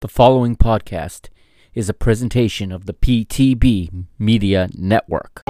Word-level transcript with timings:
The 0.00 0.06
following 0.06 0.54
podcast 0.54 1.28
is 1.74 1.88
a 1.88 1.92
presentation 1.92 2.70
of 2.70 2.86
the 2.86 2.92
PTB 2.92 4.04
Media 4.16 4.68
Network. 4.72 5.42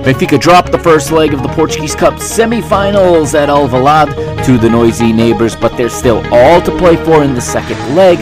Benfica 0.00 0.40
dropped 0.40 0.72
the 0.72 0.78
first 0.78 1.12
leg 1.12 1.34
of 1.34 1.42
the 1.42 1.50
Portuguese 1.50 1.94
Cup 1.94 2.18
semi-finals 2.18 3.34
at 3.34 3.50
Alvalade 3.50 4.46
to 4.46 4.56
the 4.56 4.70
noisy 4.70 5.12
neighbors, 5.12 5.54
but 5.54 5.76
they're 5.76 5.90
still 5.90 6.26
all 6.32 6.62
to 6.62 6.74
play 6.78 6.96
for 6.96 7.22
in 7.22 7.34
the 7.34 7.42
second 7.42 7.94
leg. 7.94 8.18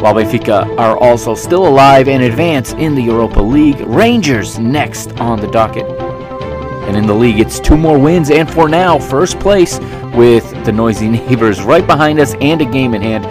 While 0.00 0.14
Benfica 0.14 0.78
are 0.78 0.96
also 0.96 1.34
still 1.34 1.66
alive 1.66 2.06
and 2.06 2.22
advance 2.22 2.74
in 2.74 2.94
the 2.94 3.02
Europa 3.02 3.40
League, 3.40 3.80
Rangers 3.80 4.60
next 4.60 5.10
on 5.18 5.40
the 5.40 5.50
docket. 5.50 5.97
And 6.88 6.96
in 6.96 7.06
the 7.06 7.14
league, 7.14 7.38
it's 7.38 7.60
two 7.60 7.76
more 7.76 7.98
wins, 7.98 8.30
and 8.30 8.50
for 8.50 8.66
now, 8.66 8.98
first 8.98 9.38
place 9.38 9.78
with 10.16 10.50
the 10.64 10.72
noisy 10.72 11.08
neighbors 11.10 11.62
right 11.62 11.86
behind 11.86 12.18
us 12.18 12.34
and 12.40 12.62
a 12.62 12.64
game 12.64 12.94
in 12.94 13.02
hand. 13.02 13.24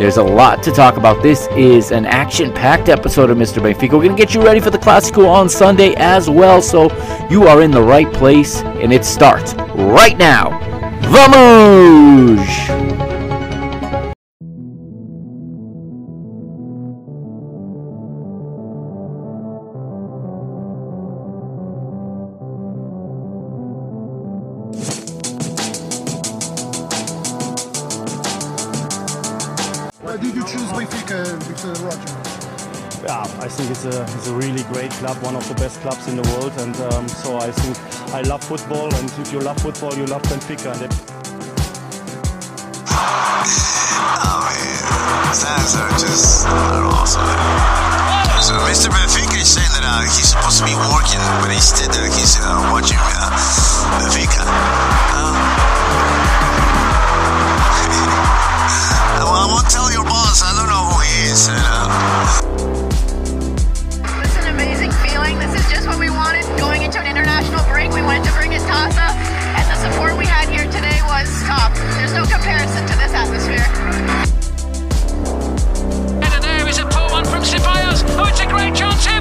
There's 0.00 0.16
a 0.16 0.22
lot 0.22 0.62
to 0.62 0.70
talk 0.70 0.96
about. 0.96 1.22
This 1.22 1.48
is 1.48 1.90
an 1.90 2.06
action 2.06 2.52
packed 2.52 2.88
episode 2.88 3.30
of 3.30 3.36
Mr. 3.36 3.60
Benfica. 3.60 3.92
We're 3.92 4.04
going 4.04 4.16
to 4.16 4.16
get 4.16 4.32
you 4.34 4.42
ready 4.42 4.60
for 4.60 4.70
the 4.70 4.78
Classico 4.78 5.28
on 5.28 5.48
Sunday 5.48 5.94
as 5.96 6.30
well, 6.30 6.62
so 6.62 6.84
you 7.28 7.46
are 7.48 7.62
in 7.62 7.70
the 7.70 7.82
right 7.82 8.10
place, 8.12 8.62
and 8.62 8.92
it 8.92 9.04
starts 9.04 9.54
right 9.74 10.16
now. 10.16 10.58
Vamos! 11.10 13.07
Clubs 35.80 36.08
in 36.08 36.16
the 36.16 36.26
world, 36.34 36.52
and 36.58 36.74
um, 36.92 37.08
so 37.08 37.38
I 37.38 37.50
think 37.50 37.76
I 38.14 38.22
love 38.22 38.42
football, 38.42 38.92
and 38.94 39.10
if 39.18 39.32
you 39.32 39.40
love 39.40 39.58
football, 39.60 39.94
you 39.94 40.06
love 40.06 40.22
Benfica. 40.22 40.74
And 40.82 40.92
Oh 42.90 44.42
man, 44.48 45.34
fans 45.34 45.74
are 45.76 45.90
just 45.98 46.46
are 46.46 46.84
awesome. 46.98 47.22
So 48.42 48.54
Mr. 48.66 48.90
Benfica 48.90 49.38
is 49.38 49.48
saying 49.48 49.70
that 49.74 49.84
uh, 49.84 50.02
he's 50.02 50.34
supposed 50.34 50.58
to 50.58 50.64
be 50.64 50.74
working, 50.74 51.22
but 51.42 51.50
instead 51.54 51.90
uh, 51.90 52.06
he's 52.10 52.38
uh, 52.40 52.70
watching 52.72 52.98
uh, 52.98 53.30
Benfica. 54.02 54.42
Well, 59.18 59.34
I 59.34 59.46
won't 59.46 59.68
tell 59.70 59.92
your 59.92 60.04
boss. 60.04 60.42
I 60.42 60.54
don't 60.56 60.68
know 60.68 60.90
who 60.90 61.02
he 61.02 61.30
is. 61.30 62.47
This 65.36 65.52
is 65.60 65.68
just 65.70 65.86
what 65.86 65.98
we 65.98 66.08
wanted 66.08 66.46
going 66.56 66.80
into 66.80 66.98
an 67.00 67.06
international 67.06 67.62
break. 67.68 67.92
We 67.92 68.00
wanted 68.00 68.24
to 68.24 68.32
bring 68.32 68.54
a 68.54 68.58
Taça, 68.64 69.12
and 69.60 69.66
the 69.68 69.76
support 69.76 70.16
we 70.16 70.24
had 70.24 70.48
here 70.48 70.64
today 70.72 71.02
was 71.04 71.28
top. 71.44 71.74
There's 72.00 72.14
no 72.14 72.24
comparison 72.24 72.86
to 72.86 72.94
this 72.96 73.12
atmosphere. 73.12 73.66
And 76.24 76.42
there 76.42 76.68
is 76.68 76.78
a 76.78 76.86
poor 76.86 77.10
one 77.10 77.26
from 77.26 77.42
Ceballos. 77.42 78.04
Oh, 78.16 78.24
it's 78.24 78.40
a 78.40 78.46
great 78.46 78.74
chance 78.74 79.04
here 79.04 79.17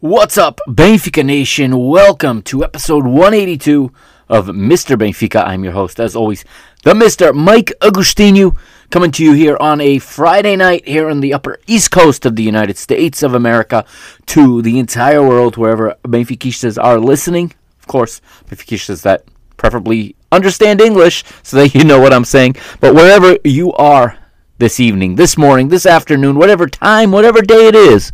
What's 0.00 0.38
up, 0.38 0.60
Benfica 0.68 1.26
Nation? 1.26 1.76
Welcome 1.76 2.42
to 2.42 2.62
episode 2.62 3.04
182 3.04 3.92
of 4.28 4.46
Mr. 4.46 4.96
Benfica. 4.96 5.44
I'm 5.44 5.64
your 5.64 5.72
host, 5.72 5.98
as 5.98 6.14
always, 6.14 6.44
the 6.84 6.92
Mr. 6.92 7.34
Mike 7.34 7.72
Agostinho, 7.80 8.56
coming 8.90 9.10
to 9.10 9.24
you 9.24 9.32
here 9.32 9.56
on 9.58 9.80
a 9.80 9.98
Friday 9.98 10.54
night 10.54 10.86
here 10.86 11.10
on 11.10 11.18
the 11.18 11.34
upper 11.34 11.58
east 11.66 11.90
coast 11.90 12.24
of 12.24 12.36
the 12.36 12.44
United 12.44 12.78
States 12.78 13.24
of 13.24 13.34
America 13.34 13.84
to 14.26 14.62
the 14.62 14.78
entire 14.78 15.20
world, 15.20 15.56
wherever 15.56 15.96
Benfiquistas 16.04 16.80
are 16.80 17.00
listening. 17.00 17.52
Of 17.80 17.88
course, 17.88 18.20
Benfiquistas 18.48 19.02
that 19.02 19.24
preferably 19.56 20.14
understand 20.30 20.80
English 20.80 21.24
so 21.42 21.56
that 21.56 21.74
you 21.74 21.82
know 21.82 21.98
what 21.98 22.12
I'm 22.12 22.24
saying. 22.24 22.54
But 22.78 22.94
wherever 22.94 23.36
you 23.42 23.72
are 23.72 24.16
this 24.58 24.78
evening, 24.78 25.16
this 25.16 25.36
morning, 25.36 25.70
this 25.70 25.86
afternoon, 25.86 26.36
whatever 26.36 26.68
time, 26.68 27.10
whatever 27.10 27.42
day 27.42 27.66
it 27.66 27.74
is, 27.74 28.10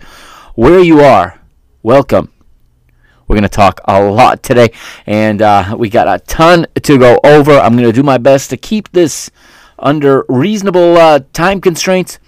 where 0.55 0.81
you 0.81 1.01
are, 1.01 1.43
welcome. 1.85 2.33
We're 3.29 3.35
going 3.35 3.43
to 3.43 3.49
talk 3.49 3.79
a 3.85 4.03
lot 4.03 4.43
today, 4.43 4.71
and 5.05 5.43
uh, 5.43 5.77
we 5.79 5.91
got 5.91 6.09
a 6.09 6.19
ton 6.25 6.67
to 6.83 6.99
go 6.99 7.21
over. 7.23 7.53
I'm 7.53 7.75
going 7.75 7.85
to 7.85 7.93
do 7.93 8.03
my 8.03 8.17
best 8.17 8.49
to 8.51 8.57
keep 8.57 8.91
this 8.93 9.31
under 9.79 10.25
reasonable 10.29 10.97
uh, 10.97 11.21
time 11.35 11.61
constraints. 11.61 12.19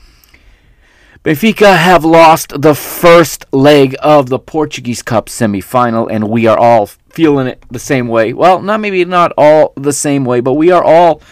Benfica 1.24 1.74
have 1.74 2.04
lost 2.04 2.60
the 2.60 2.74
first 2.74 3.46
leg 3.50 3.96
of 4.00 4.28
the 4.28 4.38
Portuguese 4.38 5.02
Cup 5.02 5.26
semifinal, 5.26 6.06
and 6.10 6.28
we 6.28 6.46
are 6.46 6.58
all 6.58 6.86
feeling 6.86 7.46
it 7.46 7.64
the 7.70 7.78
same 7.78 8.08
way. 8.08 8.34
Well, 8.34 8.60
not 8.60 8.80
maybe 8.80 9.06
not 9.06 9.32
all 9.38 9.72
the 9.74 9.92
same 9.92 10.26
way, 10.26 10.40
but 10.40 10.52
we 10.52 10.70
are 10.70 10.84
all 10.84 11.22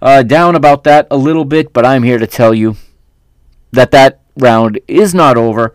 uh, 0.00 0.22
down 0.22 0.54
about 0.54 0.84
that 0.84 1.08
a 1.10 1.16
little 1.16 1.44
bit. 1.44 1.72
But 1.72 1.84
I'm 1.84 2.04
here 2.04 2.18
to 2.18 2.28
tell 2.28 2.54
you 2.54 2.76
that 3.72 3.90
that 3.90 4.20
round 4.36 4.78
is 4.86 5.14
not 5.14 5.36
over. 5.36 5.74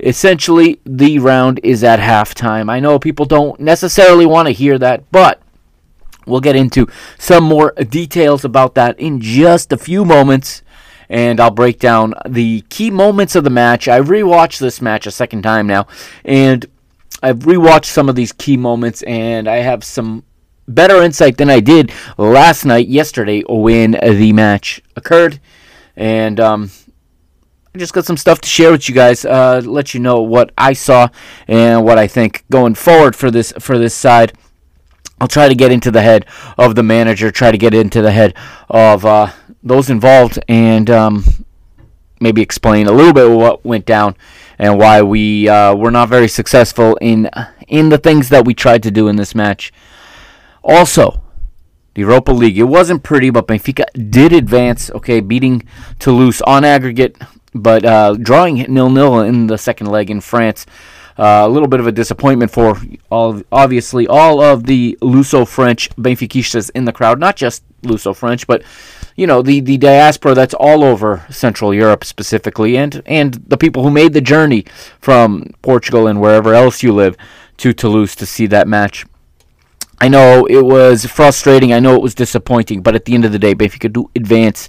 Essentially, 0.00 0.80
the 0.84 1.18
round 1.18 1.60
is 1.62 1.82
at 1.82 1.98
halftime. 1.98 2.70
I 2.70 2.80
know 2.80 2.98
people 2.98 3.26
don't 3.26 3.58
necessarily 3.58 4.26
want 4.26 4.46
to 4.46 4.52
hear 4.52 4.78
that, 4.78 5.10
but 5.10 5.40
we'll 6.26 6.40
get 6.40 6.56
into 6.56 6.86
some 7.18 7.44
more 7.44 7.72
details 7.72 8.44
about 8.44 8.74
that 8.74 8.98
in 9.00 9.20
just 9.20 9.72
a 9.72 9.78
few 9.78 10.04
moments. 10.04 10.62
And 11.08 11.40
I'll 11.40 11.50
break 11.50 11.78
down 11.78 12.14
the 12.28 12.60
key 12.68 12.90
moments 12.90 13.34
of 13.34 13.42
the 13.42 13.50
match. 13.50 13.88
I've 13.88 14.08
rewatched 14.08 14.58
this 14.58 14.82
match 14.82 15.06
a 15.06 15.10
second 15.10 15.42
time 15.42 15.66
now, 15.66 15.86
and 16.24 16.66
I've 17.22 17.38
rewatched 17.40 17.86
some 17.86 18.08
of 18.08 18.14
these 18.14 18.32
key 18.32 18.58
moments, 18.58 19.02
and 19.02 19.48
I 19.48 19.56
have 19.56 19.82
some 19.82 20.22
better 20.68 21.02
insight 21.02 21.38
than 21.38 21.48
I 21.48 21.60
did 21.60 21.92
last 22.18 22.66
night, 22.66 22.88
yesterday, 22.88 23.42
when 23.48 23.92
the 23.92 24.32
match 24.34 24.82
occurred. 24.96 25.40
And 25.96 26.38
um, 26.38 26.70
I 27.74 27.78
just 27.78 27.92
got 27.92 28.06
some 28.06 28.16
stuff 28.16 28.40
to 28.40 28.48
share 28.48 28.70
with 28.70 28.88
you 28.88 28.94
guys. 28.94 29.24
Uh, 29.24 29.60
let 29.64 29.92
you 29.92 30.00
know 30.00 30.22
what 30.22 30.52
I 30.56 30.72
saw 30.72 31.08
and 31.46 31.84
what 31.84 31.98
I 31.98 32.06
think 32.06 32.44
going 32.50 32.74
forward 32.74 33.14
for 33.14 33.30
this 33.30 33.52
for 33.58 33.78
this 33.78 33.94
side. 33.94 34.32
I'll 35.20 35.28
try 35.28 35.48
to 35.48 35.54
get 35.54 35.72
into 35.72 35.90
the 35.90 36.02
head 36.02 36.26
of 36.56 36.76
the 36.76 36.82
manager, 36.82 37.30
try 37.30 37.50
to 37.50 37.58
get 37.58 37.74
into 37.74 38.00
the 38.00 38.12
head 38.12 38.34
of 38.70 39.04
uh, 39.04 39.32
those 39.62 39.90
involved, 39.90 40.38
and 40.48 40.88
um, 40.88 41.24
maybe 42.20 42.40
explain 42.40 42.86
a 42.86 42.92
little 42.92 43.12
bit 43.12 43.30
what 43.30 43.64
went 43.64 43.84
down 43.84 44.16
and 44.58 44.78
why 44.78 45.02
we 45.02 45.48
uh, 45.48 45.74
were 45.74 45.90
not 45.90 46.08
very 46.08 46.28
successful 46.28 46.96
in 47.00 47.28
in 47.66 47.90
the 47.90 47.98
things 47.98 48.28
that 48.30 48.44
we 48.44 48.54
tried 48.54 48.82
to 48.84 48.90
do 48.90 49.08
in 49.08 49.16
this 49.16 49.34
match. 49.34 49.72
Also, 50.62 51.20
the 51.94 52.00
Europa 52.02 52.32
League. 52.32 52.58
It 52.58 52.64
wasn't 52.64 53.02
pretty, 53.02 53.30
but 53.30 53.46
Benfica 53.46 53.84
did 54.10 54.32
advance. 54.32 54.90
Okay, 54.90 55.20
beating 55.20 55.66
Toulouse 55.98 56.40
on 56.42 56.64
aggregate, 56.64 57.16
but 57.54 57.84
uh, 57.84 58.14
drawing 58.14 58.56
nil 58.72 58.90
nil 58.90 59.20
in 59.20 59.46
the 59.46 59.58
second 59.58 59.88
leg 59.88 60.10
in 60.10 60.20
France. 60.20 60.66
Uh, 61.18 61.42
a 61.44 61.48
little 61.48 61.66
bit 61.66 61.80
of 61.80 61.86
a 61.88 61.90
disappointment 61.90 62.48
for 62.48 62.80
all, 63.10 63.42
obviously 63.50 64.06
all 64.06 64.40
of 64.40 64.66
the 64.66 64.96
Luso-French 65.02 65.90
Benfiquistas 65.96 66.70
in 66.76 66.84
the 66.84 66.92
crowd. 66.92 67.18
Not 67.18 67.34
just 67.34 67.64
Luso-French, 67.82 68.46
but 68.46 68.62
you 69.16 69.26
know 69.26 69.42
the, 69.42 69.58
the 69.58 69.78
diaspora 69.78 70.34
that's 70.34 70.54
all 70.54 70.84
over 70.84 71.26
Central 71.28 71.74
Europe 71.74 72.04
specifically, 72.04 72.76
and 72.76 73.02
and 73.04 73.34
the 73.48 73.56
people 73.56 73.82
who 73.82 73.90
made 73.90 74.12
the 74.12 74.20
journey 74.20 74.64
from 75.00 75.52
Portugal 75.62 76.06
and 76.06 76.20
wherever 76.20 76.54
else 76.54 76.84
you 76.84 76.92
live 76.92 77.16
to 77.56 77.72
Toulouse 77.72 78.14
to 78.14 78.24
see 78.24 78.46
that 78.46 78.68
match. 78.68 79.04
I 80.00 80.08
know 80.08 80.46
it 80.46 80.64
was 80.64 81.04
frustrating. 81.04 81.72
I 81.72 81.80
know 81.80 81.96
it 81.96 82.02
was 82.02 82.14
disappointing, 82.14 82.82
but 82.82 82.94
at 82.94 83.04
the 83.04 83.14
end 83.14 83.24
of 83.24 83.32
the 83.32 83.38
day, 83.38 83.54
Benfica 83.54 83.92
do 83.92 84.08
advance. 84.14 84.68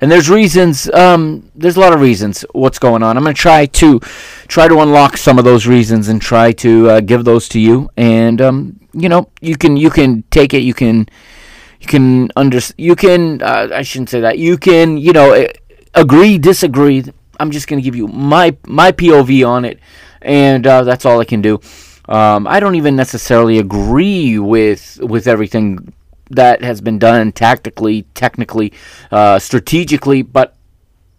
And 0.00 0.10
there's 0.10 0.28
reasons. 0.28 0.90
Um, 0.90 1.50
there's 1.54 1.76
a 1.76 1.80
lot 1.80 1.92
of 1.92 2.00
reasons 2.00 2.44
what's 2.52 2.78
going 2.78 3.02
on. 3.02 3.16
I'm 3.16 3.22
going 3.22 3.34
to 3.34 3.40
try 3.40 3.66
to 3.66 4.00
try 4.48 4.68
to 4.68 4.80
unlock 4.80 5.16
some 5.16 5.38
of 5.38 5.44
those 5.44 5.66
reasons 5.66 6.08
and 6.08 6.20
try 6.20 6.52
to 6.52 6.90
uh, 6.90 7.00
give 7.00 7.24
those 7.24 7.48
to 7.50 7.60
you. 7.60 7.90
And 7.96 8.40
um, 8.40 8.80
you 8.92 9.08
know, 9.08 9.30
you 9.40 9.56
can 9.56 9.76
you 9.76 9.90
can 9.90 10.22
take 10.30 10.54
it. 10.54 10.58
You 10.60 10.74
can 10.74 11.08
you 11.80 11.86
can 11.86 12.30
under 12.36 12.60
you 12.76 12.96
can 12.96 13.42
uh, 13.42 13.68
I 13.72 13.82
shouldn't 13.82 14.10
say 14.10 14.20
that. 14.20 14.38
You 14.38 14.58
can 14.58 14.98
you 14.98 15.12
know 15.12 15.32
eh, 15.32 15.52
agree 15.94 16.38
disagree. 16.38 17.04
I'm 17.38 17.50
just 17.50 17.68
gonna 17.68 17.82
give 17.82 17.96
you 17.96 18.06
my 18.08 18.56
my 18.66 18.92
POV 18.92 19.46
on 19.46 19.64
it, 19.64 19.80
and 20.22 20.66
uh, 20.66 20.84
that's 20.84 21.04
all 21.04 21.20
I 21.20 21.24
can 21.24 21.42
do. 21.42 21.60
Um, 22.08 22.46
I 22.46 22.60
don't 22.60 22.76
even 22.76 22.96
necessarily 22.96 23.58
agree 23.58 24.38
with 24.38 24.98
with 25.02 25.26
everything 25.26 25.92
that 26.30 26.62
has 26.62 26.80
been 26.80 26.98
done 26.98 27.32
tactically, 27.32 28.02
technically, 28.14 28.72
uh, 29.10 29.38
strategically, 29.38 30.22
but 30.22 30.54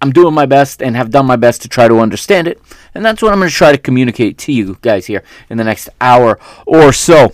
I'm 0.02 0.12
doing 0.12 0.34
my 0.34 0.46
best 0.46 0.82
and 0.82 0.96
have 0.96 1.10
done 1.10 1.26
my 1.26 1.38
best 1.38 1.62
to 1.64 1.70
try 1.70 1.88
to 1.88 2.00
understand 2.00 2.48
it, 2.48 2.62
and 2.94 3.04
that's 3.04 3.22
what 3.22 3.32
I'm 3.32 3.40
going 3.40 3.50
to 3.50 3.56
try 3.56 3.72
to 3.72 3.78
communicate 3.78 4.38
to 4.40 4.52
you 4.52 4.78
guys 4.82 5.06
here 5.06 5.24
in 5.50 5.58
the 5.58 5.64
next 5.64 5.90
hour 6.00 6.40
or 6.66 6.94
so. 6.94 7.34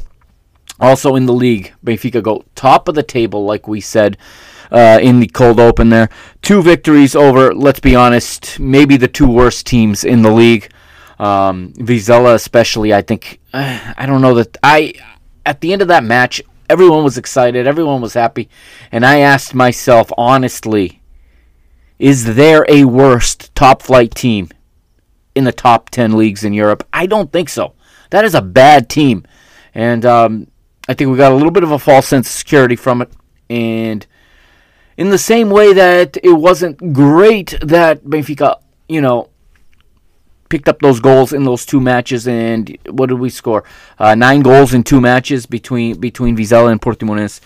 Also 0.79 1.15
in 1.15 1.25
the 1.25 1.33
league, 1.33 1.73
Benfica 1.85 2.21
go 2.21 2.45
top 2.55 2.87
of 2.87 2.95
the 2.95 3.03
table, 3.03 3.45
like 3.45 3.67
we 3.67 3.81
said 3.81 4.17
uh, 4.73 4.99
in 5.01 5.19
the 5.19 5.27
cold 5.27 5.59
open 5.59 5.89
there. 5.89 6.09
Two 6.41 6.61
victories 6.61 7.15
over, 7.15 7.53
let's 7.53 7.79
be 7.79 7.95
honest, 7.95 8.59
maybe 8.59 8.97
the 8.97 9.07
two 9.07 9.29
worst 9.29 9.65
teams 9.65 10.03
in 10.03 10.23
the 10.23 10.31
league. 10.31 10.69
Um, 11.19 11.71
Vizela, 11.73 12.33
especially, 12.33 12.93
I 12.93 13.01
think, 13.03 13.39
uh, 13.53 13.93
I 13.97 14.05
don't 14.05 14.21
know 14.21 14.33
that 14.33 14.57
I, 14.63 14.93
at 15.45 15.61
the 15.61 15.71
end 15.71 15.81
of 15.81 15.87
that 15.89 16.03
match, 16.03 16.41
everyone 16.73 17.03
was 17.03 17.19
excited, 17.19 17.67
everyone 17.67 18.01
was 18.01 18.15
happy, 18.15 18.49
and 18.91 19.05
I 19.05 19.19
asked 19.19 19.53
myself 19.53 20.11
honestly, 20.17 21.03
is 21.99 22.33
there 22.35 22.65
a 22.67 22.85
worst 22.85 23.53
top 23.53 23.83
flight 23.83 24.15
team 24.15 24.49
in 25.35 25.43
the 25.43 25.51
top 25.51 25.91
10 25.91 26.17
leagues 26.17 26.43
in 26.43 26.51
Europe? 26.51 26.85
I 26.91 27.05
don't 27.05 27.31
think 27.31 27.49
so. 27.49 27.75
That 28.09 28.25
is 28.25 28.33
a 28.33 28.41
bad 28.41 28.89
team. 28.89 29.23
And 29.75 30.03
um, 30.03 30.47
I 30.89 30.95
think 30.95 31.11
we 31.11 31.17
got 31.17 31.31
a 31.31 31.35
little 31.35 31.51
bit 31.51 31.63
of 31.63 31.71
a 31.71 31.77
false 31.77 32.07
sense 32.07 32.27
of 32.27 32.33
security 32.33 32.75
from 32.75 33.03
it. 33.03 33.11
And 33.51 34.05
in 34.97 35.11
the 35.11 35.19
same 35.19 35.51
way 35.51 35.73
that 35.73 36.17
it 36.23 36.33
wasn't 36.33 36.91
great 36.91 37.55
that 37.61 38.03
Benfica, 38.03 38.59
you 38.89 38.99
know, 38.99 39.29
picked 40.53 40.69
up 40.69 40.77
those 40.81 40.99
goals 40.99 41.33
in 41.33 41.45
those 41.45 41.65
two 41.65 41.81
matches, 41.81 42.27
and 42.27 42.77
what 42.87 43.09
did 43.09 43.17
we 43.17 43.31
score? 43.31 43.63
Uh, 43.97 44.13
nine 44.13 44.41
goals 44.41 44.71
in 44.71 44.83
two 44.83 45.01
matches 45.01 45.47
between 45.47 45.99
between 45.99 46.37
Vizela 46.37 46.71
and 46.71 46.79
Portimonense. 46.79 47.41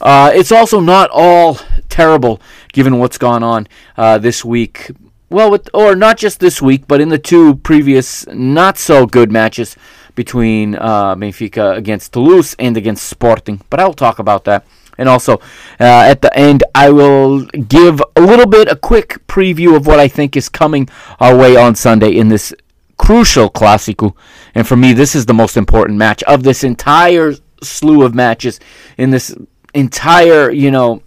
Uh, 0.00 0.30
it's 0.32 0.52
also 0.52 0.78
not 0.78 1.10
all 1.12 1.58
terrible 1.88 2.40
given 2.72 3.00
what's 3.00 3.18
gone 3.18 3.42
on 3.42 3.66
uh, 3.96 4.16
this 4.18 4.44
week. 4.44 4.92
Well, 5.28 5.50
with, 5.50 5.68
or 5.74 5.96
not 5.96 6.18
just 6.18 6.38
this 6.38 6.62
week, 6.62 6.86
but 6.86 7.00
in 7.00 7.08
the 7.08 7.18
two 7.18 7.56
previous 7.56 8.24
not 8.28 8.78
so 8.78 9.06
good 9.06 9.32
matches 9.32 9.76
between 10.14 10.76
uh, 10.76 11.16
Benfica 11.16 11.76
against 11.76 12.12
Toulouse 12.12 12.54
and 12.60 12.76
against 12.76 13.08
Sporting. 13.08 13.60
But 13.70 13.80
I'll 13.80 13.92
talk 14.06 14.20
about 14.20 14.44
that. 14.44 14.64
And 14.98 15.08
also, 15.08 15.34
uh, 15.80 16.04
at 16.10 16.22
the 16.22 16.36
end, 16.36 16.64
I 16.74 16.90
will 16.90 17.44
give 17.46 18.02
a 18.14 18.20
little 18.20 18.46
bit, 18.46 18.68
a 18.68 18.76
quick 18.76 19.26
preview 19.26 19.76
of 19.76 19.86
what 19.86 19.98
I 19.98 20.08
think 20.08 20.36
is 20.36 20.48
coming 20.48 20.88
our 21.20 21.36
way 21.36 21.56
on 21.56 21.74
Sunday 21.74 22.16
in 22.16 22.28
this 22.28 22.54
crucial 22.96 23.50
Clásico. 23.50 24.14
And 24.54 24.66
for 24.66 24.76
me, 24.76 24.92
this 24.92 25.14
is 25.14 25.26
the 25.26 25.34
most 25.34 25.56
important 25.56 25.98
match 25.98 26.22
of 26.24 26.42
this 26.42 26.64
entire 26.64 27.34
slew 27.62 28.02
of 28.02 28.14
matches 28.14 28.60
in 28.96 29.10
this 29.10 29.36
entire, 29.74 30.50
you 30.50 30.70
know, 30.70 31.02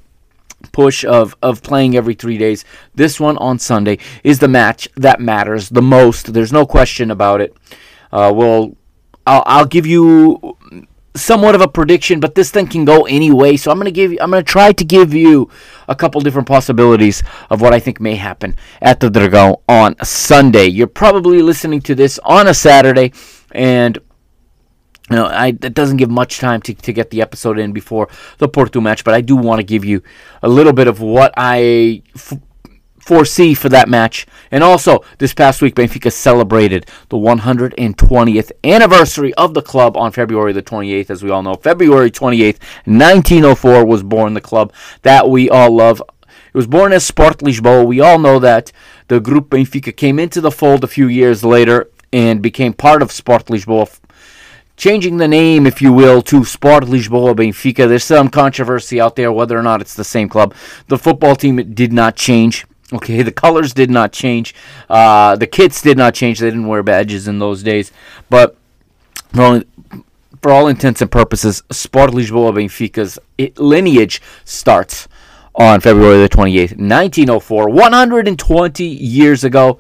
push 0.72 1.06
of, 1.06 1.36
of 1.42 1.64
playing 1.64 1.96
every 1.96 2.14
three 2.14 2.38
days. 2.38 2.66
This 2.94 3.20
one 3.20 3.38
on 3.38 3.60
Sunday 3.60 3.98
is 4.24 4.40
the 4.40 4.48
match 4.48 4.88
that 4.96 5.20
matters 5.20 5.70
the 5.70 5.82
most. 5.82 6.34
There's 6.34 6.54
no 6.54 6.66
question 6.66 7.12
about 7.12 7.42
it. 7.42 7.56
Uh, 8.12 8.32
we'll, 8.36 8.76
I'll, 9.26 9.44
I'll 9.46 9.66
give 9.66 9.86
you 9.86 10.58
somewhat 11.20 11.56
of 11.56 11.62
a 11.62 11.68
prediction, 11.68 12.20
but 12.20 12.36
this 12.36 12.52
thing 12.52 12.68
can 12.68 12.86
go 12.86 13.06
anyway. 13.06 13.58
So 13.58 13.72
I'm 13.72 13.78
gonna 13.78 13.92
give 13.92 14.12
you, 14.12 14.18
I'm 14.22 14.32
gonna 14.32 14.44
try 14.44 14.72
to 14.72 14.84
give 14.84 15.14
you 15.14 15.50
a 15.88 15.96
couple 15.96 16.22
different 16.22 16.48
possibilities 16.48 17.24
of 17.50 17.62
what 17.62 17.74
I 17.74 17.80
think 17.80 18.00
may 18.00 18.16
happen 18.16 18.56
at 18.82 19.00
the 19.00 19.10
Dragão 19.10 19.62
on 19.68 19.96
Sunday. 20.04 20.68
You're 20.68 20.88
probably 20.88 21.42
listening 21.42 21.82
to 21.82 21.96
this 21.96 22.20
on 22.20 22.48
a 22.48 22.54
Saturday, 22.54 23.12
and 23.52 23.98
you 25.10 25.16
know, 25.16 25.26
I, 25.26 25.48
it 25.48 25.74
doesn't 25.74 25.98
give 25.98 26.12
much 26.12 26.38
time 26.38 26.62
to, 26.62 26.74
to 26.74 26.94
get 26.94 27.10
the 27.10 27.22
episode 27.22 27.58
in 27.58 27.72
before 27.72 28.10
the 28.38 28.48
Porto 28.48 28.80
match, 28.80 29.04
but 29.04 29.14
I 29.14 29.22
do 29.22 29.36
want 29.36 29.60
to 29.60 29.64
give 29.64 29.84
you 29.84 30.04
a 30.44 30.50
little 30.50 30.74
bit 30.74 30.88
of 30.88 31.02
what 31.02 31.34
I 31.36 32.04
f- 32.16 32.38
foresee 33.10 33.56
for 33.56 33.70
that 33.70 33.90
match. 33.90 34.28
And 34.52 34.64
also, 34.64 35.04
this 35.18 35.34
past 35.34 35.64
week, 35.64 35.74
Benfica 35.74 36.14
celebrated 36.14 36.86
the 37.10 37.18
120th 37.18 38.52
anniversary 38.64 39.34
of 39.34 39.56
the 39.56 39.64
club 39.64 39.98
on 39.98 40.12
February 40.12 40.54
the 40.54 40.62
28th. 40.62 41.10
As 41.10 41.24
we 41.24 41.32
all 41.32 41.42
know, 41.42 41.56
February 41.56 42.12
28th, 42.12 42.60
1904 42.86 43.84
was 43.84 44.04
born 44.04 44.36
the 44.36 44.42
club 44.42 44.72
that 45.02 45.28
we 45.28 45.50
all 45.50 45.76
love. 45.76 46.04
It 46.28 46.54
was 46.54 46.68
born 46.68 46.94
as 46.94 47.04
Sport 47.04 47.40
Lisboa. 47.40 47.84
We 47.84 48.00
all 48.00 48.20
know 48.20 48.38
that 48.38 48.72
the 49.08 49.20
group 49.20 49.50
Benfica 49.50 49.96
came 49.96 50.20
into 50.20 50.40
the 50.40 50.52
fold 50.52 50.84
a 50.84 50.88
few 50.88 51.08
years 51.08 51.44
later 51.44 51.90
and 52.14 52.44
became 52.44 52.74
part 52.74 53.02
of 53.02 53.12
Sport 53.12 53.48
Lisboa 53.48 53.90
changing 54.78 55.18
the 55.18 55.28
name, 55.28 55.66
if 55.66 55.82
you 55.82 55.92
will, 55.92 56.22
to 56.22 56.46
Sport 56.46 56.84
Lisboa 56.84 57.36
Benfica. 57.36 57.88
There's 57.88 58.04
some 58.04 58.30
controversy 58.30 59.02
out 59.02 59.16
there 59.16 59.32
whether 59.32 59.58
or 59.58 59.64
not 59.64 59.82
it's 59.82 59.96
the 59.96 60.04
same 60.04 60.30
club. 60.30 60.54
The 60.88 60.98
football 61.00 61.36
team 61.36 61.74
did 61.74 61.92
not 61.92 62.16
change. 62.16 62.66
Okay, 62.92 63.22
the 63.22 63.32
colors 63.32 63.74
did 63.74 63.92
not 63.92 64.12
change. 64.12 64.56
Uh, 64.90 65.36
the 65.36 65.46
kits 65.46 65.82
did 65.82 65.98
not 65.98 66.16
change. 66.16 66.40
They 66.40 66.48
didn't 66.48 66.68
wear 66.68 66.82
badges 66.82 67.28
in 67.28 67.40
those 67.40 67.62
days. 67.62 67.92
But 68.30 68.58
for 69.34 69.42
all, 69.42 69.62
for 70.42 70.52
all 70.52 70.68
intents 70.68 71.02
and 71.02 71.12
purposes, 71.12 71.62
Sport 71.72 72.12
Lisboa 72.12 72.52
Benfica's 72.52 73.20
lineage 73.58 74.22
starts 74.44 75.08
on 75.54 75.82
February 75.82 76.18
the 76.18 76.30
28th, 76.30 76.78
1904, 76.78 77.70
120 77.70 78.84
years 78.86 79.44
ago. 79.44 79.78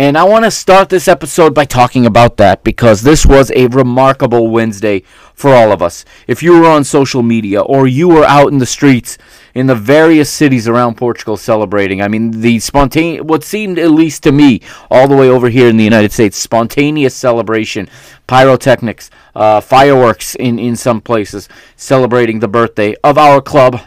And 0.00 0.16
I 0.16 0.24
want 0.24 0.46
to 0.46 0.50
start 0.50 0.88
this 0.88 1.08
episode 1.08 1.54
by 1.54 1.66
talking 1.66 2.06
about 2.06 2.38
that 2.38 2.64
because 2.64 3.02
this 3.02 3.26
was 3.26 3.52
a 3.54 3.66
remarkable 3.66 4.48
Wednesday 4.48 5.02
for 5.34 5.52
all 5.52 5.72
of 5.72 5.82
us. 5.82 6.06
If 6.26 6.42
you 6.42 6.58
were 6.58 6.66
on 6.66 6.84
social 6.84 7.22
media 7.22 7.60
or 7.60 7.86
you 7.86 8.08
were 8.08 8.24
out 8.24 8.50
in 8.50 8.56
the 8.56 8.64
streets 8.64 9.18
in 9.52 9.66
the 9.66 9.74
various 9.74 10.30
cities 10.30 10.66
around 10.66 10.96
Portugal 10.96 11.36
celebrating, 11.36 12.00
I 12.00 12.08
mean, 12.08 12.40
the 12.40 12.60
spontaneous, 12.60 13.24
what 13.24 13.44
seemed 13.44 13.78
at 13.78 13.90
least 13.90 14.22
to 14.22 14.32
me, 14.32 14.62
all 14.90 15.06
the 15.06 15.14
way 15.14 15.28
over 15.28 15.50
here 15.50 15.68
in 15.68 15.76
the 15.76 15.84
United 15.84 16.12
States, 16.12 16.38
spontaneous 16.38 17.14
celebration, 17.14 17.86
pyrotechnics, 18.26 19.10
uh, 19.34 19.60
fireworks 19.60 20.34
in, 20.34 20.58
in 20.58 20.76
some 20.76 21.02
places, 21.02 21.46
celebrating 21.76 22.40
the 22.40 22.48
birthday 22.48 22.94
of 23.04 23.18
our 23.18 23.42
club, 23.42 23.78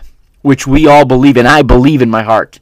which 0.43 0.67
we 0.67 0.85
all 0.85 1.05
believe 1.05 1.37
in. 1.37 1.47
I 1.47 1.63
believe 1.63 2.03
in 2.03 2.11
my 2.11 2.21
heart 2.21 2.59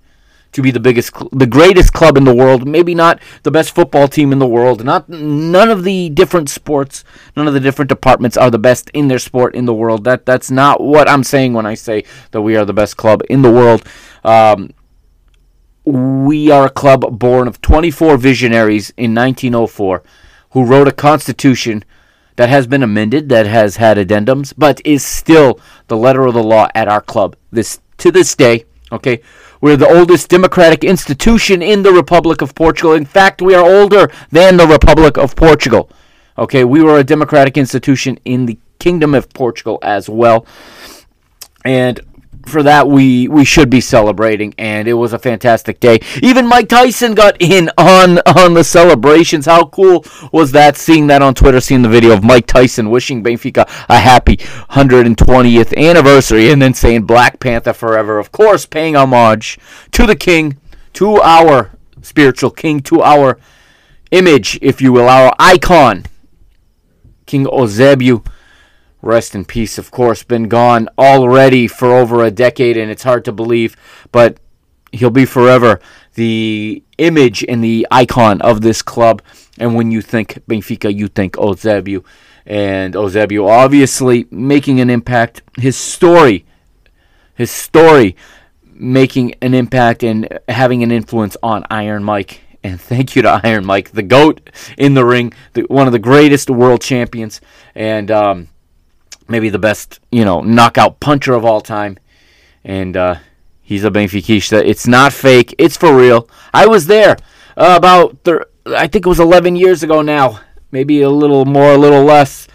to 0.52 0.62
be 0.62 0.72
the 0.72 0.80
biggest, 0.80 1.14
the 1.32 1.48
greatest 1.48 1.94
club 1.94 2.18
in 2.18 2.24
the 2.24 2.36
world. 2.36 2.68
Maybe 2.68 2.94
not 2.94 3.22
the 3.44 3.52
best 3.52 3.74
football 3.74 4.08
team 4.08 4.32
in 4.32 4.40
the 4.40 4.48
world. 4.48 4.84
Not 4.84 5.08
none 5.10 5.70
of 5.70 5.84
the 5.84 6.10
different 6.10 6.50
sports, 6.50 7.04
none 7.36 7.48
of 7.48 7.54
the 7.54 7.60
different 7.60 7.90
departments 7.90 8.38
are 8.38 8.52
the 8.52 8.60
best 8.60 8.90
in 8.92 9.08
their 9.08 9.20
sport 9.20 9.56
in 9.56 9.66
the 9.66 9.74
world. 9.74 10.04
That 10.04 10.26
that's 10.26 10.52
not 10.52 10.82
what 10.82 11.10
I'm 11.10 11.24
saying 11.24 11.54
when 11.54 11.66
I 11.66 11.76
say 11.76 12.04
that 12.32 12.42
we 12.42 12.56
are 12.56 12.66
the 12.66 12.74
best 12.74 12.98
club 12.98 13.22
in 13.30 13.42
the 13.42 13.52
world. 13.52 13.88
Um, 14.24 14.74
we 15.86 16.52
are 16.52 16.66
a 16.66 16.70
club 16.70 17.18
born 17.18 17.48
of 17.48 17.62
24 17.62 18.18
visionaries 18.18 18.92
in 18.98 19.16
1904 19.16 20.04
who 20.52 20.66
wrote 20.66 20.88
a 20.88 20.92
constitution 20.92 21.84
that 22.36 22.50
has 22.50 22.68
been 22.68 22.84
amended, 22.84 23.30
that 23.30 23.46
has 23.46 23.78
had 23.78 23.98
addendums, 23.98 24.54
but 24.58 24.82
is 24.86 25.04
still 25.04 25.60
the 25.88 25.98
letter 25.98 26.26
of 26.26 26.34
the 26.34 26.44
law 26.44 26.68
at 26.76 26.88
our 26.88 27.02
club 27.02 27.36
this 27.52 27.80
to 27.98 28.12
this 28.12 28.36
day. 28.36 28.66
Okay, 28.92 29.22
we're 29.62 29.78
the 29.78 29.88
oldest 29.88 30.30
democratic 30.30 30.84
institution 30.84 31.62
in 31.62 31.84
the 31.84 31.94
Republic 31.94 32.42
of 32.42 32.56
Portugal. 32.56 32.94
In 32.94 33.06
fact, 33.06 33.42
we 33.42 33.54
are 33.54 33.64
older 33.64 34.12
than 34.32 34.58
the 34.58 34.68
Republic 34.68 35.18
of 35.18 35.36
Portugal. 35.36 35.90
Okay, 36.38 36.64
we 36.64 36.84
were 36.84 36.98
a 36.98 37.04
democratic 37.04 37.58
institution 37.58 38.20
in 38.26 38.48
the 38.48 38.58
Kingdom 38.80 39.14
of 39.14 39.30
Portugal 39.30 39.78
as 39.84 40.10
well. 40.10 40.46
And 41.64 42.00
for 42.46 42.64
that 42.64 42.88
we 42.88 43.28
we 43.28 43.46
should 43.46 43.70
be 43.70 43.82
celebrating 43.82 44.54
and 44.58 44.88
it 44.88 44.94
was 44.94 45.14
a 45.14 45.20
fantastic 45.20 45.80
day. 45.80 46.00
Even 46.22 46.48
mike 46.48 46.70
tyson 46.70 47.14
got 47.14 47.36
in 47.40 47.70
on 47.78 48.20
on 48.20 48.54
the 48.54 48.64
celebrations. 48.64 49.46
How 49.46 49.66
cool 49.66 50.06
was 50.32 50.52
that 50.52 50.78
seeing 50.78 51.08
that 51.08 51.22
on 51.22 51.34
twitter 51.34 51.60
seeing 51.60 51.82
the 51.82 51.90
video 51.90 52.14
of 52.14 52.24
mike 52.24 52.48
tyson 52.48 52.90
wishing 52.90 53.24
benfica 53.24 53.70
a 53.90 54.00
happy 54.00 54.38
120th 54.38 55.76
anniversary 55.78 56.52
and 56.52 56.62
then 56.62 56.74
saying 56.74 57.04
black 57.04 57.40
panther 57.40 57.74
forever. 57.74 58.20
Of 58.20 58.32
course 58.32 58.66
paying 58.66 58.96
homage 58.96 59.60
to 59.92 60.06
the 60.06 60.16
king 60.16 60.58
to 60.94 61.22
our 61.22 61.72
spiritual 62.02 62.52
king 62.52 62.82
to 62.82 63.02
our 63.02 63.38
image 64.12 64.60
if 64.62 64.82
you 64.82 64.92
will 64.92 65.08
our 65.08 65.34
icon 65.40 66.06
king 67.26 67.46
Eusébio 67.46 68.26
rest 69.02 69.36
in 69.36 69.46
peace, 69.46 69.78
of 69.78 69.92
course, 69.92 70.24
been 70.24 70.48
gone 70.48 70.90
already 70.98 71.68
for 71.68 71.94
over 71.94 72.24
a 72.24 72.32
decade, 72.32 72.78
and 72.78 72.92
it's 72.92 73.04
hard 73.04 73.26
to 73.26 73.32
believe, 73.32 73.76
but 74.12 74.38
he'll 74.92 75.10
be 75.10 75.26
forever 75.26 75.80
the 76.16 76.84
image 76.98 77.46
and 77.48 77.64
the 77.64 77.88
icon 77.90 78.42
of 78.42 78.62
this 78.62 78.82
club. 78.82 79.22
And 79.58 79.76
when 79.76 79.92
you 79.92 80.02
think 80.02 80.44
Benfica, 80.48 80.94
you 80.94 81.08
think 81.08 81.34
Eusébio. 81.34 82.04
and 82.46 82.96
Eusebio 82.96 83.48
obviously 83.48 84.28
making 84.32 84.80
an 84.80 84.90
impact. 84.90 85.42
His 85.58 85.78
story, 85.78 86.46
his 87.36 87.52
story, 87.52 88.16
making 88.74 89.36
an 89.42 89.54
impact 89.54 90.04
and 90.04 90.40
having 90.50 90.84
an 90.84 90.92
influence 90.92 91.38
on 91.44 91.64
Iron 91.70 92.04
Mike. 92.04 92.42
And 92.64 92.80
thank 92.80 93.16
you 93.16 93.22
to 93.24 93.42
Iron 93.44 93.66
Mike, 93.66 93.92
the 93.92 94.04
goat 94.04 94.50
in 94.78 94.94
the 94.94 95.06
ring, 95.06 95.34
the, 95.54 95.62
one 95.64 95.88
of 95.88 95.94
the 95.94 96.00
greatest 96.00 96.50
world 96.50 96.82
champions, 96.82 97.42
and 97.74 98.12
um, 98.12 98.48
maybe 99.32 99.50
the 99.50 99.60
best, 99.60 100.00
you 100.12 100.26
know, 100.26 100.42
knockout 100.42 101.00
puncher 101.00 101.34
of 101.34 101.46
all 101.46 101.62
time. 101.62 101.98
And 102.64 102.96
uh, 102.96 103.16
he's 103.62 103.84
a 103.84 103.90
Benfiquista. 103.90 104.62
It's 104.64 104.86
not 104.86 105.14
fake. 105.14 105.56
It's 105.58 105.78
for 105.78 105.96
real. 105.96 106.30
I 106.54 106.68
was 106.68 106.86
there 106.86 107.16
uh, 107.58 107.76
about, 107.78 108.20
thir- 108.24 108.46
I 108.68 108.88
think 108.88 109.06
it 109.06 109.10
was 109.10 109.20
11 109.20 109.56
years 109.56 109.82
ago 109.82 110.02
now. 110.02 110.42
Maybe 110.72 111.02
a 111.02 111.10
little 111.10 111.46
more, 111.46 111.74
a 111.74 111.78
little 111.78 112.04
less. 112.04 112.48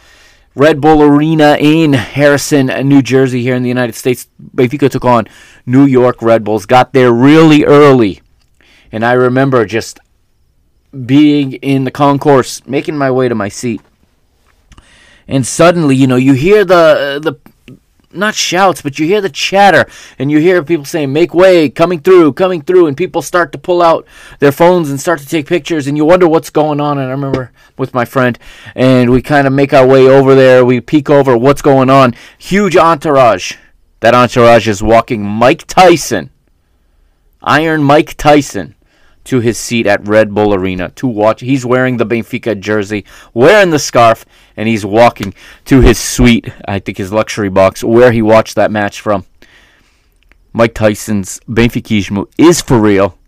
Red 0.54 0.80
Bull 0.80 1.02
Arena 1.02 1.56
in 1.60 1.92
Harrison, 1.92 2.66
New 2.88 3.02
Jersey, 3.02 3.42
here 3.42 3.54
in 3.54 3.62
the 3.62 3.68
United 3.68 3.94
States. 3.94 4.28
Benfica 4.54 4.90
took 4.90 5.04
on 5.04 5.26
New 5.66 5.84
York 5.84 6.22
Red 6.22 6.44
Bulls. 6.44 6.64
Got 6.64 6.94
there 6.94 7.12
really 7.12 7.64
early. 7.64 8.22
And 8.90 9.04
I 9.04 9.12
remember 9.12 9.66
just 9.66 9.98
being 11.04 11.54
in 11.54 11.84
the 11.84 11.90
concourse, 11.90 12.66
making 12.66 12.96
my 12.96 13.10
way 13.10 13.28
to 13.28 13.34
my 13.34 13.50
seat. 13.50 13.82
And 15.28 15.46
suddenly, 15.46 15.96
you 15.96 16.06
know, 16.06 16.16
you 16.16 16.34
hear 16.34 16.64
the 16.64 17.20
the 17.22 17.34
not 18.12 18.34
shouts, 18.34 18.82
but 18.82 18.98
you 18.98 19.06
hear 19.06 19.20
the 19.20 19.28
chatter 19.28 19.86
and 20.18 20.30
you 20.30 20.38
hear 20.38 20.62
people 20.62 20.84
saying, 20.84 21.12
make 21.12 21.34
way, 21.34 21.68
coming 21.68 22.00
through, 22.00 22.32
coming 22.32 22.62
through, 22.62 22.86
and 22.86 22.96
people 22.96 23.22
start 23.22 23.52
to 23.52 23.58
pull 23.58 23.82
out 23.82 24.06
their 24.38 24.52
phones 24.52 24.90
and 24.90 25.00
start 25.00 25.20
to 25.20 25.26
take 25.26 25.46
pictures, 25.46 25.86
and 25.86 25.96
you 25.96 26.04
wonder 26.04 26.26
what's 26.26 26.50
going 26.50 26.80
on. 26.80 26.98
And 26.98 27.08
I 27.08 27.10
remember 27.10 27.52
with 27.76 27.94
my 27.94 28.04
friend, 28.04 28.38
and 28.74 29.10
we 29.10 29.22
kind 29.22 29.46
of 29.46 29.52
make 29.52 29.74
our 29.74 29.86
way 29.86 30.08
over 30.08 30.34
there, 30.34 30.64
we 30.64 30.80
peek 30.80 31.10
over 31.10 31.36
what's 31.36 31.62
going 31.62 31.90
on. 31.90 32.14
Huge 32.38 32.76
entourage. 32.76 33.56
That 34.00 34.14
entourage 34.14 34.68
is 34.68 34.82
walking 34.82 35.22
Mike 35.24 35.66
Tyson, 35.66 36.30
Iron 37.42 37.82
Mike 37.82 38.14
Tyson, 38.16 38.74
to 39.26 39.40
his 39.40 39.58
seat 39.58 39.86
at 39.86 40.06
Red 40.06 40.34
Bull 40.34 40.54
Arena 40.54 40.90
to 40.96 41.06
watch. 41.06 41.40
He's 41.40 41.66
wearing 41.66 41.96
the 41.96 42.06
Benfica 42.06 42.58
jersey, 42.58 43.04
wearing 43.34 43.70
the 43.70 43.78
scarf, 43.78 44.24
and 44.56 44.68
he's 44.68 44.86
walking 44.86 45.34
to 45.66 45.80
his 45.80 45.98
suite, 45.98 46.52
I 46.66 46.78
think 46.78 46.98
his 46.98 47.12
luxury 47.12 47.50
box, 47.50 47.84
where 47.84 48.12
he 48.12 48.22
watched 48.22 48.54
that 48.56 48.70
match 48.70 49.00
from. 49.00 49.24
Mike 50.52 50.74
Tyson's 50.74 51.38
Benfiquismo 51.40 52.30
is 52.38 52.62
for 52.62 52.80
real. 52.80 53.18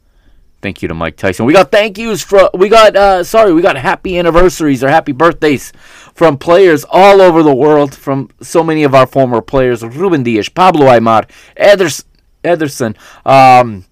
Thank 0.61 0.83
you 0.83 0.88
to 0.88 0.95
Mike 0.95 1.17
Tyson. 1.17 1.47
We 1.47 1.52
got 1.52 1.71
thank 1.71 1.99
yous 1.99 2.23
for 2.23 2.50
we 2.52 2.69
got 2.69 2.97
uh 2.97 3.23
sorry, 3.23 3.52
we 3.52 3.62
got 3.62 3.76
happy 3.76 4.19
anniversaries 4.19 4.83
or 4.83 4.88
happy 4.88 5.12
birthdays 5.12 5.73
from 6.14 6.37
players 6.37 6.85
all 6.90 7.21
over 7.21 7.45
the 7.45 7.55
world 7.55 7.95
from 7.95 8.31
so 8.40 8.64
many 8.64 8.83
of 8.83 8.93
our 8.93 9.07
former 9.07 9.40
players. 9.40 9.85
Ruben 9.85 10.25
Dias, 10.25 10.49
Pablo 10.49 10.87
Aimar, 10.87 11.28
Ederson, 11.57 12.05
Ederson 12.43 12.97
um 13.25 13.85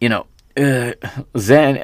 you 0.00 0.08
know, 0.08 0.27
uh, 0.58 0.92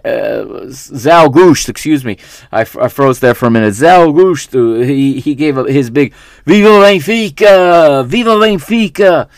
uh, 0.04 0.66
Zal 0.70 1.28
Gust, 1.30 1.68
excuse 1.68 2.04
me, 2.04 2.18
I, 2.50 2.64
froze 2.64 3.20
there 3.20 3.34
for 3.34 3.46
a 3.46 3.50
minute. 3.50 3.74
Zal 3.74 4.12
Gust, 4.12 4.54
uh, 4.54 4.74
he, 4.76 5.20
he 5.20 5.34
gave 5.34 5.56
up 5.56 5.68
his 5.68 5.90
big 5.90 6.12
Viva 6.44 6.68
Benfica, 6.68 8.04
Viva 8.06 8.30
Benfica. 8.30 9.28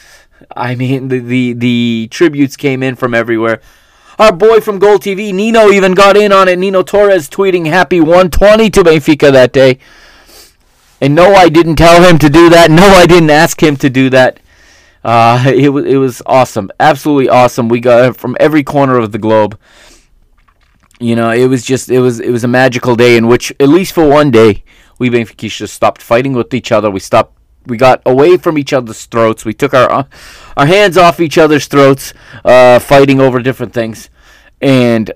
I 0.57 0.75
mean, 0.75 1.09
the, 1.09 1.19
the, 1.19 1.53
the 1.55 2.09
tributes 2.11 2.57
came 2.57 2.83
in 2.83 2.97
from 2.97 3.15
everywhere. 3.15 3.61
Our 4.19 4.33
boy 4.33 4.61
from 4.61 4.79
Gold 4.79 5.03
TV, 5.03 5.33
Nino, 5.33 5.71
even 5.71 5.93
got 5.93 6.17
in 6.17 6.33
on 6.33 6.49
it. 6.49 6.59
Nino 6.59 6.83
Torres 6.83 7.29
tweeting 7.29 7.67
happy 7.67 8.01
120 8.01 8.71
to 8.71 8.83
Benfica 8.83 9.31
that 9.31 9.53
day. 9.53 9.79
And 11.01 11.15
no, 11.15 11.35
I 11.35 11.51
didn't 11.51 11.77
tell 11.77 12.03
him 12.03 12.19
to 12.19 12.31
do 12.31 12.49
that. 12.49 12.71
No, 12.71 12.87
I 12.87 13.07
didn't 13.07 13.31
ask 13.31 13.63
him 13.63 13.77
to 13.77 13.91
do 13.91 14.09
that. 14.11 14.41
Uh, 15.07 15.45
it 15.55 15.69
was 15.69 15.85
it 15.85 15.99
was 15.99 16.21
awesome, 16.27 16.69
absolutely 16.81 17.29
awesome. 17.29 17.69
We 17.69 17.79
got 17.79 18.17
from 18.17 18.37
every 18.41 18.65
corner 18.65 18.99
of 18.99 19.13
the 19.13 19.19
globe. 19.19 19.57
You 20.99 21.15
know, 21.15 21.31
it 21.31 21.47
was 21.47 21.63
just 21.63 21.89
it 21.91 22.01
was 22.01 22.19
it 22.19 22.31
was 22.31 22.43
a 22.43 22.49
magical 22.49 22.97
day 22.97 23.17
in 23.17 23.29
which, 23.29 23.53
at 23.61 23.69
least 23.69 23.93
for 23.93 24.09
one 24.09 24.33
day, 24.33 24.65
we 24.99 25.09
Benfica 25.09 25.69
stopped 25.69 26.03
fighting 26.03 26.33
with 26.33 26.53
each 26.53 26.73
other. 26.73 26.91
We 26.91 26.99
stopped. 26.99 27.39
We 27.67 27.77
got 27.77 28.03
away 28.05 28.37
from 28.37 28.59
each 28.59 28.73
other's 28.73 29.05
throats. 29.07 29.45
We 29.45 29.55
took 29.55 29.75
our 29.75 29.89
uh, 29.91 30.05
our 30.57 30.67
hands 30.67 30.99
off 30.99 31.21
each 31.21 31.39
other's 31.39 31.69
throats, 31.69 32.13
uh, 32.45 32.81
fighting 32.81 33.21
over 33.21 33.41
different 33.41 33.73
things. 33.73 34.11
And 34.61 35.13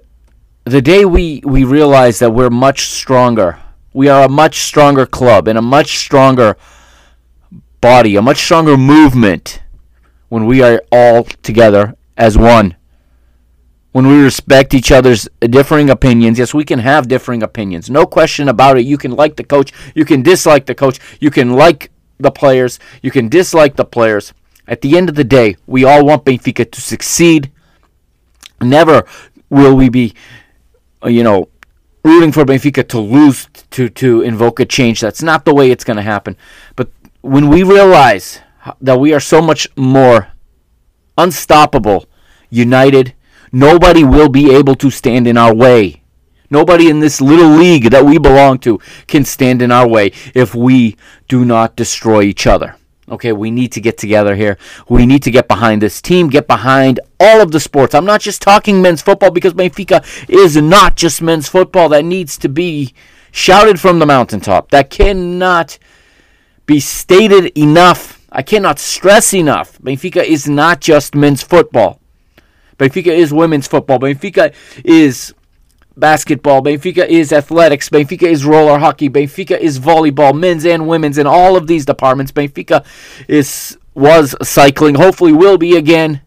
the 0.62 0.82
day 0.82 1.04
we 1.04 1.42
we 1.44 1.64
realized 1.64 2.20
that 2.20 2.30
we're 2.30 2.50
much 2.50 2.82
stronger, 2.82 3.58
we 3.92 4.08
are 4.08 4.26
a 4.26 4.28
much 4.28 4.60
stronger 4.60 5.04
club 5.04 5.48
and 5.48 5.58
a 5.58 5.62
much 5.62 5.98
stronger 5.98 6.56
body, 7.80 8.14
a 8.14 8.22
much 8.22 8.38
stronger 8.38 8.76
movement 8.76 9.60
when 10.30 10.46
we 10.46 10.62
are 10.62 10.82
all 10.90 11.24
together 11.42 11.94
as 12.16 12.38
one. 12.38 12.76
When 13.92 14.06
we 14.06 14.22
respect 14.22 14.72
each 14.72 14.92
other's 14.92 15.28
differing 15.40 15.90
opinions, 15.90 16.38
yes, 16.38 16.54
we 16.54 16.64
can 16.64 16.78
have 16.78 17.08
differing 17.08 17.42
opinions. 17.42 17.90
No 17.90 18.06
question 18.06 18.48
about 18.48 18.78
it. 18.78 18.86
You 18.86 18.96
can 18.96 19.10
like 19.10 19.34
the 19.34 19.44
coach, 19.44 19.72
you 19.94 20.04
can 20.04 20.22
dislike 20.22 20.66
the 20.66 20.76
coach, 20.76 21.00
you 21.18 21.30
can 21.30 21.52
like 21.52 21.90
the 22.18 22.30
players, 22.30 22.78
you 23.02 23.10
can 23.10 23.28
dislike 23.28 23.74
the 23.74 23.84
players. 23.84 24.32
At 24.68 24.80
the 24.82 24.96
end 24.96 25.08
of 25.08 25.16
the 25.16 25.24
day, 25.24 25.56
we 25.66 25.84
all 25.84 26.06
want 26.06 26.24
Benfica 26.24 26.70
to 26.70 26.80
succeed. 26.80 27.50
Never 28.62 29.04
will 29.48 29.74
we 29.74 29.88
be, 29.88 30.14
uh, 31.02 31.08
you 31.08 31.24
know, 31.24 31.48
rooting 32.04 32.30
for 32.30 32.44
Benfica 32.44 32.86
to 32.88 33.00
lose 33.00 33.48
to 33.70 33.88
to 33.88 34.22
invoke 34.22 34.60
a 34.60 34.64
change. 34.64 35.00
That's 35.00 35.22
not 35.22 35.44
the 35.44 35.54
way 35.54 35.72
it's 35.72 35.82
going 35.82 35.96
to 35.96 36.02
happen. 36.02 36.36
But 36.76 36.90
when 37.22 37.48
we 37.48 37.64
realize 37.64 38.40
that 38.80 39.00
we 39.00 39.12
are 39.12 39.20
so 39.20 39.40
much 39.40 39.68
more 39.76 40.28
unstoppable, 41.16 42.06
united. 42.48 43.14
Nobody 43.52 44.04
will 44.04 44.28
be 44.28 44.54
able 44.54 44.74
to 44.76 44.90
stand 44.90 45.26
in 45.26 45.36
our 45.36 45.54
way. 45.54 46.02
Nobody 46.50 46.88
in 46.88 46.98
this 47.00 47.20
little 47.20 47.50
league 47.50 47.90
that 47.90 48.04
we 48.04 48.18
belong 48.18 48.58
to 48.60 48.80
can 49.06 49.24
stand 49.24 49.62
in 49.62 49.70
our 49.70 49.86
way 49.86 50.12
if 50.34 50.54
we 50.54 50.96
do 51.28 51.44
not 51.44 51.76
destroy 51.76 52.22
each 52.22 52.46
other. 52.46 52.76
Okay, 53.08 53.32
we 53.32 53.50
need 53.50 53.72
to 53.72 53.80
get 53.80 53.98
together 53.98 54.36
here. 54.36 54.56
We 54.88 55.04
need 55.04 55.22
to 55.24 55.30
get 55.32 55.48
behind 55.48 55.82
this 55.82 56.00
team, 56.00 56.28
get 56.28 56.46
behind 56.46 57.00
all 57.18 57.40
of 57.40 57.50
the 57.50 57.58
sports. 57.58 57.94
I'm 57.94 58.04
not 58.04 58.20
just 58.20 58.40
talking 58.40 58.80
men's 58.80 59.02
football 59.02 59.32
because 59.32 59.52
Benfica 59.52 60.04
is 60.28 60.56
not 60.56 60.96
just 60.96 61.20
men's 61.20 61.48
football. 61.48 61.88
That 61.88 62.04
needs 62.04 62.38
to 62.38 62.48
be 62.48 62.94
shouted 63.32 63.80
from 63.80 63.98
the 63.98 64.06
mountaintop. 64.06 64.70
That 64.70 64.90
cannot 64.90 65.78
be 66.66 66.78
stated 66.78 67.46
enough 67.58 68.19
I 68.32 68.42
cannot 68.42 68.78
stress 68.78 69.34
enough. 69.34 69.78
Benfica 69.78 70.22
is 70.22 70.48
not 70.48 70.80
just 70.80 71.14
men's 71.14 71.42
football. 71.42 72.00
Benfica 72.78 73.08
is 73.08 73.32
women's 73.32 73.66
football. 73.66 73.98
Benfica 73.98 74.54
is 74.84 75.34
basketball. 75.96 76.62
Benfica 76.62 77.06
is 77.06 77.32
athletics. 77.32 77.88
Benfica 77.88 78.22
is 78.22 78.44
roller 78.44 78.78
hockey. 78.78 79.08
Benfica 79.10 79.58
is 79.58 79.78
volleyball, 79.78 80.38
men's 80.38 80.64
and 80.64 80.88
women's, 80.88 81.18
in 81.18 81.26
all 81.26 81.56
of 81.56 81.66
these 81.66 81.84
departments. 81.84 82.32
Benfica 82.32 82.84
is 83.28 83.76
was 83.94 84.34
cycling. 84.42 84.94
Hopefully, 84.94 85.32
will 85.32 85.58
be 85.58 85.76
again. 85.76 86.22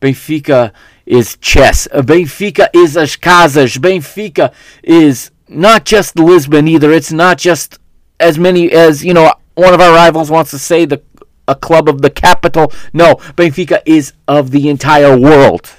Benfica 0.00 0.72
is 1.04 1.36
chess. 1.36 1.88
Benfica 1.92 2.68
is 2.72 2.96
as 2.96 3.16
casas. 3.16 3.76
Benfica 3.76 4.54
is 4.82 5.30
not 5.48 5.84
just 5.84 6.18
Lisbon 6.18 6.68
either. 6.68 6.92
It's 6.92 7.12
not 7.12 7.38
just 7.38 7.78
as 8.20 8.38
many 8.38 8.70
as 8.70 9.04
you 9.04 9.14
know. 9.14 9.32
One 9.54 9.74
of 9.74 9.80
our 9.80 9.92
rivals 9.92 10.30
wants 10.30 10.52
to 10.52 10.58
say 10.58 10.84
the 10.84 11.02
a 11.48 11.54
club 11.54 11.88
of 11.88 12.02
the 12.02 12.10
capital. 12.10 12.72
No, 12.92 13.16
Benfica 13.34 13.80
is 13.84 14.12
of 14.28 14.52
the 14.52 14.68
entire 14.68 15.18
world. 15.18 15.70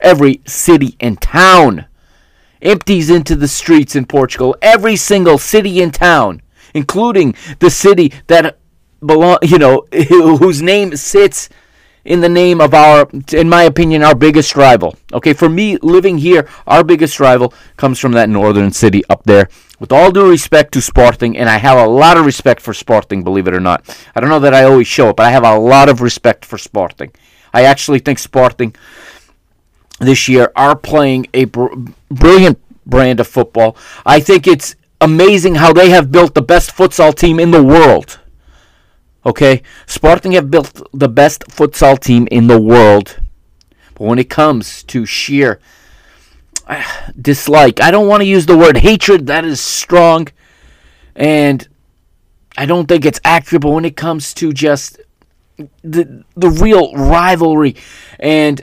Every 0.00 0.40
city 0.46 0.96
and 1.00 1.20
town 1.20 1.86
empties 2.62 3.10
into 3.10 3.36
the 3.36 3.48
streets 3.48 3.94
in 3.96 4.06
Portugal. 4.06 4.56
Every 4.62 4.96
single 4.96 5.38
city 5.38 5.82
and 5.82 5.92
town, 5.92 6.40
including 6.72 7.34
the 7.58 7.70
city 7.70 8.12
that 8.28 8.58
belong, 9.04 9.38
you 9.42 9.58
know, 9.58 9.86
whose 10.08 10.62
name 10.62 10.96
sits 10.96 11.48
in 12.06 12.20
the 12.20 12.28
name 12.28 12.60
of 12.60 12.72
our, 12.72 13.08
in 13.32 13.48
my 13.48 13.64
opinion, 13.64 14.02
our 14.02 14.14
biggest 14.14 14.56
rival. 14.56 14.96
Okay, 15.12 15.32
for 15.32 15.48
me, 15.48 15.76
living 15.78 16.18
here, 16.18 16.48
our 16.66 16.84
biggest 16.84 17.18
rival 17.20 17.52
comes 17.76 17.98
from 17.98 18.12
that 18.12 18.28
northern 18.28 18.70
city 18.70 19.02
up 19.10 19.24
there. 19.24 19.48
With 19.78 19.92
all 19.92 20.10
due 20.10 20.30
respect 20.30 20.72
to 20.72 20.80
Sporting, 20.80 21.36
and 21.36 21.48
I 21.48 21.58
have 21.58 21.76
a 21.76 21.86
lot 21.86 22.16
of 22.16 22.24
respect 22.24 22.60
for 22.62 22.72
Sporting, 22.72 23.22
believe 23.24 23.46
it 23.46 23.54
or 23.54 23.60
not. 23.60 23.84
I 24.14 24.20
don't 24.20 24.30
know 24.30 24.40
that 24.40 24.54
I 24.54 24.64
always 24.64 24.86
show 24.86 25.10
it, 25.10 25.16
but 25.16 25.26
I 25.26 25.30
have 25.30 25.44
a 25.44 25.58
lot 25.58 25.88
of 25.88 26.00
respect 26.00 26.44
for 26.44 26.56
Sporting. 26.56 27.12
I 27.52 27.62
actually 27.62 27.98
think 27.98 28.18
Sporting 28.18 28.74
this 29.98 30.28
year 30.28 30.52
are 30.56 30.76
playing 30.76 31.26
a 31.34 31.44
br- 31.46 31.74
brilliant 32.10 32.58
brand 32.86 33.20
of 33.20 33.26
football. 33.26 33.76
I 34.06 34.20
think 34.20 34.46
it's 34.46 34.76
amazing 35.00 35.56
how 35.56 35.72
they 35.72 35.90
have 35.90 36.12
built 36.12 36.34
the 36.34 36.42
best 36.42 36.74
futsal 36.74 37.14
team 37.14 37.40
in 37.40 37.50
the 37.50 37.62
world. 37.62 38.20
Okay, 39.26 39.62
Sporting 39.86 40.32
have 40.32 40.52
built 40.52 40.88
the 40.92 41.08
best 41.08 41.42
futsal 41.48 41.98
team 41.98 42.28
in 42.30 42.46
the 42.46 42.60
world. 42.60 43.18
But 43.94 44.04
when 44.04 44.20
it 44.20 44.30
comes 44.30 44.84
to 44.84 45.04
sheer 45.04 45.58
uh, 46.68 46.84
dislike, 47.20 47.80
I 47.80 47.90
don't 47.90 48.06
want 48.06 48.20
to 48.20 48.24
use 48.24 48.46
the 48.46 48.56
word 48.56 48.76
hatred, 48.76 49.26
that 49.26 49.44
is 49.44 49.60
strong. 49.60 50.28
And 51.16 51.66
I 52.56 52.66
don't 52.66 52.86
think 52.86 53.04
it's 53.04 53.20
accurate, 53.24 53.62
but 53.62 53.70
when 53.70 53.84
it 53.84 53.96
comes 53.96 54.32
to 54.34 54.52
just 54.52 55.00
the 55.82 56.22
the 56.36 56.50
real 56.50 56.92
rivalry 56.92 57.74
and 58.20 58.62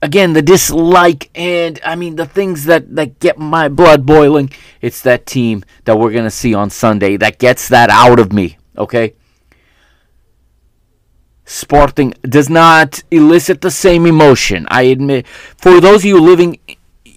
again 0.00 0.32
the 0.32 0.40
dislike 0.40 1.28
and 1.34 1.80
I 1.84 1.96
mean 1.96 2.14
the 2.14 2.24
things 2.24 2.66
that 2.66 2.94
that 2.94 3.20
get 3.20 3.38
my 3.38 3.68
blood 3.68 4.06
boiling, 4.06 4.50
it's 4.80 5.02
that 5.02 5.26
team 5.26 5.62
that 5.84 5.98
we're 5.98 6.12
gonna 6.12 6.30
see 6.30 6.54
on 6.54 6.70
Sunday 6.70 7.18
that 7.18 7.38
gets 7.38 7.68
that 7.68 7.90
out 7.90 8.18
of 8.18 8.32
me. 8.32 8.56
Okay. 8.78 9.14
Sporting 11.50 12.14
does 12.22 12.48
not 12.48 13.02
elicit 13.10 13.60
the 13.60 13.72
same 13.72 14.06
emotion. 14.06 14.68
I 14.70 14.82
admit. 14.82 15.26
For 15.26 15.80
those 15.80 16.02
of 16.02 16.04
you 16.04 16.20
living 16.20 16.60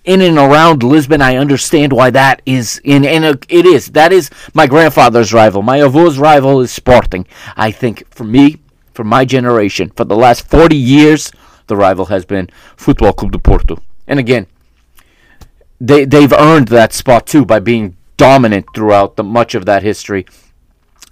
in 0.05 0.21
and 0.21 0.39
around 0.39 0.81
Lisbon, 0.81 1.21
I 1.21 1.35
understand 1.35 1.93
why 1.93 2.09
that 2.09 2.41
is 2.43 2.81
in 2.83 3.05
and 3.05 3.23
it 3.47 3.65
is. 3.67 3.91
That 3.91 4.11
is 4.11 4.31
my 4.55 4.65
grandfather's 4.65 5.33
rival. 5.33 5.61
My 5.61 5.77
avô's 5.77 6.17
rival 6.17 6.61
is 6.61 6.71
Sporting. 6.71 7.27
I 7.55 7.69
think 7.69 8.09
for 8.09 8.23
me, 8.23 8.57
for 8.95 9.03
my 9.03 9.23
generation, 9.23 9.91
for 9.95 10.03
the 10.03 10.15
last 10.15 10.49
40 10.49 10.75
years, 10.75 11.31
the 11.67 11.77
rival 11.77 12.05
has 12.05 12.25
been 12.25 12.49
Futebol 12.75 13.15
Clube 13.15 13.33
do 13.33 13.37
Porto. 13.37 13.83
And 14.07 14.19
again, 14.19 14.47
they 15.79 16.05
they've 16.05 16.33
earned 16.33 16.69
that 16.69 16.91
spot 16.91 17.27
too 17.27 17.45
by 17.45 17.59
being 17.59 17.97
dominant 18.17 18.65
throughout 18.73 19.15
the 19.15 19.23
much 19.23 19.53
of 19.53 19.67
that 19.67 19.83
history. 19.83 20.25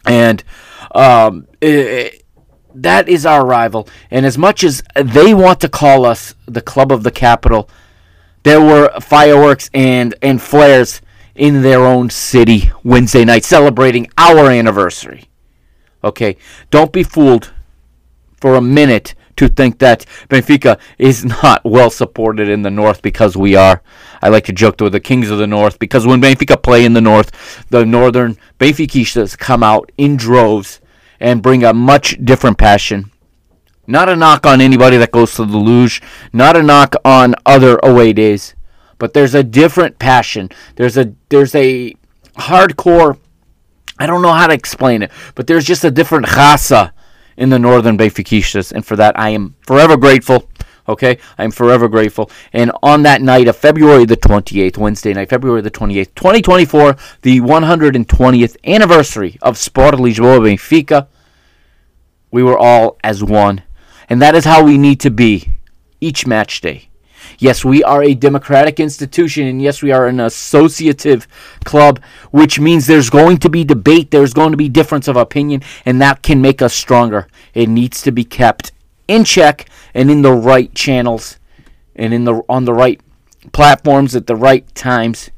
And 0.07 0.43
um, 0.95 1.47
it, 1.61 2.20
that 2.75 3.09
is 3.09 3.25
our 3.25 3.45
rival. 3.45 3.87
And 4.09 4.25
as 4.25 4.37
much 4.37 4.63
as 4.63 4.83
they 4.95 5.33
want 5.33 5.59
to 5.61 5.69
call 5.69 6.05
us 6.05 6.35
the 6.45 6.61
club 6.61 6.91
of 6.91 7.03
the 7.03 7.11
capital, 7.11 7.69
there 8.43 8.61
were 8.61 8.89
fireworks 8.99 9.69
and, 9.73 10.15
and 10.21 10.41
flares 10.41 11.01
in 11.35 11.61
their 11.61 11.85
own 11.85 12.09
city 12.09 12.71
Wednesday 12.83 13.25
night 13.25 13.43
celebrating 13.43 14.07
our 14.17 14.49
anniversary. 14.49 15.25
Okay? 16.03 16.37
Don't 16.69 16.91
be 16.91 17.03
fooled 17.03 17.51
for 18.35 18.55
a 18.55 18.61
minute 18.61 19.13
to 19.37 19.47
think 19.47 19.79
that 19.79 20.05
Benfica 20.29 20.79
is 20.97 21.25
not 21.43 21.63
well 21.63 21.89
supported 21.89 22.49
in 22.49 22.61
the 22.61 22.71
north 22.71 23.01
because 23.01 23.37
we 23.37 23.55
are. 23.55 23.81
I 24.21 24.29
like 24.29 24.45
to 24.45 24.53
joke 24.53 24.79
with 24.79 24.93
the 24.93 24.99
kings 24.99 25.29
of 25.29 25.39
the 25.39 25.47
north 25.47 25.79
because 25.79 26.05
when 26.05 26.21
Benfica 26.21 26.61
play 26.61 26.85
in 26.85 26.93
the 26.93 27.01
north, 27.01 27.65
the 27.69 27.85
northern 27.85 28.37
Benfiquistas 28.59 29.37
come 29.37 29.63
out 29.63 29.91
in 29.97 30.15
droves 30.15 30.79
and 31.21 31.41
bring 31.41 31.63
a 31.63 31.73
much 31.73 32.17
different 32.23 32.57
passion. 32.57 33.11
Not 33.87 34.09
a 34.09 34.15
knock 34.15 34.45
on 34.45 34.61
anybody 34.61 34.97
that 34.97 35.11
goes 35.11 35.35
to 35.35 35.45
the 35.45 35.57
Luz, 35.57 36.01
not 36.33 36.55
a 36.55 36.63
knock 36.63 36.95
on 37.03 37.35
other 37.45 37.79
away 37.83 38.13
days, 38.13 38.55
but 38.97 39.13
there's 39.13 39.33
a 39.33 39.43
different 39.43 39.99
passion. 39.99 40.49
There's 40.75 40.97
a 40.97 41.13
there's 41.29 41.55
a 41.55 41.95
hardcore 42.35 43.17
I 43.99 44.07
don't 44.07 44.21
know 44.21 44.33
how 44.33 44.47
to 44.47 44.53
explain 44.53 45.03
it, 45.03 45.11
but 45.35 45.47
there's 45.47 45.65
just 45.65 45.83
a 45.83 45.91
different 45.91 46.25
raça 46.25 46.91
in 47.37 47.49
the 47.49 47.59
northern 47.59 47.97
Benfiquistas, 47.97 48.71
and 48.71 48.85
for 48.85 48.95
that 48.95 49.19
I 49.19 49.29
am 49.29 49.55
forever 49.61 49.97
grateful. 49.97 50.49
Okay, 50.91 51.19
I'm 51.37 51.51
forever 51.51 51.87
grateful. 51.87 52.29
And 52.51 52.71
on 52.83 53.03
that 53.03 53.21
night 53.21 53.47
of 53.47 53.55
February 53.55 54.03
the 54.03 54.17
28th, 54.17 54.77
Wednesday 54.77 55.13
night, 55.13 55.29
February 55.29 55.61
the 55.61 55.71
28th, 55.71 56.13
2024, 56.15 56.97
the 57.21 57.39
120th 57.39 58.57
anniversary 58.65 59.37
of 59.41 59.57
Sport 59.57 59.95
Lisboa 59.95 60.39
Benfica, 60.39 61.07
we 62.29 62.43
were 62.43 62.57
all 62.57 62.97
as 63.05 63.23
one. 63.23 63.63
And 64.09 64.21
that 64.21 64.35
is 64.35 64.43
how 64.43 64.65
we 64.65 64.77
need 64.77 64.99
to 64.99 65.09
be 65.09 65.53
each 66.01 66.27
match 66.27 66.59
day. 66.59 66.89
Yes, 67.37 67.63
we 67.63 67.83
are 67.83 68.03
a 68.03 68.13
democratic 68.13 68.79
institution, 68.79 69.47
and 69.47 69.61
yes, 69.61 69.81
we 69.81 69.91
are 69.91 70.07
an 70.07 70.19
associative 70.19 71.25
club, 71.63 72.01
which 72.31 72.59
means 72.59 72.85
there's 72.85 73.09
going 73.09 73.37
to 73.37 73.49
be 73.49 73.63
debate, 73.63 74.11
there's 74.11 74.33
going 74.33 74.51
to 74.51 74.57
be 74.57 74.67
difference 74.67 75.07
of 75.07 75.15
opinion, 75.15 75.63
and 75.85 76.01
that 76.01 76.21
can 76.21 76.41
make 76.41 76.61
us 76.61 76.73
stronger. 76.73 77.27
It 77.53 77.69
needs 77.69 78.01
to 78.01 78.11
be 78.11 78.25
kept 78.25 78.73
in 79.07 79.23
check 79.23 79.67
and 79.93 80.09
in 80.09 80.21
the 80.21 80.31
right 80.31 80.73
channels 80.73 81.37
and 81.95 82.13
in 82.13 82.25
the 82.25 82.41
on 82.47 82.65
the 82.65 82.73
right 82.73 82.99
platforms 83.51 84.15
at 84.15 84.27
the 84.27 84.35
right 84.35 84.73
times. 84.75 85.31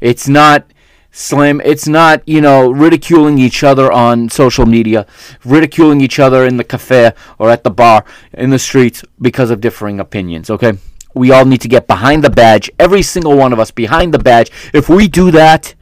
It's 0.00 0.28
not 0.28 0.66
slim. 1.14 1.60
It's 1.64 1.86
not, 1.86 2.28
you 2.28 2.40
know, 2.40 2.70
ridiculing 2.70 3.38
each 3.38 3.62
other 3.62 3.90
on 3.90 4.28
social 4.28 4.66
media, 4.66 5.06
ridiculing 5.44 6.00
each 6.00 6.18
other 6.18 6.44
in 6.44 6.56
the 6.56 6.64
cafe 6.64 7.12
or 7.38 7.50
at 7.50 7.64
the 7.64 7.70
bar, 7.70 8.04
in 8.32 8.50
the 8.50 8.58
streets 8.58 9.04
because 9.20 9.50
of 9.50 9.60
differing 9.60 10.00
opinions, 10.00 10.50
okay? 10.50 10.72
We 11.14 11.30
all 11.30 11.44
need 11.44 11.60
to 11.60 11.68
get 11.68 11.86
behind 11.86 12.24
the 12.24 12.30
badge, 12.30 12.68
every 12.78 13.02
single 13.02 13.36
one 13.36 13.52
of 13.52 13.60
us 13.60 13.70
behind 13.70 14.12
the 14.12 14.18
badge. 14.18 14.50
If 14.74 14.88
we 14.88 15.06
do 15.06 15.30
that, 15.30 15.74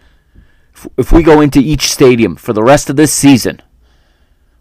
if 0.99 1.11
we 1.11 1.23
go 1.23 1.41
into 1.41 1.59
each 1.59 1.91
stadium 1.91 2.37
for 2.37 2.53
the 2.53 2.63
rest 2.63 2.91
of 2.91 2.97
this 2.97 3.13
season 3.13 3.63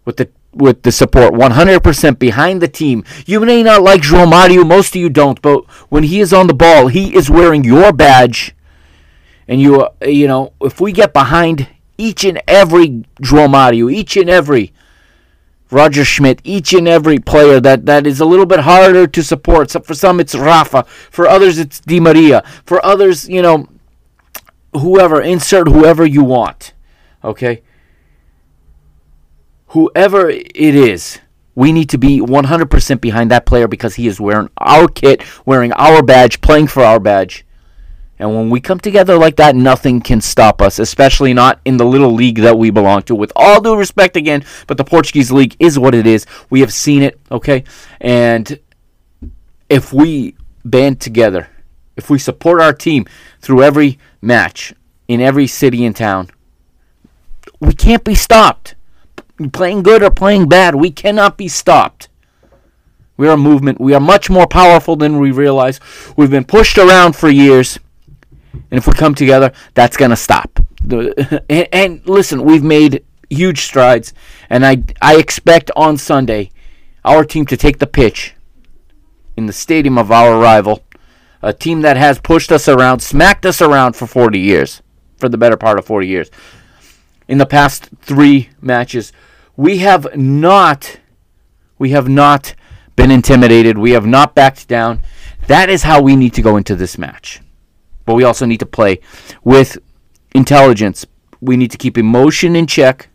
with 0.05 0.15
the 0.17 0.29
with 0.53 0.83
the 0.83 0.91
support 0.91 1.33
100% 1.33 2.19
behind 2.19 2.61
the 2.61 2.67
team. 2.67 3.03
You 3.25 3.39
may 3.39 3.63
not 3.63 3.81
like 3.81 4.01
João 4.01 4.29
Mario, 4.29 4.63
most 4.63 4.95
of 4.95 5.01
you 5.01 5.09
don't, 5.09 5.41
but 5.41 5.63
when 5.89 6.03
he 6.03 6.19
is 6.19 6.33
on 6.33 6.47
the 6.47 6.53
ball, 6.53 6.87
he 6.87 7.15
is 7.15 7.29
wearing 7.29 7.63
your 7.63 7.93
badge 7.93 8.53
and 9.51 9.59
you 9.61 9.81
uh, 9.81 9.89
you 10.05 10.27
know 10.27 10.53
if 10.61 10.79
we 10.79 10.93
get 10.93 11.13
behind 11.13 11.67
each 11.97 12.23
and 12.23 12.41
every 12.47 13.03
João 13.21 13.51
Mario, 13.51 13.89
each 13.89 14.17
and 14.17 14.29
every 14.29 14.73
Roger 15.69 16.03
Schmidt, 16.03 16.41
each 16.43 16.73
and 16.73 16.87
every 16.87 17.19
player 17.19 17.59
that, 17.59 17.85
that 17.85 18.07
is 18.07 18.19
a 18.19 18.25
little 18.25 18.45
bit 18.45 18.61
harder 18.61 19.05
to 19.07 19.23
support. 19.23 19.69
So 19.69 19.79
for 19.79 19.93
some, 19.93 20.19
it's 20.19 20.33
Rafa. 20.33 20.83
For 21.11 21.27
others, 21.27 21.59
it's 21.59 21.79
Di 21.79 21.99
Maria. 21.99 22.43
For 22.65 22.83
others, 22.83 23.29
you 23.29 23.41
know, 23.41 23.69
whoever, 24.73 25.21
insert 25.21 25.69
whoever 25.69 26.05
you 26.05 26.23
want. 26.23 26.73
Okay? 27.23 27.61
Whoever 29.71 30.29
it 30.29 30.53
is, 30.55 31.19
we 31.55 31.71
need 31.71 31.89
to 31.91 31.97
be 31.97 32.19
100% 32.19 32.99
behind 33.01 33.31
that 33.31 33.45
player 33.45 33.69
because 33.69 33.95
he 33.95 34.05
is 34.05 34.19
wearing 34.19 34.49
our 34.57 34.89
kit, 34.89 35.23
wearing 35.45 35.71
our 35.73 36.03
badge, 36.03 36.41
playing 36.41 36.67
for 36.67 36.83
our 36.83 36.99
badge. 36.99 37.45
And 38.19 38.35
when 38.35 38.49
we 38.49 38.59
come 38.59 38.81
together 38.81 39.17
like 39.17 39.37
that, 39.37 39.55
nothing 39.55 40.01
can 40.01 40.19
stop 40.19 40.61
us, 40.61 40.77
especially 40.77 41.33
not 41.33 41.61
in 41.63 41.77
the 41.77 41.85
little 41.85 42.11
league 42.11 42.39
that 42.39 42.57
we 42.57 42.69
belong 42.69 43.03
to. 43.03 43.15
With 43.15 43.31
all 43.33 43.61
due 43.61 43.77
respect 43.77 44.17
again, 44.17 44.43
but 44.67 44.77
the 44.77 44.83
Portuguese 44.83 45.31
league 45.31 45.55
is 45.57 45.79
what 45.79 45.95
it 45.95 46.05
is. 46.05 46.25
We 46.49 46.59
have 46.59 46.73
seen 46.73 47.01
it, 47.01 47.17
okay? 47.31 47.63
And 48.01 48.59
if 49.69 49.93
we 49.93 50.35
band 50.65 50.99
together, 50.99 51.49
if 51.95 52.09
we 52.09 52.19
support 52.19 52.59
our 52.59 52.73
team 52.73 53.05
through 53.39 53.63
every 53.63 53.99
match 54.21 54.73
in 55.07 55.21
every 55.21 55.47
city 55.47 55.85
and 55.85 55.95
town, 55.95 56.29
we 57.61 57.73
can't 57.73 58.03
be 58.03 58.15
stopped. 58.15 58.75
Playing 59.49 59.83
good 59.83 60.03
or 60.03 60.11
playing 60.11 60.49
bad, 60.49 60.75
we 60.75 60.91
cannot 60.91 61.37
be 61.37 61.47
stopped. 61.47 62.09
We 63.17 63.27
are 63.27 63.33
a 63.33 63.37
movement. 63.37 63.79
We 63.79 63.93
are 63.93 63.99
much 63.99 64.29
more 64.29 64.47
powerful 64.47 64.95
than 64.95 65.19
we 65.19 65.31
realize. 65.31 65.79
We've 66.17 66.31
been 66.31 66.45
pushed 66.45 66.77
around 66.77 67.15
for 67.15 67.29
years. 67.29 67.79
And 68.53 68.77
if 68.77 68.87
we 68.87 68.93
come 68.93 69.15
together, 69.15 69.51
that's 69.73 69.97
going 69.97 70.11
to 70.11 70.17
stop. 70.17 70.59
The, 70.83 71.43
and, 71.49 71.67
and, 71.71 72.07
listen, 72.07 72.43
we've 72.43 72.63
made 72.63 73.03
huge 73.29 73.61
strides, 73.61 74.13
and 74.49 74.65
I, 74.65 74.83
I 75.01 75.17
expect 75.17 75.71
on 75.75 75.97
Sunday 75.97 76.51
our 77.05 77.23
team 77.23 77.45
to 77.47 77.57
take 77.57 77.79
the 77.79 77.87
pitch 77.87 78.35
in 79.37 79.45
the 79.45 79.53
stadium 79.53 79.97
of 79.97 80.11
our 80.11 80.39
rival, 80.39 80.83
a 81.41 81.53
team 81.53 81.81
that 81.81 81.97
has 81.97 82.19
pushed 82.19 82.51
us 82.51 82.67
around, 82.67 82.99
smacked 82.99 83.45
us 83.45 83.61
around 83.61 83.95
for 83.95 84.05
40 84.05 84.39
years, 84.39 84.81
for 85.17 85.29
the 85.29 85.37
better 85.37 85.57
part 85.57 85.79
of 85.79 85.85
40 85.85 86.07
years. 86.07 86.29
In 87.27 87.37
the 87.37 87.45
past 87.45 87.89
three 88.01 88.49
matches, 88.61 89.13
we 89.55 89.79
have 89.79 90.15
not, 90.15 90.99
we 91.77 91.91
have 91.91 92.09
not 92.09 92.55
been 92.95 93.11
intimidated. 93.11 93.77
We 93.77 93.91
have 93.91 94.05
not 94.05 94.35
backed 94.35 94.67
down. 94.67 95.01
That 95.47 95.69
is 95.69 95.83
how 95.83 96.01
we 96.01 96.15
need 96.15 96.33
to 96.35 96.41
go 96.41 96.57
into 96.57 96.75
this 96.75 96.97
match 96.97 97.41
but 98.05 98.15
we 98.15 98.23
also 98.23 98.45
need 98.45 98.59
to 98.59 98.65
play 98.65 98.99
with 99.43 99.77
intelligence. 100.33 101.05
We 101.39 101.57
need 101.57 101.71
to 101.71 101.77
keep 101.77 101.97
emotion 101.97 102.55
in 102.55 102.67
check. 102.67 103.09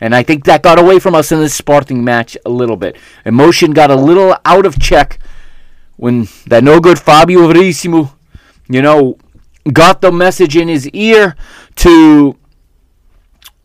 And 0.00 0.14
I 0.14 0.22
think 0.22 0.44
that 0.44 0.62
got 0.62 0.78
away 0.78 0.98
from 0.98 1.14
us 1.14 1.30
in 1.30 1.40
this 1.40 1.54
Sporting 1.54 2.02
match 2.02 2.36
a 2.46 2.50
little 2.50 2.76
bit. 2.76 2.96
Emotion 3.24 3.72
got 3.72 3.90
a 3.90 3.94
little 3.94 4.36
out 4.44 4.64
of 4.64 4.80
check 4.80 5.18
when 5.96 6.26
that 6.46 6.64
no 6.64 6.80
good 6.80 6.98
Fabio 6.98 7.46
Verissimo, 7.46 8.12
you 8.68 8.80
know, 8.80 9.18
got 9.72 10.00
the 10.00 10.10
message 10.10 10.56
in 10.56 10.68
his 10.68 10.88
ear 10.88 11.36
to 11.76 12.36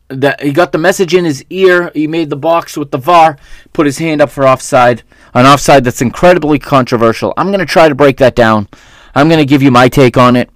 that 0.07 0.41
he 0.41 0.51
got 0.51 0.71
the 0.71 0.77
message 0.77 1.13
in 1.13 1.25
his 1.25 1.43
ear. 1.49 1.91
He 1.93 2.07
made 2.07 2.29
the 2.29 2.35
box 2.35 2.77
with 2.77 2.91
the 2.91 2.97
VAR, 2.97 3.37
put 3.73 3.85
his 3.85 3.97
hand 3.97 4.21
up 4.21 4.29
for 4.29 4.47
offside, 4.47 5.03
an 5.33 5.45
offside 5.45 5.83
that's 5.83 6.01
incredibly 6.01 6.59
controversial. 6.59 7.33
I'm 7.37 7.47
going 7.47 7.59
to 7.59 7.65
try 7.65 7.89
to 7.89 7.95
break 7.95 8.17
that 8.17 8.35
down 8.35 8.67
I'm 9.15 9.29
going 9.29 9.39
to 9.39 9.45
give 9.45 9.63
you 9.63 9.71
my 9.71 9.87
take 9.87 10.17
on 10.17 10.35
it, 10.35 10.49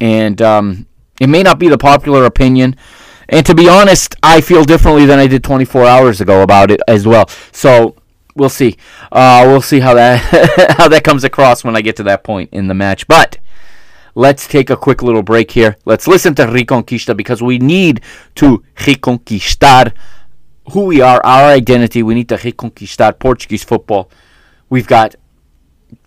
and 0.00 0.40
um, 0.40 0.86
it 1.20 1.28
may 1.28 1.42
not 1.42 1.58
be 1.58 1.68
the 1.68 1.78
popular 1.78 2.24
opinion. 2.24 2.76
And 3.28 3.44
to 3.46 3.54
be 3.54 3.68
honest, 3.68 4.16
I 4.22 4.40
feel 4.40 4.64
differently 4.64 5.04
than 5.04 5.18
I 5.18 5.26
did 5.26 5.44
24 5.44 5.84
hours 5.84 6.20
ago 6.20 6.42
about 6.42 6.70
it 6.70 6.80
as 6.88 7.06
well. 7.06 7.28
So 7.52 7.96
we'll 8.34 8.48
see. 8.48 8.78
Uh, 9.12 9.44
we'll 9.46 9.62
see 9.62 9.80
how 9.80 9.94
that 9.94 10.74
how 10.78 10.88
that 10.88 11.04
comes 11.04 11.22
across 11.22 11.64
when 11.64 11.76
I 11.76 11.82
get 11.82 11.96
to 11.96 12.02
that 12.04 12.24
point 12.24 12.48
in 12.52 12.66
the 12.66 12.74
match. 12.74 13.06
But 13.06 13.38
let's 14.14 14.46
take 14.46 14.70
a 14.70 14.76
quick 14.76 15.02
little 15.02 15.22
break 15.22 15.50
here. 15.50 15.76
Let's 15.84 16.06
listen 16.06 16.34
to 16.36 16.46
Reconquista 16.46 17.16
because 17.16 17.42
we 17.42 17.58
need 17.58 18.02
to 18.36 18.62
reconquistar 18.76 19.92
who 20.72 20.84
we 20.84 21.00
are, 21.00 21.24
our 21.24 21.50
identity. 21.50 22.02
We 22.02 22.14
need 22.14 22.28
to 22.28 22.36
reconquistar 22.36 23.18
Portuguese 23.18 23.64
football. 23.64 24.10
We've 24.68 24.86
got 24.86 25.16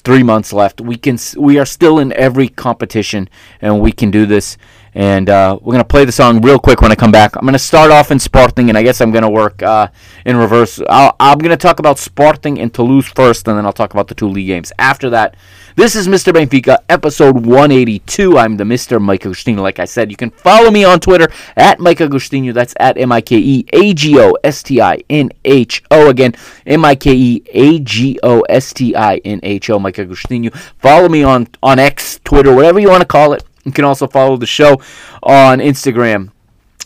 three 0.03 0.23
months 0.23 0.53
left. 0.53 0.81
We 0.81 0.97
can 0.97 1.17
we 1.37 1.59
are 1.59 1.65
still 1.65 1.99
in 1.99 2.13
every 2.13 2.47
competition, 2.47 3.29
and 3.61 3.81
we 3.81 3.91
can 3.91 4.11
do 4.11 4.25
this. 4.25 4.57
And 4.95 5.29
uh, 5.29 5.59
we're 5.61 5.73
gonna 5.73 5.83
play 5.83 6.05
the 6.05 6.11
song 6.13 6.41
real 6.41 6.57
quick 6.57 6.81
when 6.81 6.89
I 6.89 6.95
come 6.95 7.11
back. 7.11 7.35
I'm 7.35 7.45
gonna 7.45 7.59
start 7.59 7.91
off 7.91 8.11
in 8.11 8.19
Sporting, 8.19 8.69
and 8.69 8.77
I 8.77 8.81
guess 8.81 9.01
I'm 9.01 9.11
gonna 9.11 9.29
work 9.29 9.61
uh, 9.61 9.89
in 10.25 10.37
reverse. 10.37 10.81
i 10.89 11.11
am 11.19 11.37
gonna 11.37 11.57
talk 11.57 11.79
about 11.79 11.99
Sporting 11.99 12.59
and 12.59 12.73
Toulouse 12.73 13.07
first, 13.07 13.45
and 13.49 13.57
then 13.57 13.65
I'll 13.65 13.73
talk 13.73 13.93
about 13.93 14.07
the 14.07 14.15
two 14.15 14.29
league 14.29 14.47
games 14.47 14.71
after 14.79 15.09
that. 15.09 15.35
This 15.75 15.97
is 15.97 16.07
Mr. 16.07 16.31
Benfica, 16.31 16.77
episode 16.87 17.45
182. 17.45 18.37
I'm 18.37 18.55
the 18.55 18.63
Mr. 18.63 19.01
Mike 19.01 19.23
Agostinho. 19.23 19.57
Like 19.57 19.79
I 19.79 19.83
said, 19.83 20.09
you 20.09 20.15
can 20.15 20.29
follow 20.29 20.71
me 20.71 20.85
on 20.85 21.01
Twitter 21.01 21.27
at 21.57 21.81
Mike 21.81 21.97
Agostinho. 21.97 22.53
That's 22.53 22.73
at 22.79 22.97
M 22.97 23.11
I 23.11 23.19
K 23.19 23.35
E 23.35 23.65
A 23.73 23.93
G 23.93 24.17
O 24.17 24.37
S 24.45 24.63
T 24.63 24.79
I 24.79 25.03
N 25.09 25.29
H 25.43 25.83
O. 25.91 26.09
Again, 26.09 26.33
M 26.65 26.85
I 26.85 26.95
K 26.95 27.13
E 27.13 27.43
A 27.49 27.79
G 27.79 28.17
O 28.23 28.39
S 28.43 28.71
T 28.71 28.95
I 28.95 29.17
N 29.25 29.41
H 29.43 29.69
O. 29.69 29.77
Mike 29.77 29.95
Agostinho. 29.95 30.55
Follow 30.79 31.09
me 31.09 31.23
on 31.23 31.49
on 31.61 31.79
X, 31.79 32.21
Twitter, 32.23 32.55
whatever 32.55 32.79
you 32.79 32.87
want 32.87 33.01
to 33.01 33.07
call 33.07 33.33
it. 33.33 33.43
You 33.65 33.71
can 33.71 33.85
also 33.85 34.07
follow 34.07 34.37
the 34.37 34.45
show 34.45 34.81
on 35.23 35.59
Instagram 35.59 36.31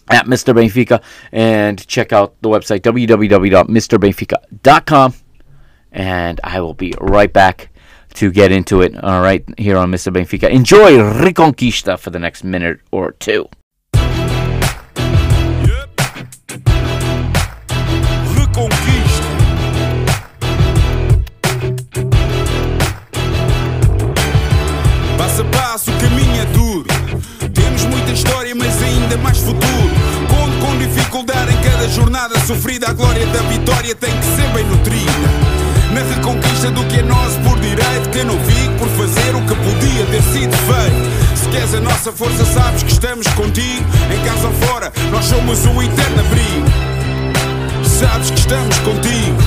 at 0.09 0.25
Mr. 0.25 0.53
Benfica 0.53 1.01
and 1.31 1.87
check 1.87 2.11
out 2.11 2.35
the 2.41 2.49
website 2.49 2.81
www.misterbenfica.com. 2.81 5.13
And 5.91 6.39
I 6.43 6.61
will 6.61 6.73
be 6.73 6.95
right 6.99 7.31
back 7.31 7.69
to 8.15 8.31
get 8.31 8.51
into 8.51 8.81
it. 8.81 8.97
All 9.03 9.21
right, 9.21 9.45
here 9.57 9.77
on 9.77 9.91
Mr. 9.91 10.11
Benfica. 10.11 10.49
Enjoy 10.49 10.97
Reconquista 10.97 11.99
for 11.99 12.09
the 12.09 12.19
next 12.19 12.43
minute 12.43 12.79
or 12.91 13.11
two. 13.13 13.47
Cada 31.79 31.87
jornada 31.87 32.37
sofrida. 32.45 32.89
A 32.89 32.93
glória 32.93 33.25
da 33.27 33.39
vitória 33.43 33.95
tem 33.95 34.11
que 34.11 34.25
ser 34.25 34.47
bem 34.53 34.65
nutrida. 34.65 35.11
Na 35.93 36.01
reconquista 36.01 36.69
do 36.71 36.83
que 36.85 36.99
é 36.99 37.03
nosso 37.03 37.39
por 37.39 37.57
direito. 37.59 38.09
Que 38.11 38.23
não 38.23 38.37
fico 38.39 38.73
por 38.77 38.89
fazer 38.89 39.35
o 39.35 39.41
que 39.41 39.55
podia 39.55 40.05
ter 40.07 40.21
sido 40.23 40.55
feito. 40.57 41.37
Se 41.37 41.49
queres 41.49 41.73
a 41.73 41.79
nossa 41.79 42.11
força, 42.11 42.43
sabes 42.45 42.83
que 42.83 42.91
estamos 42.91 43.27
contigo. 43.27 43.85
Em 44.13 44.25
casa 44.25 44.47
ou 44.47 44.53
fora, 44.67 44.91
nós 45.11 45.25
somos 45.25 45.65
o 45.65 45.81
eterno 45.81 46.19
abrigo. 46.19 46.67
Sabes 47.83 48.31
que 48.31 48.39
estamos 48.39 48.77
contigo. 48.79 49.37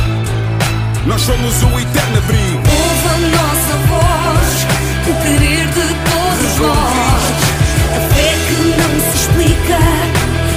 Nós 1.07 1.21
somos 1.21 1.63
o 1.63 1.81
eterno 1.81 2.19
abrigo. 2.19 2.63
Ouve 2.65 3.09
a 3.09 3.19
nossa 3.37 3.77
voz, 3.89 4.67
o 5.07 5.23
querer 5.23 5.67
de 5.67 5.95
todos 6.11 6.59
nós. 6.61 7.23
A 7.95 8.15
fé 8.15 8.35
que 8.49 8.55
não 8.81 9.11
se 9.11 9.19
explica. 9.19 10.02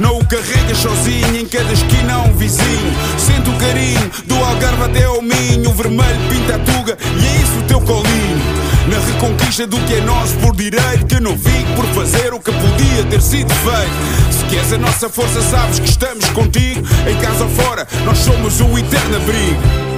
não 0.00 0.18
o 0.18 0.24
carregas 0.26 0.78
sozinho, 0.78 1.36
em 1.36 1.46
cada 1.46 1.72
esquina 1.72 2.14
há 2.14 2.22
um 2.22 2.32
vizinho. 2.34 2.92
Sente 3.18 3.48
o 3.48 3.52
carinho 3.54 4.10
do 4.26 4.34
Algarve 4.36 4.84
até 4.84 5.04
ao 5.04 5.22
Minho, 5.22 5.70
o 5.70 5.74
vermelho 5.74 6.20
pinta 6.28 6.56
a 6.56 6.58
tuga 6.58 6.98
e 7.16 7.26
é 7.26 7.42
isso 7.42 7.58
o 7.58 7.62
teu 7.64 7.80
colinho. 7.80 8.38
Na 8.88 8.98
reconquista 8.98 9.66
do 9.66 9.76
que 9.80 9.94
é 9.94 10.00
nosso 10.00 10.34
por 10.36 10.54
direito, 10.54 11.06
que 11.06 11.20
não 11.20 11.36
fico 11.38 11.72
por 11.76 11.84
fazer 11.86 12.32
o 12.32 12.40
que 12.40 12.52
podia 12.52 13.04
ter 13.10 13.20
sido 13.20 13.52
feito. 13.54 14.32
Se 14.32 14.44
queres 14.46 14.72
a 14.72 14.78
nossa 14.78 15.08
força, 15.08 15.42
sabes 15.42 15.78
que 15.78 15.88
estamos 15.88 16.28
contigo. 16.30 16.86
Em 17.06 17.16
casa 17.20 17.44
ou 17.44 17.50
fora, 17.50 17.86
nós 18.04 18.18
somos 18.18 18.60
o 18.60 18.78
eterno 18.78 19.16
abrigo 19.16 19.88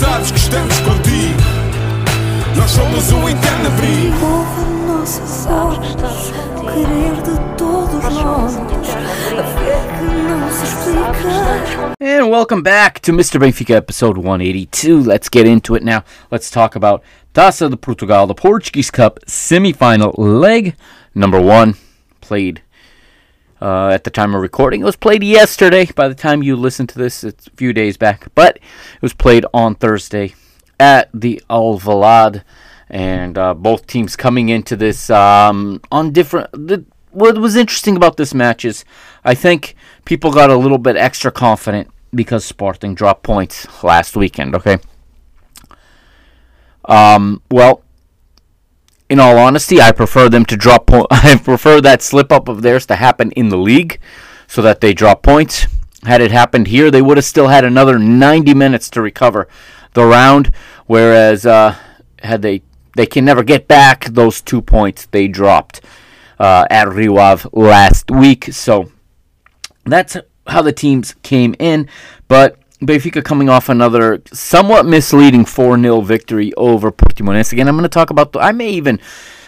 sabes 0.00 0.30
que 0.30 0.38
estamos 0.38 0.78
contigo. 0.80 1.40
Nós 2.56 2.70
somos 2.70 3.12
o 3.12 3.28
eterno 3.28 3.66
abrigo. 3.66 4.16
Ouve 4.24 4.60
a 4.60 4.92
nossa 4.92 5.22
o 6.56 6.60
querer 6.62 7.14
de 7.22 7.56
todos 7.56 8.02
nós, 8.14 8.54
welcome 12.40 12.62
back 12.62 12.98
to 13.00 13.12
Mr. 13.12 13.38
Benfica 13.38 13.74
episode 13.74 14.16
182. 14.16 14.98
Let's 14.98 15.28
get 15.28 15.46
into 15.46 15.74
it 15.74 15.82
now. 15.82 16.04
Let's 16.30 16.50
talk 16.50 16.74
about 16.74 17.02
Taça 17.34 17.68
de 17.68 17.76
Portugal, 17.76 18.26
the 18.26 18.34
Portuguese 18.34 18.90
Cup 18.90 19.20
semi-final 19.26 20.14
leg 20.16 20.74
number 21.14 21.38
one, 21.38 21.74
played 22.22 22.62
uh, 23.60 23.88
at 23.88 24.04
the 24.04 24.10
time 24.10 24.34
of 24.34 24.40
recording. 24.40 24.80
It 24.80 24.84
was 24.84 24.96
played 24.96 25.22
yesterday. 25.22 25.84
By 25.94 26.08
the 26.08 26.14
time 26.14 26.42
you 26.42 26.56
listen 26.56 26.86
to 26.86 26.98
this, 26.98 27.22
it's 27.24 27.46
a 27.46 27.50
few 27.50 27.74
days 27.74 27.98
back, 27.98 28.28
but 28.34 28.56
it 28.56 29.02
was 29.02 29.12
played 29.12 29.44
on 29.52 29.74
Thursday 29.74 30.34
at 30.78 31.10
the 31.12 31.42
Alvalade, 31.50 32.42
and 32.88 33.36
uh, 33.36 33.52
both 33.52 33.86
teams 33.86 34.16
coming 34.16 34.48
into 34.48 34.76
this 34.76 35.10
um, 35.10 35.82
on 35.92 36.10
different. 36.10 36.50
The, 36.52 36.86
what 37.10 37.36
was 37.36 37.54
interesting 37.54 37.96
about 37.96 38.16
this 38.16 38.32
match 38.32 38.64
is 38.64 38.86
I 39.26 39.34
think 39.34 39.76
people 40.06 40.32
got 40.32 40.48
a 40.48 40.56
little 40.56 40.78
bit 40.78 40.96
extra 40.96 41.30
confident 41.30 41.90
because 42.14 42.44
Sporting 42.44 42.94
dropped 42.94 43.22
points 43.22 43.82
last 43.82 44.16
weekend. 44.16 44.54
Okay. 44.54 44.78
Um, 46.84 47.42
well, 47.50 47.82
in 49.08 49.20
all 49.20 49.38
honesty, 49.38 49.80
I 49.80 49.92
prefer 49.92 50.28
them 50.28 50.44
to 50.46 50.56
drop. 50.56 50.86
Po- 50.86 51.06
I 51.10 51.36
prefer 51.36 51.80
that 51.80 52.02
slip 52.02 52.32
up 52.32 52.48
of 52.48 52.62
theirs 52.62 52.86
to 52.86 52.96
happen 52.96 53.32
in 53.32 53.48
the 53.48 53.58
league, 53.58 54.00
so 54.46 54.62
that 54.62 54.80
they 54.80 54.92
drop 54.92 55.22
points. 55.22 55.66
Had 56.04 56.22
it 56.22 56.30
happened 56.30 56.68
here, 56.68 56.90
they 56.90 57.02
would 57.02 57.18
have 57.18 57.26
still 57.26 57.48
had 57.48 57.64
another 57.64 57.98
90 57.98 58.54
minutes 58.54 58.88
to 58.90 59.02
recover 59.02 59.46
the 59.92 60.04
round. 60.04 60.52
Whereas, 60.86 61.44
uh, 61.44 61.76
had 62.22 62.42
they 62.42 62.62
they 62.96 63.06
can 63.06 63.24
never 63.24 63.42
get 63.42 63.68
back 63.68 64.04
those 64.06 64.40
two 64.40 64.60
points 64.60 65.06
they 65.06 65.28
dropped 65.28 65.80
uh, 66.38 66.66
at 66.70 66.88
Rio 66.88 67.18
Ave 67.18 67.48
last 67.52 68.10
week. 68.10 68.52
So 68.52 68.90
that's 69.84 70.16
how 70.50 70.62
the 70.62 70.72
teams 70.72 71.14
came 71.22 71.54
in. 71.58 71.88
But 72.28 72.58
Benfica 72.80 73.22
coming 73.22 73.48
off 73.48 73.68
another 73.68 74.22
somewhat 74.32 74.86
misleading 74.86 75.44
4 75.44 75.80
0 75.80 76.00
victory 76.00 76.52
over 76.54 76.90
Portimonense. 76.90 77.52
Again, 77.52 77.68
I'm 77.68 77.76
going 77.76 77.82
to 77.82 77.88
talk 77.88 78.10
about, 78.10 78.32
the, 78.32 78.40
I 78.40 78.52
may 78.52 78.70
even, 78.70 79.00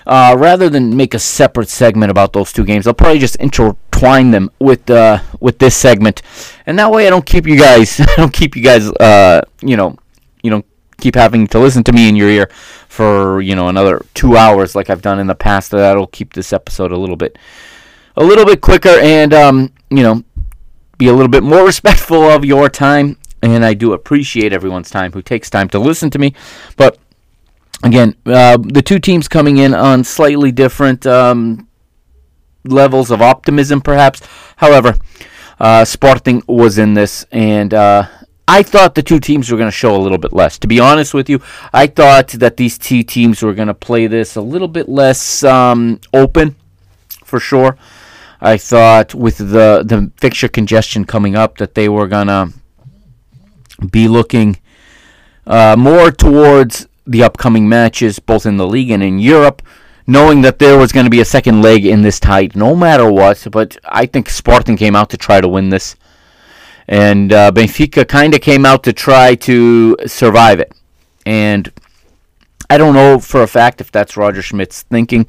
uh, 0.07 0.35
rather 0.38 0.69
than 0.69 0.97
make 0.97 1.15
a 1.15 1.19
separate 1.19 1.69
segment 1.69 2.11
about 2.11 2.33
those 2.33 2.53
two 2.53 2.65
games, 2.65 2.87
I'll 2.87 2.95
probably 2.95 3.19
just 3.19 3.37
intertwine 3.37 4.33
them 4.33 4.51
with 4.59 4.91
uh, 4.91 5.21
with 5.41 5.59
this 5.59 5.77
segment. 5.77 6.23
And 6.67 6.79
that 6.79 6.91
way 6.91 7.07
I 7.07 7.11
don't 7.11 7.25
keep 7.25 7.47
you 7.47 7.57
guys, 7.57 8.01
I 8.01 8.15
don't 8.17 8.33
keep 8.33 8.57
you 8.57 8.62
guys, 8.62 8.91
uh, 8.91 9.43
you 9.61 9.77
know, 9.77 9.97
you 10.43 10.51
know, 10.51 10.65
keep 10.99 11.15
having 11.15 11.47
to 11.49 11.59
listen 11.59 11.85
to 11.85 11.93
me 11.93 12.09
in 12.09 12.17
your 12.17 12.29
ear 12.29 12.49
for, 12.88 13.41
you 13.41 13.55
know, 13.55 13.69
another 13.69 14.05
two 14.15 14.37
hours 14.37 14.75
like 14.75 14.91
I've 14.91 15.03
done 15.03 15.19
in 15.19 15.27
the 15.27 15.35
past. 15.35 15.71
That'll 15.71 16.07
keep 16.09 16.35
this 16.35 16.53
episode 16.53 16.93
a 16.93 16.99
little 16.99 17.17
bit, 17.17 17.38
a 18.17 18.25
little 18.25 18.45
bit 18.45 18.61
quicker 18.61 18.99
and, 19.01 19.33
um, 19.33 19.73
you 19.91 20.03
know, 20.03 20.23
be 21.03 21.09
a 21.09 21.12
little 21.12 21.29
bit 21.29 21.43
more 21.43 21.65
respectful 21.73 22.23
of 22.23 22.45
your 22.45 22.69
time 22.69 23.17
and 23.43 23.65
I 23.65 23.75
do 23.75 23.93
appreciate 23.93 24.53
everyone's 24.53 24.91
time 24.91 25.12
who 25.12 25.21
takes 25.21 25.51
time 25.51 25.69
to 25.71 25.79
listen 25.79 26.11
to 26.11 26.19
me. 26.19 26.35
But 26.77 26.99
again, 27.83 28.15
uh, 28.25 28.57
the 28.57 28.83
two 28.83 29.01
teams 29.01 29.29
coming 29.29 29.59
in 29.59 29.75
on 29.75 30.05
slightly 30.05 30.53
different 30.53 31.07
um, 31.07 31.69
levels 32.65 33.11
of 33.11 33.21
optimism, 33.21 33.81
perhaps. 33.81 34.23
However, 34.57 34.97
uh, 35.59 35.85
Sporting 35.85 36.43
was 36.47 36.79
in 36.79 36.95
this, 36.95 37.27
and 37.33 37.75
uh, 37.75 38.07
I 38.47 38.62
thought 38.62 38.95
the 38.95 39.03
two 39.03 39.19
teams 39.19 39.51
were 39.51 39.59
going 39.59 39.71
to 39.71 39.77
show 39.77 39.97
a 39.97 39.99
little 39.99 40.19
bit 40.19 40.33
less. 40.33 40.59
To 40.61 40.69
be 40.69 40.79
honest 40.79 41.12
with 41.12 41.29
you, 41.29 41.41
I 41.73 41.88
thought 41.88 42.29
that 42.29 42.57
these 42.57 42.79
two 42.79 43.03
teams 43.03 43.43
were 43.43 43.55
going 43.55 43.69
to 43.69 43.75
play 43.75 44.07
this 44.07 44.37
a 44.37 44.41
little 44.41 44.69
bit 44.69 44.88
less 44.88 45.43
um, 45.43 46.01
open, 46.15 46.55
for 47.25 47.41
sure. 47.41 47.77
I 48.42 48.57
thought 48.57 49.14
with 49.14 49.38
the 49.38 49.85
the 49.85 50.11
fixture 50.16 50.48
congestion 50.48 51.05
coming 51.05 51.37
up 51.37 51.59
that 51.59 51.74
they 51.76 51.88
were 51.88 52.09
gonna 52.09 52.48
be 53.90 54.09
looking 54.09 54.59
uh, 55.46 55.76
more 55.78 56.11
towards 56.11 56.88
the 57.07 57.22
upcoming 57.22 57.68
matches, 57.68 58.18
both 58.18 58.44
in 58.44 58.57
the 58.57 58.66
league 58.66 58.90
and 58.90 59.02
in 59.02 59.20
Europe, 59.20 59.62
knowing 60.07 60.42
that 60.42 60.59
there 60.59 60.76
was 60.76 60.92
going 60.92 61.07
to 61.07 61.11
be 61.11 61.20
a 61.20 61.24
second 61.24 61.62
leg 61.62 61.85
in 61.87 62.02
this 62.02 62.20
tie, 62.20 62.48
no 62.55 62.74
matter 62.74 63.11
what. 63.11 63.46
But 63.50 63.76
I 63.85 64.07
think 64.07 64.28
Sporting 64.28 64.76
came 64.76 64.94
out 64.94 65.11
to 65.11 65.16
try 65.16 65.40
to 65.40 65.48
win 65.48 65.70
this, 65.70 65.96
and 66.88 67.33
uh, 67.33 67.50
Benfica 67.52 68.07
kind 68.07 68.35
of 68.35 68.40
came 68.40 68.66
out 68.66 68.83
to 68.85 68.92
try 68.92 69.35
to 69.37 69.96
survive 70.07 70.61
it. 70.61 70.72
And 71.26 71.72
I 72.68 72.78
don't 72.78 72.94
know 72.94 73.18
for 73.18 73.42
a 73.42 73.46
fact 73.46 73.81
if 73.81 73.92
that's 73.92 74.16
Roger 74.16 74.42
Schmidt's 74.42 74.83
thinking. 74.83 75.28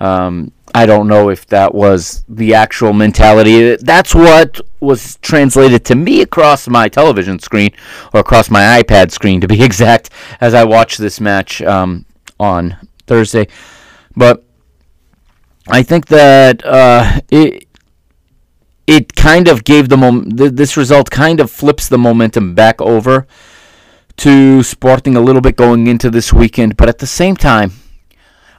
Um, 0.00 0.52
I 0.74 0.86
don't 0.86 1.08
know 1.08 1.30
if 1.30 1.46
that 1.46 1.74
was 1.74 2.24
the 2.28 2.54
actual 2.54 2.92
mentality. 2.92 3.76
That's 3.76 4.14
what 4.14 4.60
was 4.80 5.16
translated 5.16 5.84
to 5.86 5.94
me 5.94 6.22
across 6.22 6.68
my 6.68 6.88
television 6.88 7.38
screen, 7.38 7.70
or 8.12 8.20
across 8.20 8.50
my 8.50 8.82
iPad 8.82 9.10
screen 9.10 9.40
to 9.40 9.48
be 9.48 9.62
exact, 9.70 10.10
as 10.40 10.54
I 10.54 10.64
watched 10.64 10.98
this 10.98 11.20
match 11.20 11.62
um, 11.62 12.04
on 12.38 12.76
Thursday. 13.06 13.48
But 14.16 14.44
I 15.68 15.82
think 15.82 16.06
that 16.06 16.64
uh, 16.64 17.20
it 17.30 17.66
it 18.86 19.14
kind 19.14 19.48
of 19.48 19.64
gave 19.64 19.88
the 19.88 19.96
mom- 19.96 20.30
th- 20.30 20.52
this 20.52 20.76
result 20.76 21.10
kind 21.10 21.40
of 21.40 21.50
flips 21.50 21.88
the 21.88 21.98
momentum 21.98 22.54
back 22.54 22.80
over 22.80 23.26
to 24.16 24.62
Sporting 24.62 25.14
a 25.14 25.20
little 25.20 25.42
bit 25.42 25.56
going 25.56 25.86
into 25.86 26.10
this 26.10 26.32
weekend, 26.32 26.76
but 26.76 26.88
at 26.88 26.98
the 26.98 27.06
same 27.06 27.36
time 27.36 27.72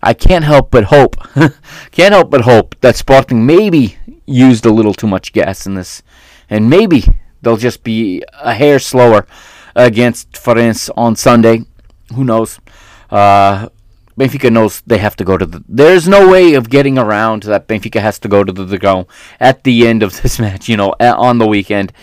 I 0.02 0.14
can't 0.14 0.46
help 0.46 0.72
but 0.72 0.86
hope, 0.86 1.16
can't 1.92 2.14
help 2.14 2.30
but 2.30 2.42
hope 2.42 2.76
that 2.82 2.96
Sporting 2.96 3.46
maybe 3.46 3.98
used 4.26 4.66
a 4.66 4.72
little 4.72 4.94
too 4.94 5.08
much 5.08 5.34
gas 5.34 5.66
in 5.66 5.76
this, 5.76 6.02
and 6.50 6.70
maybe 6.70 7.04
they'll 7.42 7.58
just 7.58 7.84
be 7.84 8.24
a 8.42 8.54
hair 8.54 8.80
slower 8.80 9.26
against 9.76 10.34
Farense 10.34 10.90
on 10.96 11.16
Sunday. 11.16 11.66
Who 12.16 12.24
knows? 12.24 12.60
Uh, 13.10 13.70
Benfica 14.20 14.52
knows 14.52 14.82
they 14.86 14.98
have 14.98 15.16
to 15.16 15.24
go 15.24 15.38
to 15.38 15.46
the. 15.46 15.64
There's 15.68 16.08
no 16.08 16.30
way 16.30 16.54
of 16.54 16.70
getting 16.70 16.98
around 16.98 17.44
that. 17.44 17.68
Benfica 17.68 18.02
has 18.02 18.20
to 18.20 18.28
go 18.28 18.44
to 18.44 18.52
the 18.52 18.66
Dragão 18.66 19.08
at 19.40 19.64
the 19.64 19.88
end 19.88 20.04
of 20.04 20.22
this 20.22 20.40
match. 20.40 20.68
You 20.68 20.78
know, 20.78 20.94
on 21.00 21.38
the 21.38 21.48
weekend. 21.48 21.94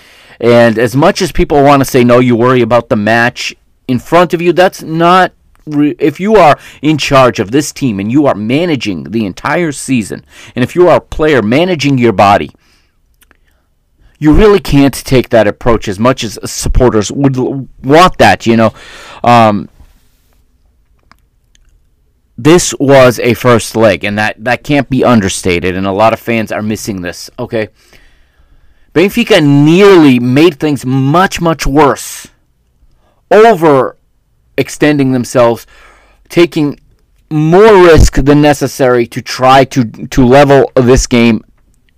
And 0.41 0.79
as 0.79 0.95
much 0.95 1.23
as 1.23 1.33
people 1.33 1.63
want 1.63 1.81
to 1.81 1.85
say 1.85 2.05
no, 2.05 2.19
you 2.19 2.37
worry 2.37 2.61
about 2.61 2.89
the 2.89 2.97
match 2.97 3.55
in 3.89 3.99
front 3.99 4.35
of 4.35 4.43
you. 4.43 4.53
That's 4.53 4.83
not 4.83 5.33
if 5.67 6.21
you 6.21 6.37
are 6.37 6.59
in 6.83 6.99
charge 6.99 7.41
of 7.41 7.51
this 7.51 7.73
team 7.73 7.99
and 7.99 8.11
you 8.11 8.27
are 8.27 8.35
managing 8.35 9.05
the 9.05 9.27
entire 9.27 9.73
season, 9.73 10.25
and 10.55 10.63
if 10.63 10.75
you 10.75 10.89
are 10.89 10.97
a 10.97 11.01
player 11.01 11.43
managing 11.43 11.99
your 11.99 12.13
body, 12.13 12.51
you 14.19 14.33
really 14.33 14.61
can't 14.61 14.95
take 14.95 15.29
that 15.31 15.47
approach 15.47 15.89
as 15.89 15.99
much 15.99 16.25
as 16.25 16.39
supporters 16.51 17.13
would 17.13 17.37
want 17.37 18.19
that, 18.19 18.47
you 18.47 18.57
know. 18.57 18.73
Um, 19.23 19.69
this 22.39 22.75
was 22.79 23.19
a 23.19 23.35
first 23.35 23.77
leg, 23.77 24.05
and 24.05 24.19
that, 24.19 24.43
that 24.45 24.63
can't 24.63 24.89
be 24.89 25.05
understated, 25.05 25.77
and 25.77 25.87
a 25.87 25.93
lot 25.93 26.13
of 26.13 26.21
fans 26.21 26.53
are 26.53 26.63
missing 26.63 27.03
this, 27.03 27.31
okay? 27.39 27.69
Benfica 28.95 29.45
nearly 29.45 30.19
made 30.19 30.59
things 30.59 30.87
much, 30.87 31.41
much 31.41 31.67
worse 31.67 32.29
over 33.31 33.96
extending 34.57 35.13
themselves, 35.13 35.67
taking 36.29 36.79
more 37.31 37.83
risk 37.85 38.17
than 38.17 38.41
necessary 38.41 39.07
to 39.07 39.21
try 39.21 39.65
to 39.65 39.85
to 39.85 40.25
level 40.25 40.71
this 40.75 41.07
game 41.07 41.45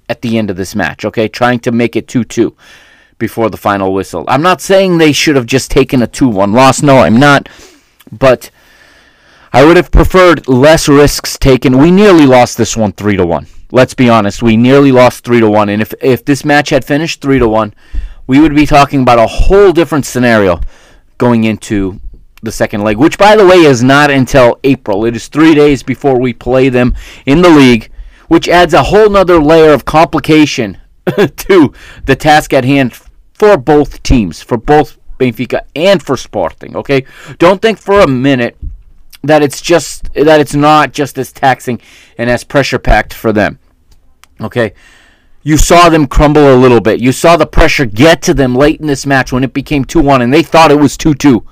at 0.08 0.22
the 0.22 0.38
end 0.38 0.50
of 0.50 0.56
this 0.56 0.74
match. 0.74 1.04
Okay, 1.04 1.28
trying 1.28 1.60
to 1.60 1.72
make 1.72 1.96
it 1.96 2.06
2-2 2.06 2.54
before 3.18 3.50
the 3.50 3.56
final 3.56 3.92
whistle. 3.92 4.24
I'm 4.28 4.42
not 4.42 4.60
saying 4.60 4.98
they 4.98 5.12
should 5.12 5.36
have 5.36 5.46
just 5.46 5.70
taken 5.70 6.02
a 6.02 6.06
2-1 6.06 6.54
loss. 6.54 6.82
No, 6.82 6.98
I'm 6.98 7.18
not. 7.18 7.48
But 8.10 8.50
I 9.52 9.64
would 9.64 9.76
have 9.76 9.90
preferred 9.90 10.48
less 10.48 10.88
risks 10.88 11.38
taken. 11.38 11.78
We 11.78 11.90
nearly 11.90 12.26
lost 12.26 12.56
this 12.56 12.76
one 12.76 12.92
3 12.92 13.16
to 13.16 13.26
1. 13.26 13.46
Let's 13.70 13.94
be 13.94 14.08
honest, 14.08 14.42
we 14.42 14.56
nearly 14.56 14.92
lost 14.92 15.24
3 15.24 15.40
to 15.40 15.50
1 15.50 15.68
and 15.68 15.82
if 15.82 15.92
if 16.00 16.24
this 16.24 16.44
match 16.44 16.70
had 16.70 16.84
finished 16.84 17.20
3 17.20 17.38
to 17.38 17.48
1, 17.48 17.74
we 18.26 18.40
would 18.40 18.54
be 18.54 18.66
talking 18.66 19.02
about 19.02 19.18
a 19.18 19.26
whole 19.26 19.72
different 19.72 20.06
scenario 20.06 20.60
going 21.18 21.44
into 21.44 22.00
the 22.42 22.52
second 22.52 22.82
leg, 22.82 22.96
which, 22.96 23.18
by 23.18 23.36
the 23.36 23.46
way, 23.46 23.56
is 23.56 23.82
not 23.82 24.10
until 24.10 24.58
April. 24.64 25.04
It 25.04 25.16
is 25.16 25.28
three 25.28 25.54
days 25.54 25.82
before 25.82 26.18
we 26.18 26.32
play 26.32 26.68
them 26.68 26.94
in 27.26 27.42
the 27.42 27.50
league, 27.50 27.90
which 28.28 28.48
adds 28.48 28.74
a 28.74 28.84
whole 28.84 29.10
nother 29.10 29.40
layer 29.40 29.72
of 29.72 29.84
complication 29.84 30.78
to 31.36 31.72
the 32.04 32.16
task 32.16 32.52
at 32.52 32.64
hand 32.64 32.94
for 33.32 33.56
both 33.56 34.02
teams, 34.02 34.42
for 34.42 34.56
both 34.56 34.98
Benfica 35.18 35.62
and 35.74 36.02
for 36.02 36.16
Sporting. 36.16 36.76
Okay, 36.76 37.04
don't 37.38 37.60
think 37.60 37.78
for 37.78 38.00
a 38.00 38.06
minute 38.06 38.56
that 39.22 39.42
it's 39.42 39.60
just 39.60 40.12
that 40.14 40.40
it's 40.40 40.54
not 40.54 40.92
just 40.92 41.18
as 41.18 41.32
taxing 41.32 41.80
and 42.16 42.30
as 42.30 42.44
pressure 42.44 42.78
packed 42.78 43.12
for 43.12 43.32
them. 43.32 43.58
Okay. 44.40 44.74
You 45.42 45.56
saw 45.56 45.88
them 45.88 46.06
crumble 46.06 46.52
a 46.52 46.56
little 46.56 46.80
bit. 46.80 47.00
You 47.00 47.10
saw 47.12 47.36
the 47.36 47.46
pressure 47.46 47.86
get 47.86 48.20
to 48.22 48.34
them 48.34 48.54
late 48.54 48.80
in 48.80 48.86
this 48.86 49.06
match 49.06 49.32
when 49.32 49.44
it 49.44 49.54
became 49.54 49.84
2 49.84 50.00
1 50.00 50.22
and 50.22 50.32
they 50.32 50.42
thought 50.42 50.70
it 50.70 50.78
was 50.78 50.96
2 50.96 51.14
2 51.14 51.44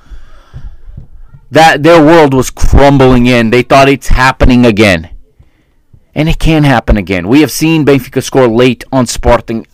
that 1.50 1.82
their 1.82 2.04
world 2.04 2.35
was 2.35 2.50
crumbling 2.50 3.26
in. 3.26 3.50
They 3.50 3.62
thought 3.62 3.88
it's 3.88 4.09
happening 4.09 4.66
again. 4.66 5.11
And 6.14 6.28
it 6.28 6.38
can 6.38 6.64
happen 6.64 6.96
again. 6.96 7.28
We 7.28 7.42
have 7.42 7.50
seen 7.50 7.85
Benfica 7.85 8.22
score 8.22 8.48
late 8.48 8.85
on 8.90 9.06
Sporting 9.06 9.66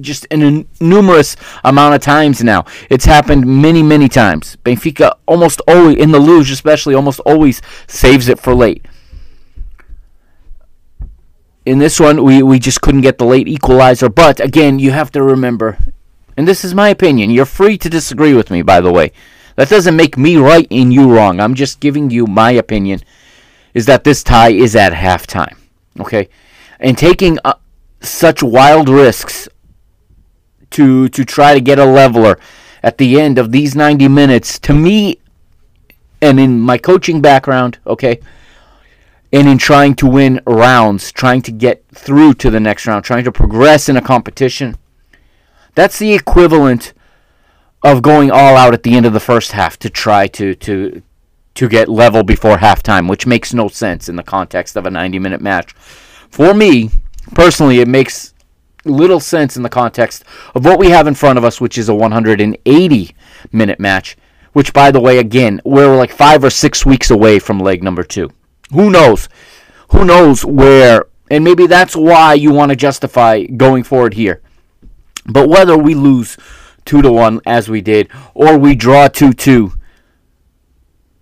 just 0.00 0.24
in 0.26 0.42
a 0.42 0.82
numerous 0.82 1.36
amount 1.64 1.94
of 1.94 2.00
times 2.00 2.42
now. 2.42 2.64
It's 2.88 3.04
happened 3.04 3.46
many, 3.46 3.82
many 3.82 4.08
times. 4.08 4.56
Benfica 4.64 5.12
almost 5.26 5.60
always, 5.68 5.96
in 5.96 6.12
the 6.12 6.18
Luz 6.18 6.50
especially, 6.50 6.94
almost 6.94 7.20
always 7.20 7.60
saves 7.86 8.28
it 8.28 8.38
for 8.38 8.54
late. 8.54 8.86
In 11.64 11.78
this 11.78 12.00
one, 12.00 12.24
we, 12.24 12.42
we 12.42 12.58
just 12.58 12.80
couldn't 12.80 13.02
get 13.02 13.18
the 13.18 13.24
late 13.24 13.46
equalizer. 13.46 14.08
But 14.08 14.40
again, 14.40 14.78
you 14.78 14.90
have 14.90 15.12
to 15.12 15.22
remember, 15.22 15.78
and 16.36 16.48
this 16.48 16.64
is 16.64 16.74
my 16.74 16.88
opinion. 16.88 17.30
You're 17.30 17.44
free 17.44 17.78
to 17.78 17.88
disagree 17.88 18.34
with 18.34 18.50
me, 18.50 18.62
by 18.62 18.80
the 18.80 18.92
way. 18.92 19.12
That 19.62 19.68
doesn't 19.68 19.94
make 19.94 20.18
me 20.18 20.38
right 20.38 20.66
and 20.72 20.92
you 20.92 21.14
wrong. 21.14 21.38
I'm 21.38 21.54
just 21.54 21.78
giving 21.78 22.10
you 22.10 22.26
my 22.26 22.50
opinion 22.50 23.00
is 23.74 23.86
that 23.86 24.02
this 24.02 24.24
tie 24.24 24.50
is 24.50 24.74
at 24.74 24.92
halftime. 24.92 25.56
Okay? 26.00 26.28
And 26.80 26.98
taking 26.98 27.38
uh, 27.44 27.54
such 28.00 28.42
wild 28.42 28.88
risks 28.88 29.48
to 30.70 31.08
to 31.10 31.24
try 31.24 31.54
to 31.54 31.60
get 31.60 31.78
a 31.78 31.84
leveler 31.84 32.40
at 32.82 32.98
the 32.98 33.20
end 33.20 33.38
of 33.38 33.52
these 33.52 33.76
90 33.76 34.08
minutes 34.08 34.58
to 34.58 34.74
me 34.74 35.20
and 36.20 36.40
in 36.40 36.58
my 36.58 36.76
coaching 36.76 37.20
background, 37.20 37.78
okay? 37.86 38.18
And 39.32 39.46
in 39.46 39.58
trying 39.58 39.94
to 39.94 40.08
win 40.08 40.40
rounds, 40.44 41.12
trying 41.12 41.42
to 41.42 41.52
get 41.52 41.84
through 41.94 42.34
to 42.34 42.50
the 42.50 42.58
next 42.58 42.88
round, 42.88 43.04
trying 43.04 43.22
to 43.22 43.30
progress 43.30 43.88
in 43.88 43.96
a 43.96 44.02
competition. 44.02 44.76
That's 45.76 46.00
the 46.00 46.14
equivalent 46.14 46.94
of 47.82 48.02
going 48.02 48.30
all 48.30 48.56
out 48.56 48.74
at 48.74 48.82
the 48.82 48.94
end 48.94 49.06
of 49.06 49.12
the 49.12 49.20
first 49.20 49.52
half 49.52 49.78
to 49.80 49.90
try 49.90 50.26
to 50.28 50.54
to 50.54 51.02
to 51.54 51.68
get 51.68 51.88
level 51.88 52.22
before 52.22 52.56
halftime, 52.56 53.08
which 53.08 53.26
makes 53.26 53.52
no 53.52 53.68
sense 53.68 54.08
in 54.08 54.16
the 54.16 54.22
context 54.22 54.76
of 54.76 54.86
a 54.86 54.90
90 54.90 55.18
minute 55.18 55.40
match. 55.40 55.72
For 56.30 56.54
me, 56.54 56.90
personally, 57.34 57.80
it 57.80 57.88
makes 57.88 58.32
little 58.84 59.20
sense 59.20 59.56
in 59.56 59.62
the 59.62 59.68
context 59.68 60.24
of 60.54 60.64
what 60.64 60.78
we 60.78 60.88
have 60.90 61.06
in 61.06 61.14
front 61.14 61.38
of 61.38 61.44
us, 61.44 61.60
which 61.60 61.76
is 61.76 61.88
a 61.88 61.94
180 61.94 63.16
minute 63.52 63.78
match, 63.80 64.16
which, 64.52 64.72
by 64.72 64.90
the 64.90 65.00
way, 65.00 65.18
again, 65.18 65.60
we're 65.64 65.96
like 65.96 66.10
five 66.10 66.42
or 66.42 66.50
six 66.50 66.86
weeks 66.86 67.10
away 67.10 67.38
from 67.38 67.58
leg 67.58 67.82
number 67.82 68.02
two. 68.02 68.30
Who 68.72 68.90
knows? 68.90 69.28
Who 69.88 70.04
knows 70.04 70.44
where? 70.44 71.06
And 71.30 71.44
maybe 71.44 71.66
that's 71.66 71.94
why 71.94 72.34
you 72.34 72.52
want 72.52 72.70
to 72.70 72.76
justify 72.76 73.44
going 73.44 73.84
forward 73.84 74.14
here. 74.14 74.40
But 75.26 75.48
whether 75.48 75.76
we 75.76 75.94
lose 75.94 76.36
two 76.84 77.02
to 77.02 77.12
one 77.12 77.40
as 77.46 77.68
we 77.68 77.80
did, 77.80 78.08
or 78.34 78.58
we 78.58 78.74
draw 78.74 79.08
two 79.08 79.32
two, 79.32 79.72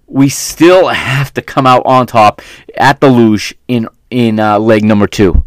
we 0.07 0.29
still 0.29 0.88
have 0.88 1.33
to 1.35 1.42
come 1.42 1.66
out 1.66 1.83
on 1.87 2.07
top 2.07 2.42
at 2.77 3.01
the 3.01 3.11
Luz 3.11 3.53
in 3.68 3.88
in 4.11 4.40
uh, 4.40 4.59
leg 4.59 4.85
number 4.85 5.07
two. 5.07 5.44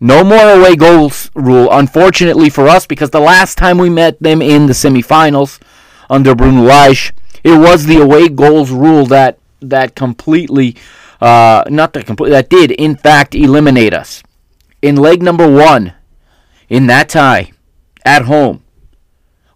No 0.00 0.22
more 0.24 0.50
away 0.50 0.76
goals 0.76 1.30
rule, 1.34 1.68
unfortunately 1.70 2.50
for 2.50 2.68
us, 2.68 2.86
because 2.86 3.10
the 3.10 3.20
last 3.20 3.56
time 3.56 3.78
we 3.78 3.88
met 3.88 4.20
them 4.20 4.42
in 4.42 4.66
the 4.66 4.74
semifinals 4.74 5.60
under 6.10 6.34
Bruno 6.34 6.62
Lage, 6.62 7.14
it 7.42 7.56
was 7.58 7.86
the 7.86 8.00
away 8.00 8.28
goals 8.28 8.70
rule 8.70 9.06
that 9.06 9.38
that 9.60 9.94
completely, 9.94 10.76
uh, 11.20 11.64
not 11.68 11.92
that 11.94 12.04
complete, 12.04 12.30
that 12.30 12.50
did 12.50 12.70
in 12.72 12.96
fact 12.96 13.34
eliminate 13.34 13.94
us. 13.94 14.22
In 14.82 14.96
leg 14.96 15.22
number 15.22 15.50
one, 15.50 15.94
in 16.68 16.86
that 16.88 17.08
tie, 17.08 17.52
at 18.04 18.22
home, 18.22 18.63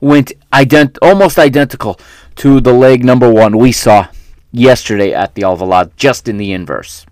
went 0.00 0.32
ident- 0.52 0.98
almost 1.02 1.38
identical 1.38 1.98
to 2.36 2.60
the 2.60 2.72
leg 2.72 3.04
number 3.04 3.30
one 3.32 3.58
we 3.58 3.72
saw 3.72 4.08
yesterday 4.52 5.12
at 5.12 5.34
the 5.34 5.42
Alvalade, 5.42 5.94
just 5.96 6.28
in 6.28 6.36
the 6.36 6.52
inverse. 6.52 7.04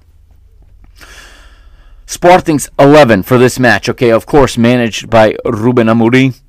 Sporting's 2.07 2.70
11 2.79 3.25
for 3.25 3.37
this 3.37 3.59
match, 3.59 3.88
okay, 3.88 4.11
of 4.11 4.27
course, 4.27 4.57
managed 4.57 5.11
by 5.11 5.37
Ruben 5.44 5.88
Amorim. 5.88 6.40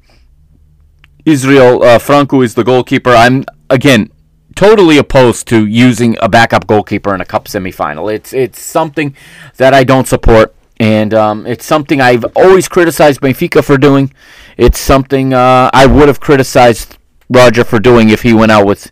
Israel 1.25 1.83
uh, 1.83 1.99
Franco 1.99 2.41
is 2.41 2.53
the 2.53 2.63
goalkeeper. 2.63 3.09
I'm 3.09 3.43
again, 3.69 4.09
totally 4.55 4.97
opposed 4.97 5.47
to 5.47 5.65
using 5.65 6.15
a 6.21 6.29
backup 6.29 6.67
goalkeeper 6.67 7.13
in 7.13 7.21
a 7.21 7.25
cup 7.25 7.45
semifinal. 7.45 8.13
It's 8.13 8.33
it's 8.33 8.61
something 8.61 9.15
that 9.57 9.73
I 9.73 9.83
don't 9.83 10.07
support, 10.07 10.55
and 10.79 11.13
um, 11.13 11.47
it's 11.47 11.65
something 11.65 12.01
I've 12.01 12.25
always 12.35 12.67
criticized 12.67 13.21
Benfica 13.21 13.63
for 13.63 13.77
doing. 13.77 14.13
It's 14.57 14.79
something 14.79 15.33
uh, 15.33 15.69
I 15.73 15.85
would 15.85 16.07
have 16.07 16.19
criticized 16.19 16.97
Roger 17.29 17.63
for 17.63 17.79
doing 17.79 18.09
if 18.09 18.21
he 18.21 18.33
went 18.33 18.51
out 18.51 18.65
with. 18.65 18.91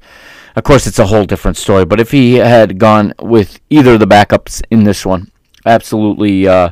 Of 0.55 0.63
course, 0.63 0.87
it's 0.87 0.99
a 0.99 1.07
whole 1.07 1.25
different 1.25 1.57
story, 1.57 1.85
but 1.85 1.99
if 1.99 2.11
he 2.11 2.35
had 2.35 2.79
gone 2.79 3.13
with 3.19 3.59
either 3.69 3.95
of 3.95 3.99
the 3.99 4.07
backups 4.07 4.61
in 4.71 4.85
this 4.85 5.05
one, 5.05 5.29
absolutely 5.65 6.47
uh, 6.47 6.69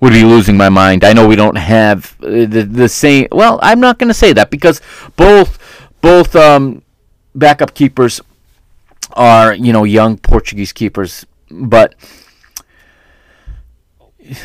would 0.00 0.14
be 0.14 0.24
losing 0.24 0.56
my 0.56 0.70
mind. 0.70 1.04
I 1.04 1.12
know 1.12 1.28
we 1.28 1.36
don't 1.36 1.58
have 1.58 2.16
uh, 2.22 2.46
the 2.46 2.66
the 2.68 2.88
same. 2.88 3.28
Well, 3.30 3.60
I'm 3.62 3.78
not 3.78 3.98
going 3.98 4.08
to 4.08 4.14
say 4.14 4.32
that 4.32 4.50
because 4.50 4.80
both 5.16 5.58
both 6.00 6.34
um, 6.34 6.82
backup 7.34 7.74
keepers 7.74 8.20
are 9.12 9.54
you 9.54 9.72
know 9.72 9.84
young 9.84 10.16
Portuguese 10.16 10.72
keepers, 10.72 11.26
but 11.50 11.94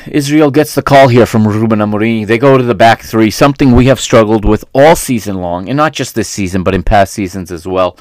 Israel 0.08 0.52
gets 0.52 0.76
the 0.76 0.82
call 0.82 1.08
here 1.08 1.26
from 1.26 1.48
Ruben 1.48 1.80
Amorim. 1.80 2.26
They 2.28 2.38
go 2.38 2.58
to 2.58 2.64
the 2.64 2.76
back 2.76 3.02
three, 3.02 3.30
something 3.30 3.72
we 3.72 3.86
have 3.88 4.00
struggled 4.00 4.46
with 4.46 4.66
all 4.74 4.96
season 4.96 5.38
long, 5.42 5.70
and 5.70 5.78
not 5.78 5.94
just 5.94 6.16
this 6.16 6.30
season, 6.30 6.64
but 6.64 6.74
in 6.74 6.84
past 6.84 7.14
seasons 7.14 7.52
as 7.52 7.68
well. 7.68 7.98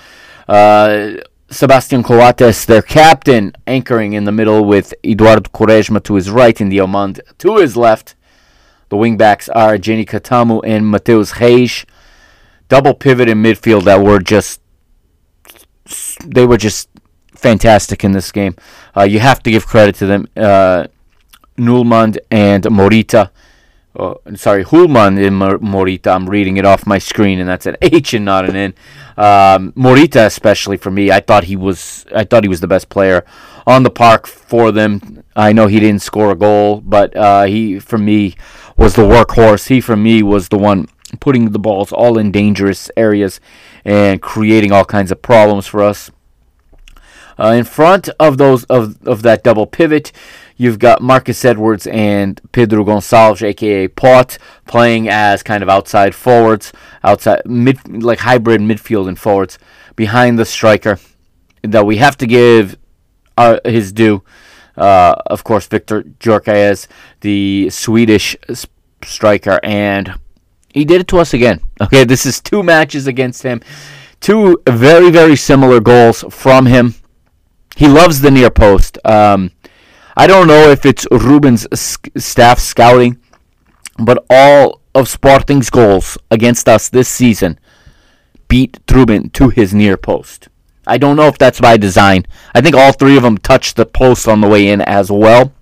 Uh, 0.48 1.14
Sebastian 1.50 2.02
Coates, 2.02 2.64
their 2.64 2.82
captain, 2.82 3.52
anchoring 3.66 4.14
in 4.14 4.24
the 4.24 4.32
middle 4.32 4.64
with 4.64 4.94
Eduardo 5.04 5.50
Quaresma 5.50 6.02
to 6.04 6.14
his 6.14 6.30
right 6.30 6.58
and 6.60 6.72
Diomande 6.72 7.20
to 7.38 7.56
his 7.56 7.76
left. 7.76 8.14
The 8.88 8.96
wingbacks 8.96 9.48
are 9.54 9.78
Geny 9.78 10.04
Catamo 10.04 10.62
and 10.64 10.84
Matheus 10.84 11.38
Reis. 11.40 11.84
Double 12.68 12.94
pivot 12.94 13.28
in 13.28 13.42
midfield 13.42 13.84
that 13.84 14.02
were 14.02 14.20
just 14.20 14.60
they 16.24 16.46
were 16.46 16.56
just 16.56 16.88
fantastic 17.34 18.04
in 18.04 18.12
this 18.12 18.32
game. 18.32 18.56
Uh, 18.96 19.02
you 19.02 19.18
have 19.18 19.42
to 19.42 19.50
give 19.50 19.66
credit 19.66 19.94
to 19.96 20.06
them. 20.06 20.26
Uh, 20.36 20.86
Nulmand 21.56 22.18
and 22.30 22.64
Morita. 22.64 23.30
Oh, 23.96 24.20
sorry, 24.34 24.64
Hulman 24.64 25.18
and 25.18 25.40
Morita. 25.40 26.08
I'm 26.08 26.28
reading 26.28 26.56
it 26.56 26.64
off 26.64 26.84
my 26.84 26.98
screen, 26.98 27.38
and 27.38 27.48
that's 27.48 27.66
an 27.66 27.76
H 27.80 28.12
and 28.12 28.24
not 28.24 28.48
an 28.48 28.56
N. 28.56 28.74
Um, 29.16 29.72
Morita, 29.72 30.26
especially 30.26 30.76
for 30.76 30.90
me, 30.90 31.12
I 31.12 31.20
thought 31.20 31.44
he 31.44 31.54
was. 31.54 32.04
I 32.14 32.24
thought 32.24 32.42
he 32.42 32.48
was 32.48 32.60
the 32.60 32.66
best 32.66 32.88
player 32.88 33.24
on 33.66 33.84
the 33.84 33.90
park 33.90 34.26
for 34.26 34.72
them. 34.72 35.22
I 35.36 35.52
know 35.52 35.68
he 35.68 35.78
didn't 35.78 36.02
score 36.02 36.32
a 36.32 36.34
goal, 36.34 36.80
but 36.80 37.16
uh, 37.16 37.44
he, 37.44 37.78
for 37.78 37.98
me, 37.98 38.34
was 38.76 38.94
the 38.94 39.02
workhorse. 39.02 39.68
He, 39.68 39.80
for 39.80 39.96
me, 39.96 40.24
was 40.24 40.48
the 40.48 40.58
one 40.58 40.88
putting 41.20 41.50
the 41.50 41.60
balls 41.60 41.92
all 41.92 42.18
in 42.18 42.32
dangerous 42.32 42.90
areas 42.96 43.40
and 43.84 44.20
creating 44.20 44.72
all 44.72 44.84
kinds 44.84 45.12
of 45.12 45.22
problems 45.22 45.66
for 45.68 45.82
us. 45.82 46.10
Uh, 47.38 47.48
in 47.48 47.64
front 47.64 48.08
of 48.20 48.38
those 48.38 48.64
of, 48.64 49.04
of 49.06 49.22
that 49.22 49.42
double 49.42 49.66
pivot, 49.66 50.12
you've 50.56 50.78
got 50.78 51.02
Marcus 51.02 51.44
Edwards 51.44 51.86
and 51.86 52.40
Pedro 52.52 52.84
Gonçalves, 52.84 53.42
aka 53.42 53.88
Pote, 53.88 54.38
playing 54.66 55.08
as 55.08 55.42
kind 55.42 55.62
of 55.62 55.68
outside 55.68 56.14
forwards, 56.14 56.72
outside 57.02 57.42
mid 57.44 58.02
like 58.02 58.20
hybrid 58.20 58.60
midfield 58.60 59.08
and 59.08 59.18
forwards 59.18 59.58
behind 59.96 60.38
the 60.38 60.44
striker. 60.44 60.98
That 61.62 61.86
we 61.86 61.96
have 61.96 62.16
to 62.18 62.26
give 62.26 62.76
uh, 63.36 63.58
his 63.64 63.92
due. 63.92 64.22
Uh, 64.76 65.14
of 65.26 65.44
course, 65.44 65.66
Victor 65.66 66.02
Gyökeres, 66.02 66.88
the 67.20 67.70
Swedish 67.70 68.36
striker, 69.02 69.60
and 69.62 70.14
he 70.72 70.84
did 70.84 71.00
it 71.00 71.08
to 71.08 71.18
us 71.18 71.32
again. 71.34 71.60
Okay, 71.80 72.04
this 72.04 72.24
is 72.24 72.40
two 72.40 72.62
matches 72.62 73.06
against 73.06 73.42
him. 73.42 73.60
Two 74.20 74.62
very, 74.66 75.10
very 75.10 75.36
similar 75.36 75.80
goals 75.80 76.24
from 76.30 76.66
him. 76.66 76.94
He 77.76 77.88
loves 77.88 78.20
the 78.20 78.30
near 78.30 78.50
post. 78.50 78.98
Um, 79.04 79.50
I 80.16 80.26
don't 80.26 80.46
know 80.46 80.70
if 80.70 80.86
it's 80.86 81.06
Ruben's 81.10 81.66
staff 81.74 82.58
scouting, 82.58 83.18
but 83.98 84.24
all 84.30 84.80
of 84.94 85.08
Sporting's 85.08 85.70
goals 85.70 86.16
against 86.30 86.68
us 86.68 86.88
this 86.88 87.08
season 87.08 87.58
beat 88.46 88.84
Trubin 88.86 89.32
to 89.32 89.48
his 89.48 89.74
near 89.74 89.96
post. 89.96 90.48
I 90.86 90.98
don't 90.98 91.16
know 91.16 91.26
if 91.28 91.38
that's 91.38 91.60
by 91.60 91.76
design. 91.76 92.26
I 92.54 92.60
think 92.60 92.76
all 92.76 92.92
three 92.92 93.16
of 93.16 93.22
them 93.22 93.38
touched 93.38 93.76
the 93.76 93.86
post 93.86 94.28
on 94.28 94.40
the 94.40 94.48
way 94.48 94.68
in 94.68 94.80
as 94.82 95.10
well. 95.10 95.52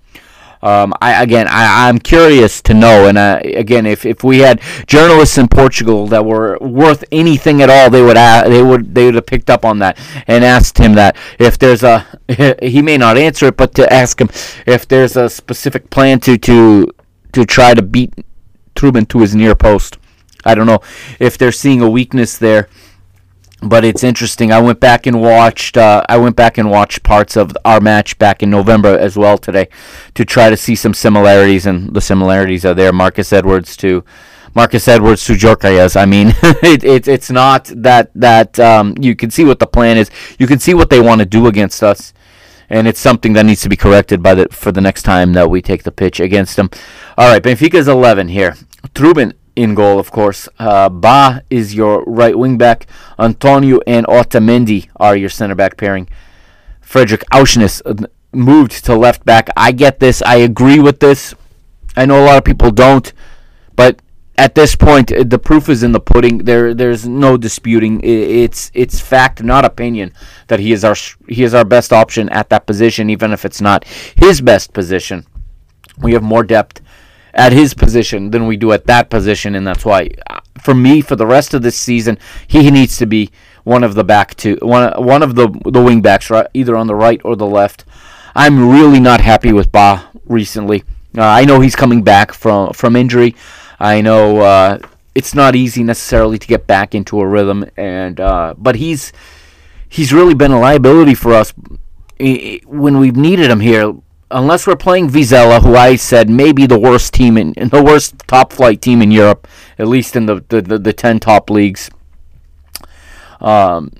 Um, 0.63 0.93
I 1.01 1.21
again, 1.21 1.47
I, 1.49 1.89
I'm 1.89 1.99
curious 1.99 2.61
to 2.61 2.73
know, 2.73 3.07
and 3.07 3.17
uh, 3.17 3.41
again, 3.43 3.85
if, 3.85 4.05
if 4.05 4.23
we 4.23 4.39
had 4.39 4.61
journalists 4.87 5.37
in 5.37 5.49
Portugal 5.49 6.07
that 6.07 6.23
were 6.23 6.57
worth 6.61 7.03
anything 7.11 7.61
at 7.61 7.69
all, 7.69 7.89
they 7.89 8.01
would 8.01 8.15
they 8.15 8.63
would 8.63 8.95
they 8.95 9.05
would 9.05 9.15
have 9.15 9.25
picked 9.25 9.49
up 9.49 9.65
on 9.65 9.79
that 9.79 9.99
and 10.25 10.45
asked 10.45 10.77
him 10.77 10.93
that 10.93 11.17
if 11.37 11.59
there's 11.59 11.83
a 11.83 12.07
he 12.63 12.81
may 12.81 12.97
not 12.97 13.17
answer 13.17 13.47
it, 13.47 13.57
but 13.57 13.75
to 13.75 13.91
ask 13.91 14.21
him 14.21 14.29
if 14.65 14.87
there's 14.87 15.17
a 15.17 15.29
specific 15.29 15.89
plan 15.89 16.21
to 16.21 16.37
to 16.37 16.87
to 17.33 17.45
try 17.45 17.73
to 17.73 17.81
beat 17.81 18.13
Trubin 18.73 19.05
to 19.09 19.19
his 19.19 19.35
near 19.35 19.55
post. 19.55 19.97
I 20.45 20.55
don't 20.55 20.67
know 20.67 20.79
if 21.19 21.37
they're 21.37 21.51
seeing 21.51 21.81
a 21.81 21.89
weakness 21.89 22.37
there 22.37 22.69
but 23.67 23.85
it's 23.85 24.03
interesting. 24.03 24.51
I 24.51 24.59
went 24.61 24.79
back 24.79 25.05
and 25.05 25.21
watched. 25.21 25.77
Uh, 25.77 26.03
I 26.09 26.17
went 26.17 26.35
back 26.35 26.57
and 26.57 26.69
watched 26.69 27.03
parts 27.03 27.35
of 27.35 27.55
our 27.65 27.79
match 27.79 28.17
back 28.19 28.43
in 28.43 28.49
November 28.49 28.97
as 28.97 29.17
well 29.17 29.37
today, 29.37 29.67
to 30.15 30.25
try 30.25 30.49
to 30.49 30.57
see 30.57 30.75
some 30.75 30.93
similarities, 30.93 31.65
and 31.65 31.93
the 31.93 32.01
similarities 32.01 32.65
are 32.65 32.73
there. 32.73 32.91
Marcus 32.91 33.31
Edwards 33.31 33.77
to 33.77 34.03
Marcus 34.55 34.87
Edwards 34.87 35.25
to 35.25 35.33
Gyökeres. 35.33 35.99
I 35.99 36.05
mean, 36.05 36.33
it, 36.63 36.83
it, 36.83 37.07
it's 37.07 37.31
not 37.31 37.71
that 37.75 38.11
that 38.15 38.59
um, 38.59 38.95
you 38.99 39.15
can 39.15 39.31
see 39.31 39.45
what 39.45 39.59
the 39.59 39.67
plan 39.67 39.97
is. 39.97 40.09
You 40.37 40.47
can 40.47 40.59
see 40.59 40.73
what 40.73 40.89
they 40.89 40.99
want 40.99 41.19
to 41.19 41.25
do 41.25 41.47
against 41.47 41.83
us, 41.83 42.13
and 42.69 42.87
it's 42.87 42.99
something 42.99 43.33
that 43.33 43.45
needs 43.45 43.61
to 43.61 43.69
be 43.69 43.77
corrected 43.77 44.21
by 44.21 44.35
the 44.35 44.47
for 44.51 44.71
the 44.71 44.81
next 44.81 45.03
time 45.03 45.33
that 45.33 45.49
we 45.49 45.61
take 45.61 45.83
the 45.83 45.91
pitch 45.91 46.19
against 46.19 46.55
them. 46.55 46.69
All 47.17 47.31
right, 47.31 47.41
Benfica's 47.41 47.87
eleven 47.87 48.27
here. 48.27 48.55
Trubin 48.93 49.33
in 49.55 49.75
goal, 49.75 49.99
of 49.99 50.11
course. 50.11 50.49
Uh, 50.59 50.89
Bah 50.89 51.39
is 51.49 51.75
your 51.75 52.03
right 52.05 52.37
wing 52.37 52.57
back. 52.57 52.87
Antonio 53.19 53.79
and 53.85 54.05
Otamendi 54.07 54.89
are 54.97 55.15
your 55.15 55.29
center 55.29 55.55
back 55.55 55.77
pairing. 55.77 56.07
Fredrik 56.81 57.23
Aursnes 57.31 57.81
uh, 57.85 58.07
moved 58.31 58.85
to 58.85 58.95
left 58.95 59.25
back. 59.25 59.49
I 59.55 59.71
get 59.71 59.99
this. 59.99 60.21
I 60.21 60.37
agree 60.37 60.79
with 60.79 60.99
this. 60.99 61.33
I 61.95 62.05
know 62.05 62.23
a 62.23 62.25
lot 62.25 62.37
of 62.37 62.43
people 62.43 62.71
don't, 62.71 63.13
but 63.75 64.01
at 64.35 64.55
this 64.55 64.75
point, 64.75 65.11
uh, 65.11 65.23
the 65.23 65.37
proof 65.37 65.69
is 65.69 65.83
in 65.83 65.91
the 65.91 65.99
pudding. 65.99 66.39
There, 66.39 66.73
there's 66.73 67.07
no 67.07 67.37
disputing. 67.37 68.01
It's 68.03 68.71
it's 68.73 68.99
fact, 68.99 69.43
not 69.43 69.63
opinion, 69.63 70.13
that 70.47 70.59
he 70.59 70.73
is 70.73 70.83
our 70.83 70.95
he 71.27 71.43
is 71.43 71.53
our 71.53 71.65
best 71.65 71.93
option 71.93 72.29
at 72.29 72.49
that 72.49 72.65
position, 72.65 73.09
even 73.09 73.31
if 73.31 73.45
it's 73.45 73.61
not 73.61 73.85
his 74.15 74.41
best 74.41 74.73
position. 74.73 75.25
We 75.99 76.13
have 76.13 76.23
more 76.23 76.43
depth 76.43 76.81
at 77.33 77.51
his 77.51 77.73
position 77.73 78.31
than 78.31 78.45
we 78.47 78.57
do 78.57 78.71
at 78.71 78.85
that 78.85 79.09
position, 79.09 79.55
and 79.55 79.65
that's 79.65 79.85
why, 79.85 80.09
uh, 80.29 80.39
for 80.61 80.73
me, 80.73 81.01
for 81.01 81.15
the 81.15 81.25
rest 81.25 81.53
of 81.53 81.61
this 81.61 81.75
season, 81.75 82.17
he 82.47 82.69
needs 82.69 82.97
to 82.97 83.05
be 83.05 83.31
one 83.63 83.83
of 83.83 83.95
the 83.95 84.03
back 84.03 84.35
two, 84.35 84.57
one 84.61 84.91
one 85.03 85.23
of 85.23 85.35
the 85.35 85.47
the 85.65 85.81
wing 85.81 86.01
backs, 86.01 86.29
right, 86.29 86.47
either 86.53 86.75
on 86.75 86.87
the 86.87 86.95
right 86.95 87.21
or 87.23 87.35
the 87.35 87.47
left. 87.47 87.85
I'm 88.35 88.69
really 88.69 88.99
not 88.99 89.21
happy 89.21 89.51
with 89.51 89.71
Bah 89.71 90.05
recently. 90.25 90.83
Uh, 91.17 91.21
I 91.21 91.45
know 91.45 91.59
he's 91.59 91.75
coming 91.75 92.03
back 92.03 92.33
from 92.33 92.73
from 92.73 92.95
injury. 92.95 93.35
I 93.79 94.01
know 94.01 94.41
uh, 94.41 94.79
it's 95.15 95.33
not 95.33 95.55
easy 95.55 95.83
necessarily 95.83 96.37
to 96.39 96.47
get 96.47 96.67
back 96.67 96.95
into 96.95 97.19
a 97.19 97.27
rhythm, 97.27 97.65
and 97.77 98.19
uh, 98.19 98.53
but 98.57 98.75
he's 98.75 99.11
he's 99.89 100.13
really 100.13 100.33
been 100.33 100.51
a 100.51 100.59
liability 100.59 101.15
for 101.15 101.33
us 101.33 101.53
when 102.65 102.99
we've 102.99 103.15
needed 103.15 103.49
him 103.49 103.59
here 103.59 103.93
unless 104.33 104.67
we're 104.67 104.75
playing 104.75 105.09
Vizela, 105.09 105.61
who 105.61 105.75
I 105.75 105.95
said 105.95 106.29
may 106.29 106.51
be 106.51 106.65
the 106.65 106.79
worst 106.79 107.13
team 107.13 107.37
in, 107.37 107.53
in, 107.53 107.69
the 107.69 107.83
worst 107.83 108.15
top 108.27 108.51
flight 108.51 108.81
team 108.81 109.01
in 109.01 109.11
Europe, 109.11 109.47
at 109.77 109.87
least 109.87 110.15
in 110.15 110.25
the 110.25 110.43
the, 110.49 110.61
the, 110.61 110.79
the 110.79 110.93
ten 110.93 111.19
top 111.19 111.49
leagues. 111.49 111.89
Um, 113.39 113.91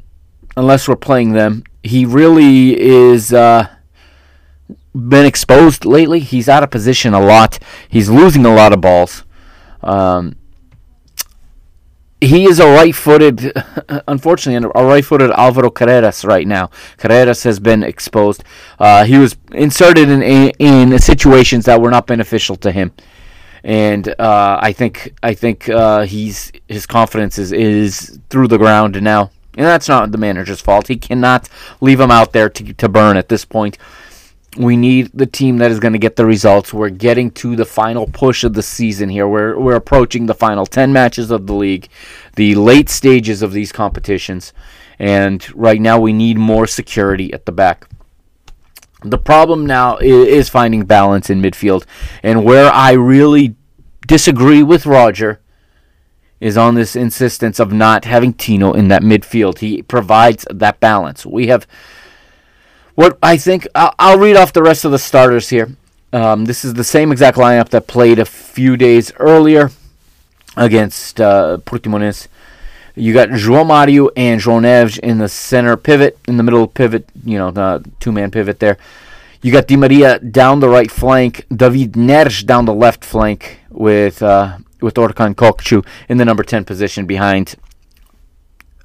unless 0.58 0.88
we're 0.88 0.96
playing 0.96 1.34
them, 1.34 1.63
he 1.84 2.06
really 2.06 2.79
is 2.79 3.34
uh, 3.34 3.67
been 4.94 5.25
exposed 5.25 5.86
lately. 5.86 6.19
He's 6.19 6.50
out 6.50 6.63
of 6.63 6.71
position 6.71 7.13
a 7.13 7.21
lot. 7.21 7.60
He's 7.88 8.10
losing 8.10 8.46
a 8.46 8.54
lot 8.54 8.73
of 8.73 8.81
balls. 8.81 9.23
Um, 9.81 10.36
he 12.26 12.46
is 12.46 12.60
a 12.60 12.65
right-footed, 12.65 13.54
unfortunately, 14.08 14.69
a 14.76 14.86
right-footed 14.86 15.32
Alvaro 15.32 15.69
Carreras 15.69 16.26
right 16.26 16.48
now. 16.48 16.67
Carreras 16.98 17.44
has 17.44 17.60
been 17.60 17.84
exposed. 17.84 18.44
Uh, 18.80 19.04
he 19.06 19.17
was 19.17 19.36
inserted 19.52 20.10
in, 20.10 20.21
in 20.60 21.00
situations 21.00 21.65
that 21.65 21.82
were 21.82 21.92
not 21.92 22.08
beneficial 22.08 22.56
to 22.58 22.71
him, 22.71 22.92
and 23.63 24.08
uh, 24.19 24.60
I 24.62 24.74
think 24.74 25.13
I 25.24 25.34
think 25.34 25.69
uh, 25.69 26.04
he's 26.04 26.52
his 26.67 26.86
confidence 26.86 27.38
is, 27.38 27.52
is 27.52 28.19
through 28.30 28.48
the 28.48 28.58
ground 28.58 29.02
now, 29.02 29.32
and 29.58 29.65
that's 29.65 29.88
not 29.88 30.12
the 30.12 30.17
manager's 30.17 30.62
fault. 30.62 30.88
He 30.88 30.98
cannot 30.98 31.50
leave 31.82 32.00
him 32.00 32.12
out 32.12 32.34
there 32.34 32.50
to 32.50 32.74
to 32.74 32.90
burn 32.90 33.17
at 33.17 33.30
this 33.30 33.46
point. 33.46 33.78
We 34.56 34.77
need 34.77 35.12
the 35.13 35.25
team 35.25 35.58
that 35.58 35.71
is 35.71 35.79
going 35.79 35.93
to 35.93 35.99
get 35.99 36.15
the 36.15 36.25
results. 36.25 36.73
We're 36.73 36.89
getting 36.89 37.31
to 37.31 37.56
the 37.56 37.65
final 37.65 38.06
push 38.08 38.43
of 38.43 38.54
the 38.54 38.62
season 38.62 39.10
here. 39.10 39.27
We're 39.27 39.60
we're 39.60 39.75
approaching 39.75 40.27
the 40.27 40.35
final 40.35 40.65
10 40.65 40.93
matches 40.93 41.31
of 41.31 41.47
the 41.47 41.54
league, 41.54 41.87
the 42.35 42.56
late 42.56 42.89
stages 42.89 43.41
of 43.41 43.54
these 43.54 43.71
competitions. 43.71 44.54
And 44.99 45.43
right 45.56 45.81
now, 45.81 45.99
we 45.99 46.13
need 46.13 46.37
more 46.37 46.67
security 46.67 47.33
at 47.33 47.45
the 47.45 47.51
back. 47.51 47.87
The 49.01 49.17
problem 49.17 49.65
now 49.65 49.97
is 49.97 50.49
finding 50.49 50.85
balance 50.85 51.29
in 51.29 51.41
midfield. 51.41 51.85
And 52.21 52.45
where 52.45 52.71
I 52.71 52.91
really 52.93 53.56
disagree 54.08 54.63
with 54.63 54.85
Roger 54.85 55.41
is 56.39 56.58
on 56.58 56.75
this 56.75 56.95
insistence 56.95 57.60
of 57.60 57.71
not 57.71 58.06
having 58.06 58.33
Tino 58.33 58.73
in 58.73 58.89
that 58.89 59.01
midfield. 59.01 59.60
He 59.60 59.81
provides 59.81 60.45
that 60.49 60.79
balance. 60.79 61.25
We 61.25 61.47
have 61.47 61.65
what 62.96 63.17
I 63.21 63.37
think. 63.37 63.67
I'll, 63.75 63.94
I'll 64.00 64.19
read 64.19 64.35
off 64.35 64.54
the 64.54 64.63
rest 64.63 64.85
of 64.85 64.91
the 64.91 65.00
starters 65.00 65.50
here. 65.50 65.75
Um, 66.12 66.46
this 66.46 66.63
is 66.63 66.75
the 66.75 66.83
same 66.83 67.12
exact 67.12 67.37
lineup 67.37 67.69
that 67.69 67.87
played 67.87 68.19
a 68.19 68.25
few 68.25 68.77
days 68.77 69.12
earlier 69.17 69.71
against 70.56 71.19
uh, 71.19 71.58
Portimonense. 71.65 72.27
You 72.96 73.13
got 73.13 73.29
João 73.29 73.65
Mario 73.65 74.10
and 74.15 74.39
João 74.39 74.62
Neves 74.62 75.00
in 75.00 75.17
the 75.17 75.27
center 75.27 75.75
pivot, 75.75 76.19
in 76.27 76.37
the 76.37 76.44
middle 76.44 76.67
pivot, 76.67 77.10
you 77.25 77.39
know, 77.39 77.50
the 77.50 77.83
two 78.00 78.12
man 78.12 78.29
pivot 78.29 78.60
there. 78.60 78.77
You 79.41 79.52
got 79.52 79.67
Di 79.67 79.75
Maria 79.75 80.19
down 80.19 80.60
the 80.60 80.69
right 80.69 80.91
flank, 80.91 81.46
David 81.54 81.94
Neres 81.94 82.46
down 82.46 82.65
the 82.65 82.73
left 82.73 83.04
flank 83.04 83.60
with 83.69 84.21
uh, 84.21 84.60
with 84.79 84.96
Orkun 84.96 85.33
Kökçü 85.33 85.83
in 86.08 86.17
the 86.17 86.25
number 86.25 86.44
10 86.44 86.65
position 86.65 87.06
behind 87.08 87.56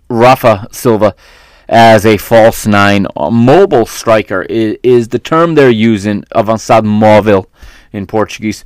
Rafa 0.09 0.67
Silva 0.73 1.15
as 1.69 2.07
a 2.07 2.17
false 2.17 2.67
nine. 2.67 3.07
A 3.17 3.31
mobile 3.31 3.87
striker 3.87 4.43
is, 4.43 4.79
is 4.83 5.09
the 5.09 5.19
term 5.19 5.55
they're 5.55 5.71
using, 5.71 6.23
avançado 6.35 6.85
móvel 6.85 7.47
in 7.93 8.07
Portuguese. 8.07 8.65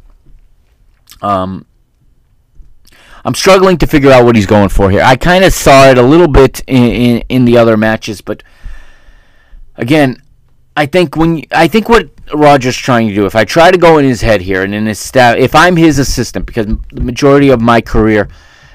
Um, 1.20 1.66
I'm 3.24 3.34
struggling 3.34 3.78
to 3.78 3.86
figure 3.86 4.10
out 4.10 4.24
what 4.24 4.34
he's 4.34 4.46
going 4.46 4.68
for 4.68 4.90
here. 4.90 5.02
I 5.02 5.16
kind 5.16 5.44
of 5.44 5.52
saw 5.52 5.88
it 5.88 5.98
a 5.98 6.02
little 6.02 6.28
bit 6.28 6.60
in, 6.66 6.84
in, 6.84 7.24
in 7.28 7.44
the 7.44 7.56
other 7.56 7.76
matches, 7.76 8.20
but 8.20 8.42
again, 9.76 10.20
I 10.76 10.86
think 10.86 11.16
when 11.16 11.42
I 11.52 11.68
think 11.68 11.88
what 11.88 12.08
Roger's 12.32 12.76
trying 12.76 13.08
to 13.08 13.14
do, 13.14 13.26
if 13.26 13.36
I 13.36 13.44
try 13.44 13.70
to 13.70 13.78
go 13.78 13.98
in 13.98 14.04
his 14.06 14.22
head 14.22 14.40
here 14.40 14.62
and 14.62 14.74
in 14.74 14.86
his 14.86 14.98
staff, 14.98 15.36
if 15.36 15.54
I'm 15.54 15.76
his 15.76 15.98
assistant, 15.98 16.46
because 16.46 16.66
the 16.66 17.00
majority 17.02 17.50
of 17.50 17.60
my 17.60 17.80
career 17.80 18.28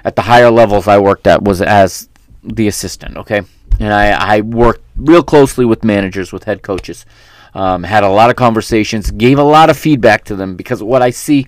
at 0.06 0.16
the 0.16 0.22
higher 0.22 0.52
levels 0.52 0.88
I 0.88 1.00
worked 1.00 1.26
at 1.26 1.42
was 1.42 1.62
as 1.62 2.08
the 2.44 2.68
assistant, 2.68 3.18
okay, 3.18 3.42
and 3.80 3.94
I, 3.94 4.38
I 4.38 4.42
worked 4.42 4.84
real 4.96 5.24
closely 5.24 5.66
with 5.66 5.84
managers, 5.84 6.32
with 6.32 6.46
head 6.46 6.62
coaches, 6.62 7.06
um, 7.54 7.84
had 7.84 8.04
a 8.04 8.10
lot 8.10 8.30
of 8.30 8.36
conversations, 8.36 9.12
gave 9.12 9.40
a 9.40 9.44
lot 9.44 9.70
of 9.70 9.78
feedback 9.78 10.24
to 10.26 10.36
them 10.36 10.56
because 10.56 10.84
what 10.84 11.02
I 11.02 11.10
see, 11.10 11.48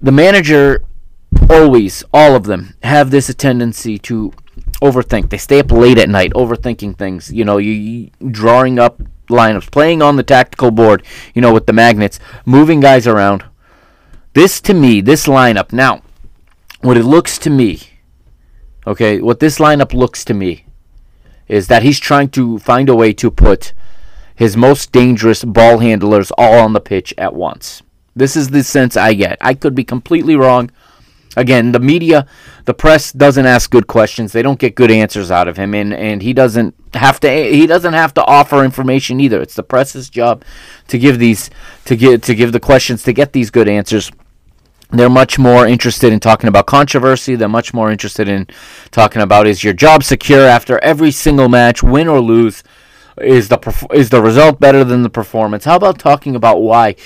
the 0.00 0.12
manager 0.12 0.84
always, 1.48 2.04
all 2.12 2.34
of 2.34 2.44
them, 2.44 2.74
have 2.82 3.10
this 3.10 3.32
tendency 3.34 3.98
to 3.98 4.32
overthink. 4.82 5.30
They 5.30 5.38
stay 5.38 5.60
up 5.60 5.72
late 5.72 5.98
at 5.98 6.08
night 6.08 6.32
overthinking 6.32 6.96
things. 6.96 7.32
You 7.32 7.44
know, 7.44 7.58
you, 7.58 7.72
you 7.72 8.10
drawing 8.30 8.78
up 8.78 9.00
lineups, 9.28 9.70
playing 9.70 10.02
on 10.02 10.16
the 10.16 10.22
tactical 10.22 10.70
board. 10.70 11.04
You 11.34 11.42
know, 11.42 11.52
with 11.52 11.66
the 11.66 11.72
magnets, 11.72 12.18
moving 12.44 12.80
guys 12.80 13.06
around. 13.06 13.44
This 14.32 14.60
to 14.62 14.74
me, 14.74 15.00
this 15.00 15.26
lineup. 15.26 15.72
Now, 15.72 16.02
what 16.82 16.96
it 16.96 17.04
looks 17.04 17.38
to 17.38 17.50
me, 17.50 17.80
okay, 18.86 19.20
what 19.20 19.40
this 19.40 19.58
lineup 19.58 19.92
looks 19.92 20.24
to 20.26 20.34
me, 20.34 20.66
is 21.50 21.66
that 21.66 21.82
he's 21.82 21.98
trying 21.98 22.28
to 22.30 22.58
find 22.60 22.88
a 22.88 22.94
way 22.94 23.12
to 23.12 23.30
put 23.30 23.74
his 24.34 24.56
most 24.56 24.92
dangerous 24.92 25.44
ball 25.44 25.80
handlers 25.80 26.30
all 26.38 26.60
on 26.60 26.72
the 26.72 26.80
pitch 26.80 27.12
at 27.18 27.34
once. 27.34 27.82
This 28.14 28.36
is 28.36 28.50
the 28.50 28.62
sense 28.62 28.96
I 28.96 29.14
get. 29.14 29.36
I 29.40 29.54
could 29.54 29.74
be 29.74 29.84
completely 29.84 30.36
wrong. 30.36 30.70
Again, 31.36 31.72
the 31.72 31.80
media, 31.80 32.26
the 32.64 32.74
press 32.74 33.12
doesn't 33.12 33.46
ask 33.46 33.70
good 33.70 33.86
questions. 33.86 34.32
They 34.32 34.42
don't 34.42 34.58
get 34.58 34.74
good 34.76 34.90
answers 34.90 35.30
out 35.30 35.48
of 35.48 35.56
him, 35.56 35.74
and, 35.74 35.92
and 35.92 36.22
he 36.22 36.32
doesn't 36.32 36.74
have 36.94 37.20
to. 37.20 37.30
He 37.30 37.66
doesn't 37.66 37.94
have 37.94 38.14
to 38.14 38.24
offer 38.24 38.64
information 38.64 39.20
either. 39.20 39.40
It's 39.40 39.54
the 39.54 39.62
press's 39.62 40.08
job 40.08 40.44
to 40.88 40.98
give 40.98 41.18
these 41.18 41.50
to 41.84 41.96
give 41.96 42.22
to 42.22 42.34
give 42.34 42.52
the 42.52 42.60
questions 42.60 43.02
to 43.04 43.12
get 43.12 43.32
these 43.32 43.50
good 43.50 43.68
answers. 43.68 44.10
They're 44.92 45.10
much 45.10 45.38
more 45.38 45.66
interested 45.66 46.12
in 46.12 46.20
talking 46.20 46.48
about 46.48 46.66
controversy. 46.66 47.36
They're 47.36 47.48
much 47.48 47.72
more 47.72 47.90
interested 47.90 48.28
in 48.28 48.46
talking 48.90 49.22
about 49.22 49.46
is 49.46 49.62
your 49.62 49.72
job 49.72 50.02
secure 50.02 50.46
after 50.46 50.78
every 50.82 51.10
single 51.10 51.48
match, 51.48 51.82
win 51.82 52.08
or 52.08 52.20
lose. 52.20 52.62
Is 53.20 53.48
the 53.48 53.88
is 53.92 54.10
the 54.10 54.22
result 54.22 54.60
better 54.60 54.82
than 54.82 55.02
the 55.02 55.10
performance? 55.10 55.64
How 55.64 55.76
about 55.76 55.98
talking 55.98 56.34
about 56.34 56.60
why 56.60 56.96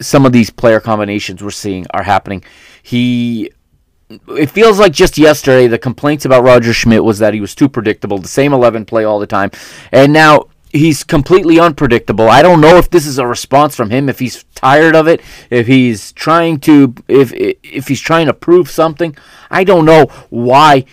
some 0.00 0.26
of 0.26 0.32
these 0.32 0.50
player 0.50 0.78
combinations 0.78 1.42
we're 1.42 1.50
seeing 1.50 1.86
are 1.94 2.02
happening? 2.02 2.44
He 2.82 3.50
it 4.28 4.50
feels 4.50 4.78
like 4.78 4.92
just 4.92 5.16
yesterday 5.16 5.66
the 5.66 5.78
complaints 5.78 6.24
about 6.24 6.44
Roger 6.44 6.72
Schmidt 6.72 7.02
was 7.02 7.18
that 7.18 7.34
he 7.34 7.40
was 7.40 7.54
too 7.54 7.68
predictable, 7.68 8.18
the 8.18 8.28
same 8.28 8.52
11 8.52 8.84
play 8.84 9.04
all 9.04 9.18
the 9.18 9.26
time. 9.26 9.50
And 9.90 10.12
now 10.12 10.48
he's 10.74 11.04
completely 11.04 11.58
unpredictable. 11.60 12.28
I 12.28 12.42
don't 12.42 12.60
know 12.60 12.76
if 12.76 12.90
this 12.90 13.06
is 13.06 13.18
a 13.18 13.26
response 13.26 13.76
from 13.76 13.90
him 13.90 14.08
if 14.08 14.18
he's 14.18 14.44
tired 14.54 14.96
of 14.96 15.06
it, 15.06 15.22
if 15.48 15.66
he's 15.66 16.12
trying 16.12 16.58
to 16.60 16.94
if 17.08 17.32
if 17.32 17.88
he's 17.88 18.00
trying 18.00 18.26
to 18.26 18.34
prove 18.34 18.68
something. 18.68 19.16
I 19.50 19.64
don't 19.64 19.84
know 19.84 20.06
why 20.30 20.84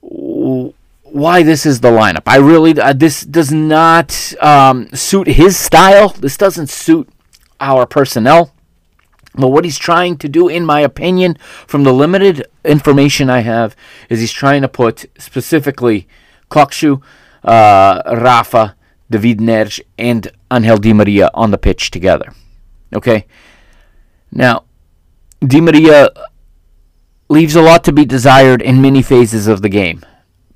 why 0.00 1.42
this 1.42 1.66
is 1.66 1.80
the 1.80 1.90
lineup. 1.90 2.22
I 2.26 2.38
really 2.38 2.78
uh, 2.80 2.94
this 2.94 3.22
does 3.22 3.52
not 3.52 4.34
um, 4.40 4.88
suit 4.94 5.28
his 5.28 5.56
style. 5.56 6.08
This 6.08 6.36
doesn't 6.36 6.70
suit 6.70 7.08
our 7.60 7.86
personnel. 7.86 8.50
But 9.36 9.48
what 9.48 9.64
he's 9.64 9.78
trying 9.78 10.16
to 10.18 10.28
do, 10.28 10.46
in 10.46 10.64
my 10.64 10.80
opinion, 10.80 11.36
from 11.66 11.82
the 11.82 11.92
limited 11.92 12.46
information 12.64 13.28
I 13.28 13.40
have, 13.40 13.74
is 14.08 14.20
he's 14.20 14.30
trying 14.30 14.62
to 14.62 14.68
put 14.68 15.06
specifically 15.18 16.06
Kokcu, 16.50 17.02
uh, 17.44 18.02
Rafa, 18.06 18.76
David 19.10 19.38
Neres, 19.38 19.80
and 19.98 20.30
Angel 20.52 20.78
Di 20.78 20.92
Maria 20.92 21.30
on 21.34 21.50
the 21.50 21.58
pitch 21.58 21.90
together. 21.90 22.32
Okay? 22.94 23.26
Now, 24.32 24.64
Di 25.40 25.60
Maria 25.60 26.08
leaves 27.28 27.54
a 27.54 27.62
lot 27.62 27.84
to 27.84 27.92
be 27.92 28.04
desired 28.04 28.62
in 28.62 28.82
many 28.82 29.02
phases 29.02 29.46
of 29.46 29.62
the 29.62 29.68
game. 29.68 30.04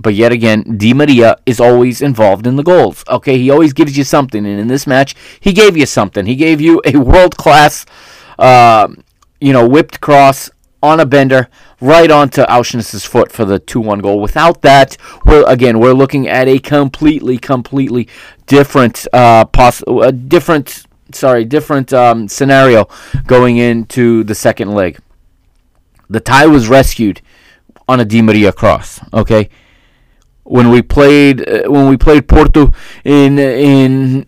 But 0.01 0.15
yet 0.15 0.31
again, 0.33 0.79
Di 0.79 0.95
Maria 0.95 1.37
is 1.45 1.61
always 1.61 2.01
involved 2.01 2.47
in 2.47 2.57
the 2.57 2.63
goals. 2.63 3.05
Okay, 3.09 3.37
he 3.37 3.51
always 3.51 3.73
gives 3.73 3.99
you 3.99 4.05
something, 4.05 4.47
and 4.47 4.61
in 4.61 4.69
this 4.69 4.87
match, 4.87 5.17
he 5.41 5.53
gave 5.53 5.77
you 5.77 5.87
something. 5.87 6.25
He 6.27 6.37
gave 6.37 6.61
you 6.61 6.81
a 6.85 6.97
world 6.97 7.37
class 7.37 7.85
uh, 8.39 8.89
you 9.41 9.53
know, 9.53 9.69
whipped 9.69 10.01
cross 10.01 10.51
on 10.83 11.01
a 11.01 11.07
bender 11.07 11.49
right 11.81 12.11
onto 12.11 12.43
Aursnes's 12.43 13.05
foot 13.05 13.33
for 13.33 13.45
the 13.45 13.59
2-1 13.59 14.03
goal. 14.03 14.21
Without 14.21 14.63
that, 14.63 14.97
we're 15.25 15.45
again 15.47 15.79
we're 15.79 15.93
looking 15.93 16.29
at 16.29 16.49
a 16.49 16.59
completely, 16.59 17.39
completely 17.39 18.09
different, 18.47 19.07
uh, 19.13 19.45
poss- 19.45 19.83
a 19.87 20.13
different, 20.13 20.85
sorry, 21.13 21.45
different 21.45 21.93
um, 21.93 22.29
scenario 22.29 22.89
going 23.27 23.57
into 23.57 24.25
the 24.25 24.35
second 24.35 24.75
leg. 24.75 24.99
The 26.11 26.21
tie 26.21 26.47
was 26.47 26.69
rescued 26.69 27.21
on 27.89 28.01
a 28.01 28.05
Di 28.05 28.23
Maria 28.23 28.53
cross. 28.53 29.01
Okay, 29.13 29.51
when 30.45 30.71
we 30.71 30.81
played 30.83 31.49
uh, 31.49 31.71
when 31.71 31.89
we 31.89 31.97
played 31.97 32.29
Porto 32.29 32.73
in 33.05 33.39
in 33.39 34.27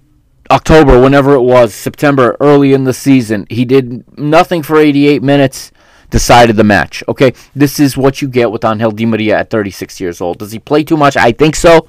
October, 0.51 1.01
whenever 1.01 1.35
it 1.35 1.43
was, 1.43 1.73
September, 1.73 2.37
early 2.41 2.73
in 2.73 2.85
the 2.85 2.93
season. 2.93 3.47
He 3.49 3.65
did 3.65 4.19
nothing 4.19 4.65
for 4.65 4.77
88 4.79 5.23
minutes, 5.23 5.71
decided 6.11 6.57
the 6.57 6.65
match. 6.65 7.03
Okay, 7.09 7.33
this 7.55 7.81
is 7.81 7.97
what 7.97 8.21
you 8.21 8.29
get 8.29 8.51
with 8.51 8.65
Angel 8.65 8.91
Di 8.91 9.07
Maria 9.07 9.39
at 9.39 9.51
36 9.51 10.01
years 10.01 10.21
old. 10.21 10.39
Does 10.39 10.53
he 10.53 10.59
play 10.59 10.85
too 10.85 10.97
much? 10.97 11.17
I 11.17 11.33
think 11.33 11.57
so. 11.57 11.87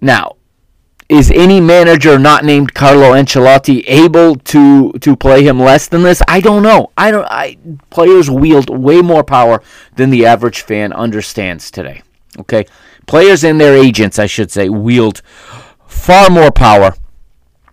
Now, 0.00 0.36
is 1.08 1.30
any 1.30 1.60
manager 1.60 2.18
not 2.18 2.44
named 2.44 2.74
Carlo 2.74 3.12
Ancelotti 3.12 3.84
able 3.86 4.36
to 4.36 4.92
to 4.92 5.16
play 5.16 5.42
him 5.42 5.60
less 5.60 5.88
than 5.88 6.02
this? 6.02 6.22
I 6.28 6.40
don't 6.40 6.62
know. 6.62 6.92
I 6.96 7.10
don't. 7.10 7.26
I 7.30 7.58
players 7.90 8.30
wield 8.30 8.70
way 8.70 9.02
more 9.02 9.22
power 9.22 9.62
than 9.96 10.10
the 10.10 10.24
average 10.26 10.62
fan 10.62 10.92
understands 10.92 11.70
today. 11.70 12.02
Okay, 12.38 12.66
players 13.06 13.44
and 13.44 13.60
their 13.60 13.76
agents, 13.76 14.18
I 14.18 14.26
should 14.26 14.50
say, 14.50 14.68
wield 14.68 15.20
far 15.86 16.30
more 16.30 16.50
power 16.50 16.94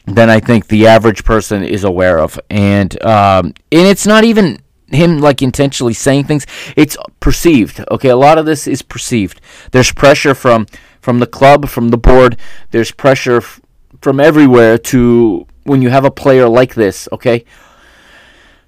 than 0.05 0.29
I 0.29 0.39
think 0.39 0.67
the 0.67 0.88
average 0.88 1.23
person 1.23 1.63
is 1.63 1.84
aware 1.84 2.19
of, 2.19 2.39
and 2.49 3.01
um, 3.03 3.53
and 3.71 3.88
it's 3.88 4.05
not 4.05 4.23
even 4.23 4.61
him 4.93 5.19
like 5.19 5.41
intentionally 5.41 5.93
saying 5.93 6.25
things. 6.25 6.45
It's 6.75 6.97
perceived. 7.19 7.83
Okay, 7.91 8.09
a 8.09 8.15
lot 8.15 8.37
of 8.37 8.45
this 8.45 8.67
is 8.67 8.81
perceived. 8.81 9.41
There's 9.71 9.91
pressure 9.91 10.33
from 10.35 10.67
from 11.01 11.19
the 11.19 11.27
club, 11.27 11.67
from 11.67 11.89
the 11.89 11.97
board. 11.97 12.37
There's 12.71 12.91
pressure 12.91 13.37
f- 13.37 13.59
from 14.01 14.19
everywhere 14.19 14.77
to 14.77 15.47
when 15.63 15.81
you 15.81 15.89
have 15.89 16.05
a 16.05 16.11
player 16.11 16.47
like 16.47 16.75
this. 16.75 17.07
Okay, 17.11 17.45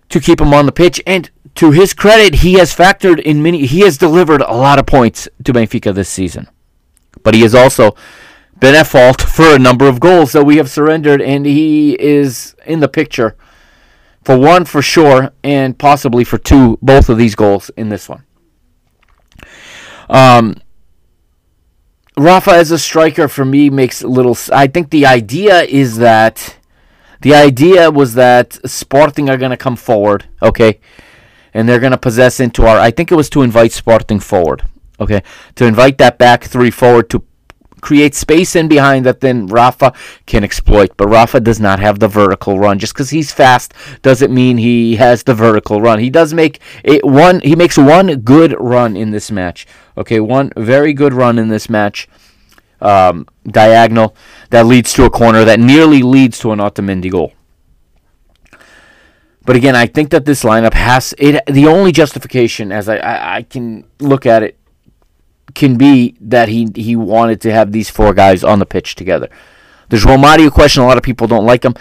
to 0.10 0.20
keep 0.20 0.42
him 0.42 0.54
on 0.54 0.66
the 0.66 0.72
pitch 0.72 1.02
and. 1.06 1.30
To 1.58 1.70
his 1.70 1.94
credit, 1.94 2.40
he 2.40 2.54
has 2.54 2.76
factored 2.76 3.20
in 3.20 3.44
many. 3.44 3.68
He 3.68 3.82
has 3.82 4.00
delivered 4.00 4.42
a 4.42 4.56
lot 4.56 4.80
of 4.80 4.88
points 4.88 5.30
to 5.44 5.54
Benfica 5.54 5.94
this 5.94 6.10
season, 6.10 6.48
but 7.22 7.36
he 7.36 7.42
has 7.42 7.54
also 7.54 7.96
been 8.60 8.74
at 8.74 8.88
fault 8.88 9.22
for 9.36 9.54
a 9.56 9.60
number 9.60 9.88
of 9.88 10.00
goals 10.00 10.32
that 10.32 10.46
we 10.46 10.58
have 10.58 10.68
surrendered, 10.68 11.22
and 11.22 11.46
he 11.46 11.94
is 12.02 12.56
in 12.66 12.80
the 12.80 12.88
picture 12.88 13.36
for 14.24 14.38
one 14.38 14.66
for 14.66 14.82
sure, 14.82 15.32
and 15.44 15.78
possibly 15.78 16.24
for 16.24 16.38
two, 16.38 16.78
both 16.82 17.10
of 17.10 17.18
these 17.18 17.36
goals 17.36 17.70
in 17.76 17.90
this 17.90 18.08
one. 18.08 18.24
Um, 20.10 20.56
Rafa 22.18 22.52
as 22.52 22.72
a 22.72 22.78
striker 22.78 23.28
for 23.28 23.46
me 23.46 23.70
makes 23.70 24.04
little. 24.04 24.38
I 24.52 24.68
think 24.68 24.90
the 24.90 25.06
idea 25.06 25.64
is 25.64 25.98
that 25.98 26.58
the 27.22 27.34
idea 27.34 27.90
was 27.90 28.14
that 28.14 28.54
Sporting 28.70 29.30
are 29.30 29.38
going 29.38 29.52
to 29.52 29.58
come 29.58 29.76
forward, 29.76 30.26
okay, 30.42 30.80
and 31.54 31.68
they're 31.68 31.80
going 31.80 31.92
to 31.92 31.98
possess 31.98 32.40
into 32.40 32.66
our. 32.66 32.78
I 32.78 32.92
think 32.92 33.12
it 33.12 33.16
was 33.16 33.30
to 33.32 33.42
invite 33.42 33.72
Sporting 33.72 34.20
forward, 34.20 34.64
okay, 35.00 35.24
to 35.56 35.66
invite 35.66 35.98
that 35.98 36.18
back 36.18 36.44
three 36.44 36.72
forward 36.72 37.10
to 37.10 37.24
create 37.84 38.16
space 38.16 38.56
in 38.56 38.68
behind 38.68 39.06
that 39.06 39.20
then 39.20 39.46
Rafa 39.48 39.94
can 40.26 40.44
exploit. 40.44 40.96
But 40.96 41.10
Rafa 41.10 41.40
does 41.42 41.60
not 41.60 41.80
have 41.80 42.00
the 42.00 42.08
vertical 42.08 42.58
run. 42.58 42.80
Just 42.80 42.94
because 42.94 43.10
he's 43.10 43.32
fast 43.32 43.74
doesn't 44.02 44.34
mean 44.34 44.58
he 44.58 44.96
has 44.96 45.24
the 45.24 45.36
vertical 45.36 45.82
run. 45.82 46.00
He 46.00 46.10
does 46.10 46.34
make 46.34 46.60
a 46.86 47.00
one. 47.04 47.42
He 47.42 47.56
makes 47.56 47.78
one 47.78 48.22
good 48.22 48.56
run 48.60 48.96
in 48.96 49.12
this 49.12 49.30
match. 49.30 49.68
Okay, 49.98 50.20
one 50.20 50.52
very 50.56 50.94
good 50.94 51.14
run 51.14 51.38
in 51.38 51.50
this 51.50 51.70
match. 51.70 52.08
Um, 52.82 53.28
diagonal 53.46 54.16
that 54.50 54.66
leads 54.66 54.92
to 54.94 55.06
a 55.06 55.10
corner 55.10 55.46
that 55.46 55.60
nearly 55.60 56.02
leads 56.02 56.40
to 56.40 56.52
an 56.52 56.60
Otamendi 56.60 57.12
goal. 57.12 57.32
But 59.46 59.56
again, 59.56 59.76
I 59.76 59.88
think 59.88 60.10
that 60.12 60.26
this 60.26 60.44
lineup 60.44 60.74
has 60.74 61.14
it. 61.18 61.46
The 61.48 61.68
only 61.68 61.92
justification, 61.92 62.72
as 62.72 62.88
I, 62.88 62.98
I, 62.98 63.36
I 63.38 63.42
can 63.44 63.86
look 64.00 64.26
at 64.26 64.44
it, 64.44 64.58
can 65.54 65.78
be 65.78 66.16
that 66.20 66.50
he 66.50 66.68
he 66.76 66.96
wanted 66.96 67.42
to 67.42 67.52
have 67.52 67.72
these 67.72 67.90
four 67.90 68.14
guys 68.14 68.44
on 68.44 68.60
the 68.60 68.66
pitch 68.66 68.96
together. 68.96 69.30
The 69.90 69.98
João 69.98 70.20
Mario 70.20 70.50
question, 70.50 70.84
a 70.84 70.88
lot 70.88 70.98
of 70.98 71.04
people 71.04 71.28
don't 71.28 71.46
like 71.46 71.64
him. 71.64 71.76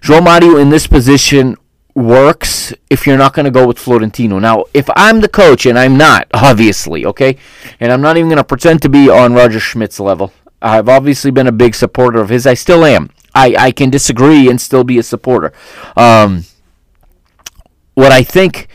João 0.00 0.22
Mario 0.22 0.56
in 0.56 0.70
this 0.70 0.86
position 0.86 1.56
works 1.94 2.72
if 2.90 3.06
you're 3.06 3.16
not 3.16 3.32
going 3.32 3.44
to 3.44 3.50
go 3.50 3.66
with 3.66 3.78
Florentino. 3.78 4.38
Now, 4.38 4.64
if 4.74 4.90
I'm 4.96 5.20
the 5.20 5.28
coach, 5.28 5.64
and 5.64 5.78
I'm 5.78 5.96
not, 5.96 6.26
obviously, 6.34 7.06
okay, 7.06 7.36
and 7.80 7.92
I'm 7.92 8.02
not 8.02 8.16
even 8.16 8.28
going 8.28 8.38
to 8.38 8.44
pretend 8.44 8.82
to 8.82 8.88
be 8.88 9.08
on 9.08 9.32
Roger 9.32 9.60
Schmidt's 9.60 10.00
level. 10.00 10.32
I've 10.60 10.88
obviously 10.88 11.30
been 11.30 11.46
a 11.46 11.52
big 11.52 11.74
supporter 11.74 12.20
of 12.20 12.30
his. 12.30 12.46
I 12.46 12.54
still 12.54 12.84
am. 12.84 13.10
I, 13.34 13.54
I 13.58 13.70
can 13.70 13.90
disagree 13.90 14.48
and 14.48 14.60
still 14.60 14.84
be 14.84 14.98
a 14.98 15.02
supporter. 15.02 15.52
Um, 15.96 16.44
what 17.94 18.12
I 18.12 18.22
think, 18.22 18.68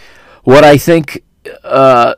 what 0.44 0.64
I 0.64 0.78
think, 0.78 1.24
uh, 1.64 2.16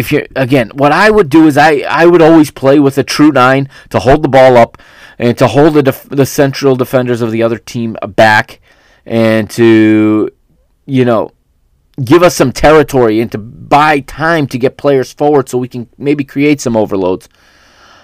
if 0.00 0.10
you're 0.10 0.26
again, 0.34 0.70
what 0.74 0.92
I 0.92 1.10
would 1.10 1.28
do 1.28 1.46
is 1.46 1.56
I, 1.56 1.84
I 1.88 2.06
would 2.06 2.22
always 2.22 2.50
play 2.50 2.80
with 2.80 2.96
a 2.98 3.04
true 3.04 3.30
nine 3.30 3.68
to 3.90 4.00
hold 4.00 4.22
the 4.22 4.28
ball 4.28 4.56
up 4.56 4.78
and 5.18 5.36
to 5.38 5.46
hold 5.46 5.74
the 5.74 5.82
def- 5.82 6.08
the 6.08 6.26
central 6.26 6.74
defenders 6.74 7.20
of 7.20 7.30
the 7.30 7.42
other 7.42 7.58
team 7.58 7.96
back 8.16 8.60
and 9.04 9.48
to 9.50 10.30
you 10.86 11.04
know 11.04 11.30
give 12.02 12.22
us 12.22 12.34
some 12.34 12.50
territory 12.50 13.20
and 13.20 13.30
to 13.32 13.38
buy 13.38 14.00
time 14.00 14.46
to 14.46 14.58
get 14.58 14.78
players 14.78 15.12
forward 15.12 15.48
so 15.48 15.58
we 15.58 15.68
can 15.68 15.86
maybe 15.98 16.24
create 16.24 16.60
some 16.60 16.76
overloads. 16.76 17.28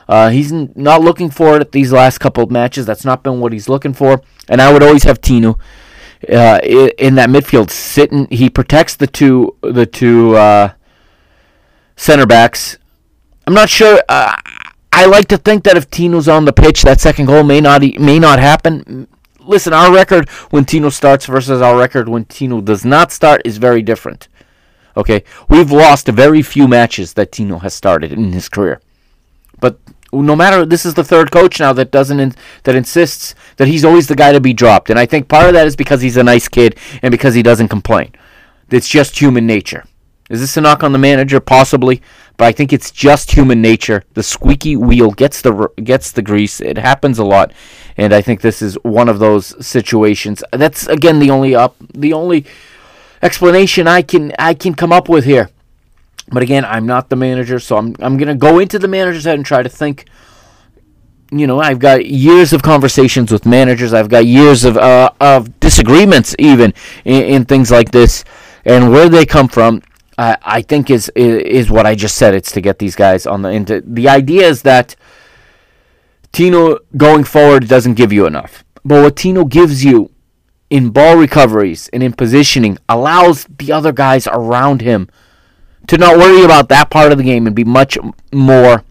Uh, 0.07 0.29
he's 0.29 0.53
n- 0.53 0.73
not 0.77 1.01
looking 1.01 1.31
for 1.31 1.57
it 1.57 1.63
at 1.63 1.73
these 1.73 1.93
last 1.93 2.19
couple 2.19 2.45
of 2.45 2.51
matches. 2.51 2.85
That's 2.85 3.05
not 3.07 3.23
been 3.23 3.41
what 3.41 3.53
he's 3.53 3.69
looking 3.69 3.95
for. 3.95 4.21
And 4.49 4.61
I 4.61 4.71
would 4.71 4.83
always 4.83 5.05
have 5.05 5.21
Tino 5.21 5.59
uh, 6.29 6.61
in 6.63 7.15
that 7.17 7.31
midfield 7.31 7.71
sitting. 7.71 8.29
He 8.31 8.51
protects 8.51 8.95
the 8.97 9.07
two 9.07 9.57
the 9.63 9.87
two 9.87 10.37
uh, 10.37 10.73
center 11.97 12.27
backs. 12.27 12.79
I'm 13.47 13.55
not 13.55 13.69
sure. 13.69 14.01
Uh, 14.09 14.37
I 14.93 15.07
like 15.07 15.29
to 15.29 15.37
think 15.37 15.65
that 15.65 15.77
if 15.77 15.91
Tino's 15.91 16.29
on 16.29 16.45
the 16.45 16.53
pitch, 16.53 16.83
that 16.83 17.01
second 17.01 17.27
goal 17.27 17.43
may 17.43 17.61
not 17.61 17.83
may 17.99 18.19
not 18.19 18.39
happen. 18.39 19.09
Listen, 19.41 19.73
our 19.73 19.93
record 19.93 20.29
when 20.51 20.65
Tino 20.65 20.89
starts 20.89 21.27
versus 21.27 21.61
our 21.61 21.77
record 21.77 22.09
when 22.09 22.25
Tino 22.25 22.61
does 22.61 22.85
not 22.85 23.13
start 23.13 23.43
is 23.45 23.59
very 23.59 23.83
different. 23.83 24.29
Okay, 24.97 25.23
we've 25.49 25.71
lost 25.71 26.09
very 26.09 26.43
few 26.43 26.67
matches 26.67 27.13
that 27.13 27.31
Tino 27.31 27.59
has 27.59 27.75
started 27.75 28.13
in 28.13 28.33
his 28.33 28.49
career. 28.49 28.81
But 29.61 29.79
no 30.13 30.35
matter, 30.35 30.65
this 30.65 30.87
is 30.87 30.95
the 30.95 31.05
third 31.05 31.31
coach 31.31 31.61
now 31.61 31.75
that 31.75 31.91
doesn't 31.91 32.19
in, 32.19 32.35
that 32.65 32.75
insists 32.75 33.35
that 33.59 33.69
he's 33.69 33.85
always 33.85 34.09
the 34.09 34.17
guy 34.17 34.33
to 34.33 34.41
be 34.41 34.55
dropped, 34.55 34.89
and 34.89 34.99
I 34.99 35.05
think 35.05 35.29
part 35.29 35.47
of 35.47 35.53
that 35.53 35.67
is 35.67 35.77
because 35.77 36.01
he's 36.01 36.17
a 36.17 36.25
nice 36.25 36.49
kid 36.49 36.79
and 37.03 37.13
because 37.13 37.35
he 37.35 37.43
doesn't 37.43 37.69
complain. 37.69 38.13
It's 38.71 38.89
just 38.89 39.19
human 39.19 39.47
nature. 39.47 39.85
Is 40.29 40.41
this 40.41 40.57
a 40.57 40.61
knock 40.61 40.83
on 40.83 40.93
the 40.93 40.99
manager? 40.99 41.39
Possibly, 41.39 42.03
but 42.37 42.47
I 42.47 42.53
think 42.53 42.73
it's 42.73 42.91
just 42.91 43.33
human 43.33 43.63
nature. 43.63 44.05
The 44.15 44.23
squeaky 44.23 44.77
wheel 44.77 45.13
gets 45.13 45.41
the 45.41 45.71
gets 45.83 46.11
the 46.11 46.23
grease. 46.23 46.61
It 46.61 46.79
happens 46.79 47.19
a 47.19 47.25
lot, 47.25 47.53
and 47.97 48.13
I 48.13 48.23
think 48.23 48.41
this 48.41 48.61
is 48.61 48.75
one 48.83 49.09
of 49.09 49.21
those 49.21 49.55
situations. 49.65 50.43
That's 50.53 50.87
again 50.89 51.21
the 51.21 51.31
only 51.31 51.55
up 51.55 51.77
the 51.95 52.13
only 52.13 52.45
explanation 53.23 53.87
I 53.87 54.03
can 54.03 54.33
I 54.39 54.55
can 54.55 54.75
come 54.75 54.93
up 54.93 55.09
with 55.09 55.25
here. 55.25 55.51
But 56.29 56.43
again, 56.43 56.65
I'm 56.65 56.87
not 56.87 57.09
the 57.09 57.17
manager, 57.17 57.61
so 57.61 57.77
I'm 57.77 57.95
I'm 58.01 58.17
gonna 58.17 58.35
go 58.35 58.59
into 58.59 58.79
the 58.81 58.89
manager's 58.89 59.25
head 59.25 59.37
and 59.37 59.47
try 59.47 59.63
to 59.63 59.69
think. 59.69 60.07
You 61.33 61.49
know, 61.49 61.59
I've 61.59 61.81
got 61.81 62.07
years 62.07 62.53
of 62.53 62.63
conversations 62.63 63.33
with 63.33 63.47
managers. 63.47 63.93
I've 63.93 64.09
got 64.09 64.27
years 64.27 64.65
of 64.65 64.77
uh, 64.77 65.11
of 65.21 65.59
disagreements, 65.59 66.37
even 66.39 66.73
in, 67.05 67.23
in 67.25 67.45
things 67.45 67.71
like 67.71 67.91
this, 67.91 68.25
and 68.65 68.93
where 68.93 69.09
they 69.09 69.27
come 69.27 69.49
from. 69.49 69.83
I 70.19 70.37
I 70.43 70.63
think 70.63 70.91
is, 70.91 71.11
is 71.15 71.43
is 71.43 71.71
what 71.71 71.87
I 71.87 71.95
just 71.95 72.17
said. 72.17 72.35
It's 72.35 72.53
to 72.53 72.61
get 72.61 72.79
these 72.79 72.97
guys 72.97 73.27
on 73.27 73.43
the 73.43 73.51
into. 73.51 73.83
The 73.85 74.09
idea 74.09 74.47
is 74.47 74.63
that 74.63 74.97
Tino 76.33 76.79
going 76.97 77.25
forward 77.25 77.69
doesn't 77.69 77.95
give 77.95 78.13
you 78.13 78.27
enough, 78.27 78.65
but 78.85 79.03
what 79.03 79.17
Tino 79.17 79.45
gives 79.45 79.85
you 79.85 80.11
in 80.69 80.91
ball 80.91 81.17
recoveries 81.17 81.89
and 81.93 82.03
in 82.03 82.13
positioning 82.13 82.77
allows 82.89 83.47
the 83.59 83.71
other 83.71 83.93
guys 83.93 84.27
around 84.27 84.81
him 84.81 85.09
to 85.87 85.97
not 85.97 86.19
worry 86.19 86.43
about 86.43 86.69
that 86.69 86.91
part 86.91 87.13
of 87.13 87.19
the 87.19 87.25
game 87.25 87.47
and 87.47 87.55
be 87.55 87.65
much 87.65 87.97
more 88.33 88.85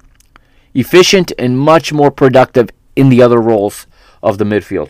efficient 0.74 1.32
and 1.38 1.60
much 1.60 1.92
more 1.92 2.10
productive 2.10 2.70
in 2.96 3.10
the 3.10 3.22
other 3.22 3.42
roles 3.42 3.88
of 4.24 4.38
the 4.38 4.46
midfield. 4.46 4.90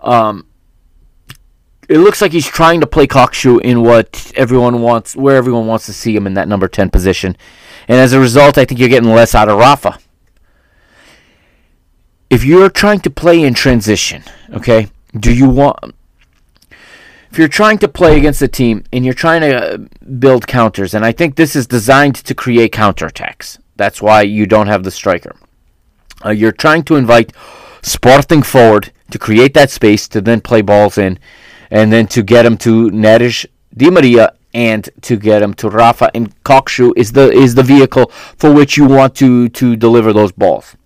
Um, 0.00 0.46
it 1.88 1.98
looks 1.98 2.20
like 2.20 2.32
he's 2.32 2.46
trying 2.46 2.80
to 2.80 2.86
play 2.86 3.06
Kökçü 3.06 3.60
in 3.62 3.82
what 3.82 4.32
everyone 4.36 4.82
wants, 4.82 5.16
where 5.16 5.36
everyone 5.36 5.66
wants 5.66 5.86
to 5.86 5.92
see 5.92 6.14
him 6.14 6.26
in 6.26 6.34
that 6.34 6.48
number 6.48 6.68
10 6.68 6.90
position. 6.90 7.36
And 7.88 7.98
as 7.98 8.12
a 8.12 8.20
result, 8.20 8.58
I 8.58 8.64
think 8.64 8.78
you're 8.78 8.88
getting 8.88 9.10
less 9.10 9.34
out 9.34 9.48
of 9.48 9.58
Rafa. 9.58 9.98
If 12.28 12.44
you're 12.44 12.68
trying 12.68 13.00
to 13.00 13.10
play 13.10 13.42
in 13.42 13.54
transition, 13.54 14.22
okay, 14.52 14.88
do 15.18 15.32
you 15.32 15.48
want 15.48 15.94
if 17.30 17.38
you're 17.38 17.48
trying 17.48 17.78
to 17.78 17.88
play 17.88 18.16
against 18.16 18.40
a 18.40 18.48
team 18.48 18.84
and 18.92 19.04
you're 19.04 19.14
trying 19.14 19.42
to 19.42 19.88
build 20.18 20.46
counters, 20.46 20.94
and 20.94 21.04
I 21.04 21.12
think 21.12 21.36
this 21.36 21.54
is 21.54 21.66
designed 21.66 22.14
to 22.16 22.34
create 22.34 22.72
counterattacks. 22.72 23.58
That's 23.76 24.00
why 24.00 24.22
you 24.22 24.46
don't 24.46 24.66
have 24.66 24.82
the 24.82 24.90
striker. 24.90 25.36
Uh, 26.24 26.30
you're 26.30 26.52
trying 26.52 26.84
to 26.84 26.96
invite 26.96 27.32
Sporting 27.82 28.42
forward 28.42 28.92
to 29.10 29.18
create 29.18 29.54
that 29.54 29.70
space 29.70 30.08
to 30.08 30.20
then 30.20 30.40
play 30.40 30.62
balls 30.62 30.98
in, 30.98 31.18
and 31.70 31.92
then 31.92 32.06
to 32.08 32.22
get 32.22 32.44
him 32.44 32.56
to 32.58 32.90
Neres 32.90 33.46
Di 33.76 33.90
Maria 33.90 34.32
and 34.54 34.88
to 35.02 35.16
get 35.16 35.42
him 35.42 35.54
to 35.54 35.68
Rafa 35.68 36.10
and 36.14 36.34
Kökçü 36.44 36.92
is 36.96 37.12
the 37.12 37.30
is 37.30 37.54
the 37.54 37.62
vehicle 37.62 38.10
for 38.36 38.52
which 38.52 38.76
you 38.76 38.86
want 38.86 39.14
to 39.16 39.48
to 39.50 39.76
deliver 39.76 40.12
those 40.12 40.32
balls. 40.32 40.76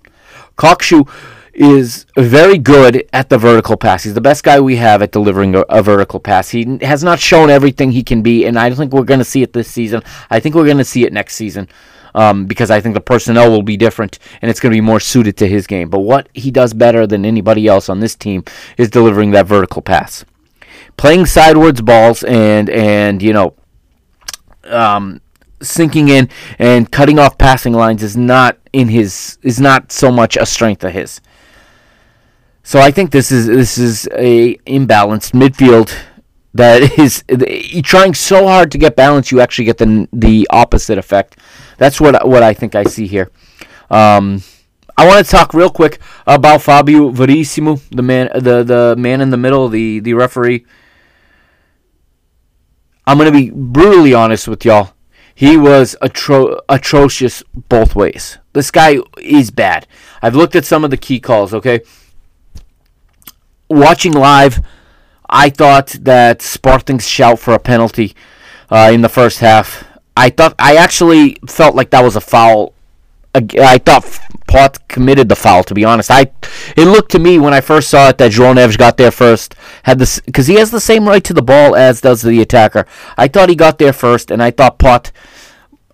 Kökçü 0.56 1.08
is 1.54 2.06
very 2.16 2.56
good 2.58 3.06
at 3.12 3.28
the 3.28 3.38
vertical 3.38 3.76
pass. 3.76 4.04
He's 4.04 4.14
the 4.14 4.20
best 4.20 4.42
guy 4.42 4.58
we 4.58 4.76
have 4.76 5.02
at 5.02 5.12
delivering 5.12 5.54
a, 5.54 5.60
a 5.68 5.82
vertical 5.82 6.18
pass. 6.18 6.48
He 6.48 6.78
has 6.80 7.04
not 7.04 7.20
shown 7.20 7.50
everything 7.50 7.92
he 7.92 8.02
can 8.02 8.22
be, 8.22 8.46
and 8.46 8.58
I 8.58 8.68
don't 8.68 8.78
think 8.78 8.92
we're 8.92 9.04
going 9.04 9.20
to 9.20 9.24
see 9.24 9.42
it 9.42 9.52
this 9.52 9.68
season. 9.68 10.02
I 10.30 10.40
think 10.40 10.54
we're 10.54 10.64
going 10.64 10.78
to 10.78 10.84
see 10.84 11.04
it 11.04 11.12
next 11.12 11.34
season 11.34 11.68
um, 12.14 12.46
because 12.46 12.70
I 12.70 12.80
think 12.80 12.94
the 12.94 13.00
personnel 13.00 13.50
will 13.50 13.62
be 13.62 13.76
different 13.76 14.18
and 14.40 14.50
it's 14.50 14.60
going 14.60 14.72
to 14.72 14.76
be 14.76 14.80
more 14.80 15.00
suited 15.00 15.36
to 15.38 15.48
his 15.48 15.66
game. 15.66 15.90
But 15.90 16.00
what 16.00 16.28
he 16.32 16.50
does 16.50 16.74
better 16.74 17.06
than 17.06 17.24
anybody 17.24 17.66
else 17.66 17.88
on 17.88 18.00
this 18.00 18.14
team 18.14 18.44
is 18.76 18.90
delivering 18.90 19.30
that 19.32 19.46
vertical 19.46 19.82
pass, 19.82 20.24
playing 20.97 21.26
sidewards 21.26 21.80
balls, 21.80 22.22
and 22.24 22.68
and 22.70 23.22
you 23.22 23.32
know. 23.32 23.55
Um, 24.64 25.20
sinking 25.61 26.09
in 26.09 26.28
and 26.59 26.90
cutting 26.90 27.18
off 27.18 27.38
passing 27.38 27.72
lines 27.72 28.03
is 28.03 28.16
not 28.16 28.59
in 28.72 28.88
his 28.88 29.38
is 29.43 29.61
not 29.61 29.93
so 29.93 30.11
much 30.11 30.36
a 30.36 30.47
strength 30.47 30.84
of 30.84 30.93
his. 30.93 31.20
So 32.62 32.78
I 32.80 32.90
think 32.90 33.11
this 33.11 33.32
is 33.32 33.47
this 33.47 33.78
is 33.78 34.09
a 34.12 34.57
imbalanced 34.59 35.32
midfield 35.32 35.95
that 36.55 36.99
is 36.99 37.24
trying 37.82 38.14
so 38.14 38.47
hard 38.47 38.70
to 38.72 38.78
get 38.78 38.97
balance 38.97 39.30
you 39.30 39.40
actually 39.40 39.64
get 39.64 39.78
the 39.78 40.09
the 40.12 40.47
opposite 40.51 40.99
effect. 40.99 41.38
That's 41.78 42.01
what 42.01 42.26
what 42.26 42.43
I 42.43 42.55
think 42.55 42.74
I 42.74 42.84
see 42.84 43.07
here. 43.07 43.30
Um, 43.90 44.43
I 44.97 45.07
want 45.07 45.24
to 45.24 45.30
talk 45.30 45.55
real 45.55 45.70
quick 45.70 46.01
about 46.26 46.62
Fabio 46.62 47.09
Verissimo, 47.09 47.80
the 47.90 48.03
man 48.03 48.30
the 48.34 48.62
the 48.62 48.95
man 48.97 49.20
in 49.20 49.30
the 49.30 49.36
middle, 49.36 49.68
the 49.68 50.01
the 50.01 50.14
referee. 50.14 50.64
I'm 53.07 53.18
going 53.18 53.32
to 53.32 53.38
be 53.38 53.50
brutally 53.50 54.14
honest 54.14 54.48
with 54.48 54.64
y'all. 54.64 54.94
He 55.34 55.57
was 55.57 55.96
atro- 56.03 56.61
atrocious 56.68 57.42
both 57.68 57.96
ways. 57.96 58.38
This 58.53 58.70
guy 58.70 58.98
is 59.20 59.50
bad. 59.50 59.86
I've 60.20 60.36
looked 60.36 60.55
at 60.55 60.64
some 60.64 60.84
of 60.84 60.90
the 60.90 60.96
key 60.96 61.20
calls, 61.20 61.55
okay? 61.55 61.80
Watching 63.68 64.12
live, 64.12 64.64
I 65.28 65.48
thought 65.48 65.88
that 66.03 66.42
Sporting's 66.42 67.09
shout 67.09 67.38
for 67.38 67.55
a 67.55 67.59
penalty 67.59 68.14
uh, 68.70 68.90
in 68.92 69.00
the 69.00 69.09
first 69.09 69.38
half, 69.38 69.84
I 70.16 70.28
thought 70.30 70.55
I 70.59 70.76
actually 70.76 71.38
felt 71.46 71.74
like 71.74 71.90
that 71.90 72.05
was 72.05 72.16
a 72.16 72.20
foul. 72.20 72.74
I 73.34 73.78
thought 73.78 74.20
Pote 74.46 74.86
committed 74.88 75.28
the 75.28 75.36
foul. 75.36 75.64
To 75.64 75.74
be 75.74 75.84
honest, 75.84 76.10
I 76.10 76.30
it 76.76 76.84
looked 76.84 77.10
to 77.12 77.18
me 77.18 77.38
when 77.38 77.54
I 77.54 77.62
first 77.62 77.88
saw 77.88 78.10
it 78.10 78.18
that 78.18 78.32
João 78.32 78.56
Neves 78.56 78.76
got 78.76 78.98
there 78.98 79.10
first, 79.10 79.54
had 79.84 79.98
this 79.98 80.20
because 80.20 80.46
he 80.46 80.56
has 80.56 80.70
the 80.70 80.80
same 80.80 81.08
right 81.08 81.24
to 81.24 81.32
the 81.32 81.42
ball 81.42 81.74
as 81.74 82.02
does 82.02 82.20
the 82.20 82.42
attacker. 82.42 82.86
I 83.16 83.28
thought 83.28 83.48
he 83.48 83.54
got 83.54 83.78
there 83.78 83.94
first, 83.94 84.30
and 84.30 84.42
I 84.42 84.50
thought 84.50 84.78
Pote 84.78 85.12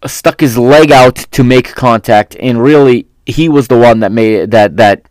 stuck 0.07 0.41
his 0.41 0.59
leg 0.59 0.91
out 0.91 1.15
to 1.17 1.45
make 1.45 1.75
contact, 1.75 2.37
and 2.41 2.61
really 2.61 3.07
he 3.25 3.49
was 3.49 3.69
the 3.69 3.79
one 3.79 4.01
that 4.01 4.11
made 4.11 4.51
that 4.51 4.77
that 4.77 5.07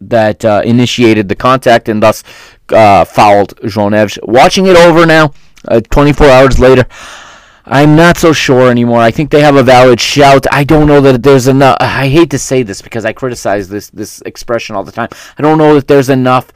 that 0.00 0.44
uh, 0.44 0.62
initiated 0.64 1.28
the 1.28 1.34
contact 1.34 1.88
and 1.88 2.02
thus 2.02 2.22
uh, 2.68 3.04
fouled 3.04 3.56
João 3.62 3.90
Neves. 3.90 4.18
Watching 4.22 4.66
it 4.66 4.76
over 4.76 5.06
now, 5.06 5.32
uh, 5.66 5.80
24 5.80 6.26
hours 6.28 6.60
later, 6.60 6.86
I'm 7.66 7.96
not 7.96 8.16
so 8.16 8.32
sure 8.32 8.70
anymore. 8.70 9.00
I 9.00 9.10
think 9.10 9.30
they 9.30 9.40
have 9.40 9.56
a 9.56 9.62
valid 9.62 10.00
shout. 10.00 10.46
I 10.52 10.62
don't 10.62 10.86
know 10.86 11.00
that 11.00 11.22
there's 11.22 11.48
enough. 11.48 11.76
I 11.80 12.08
hate 12.08 12.30
to 12.30 12.38
say 12.38 12.62
this 12.62 12.80
because 12.80 13.04
I 13.04 13.12
criticize 13.12 13.68
this 13.68 13.90
this 13.90 14.22
expression 14.22 14.76
all 14.76 14.84
the 14.84 14.92
time. 14.92 15.08
I 15.36 15.42
don't 15.42 15.58
know 15.58 15.74
that 15.74 15.88
there's 15.88 16.08
enough 16.08 16.52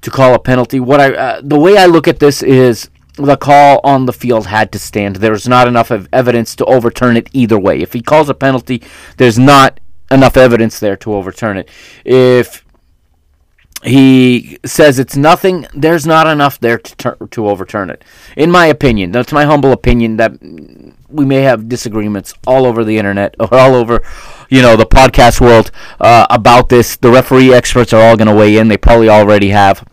to 0.00 0.10
call 0.10 0.34
a 0.34 0.38
penalty. 0.38 0.80
What 0.80 1.00
I 1.00 1.14
uh, 1.14 1.40
the 1.44 1.58
way 1.58 1.76
I 1.76 1.86
look 1.86 2.08
at 2.08 2.20
this 2.20 2.42
is 2.42 2.88
the 3.16 3.36
call 3.36 3.80
on 3.84 4.06
the 4.06 4.14
field 4.14 4.46
had 4.46 4.72
to 4.72 4.78
stand. 4.78 5.16
There's 5.16 5.46
not 5.46 5.68
enough 5.68 5.90
of 5.90 6.08
evidence 6.10 6.56
to 6.56 6.64
overturn 6.64 7.18
it 7.18 7.28
either 7.32 7.58
way. 7.58 7.80
If 7.80 7.92
he 7.92 8.00
calls 8.00 8.30
a 8.30 8.34
penalty, 8.34 8.82
there's 9.18 9.38
not 9.38 9.78
enough 10.10 10.38
evidence 10.38 10.80
there 10.80 10.96
to 10.96 11.14
overturn 11.14 11.58
it. 11.58 11.68
If 12.04 12.64
he 13.82 14.58
says 14.64 14.98
it's 14.98 15.16
nothing, 15.16 15.66
there's 15.74 16.06
not 16.06 16.26
enough 16.26 16.60
there 16.60 16.78
to 16.78 16.96
tur- 16.96 17.28
to 17.30 17.48
overturn 17.48 17.90
it. 17.90 18.04
In 18.36 18.50
my 18.50 18.66
opinion, 18.66 19.10
that's 19.12 19.32
my 19.32 19.44
humble 19.44 19.72
opinion 19.72 20.16
that 20.18 20.32
we 21.08 21.24
may 21.24 21.42
have 21.42 21.68
disagreements 21.68 22.34
all 22.46 22.66
over 22.66 22.84
the 22.84 22.98
internet 22.98 23.34
or 23.40 23.54
all 23.58 23.74
over, 23.74 24.02
you 24.48 24.62
know, 24.62 24.76
the 24.76 24.86
podcast 24.86 25.40
world 25.40 25.70
uh, 26.00 26.26
about 26.30 26.68
this. 26.68 26.96
The 26.96 27.10
referee 27.10 27.54
experts 27.54 27.92
are 27.92 28.02
all 28.02 28.16
going 28.16 28.28
to 28.28 28.34
weigh 28.34 28.56
in. 28.58 28.68
They 28.68 28.76
probably 28.76 29.08
already 29.08 29.48
have. 29.50 29.86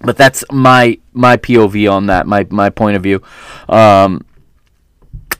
But 0.00 0.16
that's 0.16 0.44
my 0.50 0.98
my 1.12 1.36
POV 1.36 1.90
on 1.90 2.06
that, 2.06 2.26
my 2.26 2.46
my 2.50 2.70
point 2.70 2.96
of 2.96 3.02
view. 3.02 3.22
Um, 3.68 4.24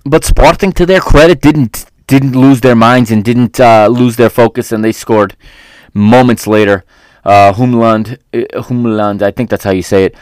but 0.04 0.24
Sporting, 0.24 0.72
to 0.72 0.86
their 0.86 1.00
credit, 1.00 1.40
didn't 1.40 1.86
didn't 2.06 2.32
lose 2.32 2.60
their 2.60 2.76
minds 2.76 3.10
and 3.10 3.24
didn't 3.24 3.58
uh, 3.58 3.88
lose 3.88 4.16
their 4.16 4.30
focus, 4.30 4.70
and 4.72 4.84
they 4.84 4.92
scored 4.92 5.36
moments 5.94 6.46
later. 6.46 6.84
Uh, 7.24 7.52
Humland, 7.52 8.18
uh, 8.34 8.62
Humland, 8.62 9.22
I 9.22 9.30
think 9.30 9.50
that's 9.50 9.64
how 9.64 9.70
you 9.70 9.82
say 9.82 10.04
it, 10.06 10.16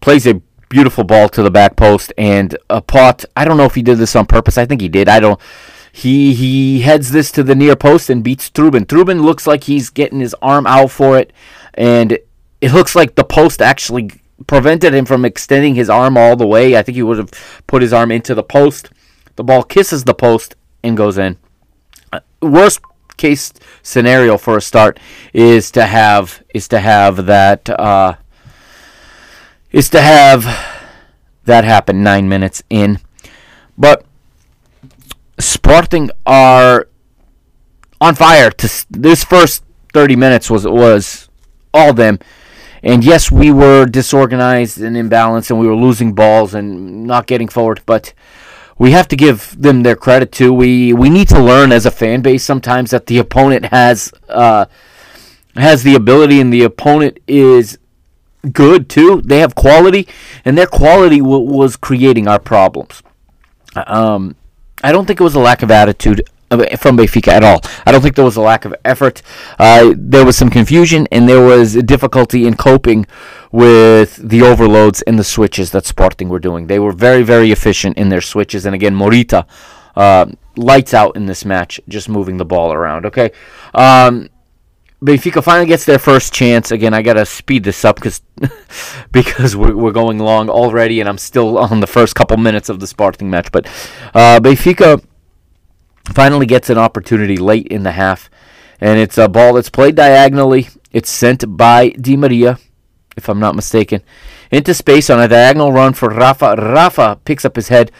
plays 0.00 0.26
a 0.26 0.40
beautiful 0.68 1.04
ball 1.04 1.28
to 1.28 1.42
the 1.42 1.50
back 1.50 1.76
post, 1.76 2.12
and 2.16 2.56
a 2.70 2.80
Pote. 2.80 3.24
I 3.36 3.44
don't 3.44 3.56
know 3.56 3.64
if 3.64 3.74
he 3.74 3.82
did 3.82 3.98
this 3.98 4.16
on 4.16 4.26
purpose. 4.26 4.58
I 4.58 4.66
think 4.66 4.80
he 4.80 4.88
did. 4.88 5.08
I 5.08 5.20
don't. 5.20 5.40
He 5.92 6.34
he 6.34 6.80
heads 6.80 7.12
this 7.12 7.30
to 7.32 7.44
the 7.44 7.54
near 7.54 7.76
post 7.76 8.10
and 8.10 8.24
beats 8.24 8.50
Trubin. 8.50 8.84
Trubin 8.84 9.22
looks 9.22 9.46
like 9.46 9.64
he's 9.64 9.90
getting 9.90 10.18
his 10.18 10.34
arm 10.42 10.66
out 10.66 10.90
for 10.90 11.16
it, 11.16 11.32
and 11.74 12.18
it 12.60 12.72
looks 12.72 12.96
like 12.96 13.14
the 13.14 13.24
post 13.24 13.62
actually 13.62 14.10
prevented 14.48 14.92
him 14.92 15.04
from 15.04 15.24
extending 15.24 15.76
his 15.76 15.88
arm 15.88 16.16
all 16.16 16.34
the 16.34 16.46
way. 16.46 16.76
I 16.76 16.82
think 16.82 16.96
he 16.96 17.02
would 17.02 17.18
have 17.18 17.30
put 17.66 17.82
his 17.82 17.92
arm 17.92 18.10
into 18.10 18.34
the 18.34 18.42
post. 18.42 18.90
The 19.36 19.44
ball 19.44 19.62
kisses 19.62 20.04
the 20.04 20.14
post 20.14 20.56
and 20.82 20.96
goes 20.96 21.18
in. 21.18 21.36
Uh, 22.12 22.20
worst 22.42 22.80
case 23.16 23.52
scenario 23.82 24.36
for 24.38 24.56
a 24.56 24.60
start 24.60 24.98
is 25.32 25.70
to 25.72 25.86
have 25.86 26.42
is 26.54 26.68
to 26.68 26.80
have 26.80 27.26
that 27.26 27.68
uh, 27.70 28.14
is 29.70 29.88
to 29.90 30.00
have 30.00 30.44
that 31.44 31.64
happen 31.64 32.02
nine 32.02 32.28
minutes 32.28 32.62
in. 32.70 32.98
But 33.76 34.04
Sporting 35.38 36.10
are 36.24 36.88
on 38.00 38.14
fire. 38.14 38.50
To 38.50 38.86
this 38.90 39.24
first 39.24 39.64
thirty 39.92 40.14
minutes 40.14 40.48
was 40.48 40.64
was 40.66 41.28
all 41.72 41.92
them. 41.92 42.18
And 42.82 43.02
yes, 43.02 43.32
we 43.32 43.50
were 43.50 43.86
disorganized 43.86 44.80
and 44.80 44.94
imbalanced, 44.94 45.50
and 45.50 45.58
we 45.58 45.66
were 45.66 45.74
losing 45.74 46.12
balls 46.12 46.54
and 46.54 47.04
not 47.04 47.26
getting 47.26 47.48
forward. 47.48 47.80
But 47.84 48.12
we 48.78 48.90
have 48.90 49.08
to 49.08 49.16
give 49.16 49.60
them 49.60 49.82
their 49.82 49.96
credit 49.96 50.32
too. 50.32 50.52
We 50.52 50.92
we 50.92 51.10
need 51.10 51.28
to 51.28 51.40
learn 51.40 51.72
as 51.72 51.86
a 51.86 51.90
fan 51.90 52.22
base 52.22 52.44
sometimes 52.44 52.90
that 52.90 53.06
the 53.06 53.18
opponent 53.18 53.66
has 53.66 54.12
uh, 54.28 54.66
has 55.56 55.82
the 55.82 55.94
ability, 55.94 56.40
and 56.40 56.52
the 56.52 56.62
opponent 56.62 57.18
is 57.26 57.78
good 58.52 58.88
too. 58.88 59.22
They 59.22 59.38
have 59.40 59.54
quality, 59.54 60.08
and 60.44 60.58
their 60.58 60.66
quality 60.66 61.18
w- 61.18 61.50
was 61.50 61.76
creating 61.76 62.28
our 62.28 62.38
problems. 62.38 63.02
Um, 63.74 64.36
I 64.82 64.92
don't 64.92 65.06
think 65.06 65.20
it 65.20 65.24
was 65.24 65.34
a 65.34 65.40
lack 65.40 65.62
of 65.62 65.70
attitude 65.70 66.22
from 66.78 66.96
Benfica 66.96 67.28
at 67.28 67.44
all. 67.44 67.60
I 67.86 67.92
don't 67.92 68.00
think 68.02 68.16
there 68.16 68.24
was 68.24 68.36
a 68.36 68.40
lack 68.40 68.64
of 68.64 68.74
effort. 68.84 69.22
Uh, 69.58 69.94
there 69.96 70.24
was 70.24 70.36
some 70.36 70.50
confusion 70.50 71.08
and 71.10 71.28
there 71.28 71.40
was 71.40 71.74
difficulty 71.74 72.46
in 72.46 72.54
coping 72.54 73.06
with 73.54 74.16
the 74.16 74.42
overloads 74.42 75.00
and 75.02 75.16
the 75.16 75.22
switches 75.22 75.70
that 75.70 75.86
Sporting 75.86 76.28
were 76.28 76.40
doing. 76.40 76.66
They 76.66 76.80
were 76.80 76.90
very, 76.90 77.22
very 77.22 77.52
efficient 77.52 77.96
in 77.96 78.08
their 78.08 78.20
switches. 78.20 78.66
And 78.66 78.74
again, 78.74 78.96
Morita, 78.96 79.46
uh, 79.94 80.26
lights 80.56 80.92
out 80.92 81.14
in 81.14 81.26
this 81.26 81.44
match, 81.44 81.80
just 81.86 82.08
moving 82.08 82.36
the 82.36 82.44
ball 82.44 82.72
around. 82.72 83.06
Okay. 83.06 83.30
Um, 83.72 84.28
Benfica 85.00 85.40
finally 85.44 85.66
gets 85.66 85.84
their 85.84 86.00
first 86.00 86.34
chance. 86.34 86.72
Again, 86.72 86.94
I 86.94 87.02
gotta 87.02 87.24
speed 87.24 87.62
this 87.62 87.84
up 87.84 87.94
because 87.94 88.22
because 89.12 89.54
we're, 89.54 89.76
we're 89.76 89.92
going 89.92 90.18
long 90.18 90.50
already, 90.50 90.98
and 90.98 91.08
I'm 91.08 91.18
still 91.18 91.56
on 91.56 91.78
the 91.78 91.86
first 91.86 92.16
couple 92.16 92.36
minutes 92.36 92.68
of 92.68 92.80
the 92.80 92.88
Sporting 92.88 93.30
match. 93.30 93.52
But 93.52 93.66
uh, 94.14 94.40
Benfica 94.40 95.00
finally 96.12 96.46
gets 96.46 96.70
an 96.70 96.78
opportunity 96.78 97.36
late 97.36 97.68
in 97.68 97.84
the 97.84 97.92
half, 97.92 98.28
and 98.80 98.98
it's 98.98 99.16
a 99.16 99.28
ball 99.28 99.52
that's 99.52 99.70
played 99.70 99.94
diagonally. 99.94 100.70
It's 100.90 101.10
sent 101.10 101.56
by 101.56 101.90
Di 101.90 102.16
Maria, 102.16 102.58
if 103.16 103.28
I'm 103.28 103.40
not 103.40 103.54
mistaken, 103.54 104.02
into 104.50 104.74
space 104.74 105.10
on 105.10 105.20
a 105.20 105.28
diagonal 105.28 105.72
run 105.72 105.92
for 105.94 106.08
Rafa. 106.08 106.56
Rafa 106.56 107.18
picks 107.24 107.44
up 107.44 107.56
his 107.56 107.68
head. 107.68 107.90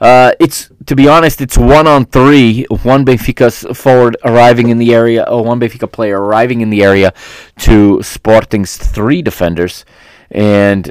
Uh, 0.00 0.32
it's 0.40 0.68
to 0.86 0.96
be 0.96 1.06
honest, 1.06 1.40
it's 1.40 1.56
one 1.56 1.86
on 1.86 2.04
three. 2.04 2.64
One 2.82 3.04
Benfica's 3.04 3.64
forward 3.78 4.16
arriving 4.24 4.68
in 4.68 4.78
the 4.78 4.92
area, 4.92 5.22
or 5.22 5.44
one 5.44 5.60
Benfica 5.60 5.90
player 5.90 6.20
arriving 6.20 6.60
in 6.60 6.70
the 6.70 6.82
area 6.82 7.12
to 7.58 8.02
Sporting's 8.02 8.76
three 8.76 9.22
defenders, 9.22 9.84
and 10.30 10.90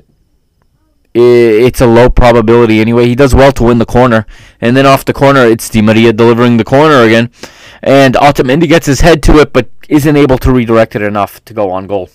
it's 1.14 1.82
a 1.82 1.88
low 1.88 2.10
probability 2.10 2.80
anyway. 2.80 3.06
He 3.06 3.16
does 3.16 3.36
well 3.36 3.52
to 3.54 3.64
win 3.64 3.80
the 3.80 3.86
corner, 3.86 4.26
and 4.62 4.78
then 4.78 4.86
off 4.86 5.04
the 5.04 5.14
corner, 5.14 5.42
it's 5.42 5.70
Di 5.70 5.82
Maria 5.82 6.14
delivering 6.14 6.56
the 6.56 6.64
corner 6.64 7.02
again, 7.02 7.32
and 7.84 8.16
Otamendi 8.16 8.68
gets 8.68 8.86
his 8.86 9.02
head 9.02 9.22
to 9.24 9.40
it, 9.40 9.52
but 9.52 9.70
isn't 9.90 10.16
able 10.16 10.38
to 10.38 10.54
redirect 10.54 10.96
it 10.96 11.02
enough 11.02 11.44
to 11.44 11.54
go 11.54 11.70
on 11.70 11.86
goal. 11.86 12.10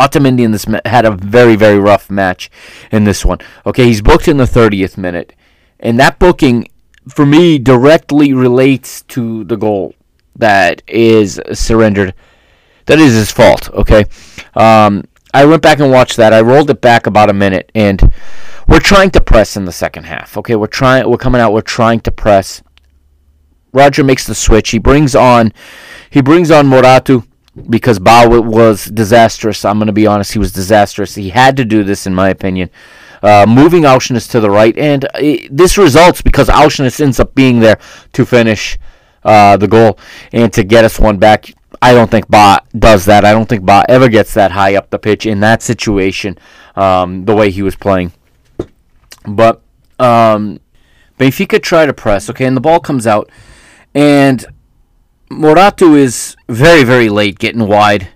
Otamendi 0.00 0.40
in 0.40 0.52
this 0.52 0.68
ma- 0.68 0.80
had 0.84 1.04
a 1.04 1.10
very 1.10 1.56
very 1.56 1.78
rough 1.78 2.10
match 2.10 2.50
in 2.92 3.04
this 3.04 3.24
one. 3.24 3.38
Okay, 3.66 3.84
he's 3.84 4.02
booked 4.02 4.28
in 4.28 4.36
the 4.36 4.44
30th 4.44 4.96
minute, 4.96 5.34
and 5.80 5.98
that 5.98 6.18
booking 6.18 6.68
for 7.08 7.26
me 7.26 7.58
directly 7.58 8.32
relates 8.32 9.02
to 9.02 9.44
the 9.44 9.56
goal 9.56 9.94
that 10.36 10.82
is 10.86 11.40
surrendered. 11.52 12.14
That 12.86 12.98
is 12.98 13.14
his 13.14 13.30
fault. 13.30 13.70
Okay, 13.70 14.04
um, 14.54 15.04
I 15.34 15.44
went 15.44 15.62
back 15.62 15.78
and 15.78 15.90
watched 15.90 16.16
that. 16.16 16.32
I 16.32 16.40
rolled 16.40 16.70
it 16.70 16.80
back 16.80 17.06
about 17.06 17.28
a 17.28 17.34
minute, 17.34 17.70
and 17.74 18.12
we're 18.66 18.80
trying 18.80 19.10
to 19.10 19.20
press 19.20 19.56
in 19.56 19.64
the 19.64 19.72
second 19.72 20.04
half. 20.04 20.36
Okay, 20.38 20.56
we're 20.56 20.66
trying. 20.68 21.08
We're 21.10 21.18
coming 21.18 21.40
out. 21.40 21.52
We're 21.52 21.60
trying 21.60 22.00
to 22.00 22.10
press. 22.10 22.62
Roger 23.72 24.02
makes 24.02 24.26
the 24.26 24.34
switch. 24.34 24.70
He 24.70 24.78
brings 24.78 25.14
on, 25.14 25.52
he 26.10 26.22
brings 26.22 26.50
on 26.50 26.66
Morato 26.66 27.24
because 27.68 27.98
Bah 27.98 28.26
was 28.26 28.86
disastrous. 28.86 29.64
I'm 29.64 29.78
going 29.78 29.86
to 29.86 29.92
be 29.92 30.06
honest. 30.06 30.32
He 30.32 30.38
was 30.38 30.52
disastrous. 30.52 31.14
He 31.14 31.30
had 31.30 31.56
to 31.56 31.64
do 31.64 31.84
this, 31.84 32.06
in 32.06 32.14
my 32.14 32.28
opinion. 32.28 32.70
Uh, 33.22 33.46
moving 33.48 33.82
Aursnes 33.82 34.30
to 34.30 34.40
the 34.40 34.50
right, 34.50 34.76
and 34.78 35.04
uh, 35.06 35.48
this 35.50 35.76
results 35.76 36.22
because 36.22 36.48
Aursnes 36.48 37.00
ends 37.00 37.18
up 37.18 37.34
being 37.34 37.58
there 37.58 37.78
to 38.12 38.24
finish 38.24 38.78
uh, 39.24 39.56
the 39.56 39.66
goal 39.66 39.98
and 40.32 40.52
to 40.52 40.62
get 40.62 40.84
us 40.84 41.00
one 41.00 41.18
back. 41.18 41.52
I 41.82 41.94
don't 41.94 42.10
think 42.10 42.28
Bah 42.28 42.60
does 42.78 43.04
that. 43.06 43.24
I 43.24 43.32
don't 43.32 43.48
think 43.48 43.64
Bah 43.64 43.82
ever 43.88 44.08
gets 44.08 44.34
that 44.34 44.52
high 44.52 44.76
up 44.76 44.90
the 44.90 44.98
pitch 44.98 45.26
in 45.26 45.40
that 45.40 45.62
situation, 45.62 46.38
um, 46.76 47.24
the 47.24 47.34
way 47.34 47.50
he 47.50 47.62
was 47.62 47.74
playing. 47.74 48.12
But 49.26 49.62
um, 49.98 50.60
Benfica 51.18 51.60
try 51.60 51.86
to 51.86 51.92
press, 51.92 52.30
okay, 52.30 52.44
and 52.44 52.56
the 52.56 52.60
ball 52.60 52.78
comes 52.78 53.06
out, 53.06 53.30
and 53.94 54.46
Morato 55.30 55.94
is 55.94 56.36
very, 56.48 56.84
very 56.84 57.08
late 57.08 57.38
getting 57.38 57.66
wide. 57.66 58.08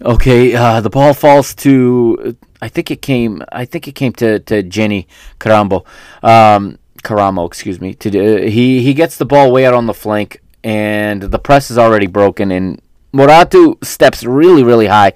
Okay, 0.00 0.54
uh, 0.54 0.80
the 0.80 0.90
ball 0.90 1.14
falls 1.14 1.54
to. 1.56 2.36
I 2.60 2.68
think 2.68 2.90
it 2.90 3.02
came. 3.02 3.42
I 3.52 3.64
think 3.64 3.88
it 3.88 3.92
came 3.92 4.12
to 4.14 4.40
to 4.40 4.62
Jenny 4.62 5.08
Carambo, 5.38 5.86
um, 6.22 6.78
Caramo, 7.02 7.46
excuse 7.46 7.80
me. 7.80 7.94
To 7.94 8.08
uh, 8.08 8.50
he 8.50 8.82
he 8.82 8.94
gets 8.94 9.16
the 9.16 9.24
ball 9.24 9.52
way 9.52 9.64
out 9.64 9.74
on 9.74 9.86
the 9.86 9.94
flank, 9.94 10.42
and 10.62 11.22
the 11.22 11.38
press 11.38 11.70
is 11.70 11.78
already 11.78 12.06
broken. 12.06 12.50
And 12.50 12.80
Morato 13.12 13.82
steps 13.82 14.22
really, 14.24 14.62
really 14.62 14.88
high, 14.88 15.12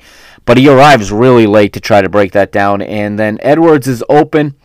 but 0.47 0.57
he 0.57 0.68
arrives 0.68 1.12
really 1.12 1.47
late 1.47 1.72
to 1.74 1.80
try 1.80 2.01
to 2.01 2.09
break 2.09 2.32
that 2.32 2.53
down. 2.53 2.80
And 2.80 3.18
then 3.18 3.38
Edwards 3.43 3.86
is 3.86 4.03
open, 4.09 4.57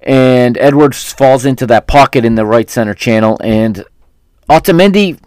and 0.00 0.56
Edwards 0.56 1.12
falls 1.12 1.44
into 1.44 1.66
that 1.66 1.86
pocket 1.86 2.24
in 2.24 2.34
the 2.34 2.46
right 2.46 2.70
center 2.70 2.94
channel, 2.94 3.38
and 3.42 3.84
Otamendi 4.48 5.18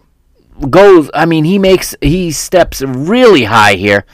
goes. 0.70 1.10
I 1.14 1.26
mean, 1.26 1.44
he 1.44 1.58
makes 1.58 1.94
he 2.00 2.30
steps 2.30 2.82
really 2.82 3.44
high 3.44 3.74
here. 3.74 4.04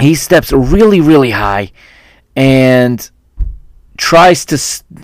He 0.00 0.14
steps 0.14 0.52
really, 0.52 1.00
really 1.00 1.30
high, 1.30 1.72
and 2.34 3.10
tries 3.96 4.44
to, 4.46 4.58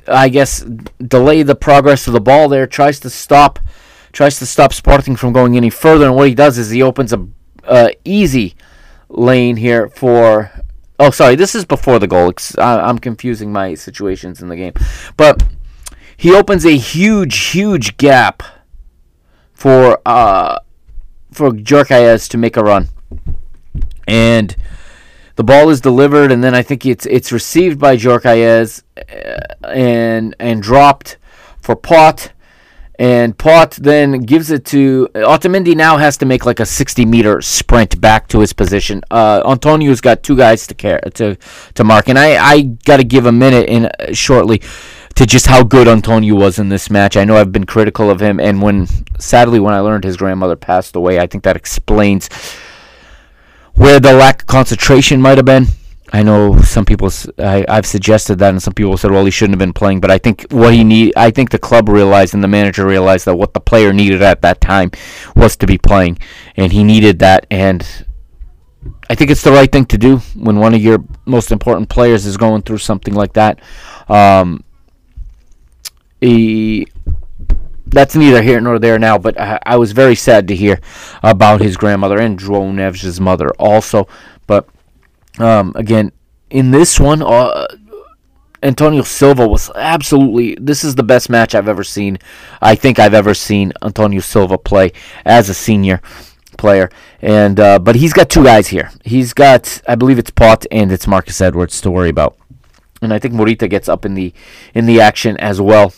I 0.09 0.29
guess, 0.29 0.61
delay 0.99 1.43
the 1.43 1.55
progress 1.55 2.07
of 2.07 2.13
the 2.13 2.21
ball 2.21 2.49
there. 2.49 2.67
Tries 2.67 2.99
to 3.01 3.11
stop, 3.11 3.59
tries 4.13 4.39
to 4.41 4.47
stop 4.47 4.73
Sporting 4.73 5.17
from 5.17 5.33
going 5.33 5.57
any 5.57 5.71
further. 5.71 6.07
And 6.07 6.17
what 6.17 6.29
he 6.29 6.35
does 6.35 6.59
is 6.59 6.71
he 6.71 6.83
opens 6.83 7.13
a 7.13 7.27
uh, 7.65 7.91
easy 8.05 8.57
lane 9.09 9.57
here 9.57 9.89
for. 9.89 10.51
Oh, 10.99 11.11
sorry, 11.11 11.35
this 11.35 11.55
is 11.55 11.65
before 11.65 11.99
the 11.99 12.07
goal. 12.07 12.35
I'm 12.59 12.99
confusing 12.99 13.53
my 13.53 13.75
situations 13.75 14.43
in 14.43 14.49
the 14.49 14.57
game, 14.57 14.75
but 15.17 15.43
he 16.15 16.35
opens 16.35 16.67
a 16.67 16.77
huge, 16.77 17.39
huge 17.39 17.97
gap 17.97 18.43
for 19.61 20.01
uh 20.07 20.59
for 21.31 21.51
Gyökeres 21.51 22.29
to 22.31 22.39
make 22.39 22.57
a 22.57 22.63
run, 22.63 22.89
and 24.09 24.57
the 25.37 25.45
ball 25.45 25.69
is 25.69 25.81
delivered, 25.81 26.33
and 26.33 26.43
then 26.43 26.55
I 26.55 26.63
think 26.63 26.87
it's 26.87 27.07
it's 27.07 27.31
received 27.31 27.79
by 27.79 27.97
Gyökeres 27.97 28.83
uh, 28.97 29.69
and 29.69 30.35
and 30.41 30.63
dropped 30.63 31.19
for 31.61 31.77
Pote. 31.77 32.33
And 32.99 33.39
Pote 33.39 33.77
then 33.77 34.21
gives 34.21 34.51
it 34.51 34.67
to 34.67 35.09
Otamendi. 35.15 35.75
Now 35.75 35.97
has 35.97 36.19
to 36.19 36.27
make 36.27 36.45
like 36.45 36.61
a 36.61 36.67
60 36.67 37.07
meter 37.07 37.41
sprint 37.41 37.99
back 37.99 38.29
to 38.29 38.41
his 38.41 38.53
position. 38.53 39.03
Uh, 39.11 39.43
Antonio's 39.47 40.03
got 40.03 40.23
two 40.23 40.37
guys 40.37 40.67
to 40.67 40.75
care 40.75 41.01
to 41.15 41.37
to 41.75 41.85
mark, 41.85 42.09
and 42.09 42.19
I 42.19 42.37
I 42.37 42.63
got 42.63 42.99
to 42.99 43.05
give 43.05 43.25
a 43.27 43.33
minute 43.33 43.69
in 43.69 43.87
uh, 43.87 44.13
shortly 44.13 44.61
to 45.15 45.27
just 45.27 45.47
how 45.47 45.63
good 45.63 45.89
Antonio 45.89 46.35
was 46.35 46.59
in 46.59 46.69
this 46.69 46.91
match. 46.91 47.17
I 47.17 47.25
know 47.25 47.37
I've 47.37 47.53
been 47.53 47.67
critical 47.67 48.11
of 48.11 48.21
him, 48.21 48.41
and 48.41 48.63
when 48.63 48.87
sadly 49.19 49.61
when 49.61 49.75
I 49.75 49.81
learned 49.81 50.05
his 50.05 50.17
grandmother 50.17 50.57
passed 50.57 50.97
away, 50.97 51.19
I 51.19 51.27
think 51.27 51.45
that 51.45 51.57
explains 51.57 52.29
where 53.75 54.01
the 54.01 54.13
lack 54.13 54.43
of 54.43 54.47
concentration 54.47 55.21
might 55.21 55.39
have 55.39 55.45
been. 55.45 55.67
I 56.13 56.23
know 56.23 56.61
some 56.63 56.85
people. 56.85 57.11
I, 57.39 57.65
have 57.69 57.87
suggested 57.87 58.41
that, 58.41 58.51
and 58.51 58.63
some 58.63 58.75
people 58.75 58.97
said, 58.97 59.13
"Well, 59.13 59.25
he 59.25 59.31
shouldn't 59.31 59.55
have 59.55 59.61
been 59.61 59.73
playing." 59.73 60.01
But 60.01 60.11
I 60.11 60.19
think 60.19 60.47
what 60.51 60.75
he 60.75 60.83
need. 60.83 61.13
I 61.17 61.31
think 61.31 61.51
the 61.51 61.59
club 61.59 61.89
realized 61.89 62.35
and 62.35 62.43
the 62.43 62.49
manager 62.49 62.85
realized 62.85 63.27
that 63.27 63.37
what 63.37 63.55
the 63.55 63.61
player 63.61 63.93
needed 63.93 64.21
at 64.21 64.43
that 64.43 64.61
time 64.61 64.91
was 65.37 65.57
to 65.59 65.67
be 65.67 65.79
playing, 65.79 66.19
and 66.57 66.73
he 66.73 66.83
needed 66.83 67.21
that. 67.21 67.47
And 67.51 67.87
I 69.09 69.15
think 69.15 69.31
it's 69.31 69.43
the 69.43 69.53
right 69.53 69.71
thing 69.71 69.87
to 69.87 69.99
do 69.99 70.17
when 70.35 70.59
one 70.59 70.75
of 70.75 70.83
your 70.83 71.05
most 71.27 71.53
important 71.53 71.89
players 71.89 72.27
is 72.27 72.37
going 72.37 72.63
through 72.63 72.79
something 72.79 73.15
like 73.15 73.35
that. 73.35 73.61
Um, 74.09 74.65
he 76.21 76.87
that's 77.87 78.15
neither 78.15 78.43
here 78.43 78.61
nor 78.61 78.79
there 78.79 78.99
now, 78.99 79.19
but 79.19 79.39
I, 79.39 79.59
I 79.67 79.77
was 79.77 79.93
very 79.93 80.15
sad 80.15 80.47
to 80.49 80.57
hear 80.57 80.81
about 81.23 81.61
his 81.61 81.77
grandmother 81.77 82.19
and 82.19 82.39
João 82.39 82.75
Neves' 82.75 83.19
mother 83.19 83.51
also. 83.59 84.07
But 84.47 84.69
um, 85.39 85.73
again, 85.75 86.13
in 86.51 86.71
this 86.71 87.01
one, 87.01 87.23
uh, 87.23 87.67
Antonio 88.63 89.03
Silva 89.03 89.49
was 89.49 89.71
absolutely. 89.75 90.57
This 90.61 90.85
is 90.85 90.95
the 90.95 91.03
best 91.03 91.31
match 91.31 91.55
I've 91.55 91.69
ever 91.69 91.85
seen. 91.85 92.19
I 92.61 92.75
think 92.75 92.99
I've 92.99 93.15
ever 93.15 93.35
seen 93.35 93.73
Antonio 93.83 94.21
Silva 94.21 94.59
play 94.59 94.93
as 95.25 95.49
a 95.49 95.55
senior 95.55 96.01
player. 96.59 96.91
And 97.23 97.59
uh, 97.59 97.79
but 97.79 97.97
he's 97.97 98.13
got 98.13 98.29
two 98.29 98.45
guys 98.45 98.69
here. 98.69 98.91
He's 99.05 99.33
got, 99.33 99.81
I 99.89 99.95
believe 99.95 100.19
it's 100.19 100.31
Pote 100.31 100.67
and 100.71 100.93
it's 100.93 101.07
Marcus 101.07 101.41
Edwards 101.41 101.81
to 101.81 101.91
worry 101.91 102.11
about. 102.11 102.37
And 103.03 103.15
I 103.15 103.19
think 103.19 103.35
Morita 103.35 103.69
gets 103.69 103.89
up 103.89 104.05
in 104.05 104.15
the 104.15 104.35
in 104.75 104.87
the 104.87 105.01
action 105.01 105.37
as 105.39 105.61
well. 105.61 105.95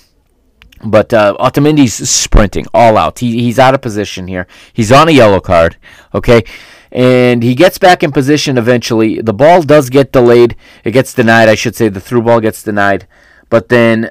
But 0.85 1.15
uh, 1.15 1.37
Otamendi's 1.39 2.09
sprinting 2.09 2.67
all 2.75 2.97
out. 2.99 3.21
He, 3.21 3.43
he's 3.43 3.59
out 3.59 3.75
of 3.75 3.81
position 3.81 4.27
here. 4.27 4.47
He's 4.73 4.91
on 4.91 5.09
a 5.09 5.13
yellow 5.13 5.41
card. 5.41 5.77
Okay. 6.13 6.45
And 6.91 7.43
he 7.43 7.55
gets 7.55 7.79
back 7.79 8.03
in 8.03 8.13
position 8.13 8.59
eventually. 8.59 9.21
The 9.21 9.33
ball 9.33 9.63
does 9.63 9.91
get 9.91 10.13
delayed. 10.13 10.57
It 10.85 10.91
gets 10.91 11.15
denied, 11.15 11.49
I 11.49 11.55
should 11.55 11.77
say. 11.77 11.89
The 11.89 12.01
through 12.01 12.23
ball 12.23 12.41
gets 12.41 12.63
denied. 12.63 13.07
But 13.49 13.69
then 13.69 14.11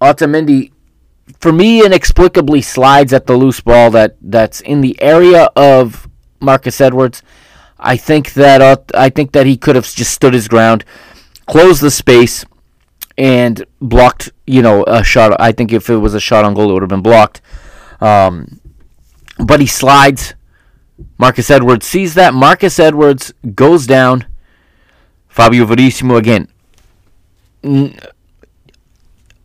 Otamendi, 0.00 0.72
for 1.38 1.52
me, 1.52 1.84
inexplicably 1.84 2.62
slides 2.62 3.12
at 3.12 3.26
the 3.26 3.36
loose 3.36 3.60
ball 3.60 3.90
that, 3.92 4.16
that's 4.20 4.60
in 4.60 4.80
the 4.80 5.00
area 5.00 5.50
of 5.56 6.08
Marcus 6.40 6.80
Edwards. 6.80 7.22
I 7.78 7.96
think 7.96 8.32
that 8.32 8.60
uh, 8.60 8.76
I 8.94 9.08
think 9.08 9.32
that 9.32 9.46
he 9.46 9.56
could 9.56 9.76
have 9.76 9.86
just 9.86 10.12
stood 10.12 10.34
his 10.34 10.48
ground, 10.48 10.84
closed 11.46 11.80
the 11.80 11.90
space, 11.90 12.44
and 13.18 13.66
blocked, 13.80 14.30
you 14.46 14.62
know, 14.62 14.84
a 14.84 15.02
shot. 15.02 15.38
I 15.40 15.50
think 15.50 15.72
if 15.72 15.90
it 15.90 15.96
was 15.96 16.14
a 16.14 16.20
shot 16.20 16.44
on 16.44 16.54
goal, 16.54 16.70
it 16.70 16.74
would 16.74 16.82
have 16.82 16.88
been 16.88 17.02
blocked. 17.02 17.42
Um, 18.00 18.60
but 19.44 19.60
he 19.60 19.66
slides. 19.66 20.34
Marcus 21.18 21.50
Edwards 21.50 21.84
sees 21.84 22.14
that. 22.14 22.32
Marcus 22.32 22.78
Edwards 22.78 23.34
goes 23.54 23.86
down. 23.86 24.26
Fabio 25.28 25.64
Verissimo 25.64 26.16
again. 26.16 26.48
N- 27.62 27.98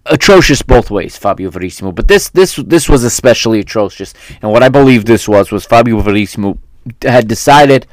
atrocious 0.05 0.61
both 0.61 0.91
ways, 0.91 1.17
Fabio 1.17 1.49
Verissimo. 1.49 1.91
But 1.91 2.07
this 2.07 2.29
this 2.29 2.55
this 2.55 2.87
was 2.87 3.03
especially 3.03 3.59
atrocious. 3.59 4.13
And 4.41 4.51
what 4.51 4.63
I 4.63 4.69
believe 4.69 5.05
this 5.05 5.27
was 5.27 5.51
was 5.51 5.65
Fabio 5.65 5.99
Verissimo 5.99 6.59
had 7.01 7.27
decided 7.27 7.87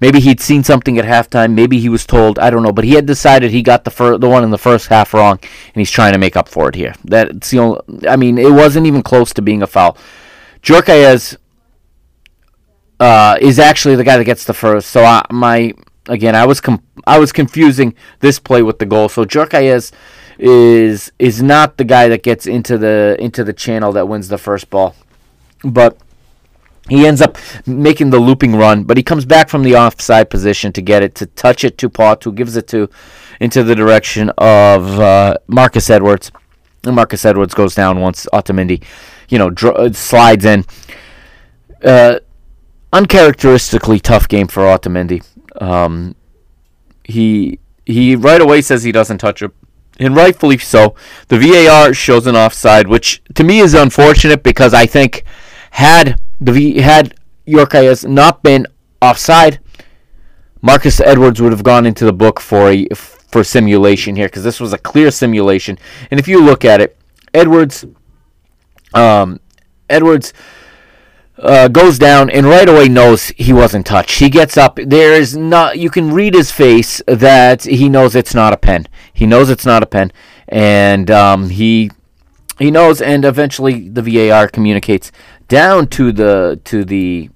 maybe 0.00 0.20
he'd 0.20 0.40
seen 0.40 0.62
something 0.64 0.98
at 0.98 1.04
halftime, 1.04 1.54
maybe 1.54 1.78
he 1.78 1.88
was 1.88 2.06
told, 2.06 2.38
I 2.38 2.50
don't 2.50 2.62
know, 2.62 2.72
but 2.72 2.84
he 2.84 2.92
had 2.92 3.06
decided 3.06 3.50
he 3.50 3.62
got 3.62 3.84
the 3.84 3.90
fir- 3.90 4.18
the 4.18 4.28
one 4.28 4.44
in 4.44 4.50
the 4.50 4.58
first 4.58 4.88
half 4.88 5.14
wrong 5.14 5.38
and 5.40 5.74
he's 5.74 5.90
trying 5.90 6.12
to 6.12 6.18
make 6.18 6.36
up 6.36 6.48
for 6.48 6.68
it 6.68 6.74
here. 6.74 6.94
That's 7.04 7.50
the 7.50 7.58
only 7.58 7.80
I 8.08 8.16
mean, 8.16 8.38
it 8.38 8.52
wasn't 8.52 8.86
even 8.86 9.02
close 9.02 9.32
to 9.34 9.42
being 9.42 9.62
a 9.62 9.66
foul. 9.66 9.96
Gyökeres 10.62 11.36
uh, 12.98 13.36
is 13.40 13.58
actually 13.58 13.94
the 13.96 14.04
guy 14.04 14.16
that 14.16 14.24
gets 14.24 14.44
the 14.44 14.54
first. 14.54 14.90
So 14.90 15.04
I, 15.04 15.24
my 15.30 15.74
again, 16.08 16.34
I 16.34 16.46
was 16.46 16.60
com- 16.60 16.82
I 17.06 17.18
was 17.18 17.32
confusing 17.32 17.94
this 18.20 18.38
play 18.38 18.62
with 18.62 18.78
the 18.78 18.86
goal. 18.86 19.08
So 19.08 19.24
Gyökeres 19.24 19.92
is 20.38 21.12
is 21.18 21.42
not 21.42 21.76
the 21.76 21.84
guy 21.84 22.08
that 22.08 22.22
gets 22.22 22.46
into 22.46 22.76
the 22.78 23.16
into 23.18 23.44
the 23.44 23.52
channel 23.52 23.92
that 23.92 24.08
wins 24.08 24.28
the 24.28 24.38
first 24.38 24.70
ball, 24.70 24.94
but 25.62 25.98
he 26.88 27.06
ends 27.06 27.20
up 27.20 27.38
making 27.66 28.10
the 28.10 28.18
looping 28.18 28.54
run. 28.54 28.84
But 28.84 28.96
he 28.96 29.02
comes 29.02 29.24
back 29.24 29.48
from 29.48 29.62
the 29.62 29.76
offside 29.76 30.30
position 30.30 30.72
to 30.72 30.82
get 30.82 31.02
it 31.02 31.14
to 31.16 31.26
touch 31.26 31.64
it 31.64 31.78
to 31.78 31.88
Pote, 31.88 32.24
who 32.24 32.32
gives 32.32 32.56
it 32.56 32.68
to 32.68 32.88
into 33.40 33.62
the 33.62 33.74
direction 33.74 34.30
of 34.38 34.98
uh, 34.98 35.36
Marcus 35.46 35.90
Edwards. 35.90 36.30
And 36.84 36.96
Marcus 36.96 37.24
Edwards 37.24 37.54
goes 37.54 37.74
down 37.74 38.00
once 38.00 38.26
Otamendi, 38.32 38.82
you 39.28 39.38
know, 39.38 39.50
dr- 39.50 39.96
slides 39.96 40.44
in. 40.44 40.64
Uh, 41.84 42.20
uncharacteristically 42.92 44.00
tough 44.00 44.28
game 44.28 44.46
for 44.46 44.62
Otamendi. 44.62 45.24
Um, 45.60 46.14
he 47.04 47.58
he 47.84 48.16
right 48.16 48.40
away 48.40 48.62
says 48.62 48.82
he 48.82 48.92
doesn't 48.92 49.18
touch 49.18 49.42
it, 49.42 49.52
and 49.98 50.16
rightfully 50.16 50.58
so. 50.58 50.94
The 51.28 51.38
VAR 51.38 51.94
shows 51.94 52.26
an 52.26 52.36
offside, 52.36 52.88
which 52.88 53.22
to 53.34 53.44
me 53.44 53.60
is 53.60 53.74
unfortunate 53.74 54.42
because 54.42 54.74
I 54.74 54.86
think 54.86 55.24
had 55.72 56.20
v, 56.40 56.78
had 56.80 57.14
Gyökeres 57.46 58.08
not 58.08 58.42
been 58.42 58.66
offside, 59.00 59.60
Marcus 60.62 61.00
Edwards 61.00 61.40
would 61.40 61.52
have 61.52 61.62
gone 61.62 61.86
into 61.86 62.04
the 62.04 62.12
book 62.12 62.40
for 62.40 62.70
a 62.70 62.86
for 62.90 63.44
simulation 63.44 64.16
here 64.16 64.26
because 64.26 64.44
this 64.44 64.60
was 64.60 64.72
a 64.72 64.78
clear 64.78 65.10
simulation. 65.10 65.78
And 66.10 66.18
if 66.18 66.26
you 66.28 66.42
look 66.42 66.64
at 66.64 66.80
it, 66.80 66.96
Edwards, 67.34 67.84
um, 68.94 69.40
Edwards 69.90 70.32
uh, 71.38 71.68
goes 71.68 71.98
down 71.98 72.30
and 72.30 72.46
right 72.46 72.68
away 72.68 72.88
knows 72.88 73.28
he 73.36 73.52
wasn't 73.52 73.86
touched. 73.86 74.18
He 74.18 74.30
gets 74.30 74.56
up. 74.56 74.78
There 74.82 75.12
is 75.12 75.36
not. 75.36 75.78
You 75.78 75.90
can 75.90 76.12
read 76.12 76.34
his 76.34 76.50
face 76.50 77.02
that 77.06 77.64
he 77.64 77.88
knows 77.88 78.14
it's 78.14 78.34
not 78.34 78.52
a 78.52 78.56
pen. 78.56 78.88
He 79.12 79.26
knows 79.26 79.50
it's 79.50 79.66
not 79.66 79.82
a 79.82 79.86
pen, 79.86 80.12
and 80.48 81.10
um, 81.10 81.50
he 81.50 81.90
he 82.58 82.70
knows. 82.70 83.00
And 83.00 83.24
eventually, 83.24 83.88
the 83.88 84.02
VAR 84.02 84.48
communicates 84.48 85.12
down 85.48 85.86
to 85.88 86.12
the 86.12 86.60
to 86.64 86.84
the 86.84 87.30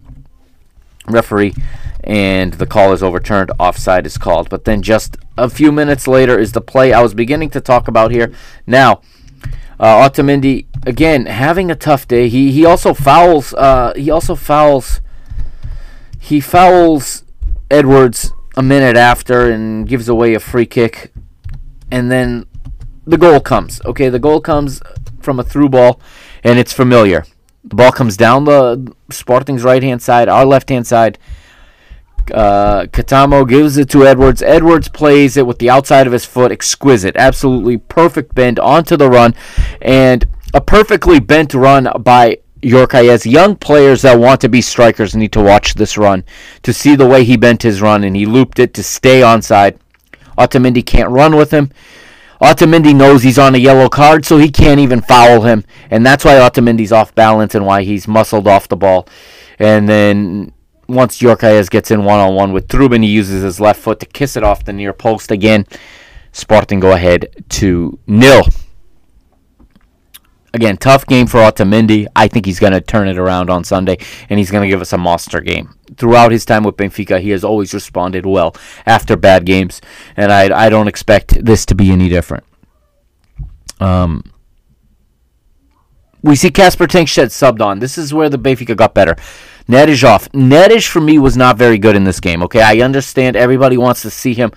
referee, 1.07 1.55
and 2.05 2.55
the 2.55 2.67
call 2.67 2.93
is 2.93 3.03
overturned. 3.03 3.51
Offside 3.59 4.07
is 4.07 4.19
called. 4.19 4.49
But 4.49 4.65
then, 4.65 4.83
just 4.83 5.17
a 5.37 5.49
few 5.49 5.73
minutes 5.73 6.07
later, 6.07 6.39
is 6.39 6.53
the 6.53 6.61
play 6.61 6.93
I 6.93 7.03
was 7.03 7.15
beginning 7.15 7.51
to 7.51 7.61
talk 7.61 7.89
about 7.89 8.11
here. 8.11 8.33
Now. 8.67 9.03
Uh, 9.79 10.07
Otamendi 10.07 10.67
again 10.85 11.25
having 11.25 11.71
a 11.71 11.75
tough 11.75 12.07
day. 12.07 12.29
He 12.29 12.53
he 12.53 12.67
also 12.67 12.93
fouls. 12.93 13.55
Uh, 13.55 13.95
he 13.97 14.11
also 14.11 14.35
fouls. 14.35 15.01
He 16.19 16.39
fouls 16.39 17.25
Edwards 17.71 18.31
a 18.57 18.63
minute 18.63 18.97
after 18.97 19.51
and 19.51 19.89
gives 19.89 20.07
away 20.07 20.35
a 20.35 20.41
free 20.41 20.67
kick, 20.67 21.13
and 21.91 22.11
then 22.11 22.45
the 23.07 23.17
goal 23.17 23.41
comes. 23.41 23.81
Okay, 23.87 24.09
the 24.09 24.19
goal 24.19 24.41
comes 24.41 24.83
from 25.23 25.39
a 25.39 25.45
through 25.45 25.69
ball, 25.69 26.01
and 26.43 26.59
it's 26.59 26.73
familiar. 26.73 27.25
The 27.65 27.77
ball 27.77 27.93
comes 27.93 28.17
down 28.17 28.45
the 28.45 28.93
Sporting's 29.11 29.63
right 29.65 29.83
hand 29.83 30.03
side, 30.03 30.29
our 30.29 30.47
left 30.47 30.71
hand 30.71 30.87
side, 30.87 31.19
Uh, 32.33 32.87
Catamo 32.93 33.49
gives 33.49 33.77
it 33.77 33.89
to 33.91 34.07
Edwards. 34.07 34.41
Edwards 34.43 34.89
plays 34.89 35.37
it 35.37 35.47
with 35.47 35.59
the 35.59 35.71
outside 35.71 36.07
of 36.07 36.13
his 36.13 36.25
foot, 36.25 36.53
exquisite, 36.53 37.17
absolutely 37.17 37.77
perfect 37.77 38.35
bend 38.35 38.59
onto 38.61 38.97
the 38.97 39.11
run, 39.11 39.35
and 39.83 40.27
a 40.55 40.61
perfectly 40.61 41.19
bent 41.19 41.55
run 41.55 41.89
by 42.01 42.39
Gyökeres. 42.63 43.29
Young 43.29 43.57
players 43.57 44.03
that 44.03 44.19
want 44.19 44.41
to 44.43 44.49
be 44.49 44.61
strikers 44.61 45.17
need 45.17 45.33
to 45.33 45.43
watch 45.43 45.75
this 45.75 45.97
run 45.99 46.23
to 46.63 46.73
see 46.73 46.95
the 46.95 47.07
way 47.07 47.25
he 47.25 47.37
bent 47.37 47.63
his 47.63 47.83
run 47.83 48.05
and 48.05 48.15
he 48.15 48.27
looped 48.27 48.59
it 48.59 48.75
to 48.75 48.83
stay 48.83 49.23
onside. 49.23 49.77
Otamendi 50.39 50.85
can't 50.85 51.11
run 51.11 51.35
with 51.35 51.51
him. 51.51 51.71
Otamendi 52.41 52.95
knows 52.95 53.23
he's 53.23 53.39
on 53.39 53.55
a 53.55 53.59
yellow 53.59 53.89
card, 53.89 54.25
so 54.25 54.39
he 54.39 54.51
can't 54.51 54.81
even 54.81 55.03
foul 55.03 55.43
him, 55.43 55.65
and 55.91 56.05
that's 56.07 56.25
why 56.25 56.35
Otamendi's 56.35 56.93
off 56.93 57.15
balance 57.15 57.55
and 57.55 57.67
why 57.67 57.83
he's 57.83 58.09
muscled 58.09 58.49
off 58.49 58.69
the 58.69 58.77
ball. 58.77 59.07
And 59.59 59.89
then 59.89 60.53
once 60.89 61.21
Gyökeres 61.21 61.71
gets 61.71 61.91
in 61.91 62.05
one 62.05 62.19
on 62.19 62.35
one 62.35 62.53
with 62.53 62.67
Trubin, 62.67 63.03
he 63.03 63.11
uses 63.11 63.43
his 63.43 63.61
left 63.61 63.81
foot 63.81 64.01
to 64.01 64.07
kiss 64.07 64.37
it 64.37 64.43
off 64.43 64.65
the 64.65 64.73
near 64.73 64.93
post 64.93 65.31
again. 65.31 65.67
Sporting 66.33 66.81
go 66.81 66.93
ahead 66.93 67.45
to 67.51 67.99
nil. 68.07 68.45
Again, 70.53 70.77
tough 70.77 71.07
game 71.07 71.27
for 71.27 71.39
Otamendi. 71.39 72.07
I 72.17 72.27
think 72.27 72.45
he's 72.45 72.59
going 72.59 72.73
to 72.73 72.81
turn 72.81 73.07
it 73.07 73.19
around 73.19 73.51
on 73.51 73.63
Sunday, 73.63 73.99
and 74.29 74.39
he's 74.39 74.51
going 74.51 74.63
to 74.63 74.69
give 74.69 74.81
us 74.81 74.93
a 74.93 74.99
monster 74.99 75.41
game. 75.41 75.77
Throughout 75.97 76.33
his 76.33 76.45
time 76.45 76.65
with 76.65 76.77
Benfica, 76.77 77.21
he 77.21 77.31
has 77.31 77.45
always 77.45 77.73
responded 77.73 78.27
well 78.27 78.57
after 78.85 79.17
bad 79.17 79.47
games, 79.47 79.81
and 80.17 80.33
I, 80.33 80.67
I 80.67 80.69
don't 80.69 80.89
expect 80.89 81.45
this 81.45 81.65
to 81.67 81.75
be 81.75 81.93
any 81.93 82.09
different. 82.09 82.45
Um, 83.79 84.25
we 86.23 86.37
see 86.37 86.51
Kasper 86.51 86.87
Tengstedt 86.87 87.27
subbed 87.27 87.63
on. 87.63 87.79
This 87.79 87.97
is 87.97 88.13
where 88.13 88.29
the 88.29 88.39
Benfica 88.39 88.77
got 88.77 88.93
better. 88.93 89.15
Neres 89.69 90.03
off. 90.03 90.29
Neres 90.33 90.87
for 90.87 91.01
me 91.01 91.19
was 91.19 91.37
not 91.37 91.57
very 91.57 91.79
good 91.79 91.95
in 91.95 92.05
this 92.05 92.21
game. 92.21 92.43
Okay, 92.43 92.61
I 92.61 92.85
understand 92.85 93.37
everybody 93.37 93.77
wants 93.77 94.03
to 94.03 94.11
see 94.11 94.35
him. 94.35 94.51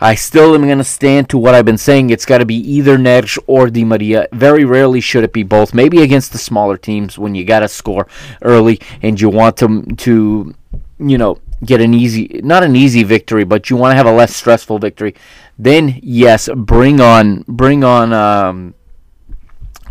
I 0.00 0.14
still 0.14 0.54
am 0.54 0.62
going 0.62 0.78
to 0.78 0.84
stand 0.84 1.28
to 1.30 1.38
what 1.38 1.54
I've 1.54 1.66
been 1.66 1.76
saying. 1.78 2.10
It's 2.10 2.24
got 2.24 2.38
to 2.38 2.46
be 2.46 2.56
either 2.56 2.96
Neres 2.96 3.38
or 3.46 3.68
Di 3.68 3.84
Maria. 3.84 4.26
Very 4.32 4.64
rarely 4.64 5.00
should 5.00 5.24
it 5.24 5.32
be 5.32 5.42
both. 5.42 5.74
Maybe 5.74 6.02
against 6.02 6.32
the 6.32 6.38
smaller 6.38 6.78
teams 6.78 7.18
when 7.18 7.34
you 7.34 7.44
got 7.44 7.60
to 7.60 7.68
score 7.68 8.06
early 8.40 8.80
and 9.02 9.20
you 9.20 9.28
want 9.28 9.58
to 9.58 9.82
to 9.84 10.54
you 10.98 11.18
know 11.18 11.38
get 11.64 11.80
an 11.80 11.92
easy 11.92 12.40
not 12.42 12.62
an 12.62 12.76
easy 12.76 13.02
victory, 13.02 13.44
but 13.44 13.68
you 13.68 13.76
want 13.76 13.92
to 13.92 13.96
have 13.96 14.06
a 14.06 14.12
less 14.12 14.34
stressful 14.34 14.78
victory. 14.78 15.14
Then 15.58 16.00
yes, 16.02 16.48
bring 16.54 17.00
on 17.00 17.44
bring 17.46 17.84
on 17.84 18.12
um, 18.14 18.74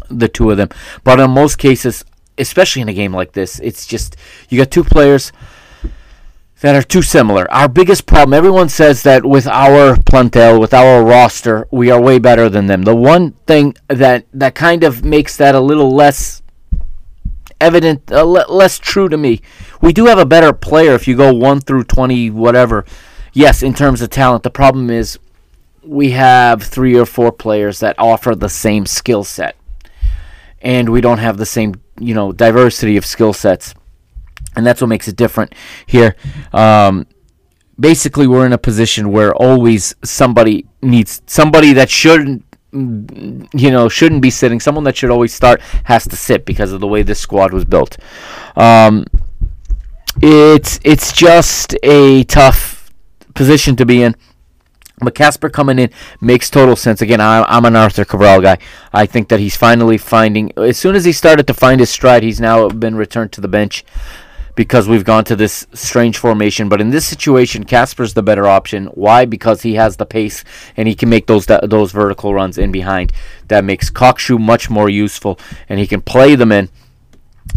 the 0.10 0.28
two 0.28 0.50
of 0.50 0.58
them. 0.58 0.70
But 1.04 1.20
in 1.20 1.30
most 1.30 1.58
cases, 1.58 2.04
especially 2.40 2.82
in 2.82 2.90
a 2.90 2.94
game 2.94 3.14
like 3.14 3.34
this, 3.34 3.60
it's 3.60 3.86
just 3.86 4.16
you 4.50 4.58
got 4.58 4.72
two 4.72 4.84
players 4.84 5.32
that 6.62 6.76
are 6.76 6.84
too 6.84 7.02
similar. 7.02 7.50
Our 7.52 7.70
biggest 7.70 8.06
problem, 8.06 8.34
everyone 8.34 8.70
says 8.70 9.04
that 9.04 9.26
with 9.26 9.48
our 9.48 9.96
plantel, 9.96 10.60
with 10.60 10.74
our 10.74 11.04
roster, 11.04 11.68
we 11.72 11.90
are 11.90 12.02
way 12.02 12.20
better 12.20 12.50
than 12.50 12.68
them. 12.68 12.84
The 12.84 12.96
one 12.96 13.32
thing 13.48 13.76
that 13.88 14.26
that 14.34 14.56
kind 14.56 14.84
of 14.84 15.04
makes 15.06 15.38
that 15.38 15.56
a 15.56 15.60
little 15.60 15.94
less 15.94 16.42
evident, 17.62 18.12
uh, 18.12 18.24
le- 18.24 18.52
less 18.52 18.78
true 18.78 19.08
to 19.10 19.18
me, 19.18 19.42
we 19.82 19.94
do 19.94 20.08
have 20.08 20.20
a 20.20 20.26
better 20.26 20.52
player 20.52 20.94
if 20.94 21.08
you 21.08 21.16
go 21.16 21.34
1 21.34 21.62
through 21.62 21.86
20 21.86 22.30
whatever. 22.32 22.86
Yes, 23.32 23.64
in 23.64 23.74
terms 23.74 24.02
of 24.02 24.10
talent, 24.10 24.44
the 24.44 24.50
problem 24.50 24.90
is 24.90 25.18
we 25.84 26.12
have 26.12 26.64
three 26.64 26.98
or 26.98 27.06
four 27.06 27.32
players 27.32 27.80
that 27.80 27.96
offer 27.98 28.36
the 28.36 28.50
same 28.50 28.86
skill 28.86 29.24
set. 29.24 29.56
And 30.62 30.90
we 30.90 31.00
don't 31.00 31.20
have 31.20 31.38
the 31.38 31.46
same, 31.46 31.76
you 32.00 32.14
know, 32.14 32.34
diversity 32.34 32.98
of 32.98 33.06
skill 33.06 33.32
sets 33.32 33.74
and 34.56 34.66
that's 34.66 34.82
what 34.82 34.88
makes 34.88 35.08
it 35.08 35.16
different 35.16 35.54
here. 35.86 36.16
Um, 36.54 37.08
basically, 37.80 38.28
we're 38.28 38.46
in 38.46 38.54
a 38.54 38.58
position 38.58 39.12
where 39.12 39.34
always 39.34 39.96
somebody 40.04 40.66
needs 40.82 41.22
somebody 41.26 41.74
that 41.74 41.90
shouldn't, 41.90 42.44
you 42.72 43.72
know, 43.72 43.90
shouldn't 43.90 44.22
be 44.22 44.30
sitting. 44.30 44.60
Someone 44.60 44.84
that 44.84 44.98
should 44.98 45.10
always 45.10 45.34
start 45.34 45.62
has 45.86 46.08
to 46.08 46.16
sit 46.16 46.46
because 46.46 46.72
of 46.72 46.82
the 46.82 46.88
way 46.88 47.04
this 47.04 47.20
squad 47.20 47.54
was 47.54 47.66
built. 47.66 47.98
Um, 48.56 49.06
it's 50.22 50.80
it's 50.84 51.14
just 51.14 51.76
a 51.84 52.24
tough 52.26 52.92
position 53.34 53.76
to 53.78 53.86
be 53.86 54.04
in. 54.04 54.16
But 55.02 55.16
Kasper 55.16 55.50
coming 55.50 55.80
in 55.80 55.92
makes 56.20 56.50
total 56.50 56.76
sense. 56.76 57.02
Again, 57.02 57.22
I, 57.22 57.44
I'm 57.44 57.64
an 57.64 57.78
Arthur 57.78 58.04
Cabral 58.04 58.42
guy. 58.42 58.58
I 58.92 59.06
think 59.06 59.30
that 59.30 59.40
he's 59.40 59.56
finally 59.56 59.98
finding. 59.98 60.52
As 60.58 60.78
soon 60.78 60.94
as 60.94 61.06
he 61.06 61.14
started 61.14 61.48
to 61.48 61.54
find 61.54 61.80
his 61.80 61.90
stride, 61.90 62.22
he's 62.22 62.42
now 62.42 62.68
been 62.68 62.96
returned 62.96 63.32
to 63.34 63.42
the 63.42 63.48
bench 63.48 63.86
because 64.60 64.90
we've 64.90 65.06
gone 65.06 65.24
to 65.24 65.38
this 65.38 65.66
strange 65.72 66.18
formation. 66.18 66.68
But 66.68 66.82
in 66.82 66.90
this 66.90 67.08
situation, 67.08 67.64
Kasper's 67.64 68.14
the 68.14 68.22
better 68.22 68.46
option. 68.46 68.88
Why? 68.88 69.24
Because 69.24 69.62
he 69.62 69.76
has 69.76 69.96
the 69.96 70.06
pace 70.06 70.44
and 70.76 70.86
he 70.86 70.96
can 70.96 71.08
make 71.08 71.28
those 71.28 71.46
those 71.46 71.94
vertical 71.94 72.34
runs 72.34 72.58
in 72.58 72.70
behind. 72.70 73.14
That 73.48 73.64
makes 73.64 73.90
Kökçü 73.90 74.38
much 74.38 74.70
more 74.70 74.90
useful, 74.90 75.40
and 75.70 75.80
he 75.80 75.88
can 75.88 76.02
play 76.02 76.36
them 76.36 76.52
in. 76.52 76.68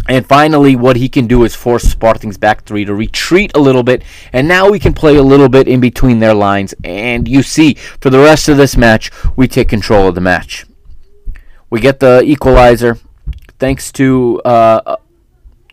And 0.09 0.25
finally, 0.25 0.77
what 0.77 0.95
he 0.95 1.09
can 1.09 1.27
do 1.27 1.43
is 1.43 1.57
force 1.57 1.83
Sporting's 1.83 2.39
back 2.39 2.63
three 2.63 2.85
to 2.85 2.95
retreat 2.95 3.51
a 3.57 3.59
little 3.59 3.83
bit, 3.83 4.05
and 4.33 4.47
now 4.47 4.71
we 4.71 4.79
can 4.79 4.93
play 4.93 5.17
a 5.17 5.25
little 5.25 5.49
bit 5.49 5.67
in 5.67 5.81
between 5.81 6.21
their 6.21 6.35
lines. 6.35 6.73
And 6.85 7.27
you 7.27 7.43
see, 7.43 7.75
for 7.75 8.11
the 8.11 8.21
rest 8.21 8.49
of 8.49 8.57
this 8.59 8.77
match, 8.77 9.11
we 9.35 9.49
take 9.49 9.69
control 9.69 10.07
of 10.07 10.15
the 10.15 10.21
match. 10.21 10.67
We 11.69 11.81
get 11.81 11.99
the 11.99 12.23
equalizer 12.23 12.99
thanks 13.59 13.91
to 13.93 14.41
uh, 14.45 14.99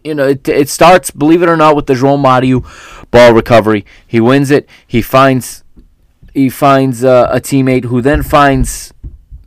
you 0.04 0.16
know, 0.16 0.28
it, 0.28 0.48
it 0.48 0.70
starts, 0.70 1.12
believe 1.12 1.42
it 1.42 1.50
or 1.50 1.58
not, 1.58 1.76
with 1.76 1.88
the 1.88 1.94
João 1.94 2.20
Mario 2.20 2.64
ball 3.12 3.34
recovery. 3.34 3.86
He 4.06 4.20
wins 4.20 4.52
it. 4.52 4.68
He 4.86 5.02
finds 5.02 5.64
he 6.34 6.50
finds 6.50 7.04
uh, 7.04 7.28
a 7.32 7.40
teammate 7.40 7.86
who 7.86 8.02
then 8.02 8.24
finds 8.24 8.94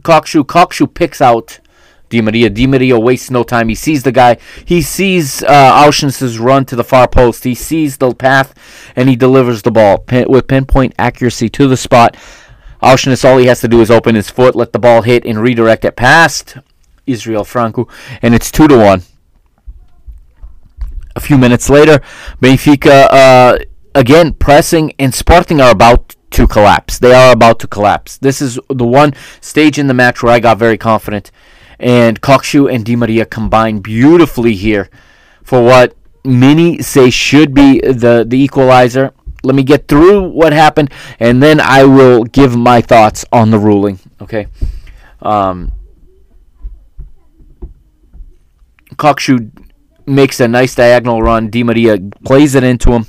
Kökçü. 0.03 0.45
Kökçü 0.45 0.93
picks 0.93 1.21
out 1.21 1.61
Di 2.13 2.21
Maria. 2.21 2.51
Di 2.51 2.67
Maria 2.67 2.99
wastes 2.99 3.31
no 3.31 3.43
time. 3.43 3.71
He 3.71 3.75
sees 3.75 4.03
the 4.03 4.13
guy. 4.13 4.37
He 4.67 4.83
sees 4.83 5.43
uh, 5.45 5.73
Aursnes's 5.73 6.39
run 6.39 6.67
to 6.67 6.77
the 6.77 6.85
far 6.85 7.09
post. 7.09 7.45
He 7.45 7.55
sees 7.55 7.97
the 7.97 8.15
path, 8.15 8.53
and 8.95 9.09
he 9.09 9.17
delivers 9.17 9.63
the 9.63 9.71
ball 9.71 9.97
pin, 9.97 10.27
with 10.29 10.47
pinpoint 10.47 10.95
accuracy 10.99 11.49
to 11.49 11.67
the 11.67 11.77
spot. 11.77 12.17
Aursnes, 12.83 13.25
all 13.25 13.39
he 13.39 13.47
has 13.47 13.61
to 13.61 13.69
do 13.69 13.81
is 13.81 13.91
open 13.91 14.15
his 14.15 14.29
foot, 14.29 14.55
let 14.55 14.73
the 14.73 14.79
ball 14.79 15.01
hit, 15.03 15.25
and 15.25 15.41
redirect 15.41 15.87
it 15.87 15.97
past 15.97 16.59
Israel 17.07 17.45
Franco, 17.45 17.89
and 18.21 18.35
it's 18.35 18.51
two 18.51 18.69
to 18.69 18.77
one. 18.77 19.03
A 21.15 21.21
few 21.21 21.39
minutes 21.39 21.69
later, 21.69 22.01
Benfica 22.41 23.07
uh, 23.11 23.59
again 23.95 24.33
pressing 24.35 24.93
and 24.99 25.15
Sporting 25.15 25.61
are 25.61 25.71
about 25.71 26.17
to 26.31 26.47
collapse. 26.47 26.99
They 26.99 27.13
are 27.15 27.33
about 27.33 27.59
to 27.61 27.67
collapse. 27.67 28.19
This 28.19 28.41
is 28.41 28.59
the 28.69 28.87
one 28.87 29.13
stage 29.41 29.79
in 29.79 29.87
the 29.87 29.95
match 29.95 30.23
where 30.23 30.33
I 30.33 30.41
got 30.41 30.59
very 30.59 30.79
confident, 30.79 31.31
and 31.79 32.21
Kökçü 32.21 32.75
and 32.75 32.85
Di 32.85 32.97
Maria 32.97 33.27
combine 33.27 33.81
beautifully 33.81 34.55
here 34.55 34.89
for 35.45 35.63
what 35.63 35.95
many 36.25 36.81
say 36.81 37.11
should 37.11 37.53
be 37.53 37.81
the 37.81 38.25
the 38.27 38.39
equalizer. 38.39 39.13
Let 39.45 39.57
me 39.57 39.65
get 39.65 39.89
through 39.89 40.31
what 40.31 40.53
happened, 40.53 40.91
and 41.19 41.43
then 41.43 41.61
I 41.61 41.85
will 41.85 42.25
give 42.25 42.57
my 42.57 42.81
thoughts 42.81 43.25
on 43.33 43.51
the 43.51 43.59
ruling. 43.59 43.99
Okay. 44.21 44.47
Um, 45.21 45.73
Kökçü 48.97 49.51
makes 50.13 50.41
a 50.41 50.49
nice 50.49 50.75
diagonal 50.75 51.23
run. 51.23 51.49
Di 51.49 51.63
Maria 51.63 51.99
plays 52.25 52.55
it 52.55 52.65
into 52.65 52.93
him. 52.93 53.07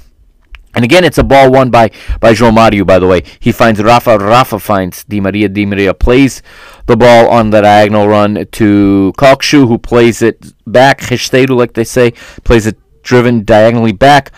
And 0.76 0.84
again, 0.84 1.04
it's 1.04 1.20
a 1.20 1.24
ball 1.24 1.52
won 1.52 1.70
by, 1.70 1.92
by 2.20 2.34
João 2.34 2.54
Mario, 2.54 2.84
by 2.84 2.98
the 2.98 3.06
way. 3.06 3.22
He 3.40 3.52
finds 3.52 3.82
Rafa. 3.82 4.18
Rafa 4.18 4.58
finds 4.58 5.04
Di 5.04 5.20
Maria. 5.20 5.48
Di 5.48 5.66
Maria 5.66 5.94
plays 5.94 6.42
the 6.88 6.98
ball 6.98 7.30
on 7.30 7.52
the 7.52 7.62
diagonal 7.62 8.08
run 8.08 8.48
to 8.54 9.14
Kökçü, 9.18 9.68
who 9.68 9.78
plays 9.78 10.22
it 10.24 10.54
back. 10.66 11.00
Rasteiro, 11.02 11.56
like 11.56 11.74
they 11.74 11.84
say, 11.84 12.12
plays 12.44 12.66
it 12.66 12.78
driven 13.04 13.44
diagonally 13.44 13.92
back. 13.92 14.32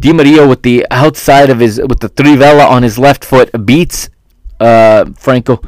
Di 0.00 0.12
Maria 0.12 0.46
with 0.46 0.62
the 0.62 0.86
outside 0.90 1.50
of 1.50 1.60
his, 1.60 1.78
with 1.78 2.00
the 2.00 2.08
trivela 2.08 2.66
on 2.68 2.82
his 2.82 2.98
left 2.98 3.24
foot, 3.24 3.50
beats 3.66 4.08
uh, 4.60 5.04
Franco. 5.18 5.60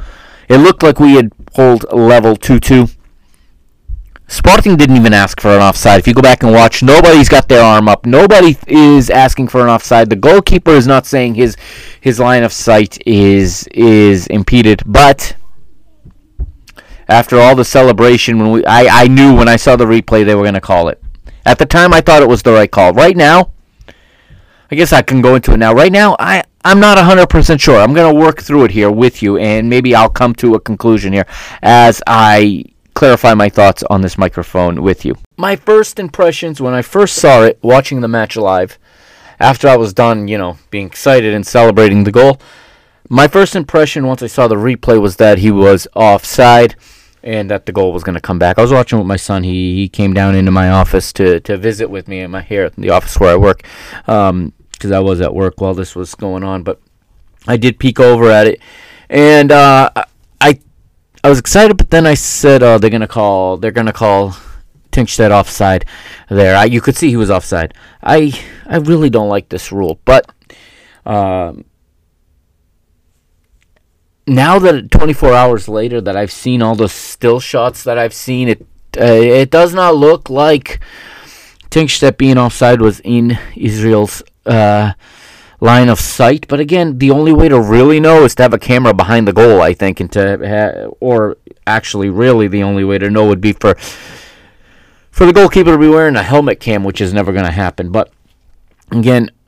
It 0.47 0.57
looked 0.57 0.81
like 0.81 0.99
we 0.99 1.13
had 1.13 1.31
pulled 1.53 1.85
level 1.93 2.35
2 2.35 2.59
2. 2.59 2.87
Sporting 4.29 4.77
didn't 4.77 4.95
even 4.95 5.11
ask 5.11 5.41
for 5.41 5.49
an 5.49 5.59
offside. 5.59 5.99
If 5.99 6.07
you 6.07 6.13
go 6.13 6.21
back 6.21 6.43
and 6.43 6.53
watch, 6.53 6.83
nobody's 6.83 7.27
got 7.27 7.49
their 7.49 7.63
arm 7.63 7.89
up. 7.89 8.05
Nobody 8.05 8.55
is 8.67 9.09
asking 9.09 9.47
for 9.47 9.61
an 9.61 9.69
offside. 9.69 10.11
The 10.11 10.15
goalkeeper 10.15 10.69
is 10.69 10.85
not 10.85 11.07
saying 11.07 11.33
his 11.33 11.57
his 11.99 12.19
line 12.19 12.43
of 12.43 12.53
sight 12.53 13.01
is 13.07 13.67
is 13.71 14.27
impeded. 14.27 14.83
But 14.85 15.35
after 17.07 17.39
all 17.39 17.55
the 17.55 17.65
celebration, 17.65 18.37
when 18.37 18.51
we 18.51 18.65
I, 18.65 19.03
I 19.05 19.07
knew 19.07 19.35
when 19.35 19.49
I 19.49 19.55
saw 19.55 19.75
the 19.75 19.85
replay 19.85 20.23
they 20.23 20.35
were 20.35 20.43
going 20.43 20.53
to 20.53 20.61
call 20.61 20.89
it. 20.89 21.01
At 21.43 21.57
the 21.57 21.65
time, 21.65 21.91
I 21.91 22.01
thought 22.01 22.21
it 22.21 22.29
was 22.29 22.43
the 22.43 22.53
right 22.53 22.69
call. 22.69 22.93
Right 22.93 23.17
now, 23.17 23.51
I 24.69 24.75
guess 24.75 24.93
I 24.93 25.01
can 25.01 25.21
go 25.21 25.33
into 25.33 25.53
it 25.53 25.57
now. 25.57 25.73
Right 25.73 25.91
now, 25.91 26.15
I 26.19 26.43
I'm 26.63 26.79
not 26.79 26.99
100% 26.99 27.59
sure. 27.59 27.79
I'm 27.79 27.95
going 27.95 28.13
to 28.13 28.21
work 28.21 28.41
through 28.43 28.65
it 28.65 28.71
here 28.71 28.91
with 28.91 29.23
you, 29.23 29.37
and 29.37 29.67
maybe 29.67 29.95
I'll 29.95 30.09
come 30.09 30.35
to 30.35 30.53
a 30.53 30.59
conclusion 30.59 31.13
here 31.13 31.25
as 31.63 32.03
I 32.05 32.65
clarify 32.99 33.33
my 33.33 33.47
thoughts 33.47 33.81
on 33.83 34.01
this 34.01 34.17
microphone 34.17 34.83
with 34.83 35.05
you. 35.05 35.15
My 35.37 35.55
first 35.55 35.99
impressions 35.99 36.59
when 36.59 36.73
I 36.73 36.81
first 36.81 37.15
saw 37.15 37.43
it, 37.43 37.57
watching 37.61 38.01
the 38.01 38.09
match 38.09 38.35
live, 38.35 38.77
after 39.39 39.69
I 39.69 39.77
was 39.77 39.93
done, 39.93 40.27
you 40.27 40.37
know, 40.37 40.57
being 40.69 40.87
excited 40.87 41.33
and 41.33 41.47
celebrating 41.47 42.03
the 42.03 42.11
goal, 42.11 42.41
my 43.07 43.29
first 43.29 43.55
impression 43.55 44.05
once 44.05 44.21
I 44.21 44.27
saw 44.27 44.49
the 44.49 44.55
replay 44.55 44.99
was 44.99 45.15
that 45.15 45.37
he 45.37 45.49
was 45.49 45.87
offside 45.95 46.75
and 47.23 47.49
that 47.49 47.65
the 47.65 47.71
goal 47.71 47.93
was 47.93 48.03
going 48.03 48.15
to 48.15 48.21
come 48.21 48.37
back. 48.37 48.59
I 48.59 48.63
was 48.63 48.73
watching 48.73 48.97
with 48.97 49.07
my 49.07 49.15
son. 49.15 49.43
He 49.43 49.75
he 49.75 49.87
came 49.87 50.13
down 50.13 50.35
into 50.35 50.51
my 50.51 50.69
office 50.69 51.13
to, 51.13 51.39
to 51.39 51.55
visit 51.55 51.89
with 51.89 52.09
me 52.09 52.19
in 52.19 52.31
my 52.31 52.41
here 52.41 52.69
the 52.77 52.89
office 52.89 53.17
where 53.17 53.31
I 53.31 53.37
work 53.37 53.63
because 54.05 54.29
um, 54.29 54.53
I 54.93 54.99
was 54.99 55.21
at 55.21 55.33
work 55.33 55.61
while 55.61 55.73
this 55.73 55.95
was 55.95 56.15
going 56.15 56.43
on. 56.43 56.63
But 56.63 56.81
I 57.47 57.55
did 57.55 57.79
peek 57.79 57.97
over 57.97 58.29
at 58.29 58.45
it, 58.45 58.59
and 59.09 59.53
uh, 59.53 59.89
I 60.41 60.59
I 61.23 61.29
was 61.29 61.39
excited. 61.39 61.77
But 61.77 61.89
then 61.89 62.05
I 62.05 62.13
said, 62.13 62.63
"Oh, 62.63 62.77
they're 62.77 62.89
gonna 62.89 63.07
call. 63.07 63.57
They're 63.57 63.71
gonna 63.71 63.93
call." 63.93 64.35
Tengstedt 64.91 65.29
offside 65.29 65.85
there. 66.29 66.57
I, 66.57 66.65
you 66.65 66.81
could 66.81 66.95
see 66.95 67.09
he 67.09 67.15
was 67.15 67.29
offside. 67.29 67.75
I 68.01 68.33
I 68.65 68.77
really 68.77 69.11
don't 69.11 69.29
like 69.29 69.49
this 69.49 69.71
rule, 69.71 69.99
but 70.03 70.31
um, 71.05 71.65
now 74.25 74.59
that 74.59 74.91
24 74.91 75.33
hours 75.33 75.67
later 75.67 76.01
that 76.01 76.15
I've 76.15 76.31
seen 76.31 76.61
all 76.61 76.75
the 76.75 76.89
still 76.89 77.39
shots 77.39 77.83
that 77.83 77.97
I've 77.97 78.13
seen, 78.13 78.49
it 78.49 78.61
uh, 78.97 79.03
it 79.03 79.51
does 79.51 79.73
not 79.73 79.95
look 79.95 80.29
like 80.29 80.79
Tengstedt 81.69 82.17
being 82.17 82.37
offside 82.37 82.81
was 82.81 82.99
in 83.01 83.37
Israel's 83.55 84.23
uh, 84.45 84.93
line 85.59 85.89
of 85.89 85.99
sight. 85.99 86.47
But 86.47 86.59
again, 86.59 86.97
the 86.97 87.11
only 87.11 87.33
way 87.33 87.49
to 87.49 87.59
really 87.59 87.99
know 87.99 88.23
is 88.23 88.35
to 88.35 88.43
have 88.43 88.53
a 88.53 88.59
camera 88.59 88.93
behind 88.93 89.27
the 89.27 89.33
goal. 89.33 89.61
I 89.61 89.73
think, 89.73 89.99
and 89.99 90.11
to 90.13 90.37
ha- 90.37 90.95
or 90.99 91.37
actually, 91.67 92.09
really, 92.09 92.47
the 92.47 92.63
only 92.63 92.83
way 92.83 92.97
to 92.97 93.09
know 93.09 93.27
would 93.27 93.41
be 93.41 93.53
for 93.53 93.75
for 95.11 95.25
the 95.25 95.33
goalkeeper 95.33 95.71
to 95.71 95.77
be 95.77 95.89
wearing 95.89 96.15
a 96.15 96.23
helmet 96.23 96.59
cam, 96.59 96.83
which 96.83 97.01
is 97.01 97.13
never 97.13 97.33
going 97.33 97.45
to 97.45 97.51
happen. 97.51 97.91
But 97.91 98.11
again, 98.91 99.31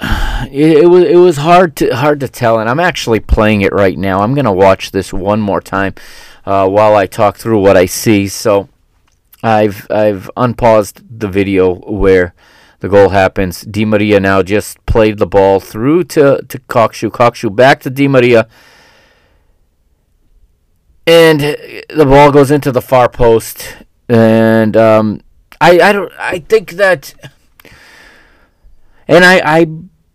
it, 0.52 0.84
it, 0.84 0.88
was 0.88 1.04
it 1.04 1.18
was 1.18 1.38
hard 1.38 1.76
to 1.78 1.96
hard 1.96 2.20
to 2.22 2.28
tell, 2.28 2.60
and 2.60 2.70
I'm 2.70 2.80
actually 2.80 3.20
playing 3.20 3.62
it 3.62 3.74
right 3.74 3.98
now. 3.98 4.22
I'm 4.22 4.34
gonna 4.34 4.54
watch 4.54 4.92
this 4.92 5.14
one 5.14 5.42
more 5.42 5.62
time 5.62 5.96
uh, 6.46 6.68
while 6.68 6.96
I 6.96 7.06
talk 7.06 7.38
through 7.38 7.60
what 7.60 7.78
I 7.78 7.86
see. 7.86 8.28
So 8.28 8.70
I've 9.44 9.88
I've 9.90 10.30
unpaused 10.38 11.20
the 11.20 11.28
video 11.28 11.76
where 11.76 12.34
the 12.82 12.90
goal 12.90 13.10
happens. 13.10 13.62
Di 13.62 13.86
Maria 13.86 14.20
now 14.20 14.44
just 14.44 14.86
played 14.86 15.18
the 15.18 15.28
ball 15.28 15.60
through 15.60 16.04
to 16.16 16.42
to 16.48 16.60
Kökçü. 16.60 17.10
Kökçü 17.12 17.56
back 17.56 17.82
to 17.82 17.90
Di 17.90 18.08
Maria. 18.08 18.48
And 21.08 21.40
the 21.40 22.06
ball 22.06 22.32
goes 22.32 22.52
into 22.52 22.72
the 22.72 22.82
far 22.82 23.10
post, 23.10 23.78
and 24.08 24.78
um, 24.78 25.22
I 25.60 25.80
I 25.80 25.92
don't 25.94 26.12
I 26.20 26.40
think 26.40 26.72
that 26.72 27.14
and 29.12 29.26
I, 29.26 29.42
I 29.44 29.68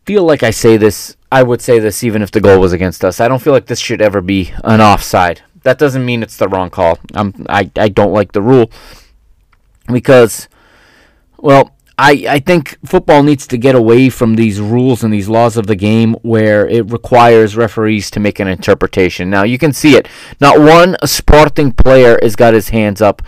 feel 0.07 0.25
like 0.25 0.43
I 0.43 0.51
say 0.51 0.79
this, 0.79 1.17
I 1.31 1.43
would 1.43 1.61
say 1.61 1.79
this 1.79 2.03
even 2.03 2.23
if 2.23 2.31
the 2.31 2.41
goal 2.41 2.59
was 2.59 2.73
against 2.73 3.05
us. 3.05 3.21
I 3.21 3.29
don't 3.29 3.43
feel 3.43 3.53
like 3.53 3.67
this 3.67 3.79
should 3.79 4.01
ever 4.01 4.23
be 4.23 4.53
an 4.64 4.81
offside. 4.81 5.43
That 5.64 5.79
doesn't 5.79 6.05
mean 6.05 6.23
it's 6.23 6.39
the 6.39 6.49
wrong 6.49 6.71
call. 6.71 6.99
I'm, 7.14 7.35
I, 7.49 7.71
I 7.77 7.91
don't 7.91 8.12
like 8.12 8.33
the 8.33 8.41
rule 8.41 8.71
because, 9.93 10.49
well, 11.37 11.76
I, 11.99 12.27
I 12.29 12.39
think 12.41 12.79
football 12.85 13.23
needs 13.23 13.47
to 13.47 13.57
get 13.57 13.75
away 13.75 14.11
from 14.11 14.37
these 14.37 14.61
rules 14.61 15.03
and 15.03 15.13
these 15.13 15.31
laws 15.31 15.57
of 15.57 15.67
the 15.67 15.77
game 15.77 16.13
where 16.23 16.69
it 16.69 16.91
requires 16.91 17.57
referees 17.57 18.11
to 18.11 18.21
make 18.21 18.39
an 18.39 18.49
interpretation. 18.49 19.31
Now, 19.31 19.45
you 19.45 19.57
can 19.57 19.73
see 19.73 19.97
it. 19.97 20.07
Not 20.39 20.61
one 20.61 20.97
sporting 21.07 21.73
player 21.73 22.19
has 22.23 22.37
got 22.37 22.53
his 22.53 22.69
hands 22.69 23.01
up. 23.01 23.23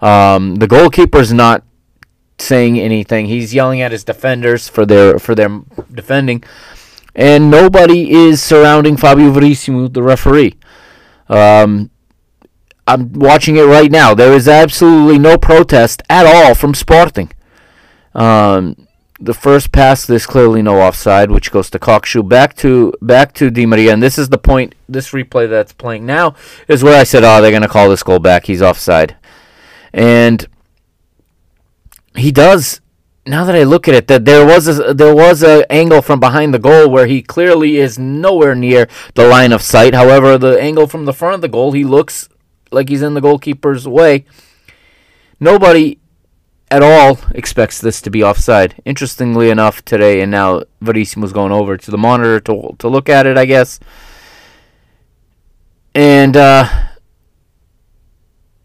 Um, 0.00 0.56
the 0.56 0.68
goalkeeper's 0.68 1.32
not 1.32 1.64
saying 2.38 2.78
anything. 2.78 3.26
He's 3.26 3.52
yelling 3.52 3.80
at 3.80 3.90
his 3.90 4.04
defenders 4.04 4.68
for 4.68 4.86
their 4.86 5.18
for 5.18 5.34
their 5.34 5.60
defending, 5.92 6.44
and 7.14 7.50
nobody 7.50 8.10
is 8.12 8.42
surrounding 8.42 8.96
Fabio 8.96 9.30
Verissimo, 9.30 9.88
the 9.88 10.02
referee. 10.02 10.54
Um, 11.28 11.90
I'm 12.86 13.12
watching 13.12 13.56
it 13.56 13.62
right 13.62 13.90
now. 13.90 14.14
There 14.14 14.32
is 14.32 14.48
absolutely 14.48 15.18
no 15.18 15.38
protest 15.38 16.02
at 16.10 16.26
all 16.26 16.54
from 16.54 16.74
Sporting. 16.74 17.32
Um, 18.14 18.86
the 19.22 19.34
first 19.34 19.70
pass, 19.70 20.04
there's 20.04 20.26
clearly 20.26 20.62
no 20.62 20.80
offside, 20.80 21.30
which 21.30 21.52
goes 21.52 21.70
to 21.70 21.78
Kökçü. 21.78 22.28
Back 22.28 22.56
to 22.56 22.92
back 23.00 23.32
to 23.34 23.50
Di 23.50 23.66
Maria, 23.66 23.92
and 23.92 24.02
this 24.02 24.18
is 24.18 24.28
the 24.30 24.38
point. 24.38 24.74
This 24.88 25.10
replay 25.10 25.48
that's 25.48 25.72
playing 25.72 26.04
now 26.04 26.34
is 26.66 26.82
where 26.82 26.98
I 26.98 27.04
said, 27.04 27.22
"Oh, 27.22 27.40
they're 27.40 27.52
gonna 27.52 27.68
call 27.68 27.88
this 27.88 28.02
goal 28.02 28.18
back. 28.18 28.46
He's 28.46 28.60
offside," 28.60 29.16
and 29.92 30.46
he 32.16 32.32
does. 32.32 32.80
Now 33.24 33.44
that 33.44 33.54
I 33.54 33.62
look 33.62 33.86
at 33.86 33.94
it, 33.94 34.08
that 34.08 34.24
there 34.24 34.44
was 34.44 34.66
a, 34.66 34.92
there 34.92 35.14
was 35.14 35.44
a 35.44 35.70
angle 35.70 36.02
from 36.02 36.18
behind 36.18 36.52
the 36.52 36.58
goal 36.58 36.90
where 36.90 37.06
he 37.06 37.22
clearly 37.22 37.76
is 37.76 37.96
nowhere 37.96 38.56
near 38.56 38.88
the 39.14 39.28
line 39.28 39.52
of 39.52 39.62
sight. 39.62 39.94
However, 39.94 40.36
the 40.36 40.60
angle 40.60 40.88
from 40.88 41.04
the 41.04 41.12
front 41.12 41.36
of 41.36 41.40
the 41.42 41.48
goal, 41.48 41.70
he 41.70 41.84
looks 41.84 42.28
like 42.72 42.88
he's 42.88 43.02
in 43.02 43.14
the 43.14 43.20
goalkeeper's 43.20 43.86
way. 43.86 44.24
Nobody 45.38 46.00
at 46.72 46.82
all 46.82 47.20
expects 47.34 47.80
this 47.80 48.00
to 48.00 48.10
be 48.10 48.24
offside. 48.24 48.80
Interestingly 48.86 49.50
enough, 49.50 49.84
today 49.84 50.22
and 50.22 50.30
now 50.30 50.62
Verissimo's 50.80 51.32
going 51.32 51.52
over 51.52 51.76
to 51.76 51.90
the 51.90 51.98
monitor 51.98 52.40
to 52.40 52.74
to 52.78 52.88
look 52.88 53.10
at 53.10 53.26
it, 53.26 53.36
I 53.36 53.44
guess. 53.44 53.78
And 55.94 56.34
uh, 56.34 56.66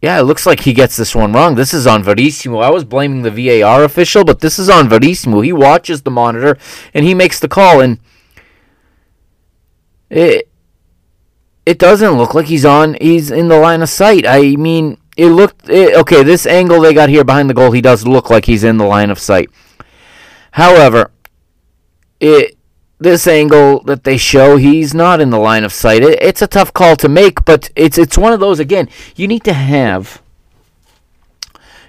yeah, 0.00 0.18
it 0.18 0.22
looks 0.22 0.46
like 0.46 0.60
he 0.60 0.72
gets 0.72 0.96
this 0.96 1.14
one 1.14 1.34
wrong. 1.34 1.54
This 1.54 1.74
is 1.74 1.86
on 1.86 2.02
Verissimo. 2.02 2.60
I 2.60 2.70
was 2.70 2.84
blaming 2.84 3.22
the 3.22 3.30
VAR 3.30 3.84
official, 3.84 4.24
but 4.24 4.40
this 4.40 4.58
is 4.58 4.70
on 4.70 4.88
Verissimo. 4.88 5.42
He 5.42 5.52
watches 5.52 6.00
the 6.02 6.10
monitor 6.10 6.56
and 6.94 7.04
he 7.04 7.12
makes 7.12 7.38
the 7.38 7.48
call, 7.48 7.82
and 7.82 8.00
it 10.08 10.48
it 11.66 11.78
doesn't 11.78 12.12
look 12.12 12.32
like 12.32 12.46
he's 12.46 12.64
on. 12.64 12.96
He's 13.02 13.30
in 13.30 13.48
the 13.48 13.58
line 13.58 13.82
of 13.82 13.90
sight. 13.90 14.24
I 14.26 14.56
mean, 14.56 14.96
it 15.18 15.30
looked 15.30 15.68
it, 15.68 15.96
okay. 15.96 16.22
This 16.22 16.46
angle 16.46 16.80
they 16.80 16.94
got 16.94 17.08
here 17.08 17.24
behind 17.24 17.50
the 17.50 17.54
goal, 17.54 17.72
he 17.72 17.82
does 17.82 18.06
look 18.06 18.30
like 18.30 18.44
he's 18.44 18.64
in 18.64 18.78
the 18.78 18.86
line 18.86 19.10
of 19.10 19.18
sight. 19.18 19.50
However, 20.52 21.10
it 22.20 22.56
this 22.98 23.26
angle 23.26 23.80
that 23.80 24.04
they 24.04 24.16
show, 24.16 24.56
he's 24.56 24.94
not 24.94 25.20
in 25.20 25.30
the 25.30 25.38
line 25.38 25.64
of 25.64 25.72
sight. 25.72 26.02
It, 26.02 26.22
it's 26.22 26.40
a 26.40 26.46
tough 26.46 26.72
call 26.72 26.96
to 26.96 27.08
make, 27.08 27.44
but 27.44 27.70
it's 27.74 27.98
it's 27.98 28.16
one 28.16 28.32
of 28.32 28.38
those 28.38 28.60
again. 28.60 28.88
You 29.16 29.26
need 29.26 29.42
to 29.44 29.52
have 29.52 30.22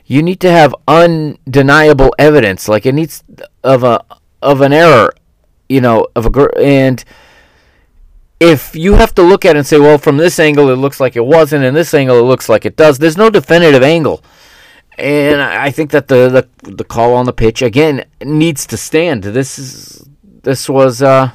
you 0.08 0.24
need 0.24 0.40
to 0.40 0.50
have 0.50 0.74
undeniable 0.88 2.16
evidence, 2.18 2.68
like 2.68 2.88
it 2.88 2.96
needs 2.96 3.24
of 3.64 3.84
a 3.84 4.04
of 4.42 4.62
an 4.62 4.74
error, 4.74 5.14
you 5.70 5.82
know, 5.82 6.08
of 6.16 6.26
a 6.26 6.60
and 6.60 7.06
if 8.40 8.76
you 8.76 8.94
have 8.94 9.14
to 9.16 9.22
look 9.22 9.46
at 9.46 9.56
it 9.56 9.60
and 9.60 9.68
say, 9.68 9.80
well, 9.80 9.98
from 9.98 10.18
this 10.18 10.40
angle 10.40 10.70
it 10.70 10.76
looks 10.76 11.00
like 11.00 11.16
it 11.16 11.26
wasn't, 11.26 11.66
and 11.66 11.76
this 11.76 11.94
angle 11.94 12.20
it 12.20 12.24
looks 12.24 12.50
like 12.50 12.66
it 12.66 12.76
does. 12.76 12.98
There's 12.98 13.18
no 13.18 13.30
definitive 13.30 13.84
angle. 13.84 14.24
And 14.98 15.42
I 15.42 15.72
think 15.72 15.92
that 15.92 16.10
the, 16.10 16.48
the 16.62 16.72
the 16.72 16.84
call 16.84 17.14
on 17.14 17.26
the 17.26 17.32
pitch 17.32 17.62
again 17.62 18.06
needs 18.22 18.66
to 18.68 18.76
stand. 18.76 19.24
This 19.24 19.58
is 19.58 20.10
this 20.44 20.68
was 20.68 21.02
uh, 21.02 21.32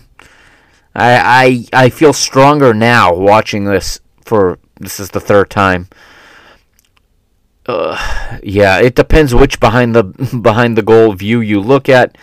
I 0.94 1.66
I 1.72 1.84
I 1.84 1.88
feel 1.88 2.12
stronger 2.12 2.74
now 2.74 3.14
watching 3.14 3.64
this 3.64 4.00
for 4.22 4.58
this 4.78 5.00
is 5.00 5.10
the 5.10 5.20
third 5.20 5.48
time. 5.48 5.88
Uh, 7.66 7.96
yeah, 8.42 8.78
it 8.80 8.94
depends 8.94 9.34
which 9.34 9.58
behind 9.60 9.94
the 9.94 10.04
behind 10.42 10.76
the 10.76 10.82
goal 10.82 11.14
view 11.14 11.40
you 11.40 11.60
look 11.60 11.88
at. 11.88 12.18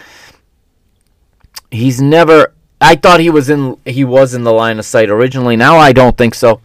He's 1.71 2.01
never. 2.01 2.53
I 2.81 2.95
thought 2.95 3.19
he 3.19 3.29
was 3.29 3.49
in. 3.49 3.77
He 3.85 4.03
was 4.03 4.33
in 4.33 4.43
the 4.43 4.51
line 4.51 4.79
of 4.79 4.85
sight 4.85 5.09
originally. 5.09 5.55
Now 5.55 5.77
I 5.77 5.93
don't 5.93 6.17
think 6.17 6.33
so. 6.33 6.61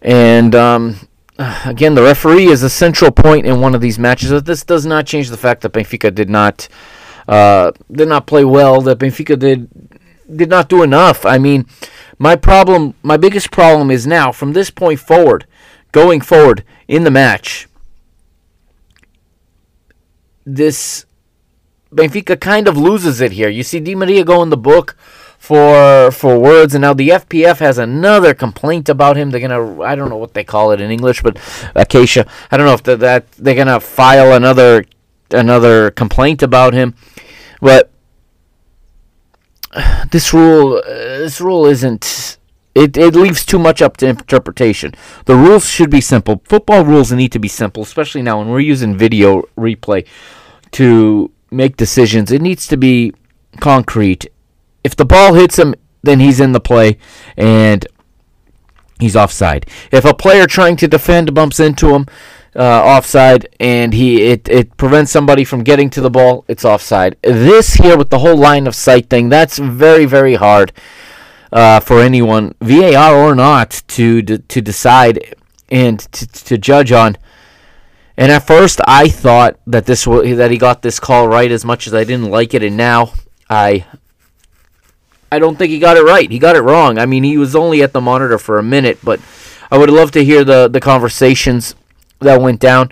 And 0.00 0.54
um, 0.54 1.08
again, 1.64 1.94
the 1.94 2.02
referee 2.02 2.46
is 2.46 2.62
a 2.62 2.70
central 2.70 3.10
point 3.10 3.46
in 3.46 3.60
one 3.60 3.74
of 3.74 3.80
these 3.80 3.98
matches. 3.98 4.30
But 4.30 4.46
this 4.46 4.64
does 4.64 4.86
not 4.86 5.06
change 5.06 5.28
the 5.28 5.36
fact 5.36 5.60
that 5.62 5.72
Benfica 5.72 6.14
did 6.14 6.30
not 6.30 6.68
uh, 7.28 7.72
did 7.92 8.08
not 8.08 8.26
play 8.26 8.44
well. 8.44 8.80
That 8.80 8.98
Benfica 8.98 9.38
did 9.38 9.68
did 10.34 10.48
not 10.48 10.68
do 10.68 10.82
enough. 10.82 11.26
I 11.26 11.36
mean, 11.36 11.66
my 12.18 12.34
problem, 12.34 12.94
my 13.02 13.16
biggest 13.16 13.50
problem 13.50 13.90
is 13.90 14.06
now 14.06 14.32
from 14.32 14.52
this 14.52 14.70
point 14.70 15.00
forward, 15.00 15.46
going 15.92 16.20
forward 16.20 16.64
in 16.88 17.04
the 17.04 17.10
match. 17.10 17.68
This 20.46 21.04
Benfica 21.92 22.38
kind 22.40 22.68
of 22.68 22.76
loses 22.76 23.20
it 23.20 23.32
here. 23.32 23.48
You 23.48 23.62
see 23.62 23.80
Di 23.80 23.94
Maria 23.94 24.24
go 24.24 24.42
in 24.42 24.50
the 24.50 24.56
book 24.56 24.96
for 25.38 26.10
for 26.10 26.38
words, 26.38 26.74
and 26.74 26.82
now 26.82 26.94
the 26.94 27.10
FPF 27.10 27.58
has 27.58 27.78
another 27.78 28.34
complaint 28.34 28.88
about 28.88 29.16
him. 29.16 29.30
They're 29.30 29.40
gonna 29.40 29.82
I 29.82 29.94
don't 29.94 30.08
know 30.08 30.16
what 30.16 30.34
they 30.34 30.44
call 30.44 30.72
it 30.72 30.80
in 30.80 30.90
English, 30.90 31.22
but 31.22 31.38
Acacia. 31.74 32.26
I 32.50 32.56
don't 32.56 32.66
know 32.66 32.74
if 32.74 32.82
that 32.82 33.32
they're 33.32 33.54
gonna 33.54 33.80
file 33.80 34.32
another 34.32 34.84
another 35.30 35.90
complaint 35.90 36.42
about 36.42 36.74
him. 36.74 36.94
But 37.60 37.90
this 40.10 40.32
rule, 40.32 40.82
uh, 40.84 41.18
this 41.18 41.40
rule 41.40 41.66
isn't. 41.66 42.36
It, 42.74 42.96
it 42.96 43.16
leaves 43.16 43.44
too 43.44 43.58
much 43.58 43.82
up 43.82 43.96
to 43.96 44.06
interpretation. 44.06 44.94
The 45.24 45.34
rules 45.34 45.68
should 45.68 45.90
be 45.90 46.00
simple. 46.00 46.42
Football 46.44 46.84
rules 46.84 47.10
need 47.10 47.32
to 47.32 47.40
be 47.40 47.48
simple, 47.48 47.82
especially 47.82 48.22
now 48.22 48.38
when 48.38 48.50
we're 48.50 48.60
using 48.60 48.96
video 48.96 49.42
replay 49.56 50.06
to 50.72 51.32
make 51.50 51.76
decisions. 51.76 52.30
It 52.30 52.42
needs 52.42 52.66
to 52.68 52.76
be 52.76 53.12
concrete. 53.60 54.26
If 54.84 54.96
the 54.96 55.04
ball 55.04 55.34
hits 55.34 55.58
him, 55.58 55.74
then 56.02 56.20
he's 56.20 56.40
in 56.40 56.52
the 56.52 56.60
play 56.60 56.98
and 57.36 57.86
he's 59.00 59.16
offside. 59.16 59.66
If 59.90 60.04
a 60.04 60.14
player 60.14 60.46
trying 60.46 60.76
to 60.76 60.88
defend 60.88 61.34
bumps 61.34 61.60
into 61.60 61.94
him, 61.94 62.06
uh, 62.56 62.82
offside, 62.82 63.48
and 63.60 63.94
he 63.94 64.22
it, 64.22 64.48
it 64.48 64.76
prevents 64.76 65.12
somebody 65.12 65.44
from 65.44 65.62
getting 65.62 65.90
to 65.90 66.00
the 66.00 66.10
ball, 66.10 66.44
it's 66.48 66.64
offside. 66.64 67.16
This 67.22 67.74
here 67.74 67.96
with 67.96 68.10
the 68.10 68.18
whole 68.18 68.36
line 68.36 68.66
of 68.66 68.74
sight 68.74 69.08
thing, 69.08 69.28
that's 69.28 69.58
very 69.58 70.06
very 70.06 70.34
hard 70.34 70.72
uh, 71.52 71.80
for 71.80 72.00
anyone, 72.00 72.54
VAR 72.60 73.14
or 73.14 73.34
not, 73.34 73.82
to 73.88 74.22
to 74.22 74.60
decide 74.60 75.34
and 75.70 76.00
to, 76.12 76.26
to 76.26 76.58
judge 76.58 76.90
on. 76.90 77.16
And 78.18 78.32
at 78.32 78.48
first, 78.48 78.80
I 78.84 79.08
thought 79.08 79.60
that 79.68 79.86
this 79.86 80.04
that 80.04 80.50
he 80.50 80.58
got 80.58 80.82
this 80.82 80.98
call 80.98 81.28
right 81.28 81.52
as 81.52 81.64
much 81.64 81.86
as 81.86 81.94
I 81.94 82.02
didn't 82.02 82.30
like 82.30 82.52
it, 82.52 82.64
and 82.64 82.76
now 82.76 83.12
I 83.48 83.86
I 85.30 85.38
don't 85.38 85.56
think 85.56 85.70
he 85.70 85.78
got 85.78 85.96
it 85.96 86.02
right. 86.02 86.28
He 86.28 86.40
got 86.40 86.56
it 86.56 86.62
wrong. 86.62 86.98
I 86.98 87.06
mean, 87.06 87.22
he 87.22 87.38
was 87.38 87.54
only 87.54 87.80
at 87.80 87.92
the 87.92 88.00
monitor 88.00 88.36
for 88.36 88.58
a 88.58 88.62
minute, 88.62 88.98
but 89.04 89.20
I 89.70 89.78
would 89.78 89.88
love 89.88 90.10
to 90.12 90.24
hear 90.24 90.42
the 90.42 90.66
the 90.66 90.80
conversations 90.80 91.76
that 92.18 92.40
went 92.40 92.58
down. 92.58 92.90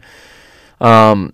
Um, 0.81 1.33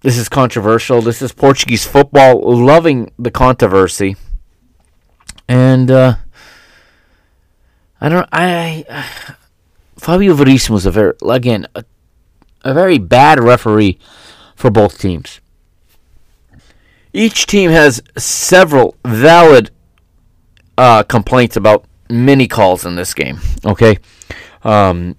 this 0.00 0.18
is 0.18 0.28
controversial. 0.28 1.00
This 1.02 1.22
is 1.22 1.30
Portuguese 1.30 1.86
football 1.86 2.40
loving 2.40 3.12
the 3.16 3.30
controversy, 3.30 4.16
and 5.46 5.88
uh, 5.88 6.16
I 8.00 8.08
don't. 8.08 8.28
I, 8.32 8.84
I 8.90 9.36
Fabio 9.98 10.34
Verissimo 10.34 10.74
was 10.74 10.84
a 10.84 10.90
very 10.90 11.14
again 11.22 11.68
a, 11.76 11.84
a 12.64 12.74
very 12.74 12.98
bad 12.98 13.40
referee 13.40 13.98
for 14.54 14.70
both 14.70 14.98
teams. 14.98 15.40
Each 17.12 17.46
team 17.46 17.70
has 17.70 18.02
several 18.16 18.96
valid 19.04 19.70
uh, 20.78 21.02
complaints 21.02 21.56
about 21.56 21.84
many 22.08 22.48
calls 22.48 22.86
in 22.86 22.96
this 22.96 23.12
game. 23.14 23.40
Okay, 23.64 23.98
um, 24.64 25.16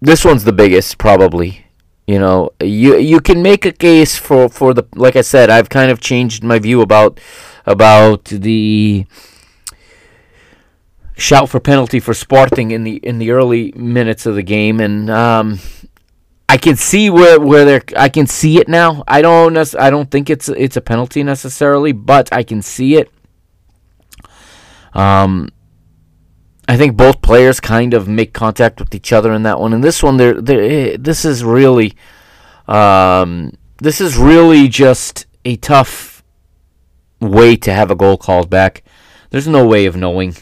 this 0.00 0.24
one's 0.24 0.44
the 0.44 0.52
biggest 0.52 0.98
probably. 0.98 1.66
You 2.06 2.18
know, 2.18 2.50
you 2.60 2.96
you 2.96 3.20
can 3.20 3.42
make 3.42 3.66
a 3.66 3.72
case 3.72 4.16
for, 4.16 4.48
for 4.48 4.72
the 4.72 4.84
like 4.94 5.16
I 5.16 5.20
said, 5.20 5.50
I've 5.50 5.68
kind 5.68 5.90
of 5.90 6.00
changed 6.00 6.42
my 6.42 6.58
view 6.58 6.80
about 6.80 7.20
about 7.66 8.24
the 8.24 9.04
shout 11.18 11.50
for 11.50 11.60
penalty 11.60 12.00
for 12.00 12.14
Sporting 12.14 12.70
in 12.70 12.84
the 12.84 12.96
in 12.96 13.18
the 13.18 13.30
early 13.30 13.72
minutes 13.72 14.24
of 14.24 14.36
the 14.36 14.42
game, 14.42 14.80
and 14.80 15.10
um, 15.10 15.58
I 16.48 16.56
can 16.56 16.76
see 16.76 17.10
where 17.10 17.38
where 17.38 17.64
they're. 17.64 17.82
I 17.96 18.08
can 18.08 18.26
see 18.26 18.58
it 18.58 18.68
now. 18.68 19.04
I 19.06 19.20
don't. 19.20 19.56
I 19.74 19.90
don't 19.90 20.10
think 20.10 20.30
it's 20.30 20.48
it's 20.48 20.76
a 20.76 20.80
penalty 20.80 21.22
necessarily, 21.22 21.92
but 21.92 22.32
I 22.32 22.42
can 22.42 22.62
see 22.62 22.96
it. 22.96 23.10
Um, 24.94 25.50
I 26.66 26.76
think 26.76 26.96
both 26.96 27.22
players 27.22 27.60
kind 27.60 27.94
of 27.94 28.08
make 28.08 28.32
contact 28.32 28.80
with 28.80 28.94
each 28.94 29.12
other 29.12 29.32
in 29.32 29.42
that 29.42 29.60
one. 29.60 29.72
And 29.72 29.84
this 29.84 30.02
one, 30.02 30.16
they're 30.16 30.38
eh, 30.38 30.96
this 30.98 31.24
is 31.24 31.44
really, 31.44 31.94
um, 32.66 33.52
this 33.78 34.00
is 34.00 34.16
really 34.16 34.68
just 34.68 35.26
a 35.44 35.56
tough 35.56 36.22
way 37.20 37.56
to 37.56 37.72
have 37.72 37.90
a 37.90 37.96
goal 37.96 38.16
called 38.16 38.48
back. 38.48 38.84
There's 39.30 39.48
no 39.48 39.66
way 39.66 39.86
of 39.86 39.96
knowing. 39.96 40.34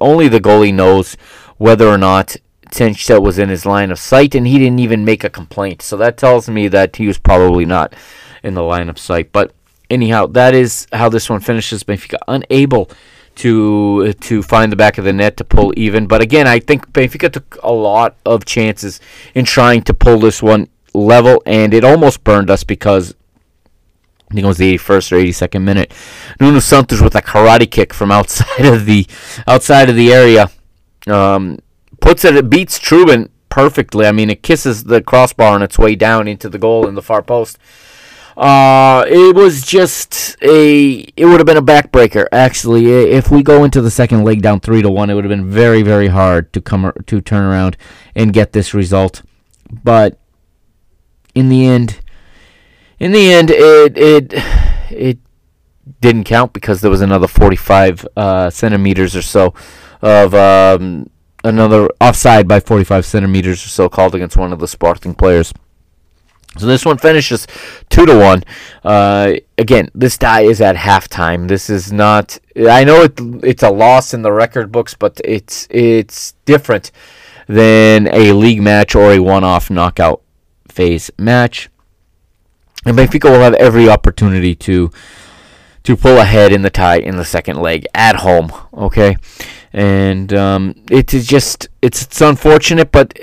Only 0.00 0.28
the 0.28 0.40
goalie 0.40 0.74
knows 0.74 1.16
whether 1.56 1.88
or 1.88 1.98
not 1.98 2.36
Tengstedt 2.70 3.22
was 3.22 3.38
in 3.38 3.48
his 3.48 3.66
line 3.66 3.90
of 3.90 3.98
sight, 3.98 4.34
and 4.34 4.46
he 4.46 4.58
didn't 4.58 4.78
even 4.78 5.04
make 5.04 5.24
a 5.24 5.30
complaint. 5.30 5.82
So 5.82 5.96
that 5.96 6.16
tells 6.16 6.48
me 6.48 6.68
that 6.68 6.96
he 6.96 7.06
was 7.06 7.18
probably 7.18 7.64
not 7.64 7.94
in 8.42 8.54
the 8.54 8.62
line 8.62 8.88
of 8.88 8.98
sight. 8.98 9.32
But 9.32 9.52
anyhow, 9.88 10.26
that 10.26 10.54
is 10.54 10.86
how 10.92 11.08
this 11.08 11.28
one 11.28 11.40
finishes. 11.40 11.84
Benfica 11.84 12.18
unable 12.28 12.90
to 13.36 14.12
to 14.12 14.42
find 14.42 14.70
the 14.70 14.76
back 14.76 14.98
of 14.98 15.04
the 15.04 15.12
net 15.12 15.36
to 15.38 15.44
pull 15.44 15.72
even. 15.76 16.06
But 16.06 16.20
again, 16.20 16.46
I 16.46 16.60
think 16.60 16.92
Benfica 16.92 17.32
took 17.32 17.58
a 17.62 17.72
lot 17.72 18.16
of 18.24 18.44
chances 18.44 19.00
in 19.34 19.44
trying 19.44 19.82
to 19.82 19.94
pull 19.94 20.18
this 20.18 20.42
one 20.42 20.68
level, 20.94 21.42
and 21.46 21.74
it 21.74 21.84
almost 21.84 22.24
burned 22.24 22.50
us 22.50 22.64
because 22.64 23.14
I 24.30 24.34
think 24.34 24.44
it 24.44 24.48
was 24.48 24.58
the 24.58 24.74
81st 24.74 25.12
or 25.12 25.16
82nd 25.16 25.62
minute. 25.62 25.92
Nuno 26.38 26.60
Santos 26.60 27.00
with 27.00 27.16
a 27.16 27.22
karate 27.22 27.70
kick 27.70 27.92
from 27.92 28.12
outside 28.12 28.64
of 28.66 28.86
the 28.86 29.06
outside 29.46 29.90
of 29.90 29.96
the 29.96 30.12
area 30.12 30.50
um, 31.06 31.58
puts 32.00 32.24
it. 32.24 32.36
It 32.36 32.50
beats 32.50 32.78
Trubin 32.78 33.30
perfectly. 33.48 34.06
I 34.06 34.12
mean, 34.12 34.30
it 34.30 34.42
kisses 34.42 34.84
the 34.84 35.02
crossbar 35.02 35.54
on 35.54 35.62
its 35.62 35.78
way 35.78 35.94
down 35.94 36.28
into 36.28 36.48
the 36.48 36.58
goal 36.58 36.86
in 36.86 36.94
the 36.94 37.02
far 37.02 37.22
post. 37.22 37.58
Uh, 38.36 39.04
it 39.08 39.34
was 39.34 39.62
just 39.62 40.36
a. 40.40 40.92
It 41.16 41.26
would 41.26 41.40
have 41.40 41.46
been 41.46 41.56
a 41.56 41.62
backbreaker. 41.62 42.26
Actually, 42.32 42.86
if 42.90 43.30
we 43.30 43.42
go 43.42 43.64
into 43.64 43.82
the 43.82 43.90
second 43.90 44.24
leg 44.24 44.40
down 44.40 44.60
three 44.60 44.82
to 44.82 44.90
one, 44.90 45.10
it 45.10 45.14
would 45.14 45.24
have 45.24 45.30
been 45.30 45.50
very, 45.50 45.82
very 45.82 46.08
hard 46.08 46.52
to 46.54 46.60
come 46.60 46.92
to 47.06 47.20
turn 47.20 47.44
around 47.44 47.76
and 48.14 48.32
get 48.32 48.52
this 48.52 48.72
result. 48.72 49.22
But 49.70 50.18
in 51.34 51.48
the 51.48 51.66
end, 51.66 52.00
in 52.98 53.12
the 53.12 53.32
end, 53.32 53.50
it 53.50 53.98
it 53.98 54.34
it 54.90 55.18
didn't 56.00 56.24
count 56.24 56.52
because 56.52 56.80
there 56.80 56.90
was 56.90 57.00
another 57.00 57.26
45 57.26 58.06
uh, 58.16 58.50
centimeters 58.50 59.16
or 59.16 59.22
so 59.22 59.54
of 60.00 60.34
um, 60.34 61.10
another 61.44 61.88
offside 62.00 62.46
by 62.46 62.60
45 62.60 63.04
centimeters 63.04 63.64
or 63.64 63.68
so 63.68 63.88
called 63.88 64.14
against 64.14 64.36
one 64.36 64.52
of 64.52 64.58
the 64.58 64.68
Sporting 64.68 65.14
players. 65.14 65.52
So 66.58 66.66
this 66.66 66.84
one 66.84 66.98
finishes 66.98 67.46
two 67.90 68.06
to 68.06 68.18
one. 68.18 68.42
Uh, 68.82 69.34
again, 69.56 69.88
this 69.94 70.18
tie 70.18 70.42
is 70.42 70.60
at 70.60 70.74
halftime. 70.74 71.46
This 71.46 71.70
is 71.70 71.92
not. 71.92 72.38
I 72.56 72.82
know 72.82 73.02
it, 73.02 73.14
it's 73.44 73.62
a 73.62 73.70
loss 73.70 74.12
in 74.12 74.22
the 74.22 74.32
record 74.32 74.72
books, 74.72 74.94
but 74.94 75.20
it's 75.24 75.68
it's 75.70 76.32
different 76.46 76.90
than 77.46 78.08
a 78.08 78.32
league 78.32 78.62
match 78.62 78.94
or 78.94 79.12
a 79.12 79.20
one-off 79.20 79.70
knockout 79.70 80.22
phase 80.68 81.10
match. 81.18 81.68
And 82.84 82.96
Benfica 82.96 83.30
will 83.30 83.40
have 83.40 83.54
every 83.54 83.88
opportunity 83.88 84.56
to 84.56 84.90
to 85.84 85.96
pull 85.96 86.18
ahead 86.18 86.52
in 86.52 86.62
the 86.62 86.70
tie 86.70 86.98
in 86.98 87.16
the 87.16 87.24
second 87.24 87.60
leg 87.60 87.86
at 87.94 88.16
home. 88.16 88.52
Okay, 88.74 89.16
and 89.72 90.32
um, 90.32 90.74
it 90.90 91.14
is 91.14 91.26
just 91.26 91.68
it's 91.82 92.02
it's 92.02 92.20
unfortunate, 92.20 92.92
but. 92.92 93.18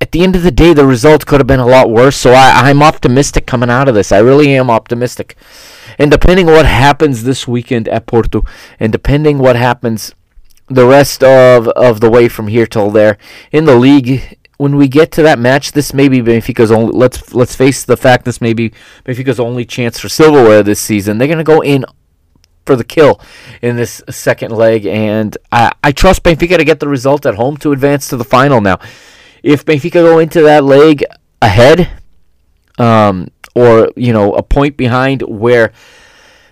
At 0.00 0.10
the 0.10 0.24
end 0.24 0.34
of 0.34 0.42
the 0.42 0.50
day, 0.50 0.74
the 0.74 0.84
result 0.84 1.26
could 1.26 1.38
have 1.38 1.46
been 1.46 1.60
a 1.60 1.64
lot 1.64 1.88
worse. 1.88 2.16
So 2.16 2.32
I, 2.32 2.68
I'm 2.68 2.82
optimistic 2.82 3.46
coming 3.46 3.70
out 3.70 3.86
of 3.86 3.94
this. 3.94 4.10
I 4.10 4.18
really 4.18 4.52
am 4.52 4.68
optimistic. 4.68 5.36
And 5.96 6.10
depending 6.10 6.46
what 6.46 6.66
happens 6.66 7.22
this 7.22 7.46
weekend 7.46 7.86
at 7.86 8.06
Porto, 8.06 8.42
and 8.80 8.90
depending 8.90 9.38
what 9.38 9.54
happens 9.54 10.12
the 10.66 10.86
rest 10.86 11.22
of, 11.22 11.68
of 11.68 12.00
the 12.00 12.10
way 12.10 12.28
from 12.28 12.48
here 12.48 12.66
till 12.66 12.90
there 12.90 13.16
in 13.52 13.64
the 13.64 13.76
league, 13.76 14.38
when 14.56 14.76
we 14.76 14.88
get 14.88 15.10
to 15.12 15.22
that 15.22 15.38
match, 15.38 15.72
this 15.72 15.92
may 15.92 16.08
be 16.08 16.20
Benfica's 16.20 16.70
only. 16.70 16.92
Let's 16.92 17.34
let's 17.34 17.56
face 17.56 17.84
the 17.84 17.96
fact 17.96 18.24
this 18.24 18.40
may 18.40 18.52
be 18.52 18.70
Benfica's 19.04 19.40
only 19.40 19.64
chance 19.64 19.98
for 19.98 20.08
silverware 20.08 20.62
this 20.62 20.80
season. 20.80 21.18
They're 21.18 21.28
gonna 21.28 21.44
go 21.44 21.62
in 21.62 21.84
for 22.64 22.76
the 22.76 22.84
kill 22.84 23.20
in 23.60 23.76
this 23.76 24.02
second 24.10 24.52
leg, 24.52 24.86
and 24.86 25.36
I 25.50 25.72
I 25.82 25.92
trust 25.92 26.22
Benfica 26.22 26.56
to 26.56 26.64
get 26.64 26.80
the 26.80 26.88
result 26.88 27.26
at 27.26 27.34
home 27.34 27.56
to 27.58 27.72
advance 27.72 28.08
to 28.08 28.16
the 28.16 28.24
final 28.24 28.60
now 28.60 28.78
if 29.42 29.64
Benfica 29.64 29.94
go 29.94 30.18
into 30.18 30.42
that 30.42 30.64
leg 30.64 31.04
ahead, 31.40 31.90
um, 32.78 33.28
or 33.54 33.90
you 33.96 34.12
know 34.12 34.32
a 34.34 34.42
point 34.42 34.76
behind, 34.76 35.22
where 35.22 35.72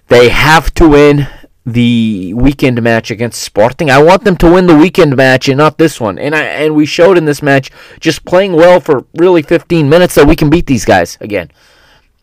they 0.09 0.29
have 0.29 0.73
to 0.75 0.89
win 0.89 1.29
the 1.65 2.35
weekend 2.35 2.83
match 2.83 3.11
against 3.11 3.43
Sporting. 3.43 3.91
I 3.91 4.03
want 4.03 4.25
them 4.25 4.37
to 4.39 4.51
win 4.51 4.67
the 4.67 4.77
weekend 4.77 5.17
match 5.17 5.49
and 5.49 5.59
not 5.59 5.79
this 5.79 6.01
one. 6.01 6.19
And 6.19 6.35
I 6.35 6.43
and 6.43 6.75
we 6.75 6.87
showed 6.87 7.17
in 7.17 7.25
this 7.25 7.43
match 7.43 7.71
just 8.01 8.25
playing 8.25 8.53
well 8.53 8.81
for 8.81 9.07
really 9.15 9.43
15 9.43 9.89
minutes 9.89 10.15
that 10.17 10.27
we 10.27 10.37
can 10.37 10.51
beat 10.51 10.67
these 10.67 10.85
guys 10.85 11.17
again. 11.21 11.51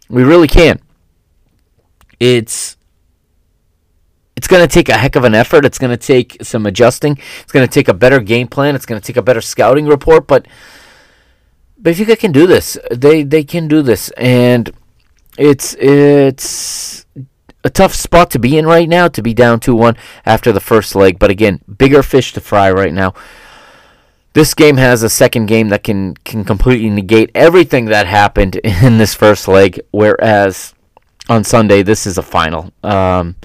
We 0.10 0.24
really 0.24 0.48
can. 0.48 0.80
It's 2.20 2.77
it's 4.38 4.48
going 4.48 4.62
to 4.62 4.72
take 4.72 4.88
a 4.88 4.98
heck 4.98 5.16
of 5.16 5.24
an 5.24 5.34
effort. 5.34 5.66
It's 5.66 5.80
going 5.80 5.90
to 5.90 5.98
take 5.98 6.38
some 6.44 6.68
adjusting. 6.68 7.18
It's 7.42 7.52
going 7.52 7.68
to 7.68 7.74
take 7.74 7.88
a 7.88 7.94
better 7.94 8.20
game 8.20 8.48
plan. 8.48 8.76
It's 8.76 8.86
going 8.86 9.02
to 9.02 9.06
take 9.06 9.18
a 9.18 9.22
better 9.24 9.42
scouting 9.42 9.88
report. 9.88 10.28
But 10.28 10.48
Benfica 11.82 12.18
can 12.20 12.32
do 12.32 12.46
this. 12.46 12.78
They 12.92 13.24
they 13.24 13.44
can 13.44 13.68
do 13.68 13.82
this, 13.82 14.12
and 14.12 14.70
it's 15.40 15.74
it's 15.80 17.08
a 17.64 17.72
tough 17.72 17.96
spot 17.96 18.30
to 18.32 18.40
be 18.40 18.60
in 18.60 18.68
right 18.68 18.88
now. 18.88 19.08
To 19.08 19.24
be 19.24 19.34
down 19.34 19.60
two 19.60 19.76
one 19.76 19.98
after 20.24 20.52
the 20.52 20.60
first 20.60 20.96
leg, 20.96 21.18
but 21.18 21.32
again, 21.32 21.62
bigger 21.76 22.04
fish 22.04 22.32
to 22.34 22.42
fry 22.42 22.70
right 22.70 22.94
now. 22.94 23.16
This 24.34 24.54
game 24.54 24.78
has 24.78 25.02
a 25.02 25.10
second 25.10 25.48
game 25.48 25.70
that 25.70 25.84
can 25.84 26.14
can 26.14 26.44
completely 26.44 26.92
negate 26.92 27.32
everything 27.34 27.86
that 27.86 28.06
happened 28.06 28.56
in 28.84 29.00
this 29.00 29.16
first 29.16 29.48
leg. 29.48 29.82
Whereas 29.90 30.76
on 31.28 31.44
Sunday, 31.44 31.82
this 31.82 32.06
is 32.06 32.20
a 32.20 32.24
final. 32.24 32.72
Um, 32.84 33.36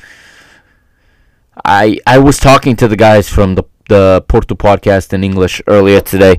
I 1.65 1.99
I 2.07 2.19
was 2.19 2.39
talking 2.39 2.77
to 2.77 2.89
the 2.89 2.97
guys 2.97 3.29
from 3.29 3.55
the 3.55 3.65
the 3.89 4.25
Porto 4.29 4.55
podcast 4.55 5.13
in 5.13 5.25
English 5.25 5.61
earlier 5.67 6.01
today, 6.01 6.39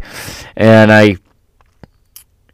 and 0.55 0.91
I, 0.91 1.17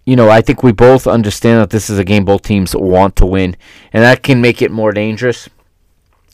you 0.05 0.15
know, 0.15 0.29
I 0.29 0.41
think 0.41 0.61
we 0.61 0.71
both 0.71 1.07
understand 1.07 1.61
that 1.61 1.69
this 1.69 1.89
is 1.89 1.97
a 1.99 2.03
game 2.03 2.25
both 2.25 2.41
teams 2.41 2.75
want 2.75 3.15
to 3.17 3.25
win, 3.25 3.55
and 3.93 4.03
that 4.03 4.23
can 4.23 4.41
make 4.41 4.61
it 4.61 4.71
more 4.71 4.91
dangerous. 4.91 5.47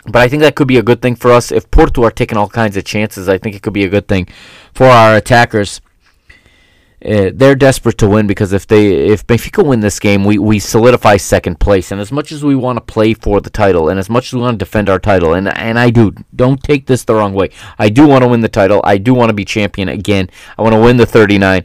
But 0.08 0.22
I 0.22 0.28
think 0.28 0.42
that 0.42 0.56
could 0.56 0.68
be 0.68 0.78
a 0.78 0.84
good 0.84 1.02
thing 1.02 1.16
for 1.16 1.32
us. 1.32 1.52
If 1.52 1.70
Porto 1.72 2.04
are 2.04 2.12
taking 2.12 2.38
all 2.38 2.50
kinds 2.50 2.78
of 2.78 2.86
chances, 2.86 3.28
I 3.28 3.38
think 3.38 3.56
it 3.56 3.62
could 3.64 3.74
be 3.74 3.84
a 3.84 3.90
good 3.90 4.08
thing 4.08 4.28
for 4.74 4.86
our 4.86 5.16
attackers. 5.16 5.82
Uh, 7.06 7.30
they're 7.34 7.56
desperate 7.56 8.00
to 8.00 8.10
win 8.10 8.26
because 8.26 8.52
if 8.52 8.66
they 8.66 8.88
if 8.88 9.28
Benfica 9.28 9.64
win 9.64 9.82
this 9.82 10.00
game, 10.00 10.24
we, 10.24 10.40
we 10.40 10.58
solidify 10.58 11.18
second 11.18 11.60
place. 11.60 11.92
And 11.92 12.02
as 12.02 12.12
much 12.12 12.32
as 12.32 12.44
we 12.44 12.56
want 12.56 12.78
to 12.78 12.82
play 12.82 13.14
for 13.14 13.42
the 13.42 13.50
title, 13.52 13.90
and 13.90 14.00
as 14.00 14.10
much 14.10 14.28
as 14.28 14.34
we 14.34 14.42
want 14.42 14.58
to 14.58 14.66
defend 14.66 14.90
our 14.90 14.98
title, 14.98 15.34
and 15.34 15.48
and 15.56 15.78
I 15.78 15.92
do, 15.92 16.14
don't 16.36 16.64
take 16.64 16.88
this 16.88 17.04
the 17.04 17.14
wrong 17.14 17.34
way. 17.34 17.50
I 17.78 17.90
do 17.90 18.08
want 18.08 18.24
to 18.24 18.28
win 18.28 18.42
the 18.42 18.50
title. 18.50 18.82
I 18.84 18.98
do 18.98 19.14
want 19.14 19.30
to 19.30 19.34
be 19.34 19.46
champion 19.46 19.88
again. 19.88 20.30
I 20.58 20.64
want 20.64 20.74
to 20.74 20.82
win 20.82 20.98
the 20.98 21.06
39. 21.06 21.64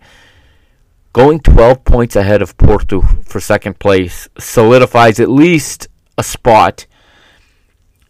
Going 1.12 1.41
12 1.41 1.85
points 1.85 2.17
ahead 2.17 2.43
of 2.43 2.57
Porto 2.57 3.01
for 3.25 3.41
second 3.41 3.79
place 3.79 4.29
solidifies 4.39 5.19
at 5.19 5.31
least 5.31 5.89
a 6.19 6.23
spot 6.23 6.87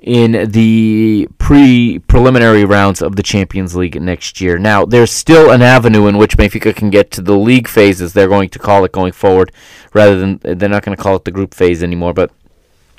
in 0.01 0.51
the 0.51 1.28
pre 1.39 1.98
preliminary 1.98 2.64
rounds 2.64 3.02
of 3.02 3.16
the 3.16 3.22
Champions 3.22 3.77
League 3.77 4.01
next 4.01 4.40
year. 4.40 4.59
Now, 4.59 4.85
there's 4.85 5.10
still 5.10 5.51
an 5.51 5.62
avenue 5.62 6.06
in 6.06 6.16
which 6.16 6.36
Benfica 6.36 6.74
can 6.74 6.90
get 6.90 7.10
to 7.12 7.22
the 7.22 7.36
league 7.36 7.68
phases. 7.68 8.12
They're 8.12 8.28
going 8.28 8.48
to 8.51 8.59
call 8.59 8.85
it 8.85 8.93
going 8.93 9.12
forward, 9.12 9.52
rather 9.93 10.18
than 10.18 10.40
they're 10.43 10.68
not 10.68 10.85
going 10.85 10.97
to 10.97 11.02
call 11.02 11.16
it 11.16 11.24
the 11.24 11.31
group 11.31 11.55
phase 11.55 11.82
anymore. 11.82 12.14
But 12.14 12.31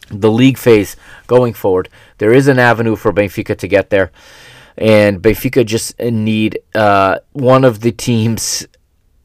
the 0.10 0.32
league 0.32 0.58
phase 0.58 0.96
going 1.28 1.54
forward, 1.54 1.90
there 2.20 2.34
is 2.34 2.48
an 2.48 2.60
avenue 2.60 2.96
for 2.96 3.12
Benfica 3.12 3.58
to 3.58 3.68
get 3.68 3.90
there, 3.90 4.12
and 4.78 5.22
Benfica 5.22 5.66
just 5.66 5.98
need 6.00 6.60
uh, 6.76 7.20
one 7.34 7.64
of 7.64 7.82
the 7.82 7.92
teams. 7.92 8.68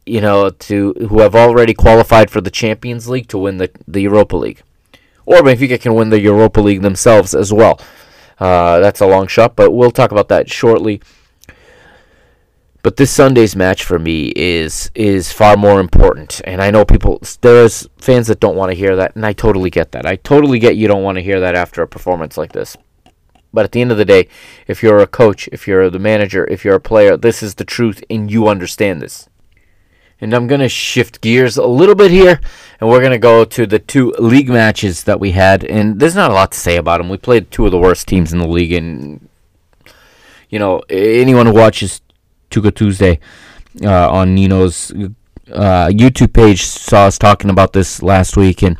You 0.08 0.20
know, 0.20 0.50
to 0.50 0.92
who 1.08 1.18
have 1.18 1.34
already 1.34 1.74
qualified 1.74 2.30
for 2.30 2.40
the 2.40 2.48
Champions 2.48 3.08
League 3.08 3.26
to 3.26 3.38
win 3.38 3.56
the, 3.56 3.68
the 3.88 4.02
Europa 4.02 4.36
League 4.36 4.62
or 5.26 5.38
Benfica 5.38 5.80
can 5.80 5.94
win 5.94 6.10
the 6.10 6.20
Europa 6.20 6.60
League 6.60 6.82
themselves 6.82 7.34
as 7.34 7.52
well. 7.52 7.80
Uh, 8.38 8.80
that's 8.80 9.00
a 9.00 9.06
long 9.06 9.26
shot, 9.26 9.56
but 9.56 9.72
we'll 9.72 9.90
talk 9.90 10.12
about 10.12 10.28
that 10.28 10.50
shortly. 10.50 11.00
But 12.82 12.96
this 12.96 13.10
Sunday's 13.10 13.56
match 13.56 13.82
for 13.82 13.98
me 13.98 14.32
is 14.36 14.92
is 14.94 15.32
far 15.32 15.56
more 15.56 15.80
important, 15.80 16.40
and 16.44 16.62
I 16.62 16.70
know 16.70 16.84
people 16.84 17.20
there's 17.40 17.88
fans 17.96 18.28
that 18.28 18.38
don't 18.38 18.54
want 18.54 18.70
to 18.70 18.76
hear 18.76 18.94
that, 18.94 19.16
and 19.16 19.26
I 19.26 19.32
totally 19.32 19.70
get 19.70 19.90
that. 19.90 20.06
I 20.06 20.14
totally 20.14 20.60
get 20.60 20.76
you 20.76 20.86
don't 20.86 21.02
want 21.02 21.16
to 21.16 21.22
hear 21.22 21.40
that 21.40 21.56
after 21.56 21.82
a 21.82 21.88
performance 21.88 22.38
like 22.38 22.52
this. 22.52 22.76
But 23.52 23.64
at 23.64 23.72
the 23.72 23.80
end 23.80 23.90
of 23.90 23.98
the 23.98 24.04
day, 24.04 24.28
if 24.68 24.84
you're 24.84 24.98
a 24.98 25.06
coach, 25.08 25.48
if 25.50 25.66
you're 25.66 25.90
the 25.90 25.98
manager, 25.98 26.46
if 26.46 26.64
you're 26.64 26.76
a 26.76 26.80
player, 26.80 27.16
this 27.16 27.42
is 27.42 27.56
the 27.56 27.64
truth, 27.64 28.04
and 28.08 28.30
you 28.30 28.46
understand 28.46 29.02
this. 29.02 29.28
And 30.20 30.32
I'm 30.32 30.46
going 30.46 30.62
to 30.62 30.68
shift 30.68 31.20
gears 31.20 31.58
a 31.58 31.66
little 31.66 31.94
bit 31.94 32.10
here, 32.10 32.40
and 32.80 32.88
we're 32.88 33.00
going 33.00 33.12
to 33.12 33.18
go 33.18 33.44
to 33.44 33.66
the 33.66 33.78
two 33.78 34.14
league 34.18 34.48
matches 34.48 35.04
that 35.04 35.20
we 35.20 35.32
had. 35.32 35.62
And 35.64 36.00
there's 36.00 36.14
not 36.14 36.30
a 36.30 36.34
lot 36.34 36.52
to 36.52 36.58
say 36.58 36.76
about 36.76 36.98
them. 36.98 37.10
We 37.10 37.18
played 37.18 37.50
two 37.50 37.66
of 37.66 37.72
the 37.72 37.78
worst 37.78 38.08
teams 38.08 38.32
in 38.32 38.38
the 38.38 38.48
league, 38.48 38.72
and, 38.72 39.28
you 40.48 40.58
know, 40.58 40.80
anyone 40.88 41.46
who 41.46 41.52
watches 41.52 42.00
Tuga 42.50 42.74
Tuesday 42.74 43.20
uh, 43.82 44.10
on 44.10 44.34
Nino's 44.34 44.90
uh, 45.52 45.88
YouTube 45.88 46.32
page 46.32 46.64
saw 46.64 47.06
us 47.06 47.18
talking 47.18 47.50
about 47.50 47.72
this 47.72 48.02
last 48.02 48.36
week, 48.36 48.62
and 48.62 48.78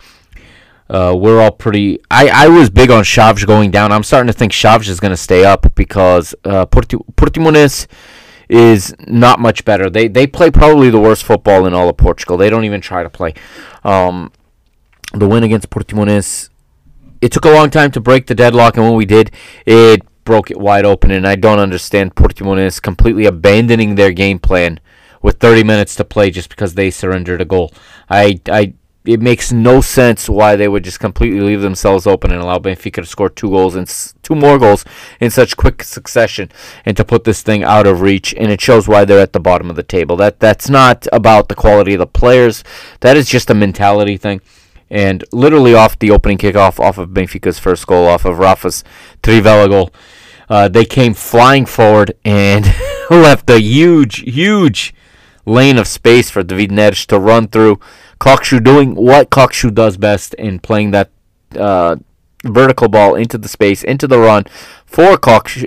uh, 0.89 1.15
we're 1.19 1.41
all 1.41 1.51
pretty. 1.51 2.01
I, 2.11 2.29
I 2.29 2.49
was 2.49 2.71
big 2.71 2.91
on 2.91 3.05
Chaves 3.05 3.47
going 3.47 3.71
down. 3.71 3.93
I'm 3.93 4.03
starting 4.03 4.29
to 4.29 4.33
think 4.33 4.53
Chaves 4.53 4.89
is 4.89 5.01
going 5.01 5.11
to 5.11 5.17
stay 5.17 5.45
up 5.45 5.75
because 5.75 6.35
uh, 6.45 6.67
Portimonense 6.67 7.87
is 8.49 8.95
not 9.07 9.41
much 9.41 9.65
better. 9.65 9.91
They 9.91 10.09
they 10.09 10.27
play 10.27 10.51
probably 10.51 10.91
the 10.91 11.01
worst 11.01 11.25
football 11.25 11.67
in 11.67 11.75
all 11.75 11.89
of 11.89 11.97
Portugal. 11.97 12.37
They 12.37 12.51
don't 12.51 12.65
even 12.65 12.81
try 12.81 13.03
to 13.03 13.11
play. 13.11 13.35
Um, 13.85 14.33
the 15.13 15.29
win 15.29 15.45
against 15.45 15.71
Portimonense, 15.71 16.51
it 17.21 17.33
took 17.33 17.45
a 17.45 17.51
long 17.51 17.71
time 17.71 17.91
to 17.93 18.01
break 18.01 18.27
the 18.27 18.35
deadlock, 18.35 18.77
and 18.77 18.85
when 18.85 18.95
we 18.95 19.07
did, 19.07 19.31
it 19.65 20.03
broke 20.25 20.51
it 20.51 20.59
wide 20.59 20.85
open. 20.85 21.11
And 21.11 21.27
I 21.27 21.37
don't 21.37 21.59
understand 21.59 22.15
Portimonense 22.15 22.81
completely 22.81 23.27
abandoning 23.27 23.95
their 23.95 24.13
game 24.13 24.39
plan 24.39 24.81
with 25.23 25.39
30 25.39 25.65
minutes 25.65 25.95
to 25.97 26.05
play 26.05 26.31
just 26.31 26.49
because 26.49 26.75
they 26.75 26.91
surrendered 26.91 27.41
a 27.41 27.45
goal. 27.45 27.73
I 28.09 28.41
I 28.49 28.75
it 29.07 29.21
makes 29.21 29.53
no 29.53 29.81
sense 29.81 30.29
why 30.29 30.57
they 30.57 30.69
would 30.69 30.85
just 30.85 31.01
completely 31.01 31.41
leave 31.41 31.61
themselves 31.61 32.07
open 32.07 32.33
and 32.33 32.41
allow 32.43 32.59
Benfica 32.59 32.97
to 32.97 33.07
score 33.07 33.29
two 33.29 33.51
goals 33.51 33.75
and 33.75 33.89
two 34.23 34.35
more 34.35 34.59
goals 34.59 34.85
in 35.21 35.31
such 35.31 35.57
quick 35.57 35.83
succession 35.83 36.51
and 36.85 36.97
to 36.97 37.05
put 37.05 37.25
this 37.25 37.43
thing 37.43 37.63
out 37.63 37.87
of 37.87 38.01
reach. 38.01 38.35
And 38.35 38.51
it 38.51 38.61
shows 38.61 38.89
why 38.89 39.05
they're 39.05 39.21
at 39.21 39.33
the 39.33 39.41
bottom 39.41 39.71
of 39.71 39.77
the 39.77 39.83
table. 39.83 40.17
That 40.17 40.41
that's 40.41 40.69
not 40.69 41.07
about 41.13 41.49
the 41.49 41.55
quality 41.55 41.95
of 41.95 42.01
the 42.01 42.07
players. 42.07 42.65
That 43.01 43.17
is 43.17 43.29
just 43.29 43.51
a 43.51 43.55
mentality 43.55 44.17
thing. 44.17 44.41
And 44.91 45.25
literally 45.33 45.75
off 45.75 45.99
the 45.99 46.11
opening 46.11 46.39
kickoff, 46.39 46.79
off 46.79 46.99
of 46.99 47.11
Benfica's 47.11 47.59
first 47.59 47.87
goal, 47.87 48.07
off 48.07 48.25
of 48.25 48.39
Rafa's 48.39 48.85
Trivela 49.23 49.69
goal, 49.69 49.93
uh, 50.49 50.69
they 50.69 50.85
came 50.85 51.15
flying 51.15 51.67
forward 51.67 52.13
and 52.25 52.65
left 53.11 53.51
a 53.51 53.61
huge, 53.61 54.21
huge 54.21 54.95
lane 55.45 55.79
of 55.79 55.87
space 55.87 56.31
for 56.31 56.43
David 56.43 56.71
Neres 56.71 57.07
to 57.07 57.19
run 57.19 57.49
through. 57.49 57.81
Kökçü 58.21 58.65
doing 58.65 58.97
what 58.97 59.31
Kökçü 59.31 59.77
does 59.77 59.97
best 59.97 60.35
in 60.39 60.59
playing 60.59 60.93
that 60.93 61.11
uh, 61.59 61.97
vertical 62.45 62.89
ball 62.89 63.15
into 63.15 63.39
the 63.39 63.49
space, 63.49 63.85
into 63.85 64.07
the 64.07 64.19
run 64.19 64.45
for 64.87 65.19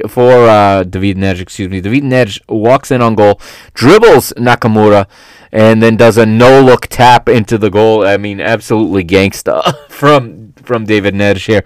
for 0.08 0.32
uh, 0.50 0.84
David 0.84 1.18
Neres, 1.18 1.42
excuse 1.42 1.70
me. 1.70 1.82
David 1.82 2.04
Neres 2.04 2.40
walks 2.48 2.92
in 2.92 3.02
on 3.02 3.16
goal, 3.16 3.40
dribbles 3.74 4.34
Nakamura, 4.38 5.06
and 5.52 5.84
then 5.84 5.98
does 5.98 6.18
a 6.18 6.26
no-look 6.26 6.88
tap 6.88 7.30
into 7.30 7.58
the 7.58 7.70
goal. 7.70 8.08
I 8.08 8.18
mean, 8.18 8.40
absolutely 8.40 9.04
gangsta 9.04 9.76
from 9.90 10.54
from 10.64 10.86
David 10.86 11.14
Neres 11.14 11.46
here, 11.46 11.64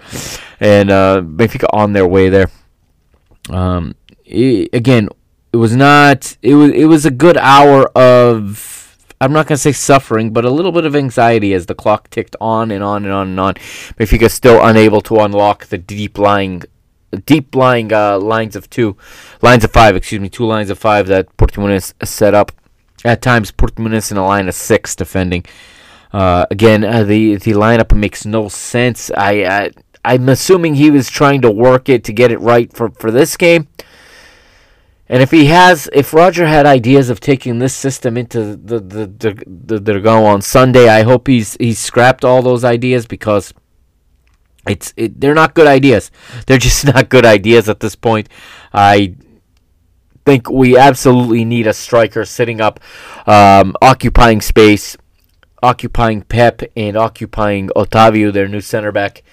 and 0.60 0.90
uh, 0.90 1.22
Benfica 1.24 1.68
on 1.72 1.94
their 1.94 2.08
way 2.08 2.30
there. 2.30 2.50
Um, 3.50 3.96
it, 4.26 4.70
again, 4.74 5.10
it 5.54 5.58
was 5.58 5.76
not. 5.76 6.38
It 6.42 6.56
was. 6.56 6.72
It 6.72 6.86
was 6.86 7.06
a 7.06 7.12
good 7.12 7.38
hour 7.38 7.88
of 7.96 8.83
I'm 9.24 9.32
not 9.32 9.48
going 9.48 9.56
to 9.56 9.62
say 9.62 9.72
suffering, 9.72 10.32
but 10.34 10.44
a 10.44 10.50
little 10.50 10.74
bit 10.74 10.86
of 10.86 10.96
anxiety 10.96 11.54
as 11.54 11.66
the 11.66 11.76
clock 11.76 12.10
ticked 12.10 12.36
on 12.42 12.72
and 12.72 12.84
on 12.84 13.06
and 13.06 13.14
on 13.14 13.28
and 13.30 13.40
on. 13.40 13.54
Benfica 13.54 14.30
still 14.30 14.64
unable 14.64 15.00
to 15.02 15.20
unlock 15.20 15.68
the 15.68 15.78
deep 15.78 16.18
lying, 16.18 16.64
deep 17.26 17.56
lying 17.56 17.94
uh, 17.94 18.20
lines 18.20 18.56
of 18.56 18.70
two, 18.70 18.98
lines 19.42 19.64
of 19.64 19.72
five, 19.72 19.96
excuse 19.96 20.20
me, 20.20 20.30
two 20.30 20.46
lines 20.46 20.70
of 20.70 20.78
five 20.78 21.08
that 21.08 21.36
Portimonense 21.38 21.94
set 22.06 22.34
up. 22.34 22.52
At 23.06 23.22
times, 23.22 23.52
Portimonense 23.52 24.12
in 24.12 24.18
a 24.18 24.26
line 24.26 24.48
of 24.48 24.56
six 24.56 24.96
defending. 24.96 25.46
Uh, 26.12 26.46
again, 26.52 26.84
uh, 26.84 27.04
the 27.04 27.36
the 27.36 27.52
lineup 27.52 27.96
makes 27.96 28.26
no 28.26 28.48
sense. 28.48 29.10
I, 29.12 29.46
I 29.46 29.72
I'm 30.06 30.28
assuming 30.30 30.76
he 30.76 30.92
was 30.92 31.10
trying 31.10 31.42
to 31.42 31.52
work 31.52 31.88
it 31.88 32.04
to 32.06 32.14
get 32.14 32.32
it 32.32 32.40
right 32.40 32.72
for, 32.72 32.90
for 32.90 33.10
this 33.10 33.38
game. 33.38 33.68
And 35.10 35.22
if 35.22 35.32
he 35.32 35.46
has, 35.46 35.90
if 35.92 36.14
Roger 36.14 36.48
had 36.48 36.66
ideas 36.66 37.10
of 37.10 37.20
taking 37.20 37.60
this 37.60 37.76
system 37.76 38.18
into 38.18 38.56
the 38.56 38.80
the 38.80 39.06
the, 39.08 39.44
the, 39.46 39.80
the 39.80 40.00
go 40.00 40.26
on 40.26 40.42
Sunday, 40.42 40.88
I 40.88 41.04
hope 41.04 41.28
he's 41.28 41.56
he's 41.60 41.80
scrapped 41.80 42.24
all 42.24 42.42
those 42.42 42.64
ideas 42.64 43.06
because 43.06 43.54
it's 44.68 44.94
it, 44.96 45.20
they're 45.20 45.34
not 45.34 45.56
good 45.56 45.68
ideas. 45.68 46.10
They're 46.48 46.58
just 46.58 46.86
not 46.86 47.10
good 47.10 47.26
ideas 47.26 47.68
at 47.68 47.82
this 47.82 47.96
point. 47.96 48.30
I 48.74 49.16
think 50.26 50.50
we 50.50 50.78
absolutely 50.78 51.44
need 51.44 51.68
a 51.68 51.74
striker 51.74 52.24
sitting 52.24 52.62
up, 52.62 52.80
um, 53.28 53.76
occupying 53.82 54.40
space, 54.40 54.96
occupying 55.62 56.22
Pepe 56.22 56.68
and 56.78 56.96
occupying 56.96 57.68
Otavio, 57.76 58.32
their 58.32 58.48
new 58.48 58.62
center 58.62 58.94
back, 58.94 59.24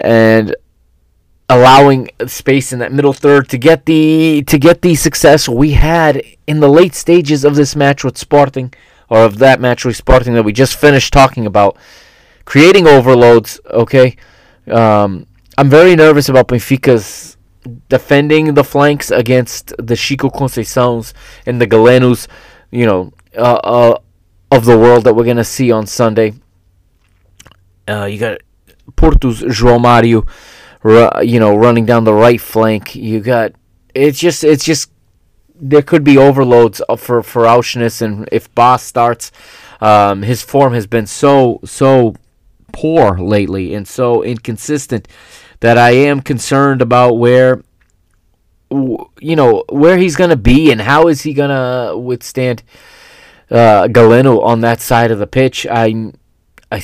and 0.00 0.54
allowing 1.48 2.10
space 2.26 2.72
in 2.72 2.78
that 2.78 2.92
middle 2.92 3.12
third 3.12 3.48
to 3.48 3.58
get 3.58 3.86
the 3.86 4.42
to 4.46 4.58
get 4.58 4.82
the 4.82 4.94
success 4.94 5.48
we 5.48 5.72
had 5.72 6.22
in 6.46 6.60
the 6.60 6.68
late 6.68 6.94
stages 6.94 7.44
of 7.44 7.54
this 7.54 7.74
match 7.74 8.04
with 8.04 8.18
Sporting 8.18 8.72
or 9.08 9.20
of 9.24 9.38
that 9.38 9.60
match 9.60 9.84
with 9.84 9.96
Sporting 9.96 10.34
that 10.34 10.42
we 10.42 10.52
just 10.52 10.76
finished 10.76 11.12
talking 11.12 11.46
about. 11.46 11.76
Creating 12.44 12.86
overloads 12.86 13.60
okay? 13.70 14.16
Um, 14.70 15.26
I'm 15.56 15.70
very 15.70 15.96
nervous 15.96 16.28
about 16.28 16.48
Benfica's 16.48 17.36
defending 17.88 18.54
the 18.54 18.64
flanks 18.64 19.10
against 19.10 19.72
the 19.78 19.96
Chico 19.96 20.30
Conceiçãos 20.30 21.12
and 21.46 21.60
the 21.60 21.66
Galenos 21.66 22.28
you 22.70 22.84
know 22.84 23.12
uh, 23.36 23.60
uh, 23.64 23.98
of 24.50 24.64
the 24.66 24.78
world 24.78 25.04
that 25.04 25.14
we're 25.14 25.24
going 25.24 25.36
to 25.38 25.44
see 25.44 25.72
on 25.72 25.86
Sunday. 25.86 26.34
Uh, 27.88 28.04
you 28.04 28.18
got 28.18 28.38
Porto's 28.96 29.42
João 29.42 29.80
Mario 29.80 30.26
you 30.84 31.40
know, 31.40 31.56
running 31.56 31.86
down 31.86 32.04
the 32.04 32.14
right 32.14 32.40
flank. 32.40 32.94
You 32.94 33.20
got 33.20 33.52
it's 33.94 34.18
just 34.18 34.44
it's 34.44 34.64
just 34.64 34.90
there 35.60 35.82
could 35.82 36.04
be 36.04 36.16
overloads 36.16 36.80
for 36.96 37.22
for 37.22 37.42
Aursnes, 37.42 38.00
and 38.02 38.28
if 38.30 38.52
Boss 38.54 38.82
starts, 38.82 39.32
um, 39.80 40.22
his 40.22 40.42
form 40.42 40.72
has 40.72 40.86
been 40.86 41.06
so 41.06 41.60
so 41.64 42.14
poor 42.72 43.18
lately 43.18 43.74
and 43.74 43.88
so 43.88 44.22
inconsistent 44.22 45.08
that 45.60 45.78
I 45.78 45.90
am 45.90 46.20
concerned 46.20 46.82
about 46.82 47.14
where 47.14 47.62
you 48.70 49.36
know 49.36 49.64
where 49.70 49.96
he's 49.96 50.16
gonna 50.16 50.36
be 50.36 50.70
and 50.70 50.80
how 50.82 51.08
is 51.08 51.22
he 51.22 51.32
gonna 51.32 51.96
withstand 51.96 52.62
uh, 53.50 53.88
Galeno 53.88 54.42
on 54.42 54.60
that 54.60 54.80
side 54.80 55.10
of 55.10 55.18
the 55.18 55.26
pitch. 55.26 55.66
I 55.66 56.12
I 56.70 56.80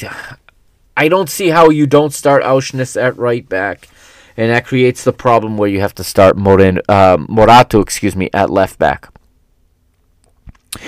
I 0.96 1.08
don't 1.08 1.28
see 1.28 1.48
how 1.48 1.70
you 1.70 1.86
don't 1.86 2.12
start 2.12 2.42
Aursnes 2.42 3.00
at 3.00 3.16
right 3.16 3.48
back 3.48 3.88
and 4.36 4.50
that 4.50 4.66
creates 4.66 5.04
the 5.04 5.12
problem 5.12 5.56
where 5.56 5.68
you 5.68 5.80
have 5.80 5.94
to 5.94 6.04
start 6.04 6.36
Moren, 6.36 6.80
uh, 6.88 7.16
Morato, 7.16 7.80
excuse 7.80 8.16
me, 8.16 8.28
at 8.32 8.50
left 8.50 8.78
back. 8.78 9.08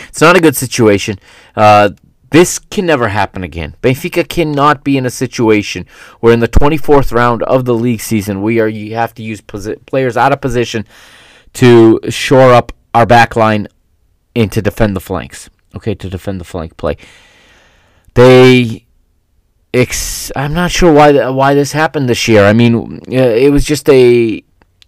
It's 0.09 0.21
not 0.21 0.37
a 0.37 0.41
good 0.41 0.57
situation. 0.57 1.19
Uh, 1.55 1.91
this 2.31 2.59
can 2.59 2.87
never 2.87 3.09
happen 3.09 3.45
again. 3.45 3.77
Benfica 3.83 4.29
cannot 4.29 4.83
be 4.83 4.97
in 4.97 5.07
a 5.07 5.11
situation 5.11 5.87
where 6.19 6.33
in 6.33 6.41
the 6.41 6.49
24th 6.49 7.13
round 7.13 7.43
of 7.45 7.65
the 7.65 7.75
league 7.75 8.01
season 8.01 8.43
we 8.43 8.59
are 8.59 8.67
you 8.67 8.95
have 8.97 9.15
to 9.15 9.23
use 9.23 9.41
posi- 9.41 9.85
players 9.87 10.17
out 10.17 10.33
of 10.33 10.41
position 10.41 10.85
to 11.53 12.01
shore 12.09 12.53
up 12.53 12.73
our 12.95 13.07
back 13.07 13.37
line 13.37 13.69
and 14.35 14.51
to 14.51 14.61
defend 14.61 14.97
the 14.97 15.01
flanks. 15.01 15.49
Okay, 15.77 15.95
to 15.95 16.11
defend 16.11 16.41
the 16.41 16.45
flank 16.45 16.77
play. 16.77 16.97
They 18.15 18.86
ex- 19.77 20.33
I'm 20.35 20.55
not 20.55 20.71
sure 20.71 20.93
why 20.93 21.13
th- 21.13 21.33
why 21.33 21.55
this 21.55 21.73
happened 21.73 22.09
this 22.09 22.27
year. 22.29 22.45
I 22.45 22.53
mean, 22.53 23.01
uh, 23.09 23.15
it 23.15 23.51
was 23.53 23.65
just 23.65 23.89
a 23.89 24.43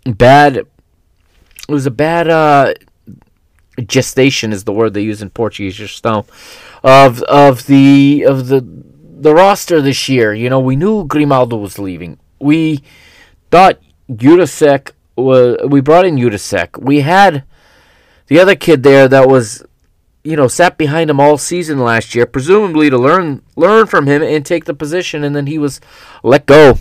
bad 0.04 0.56
it 0.56 0.66
was 1.68 1.86
a 1.86 1.90
bad 1.90 2.28
uh 2.28 2.72
gestation 3.86 4.52
is 4.52 4.64
the 4.64 4.72
word 4.72 4.94
they 4.94 5.02
use 5.02 5.22
in 5.22 5.30
Portuguese 5.30 5.76
just 5.76 6.04
now 6.04 6.24
of 6.82 7.22
of 7.24 7.66
the 7.66 8.24
of 8.26 8.48
the 8.48 8.64
the 9.20 9.34
roster 9.34 9.80
this 9.80 10.08
year. 10.08 10.32
You 10.32 10.50
know, 10.50 10.60
we 10.60 10.76
knew 10.76 11.04
Grimaldo 11.04 11.56
was 11.56 11.78
leaving. 11.78 12.18
We 12.40 12.82
thought 13.50 13.78
Jurasek 14.10 14.92
was 15.16 15.58
we 15.68 15.80
brought 15.80 16.06
in 16.06 16.16
Jurasek. 16.16 16.80
We 16.80 17.00
had 17.00 17.44
the 18.28 18.38
other 18.38 18.54
kid 18.54 18.82
there 18.82 19.08
that 19.08 19.28
was 19.28 19.64
you 20.28 20.36
know 20.36 20.46
sat 20.46 20.76
behind 20.76 21.08
him 21.08 21.20
all 21.20 21.38
season 21.38 21.78
last 21.78 22.14
year, 22.14 22.26
presumably 22.26 22.90
to 22.90 22.98
learn 22.98 23.40
learn 23.56 23.86
from 23.86 24.06
him 24.06 24.22
and 24.22 24.44
take 24.44 24.66
the 24.66 24.74
position, 24.74 25.24
and 25.24 25.34
then 25.34 25.46
he 25.46 25.56
was 25.56 25.80
let 26.22 26.44
go 26.44 26.74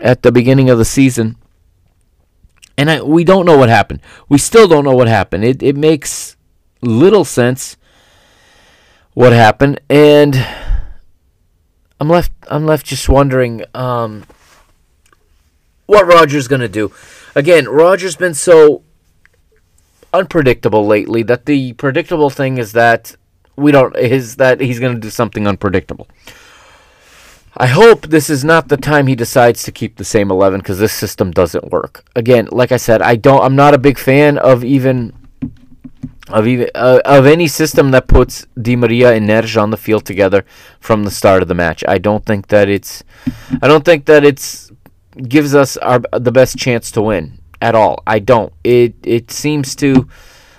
at 0.00 0.22
the 0.22 0.32
beginning 0.32 0.68
of 0.68 0.78
the 0.78 0.84
season. 0.84 1.36
And 2.76 2.90
I, 2.90 3.00
we 3.02 3.22
don't 3.22 3.46
know 3.46 3.56
what 3.56 3.68
happened. 3.68 4.00
We 4.28 4.38
still 4.38 4.66
don't 4.66 4.84
know 4.84 4.96
what 4.96 5.06
happened. 5.06 5.44
It 5.44 5.62
it 5.62 5.76
makes 5.76 6.36
little 6.82 7.24
sense 7.24 7.76
what 9.14 9.32
happened, 9.32 9.80
and 9.88 10.44
I'm 12.00 12.08
left 12.08 12.32
I'm 12.50 12.66
left 12.66 12.84
just 12.84 13.08
wondering 13.08 13.62
um, 13.74 14.24
what 15.86 16.04
Roger's 16.04 16.48
gonna 16.48 16.66
do. 16.66 16.90
Again, 17.36 17.68
Roger's 17.68 18.16
been 18.16 18.34
so 18.34 18.82
unpredictable 20.12 20.86
lately 20.86 21.22
that 21.22 21.46
the 21.46 21.72
predictable 21.74 22.30
thing 22.30 22.58
is 22.58 22.72
that 22.72 23.14
we 23.56 23.72
don't 23.72 23.96
is 23.96 24.36
that 24.36 24.60
he's 24.60 24.78
gonna 24.78 24.98
do 24.98 25.10
something 25.10 25.46
unpredictable. 25.46 26.08
I 27.56 27.66
hope 27.66 28.06
this 28.06 28.30
is 28.30 28.44
not 28.44 28.68
the 28.68 28.76
time 28.76 29.08
he 29.08 29.16
decides 29.16 29.64
to 29.64 29.72
keep 29.72 29.96
the 29.96 30.04
same 30.04 30.30
11 30.30 30.60
because 30.60 30.78
this 30.78 30.92
system 30.92 31.32
doesn't 31.32 31.72
work. 31.72 32.04
Again, 32.14 32.48
like 32.52 32.70
I 32.70 32.76
said, 32.76 33.02
I 33.02 33.16
don't. 33.16 33.42
I'm 33.42 33.56
not 33.56 33.74
a 33.74 33.78
big 33.78 33.98
fan 33.98 34.38
of 34.38 34.62
even 34.62 35.12
of 36.28 36.46
even 36.46 36.70
uh, 36.74 37.00
of 37.04 37.26
any 37.26 37.48
system 37.48 37.90
that 37.90 38.06
puts 38.06 38.46
Di 38.60 38.76
Maria 38.76 39.12
and 39.12 39.28
Neres 39.28 39.60
on 39.60 39.70
the 39.70 39.76
field 39.76 40.04
together 40.04 40.44
from 40.78 41.04
the 41.04 41.10
start 41.10 41.42
of 41.42 41.48
the 41.48 41.54
match. 41.54 41.82
I 41.88 41.98
don't 41.98 42.24
think 42.24 42.48
that 42.48 42.68
it's 42.68 43.02
I 43.60 43.66
don't 43.66 43.84
think 43.84 44.04
that 44.06 44.24
it's 44.24 44.70
gives 45.26 45.54
us 45.54 45.76
our 45.78 46.00
the 46.12 46.30
best 46.30 46.56
chance 46.56 46.92
to 46.92 47.02
win 47.02 47.38
at 47.60 47.74
all. 47.74 48.02
I 48.06 48.18
don't. 48.18 48.52
It 48.64 48.94
it 49.02 49.30
seems 49.30 49.74
to 49.76 50.08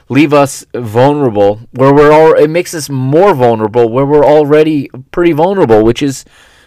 leave 0.10 0.34
us 0.34 0.66
vulnerable 0.74 1.62
where 1.72 1.94
we're 1.94 2.12
all 2.12 2.34
it 2.34 2.50
makes 2.50 2.74
us 2.74 2.90
more 2.90 3.36
vulnerable 3.36 3.88
where 3.90 4.06
we're 4.06 4.26
already 4.26 4.90
pretty 5.12 5.32
vulnerable, 5.32 5.84
which 5.84 6.02
is 6.02 6.26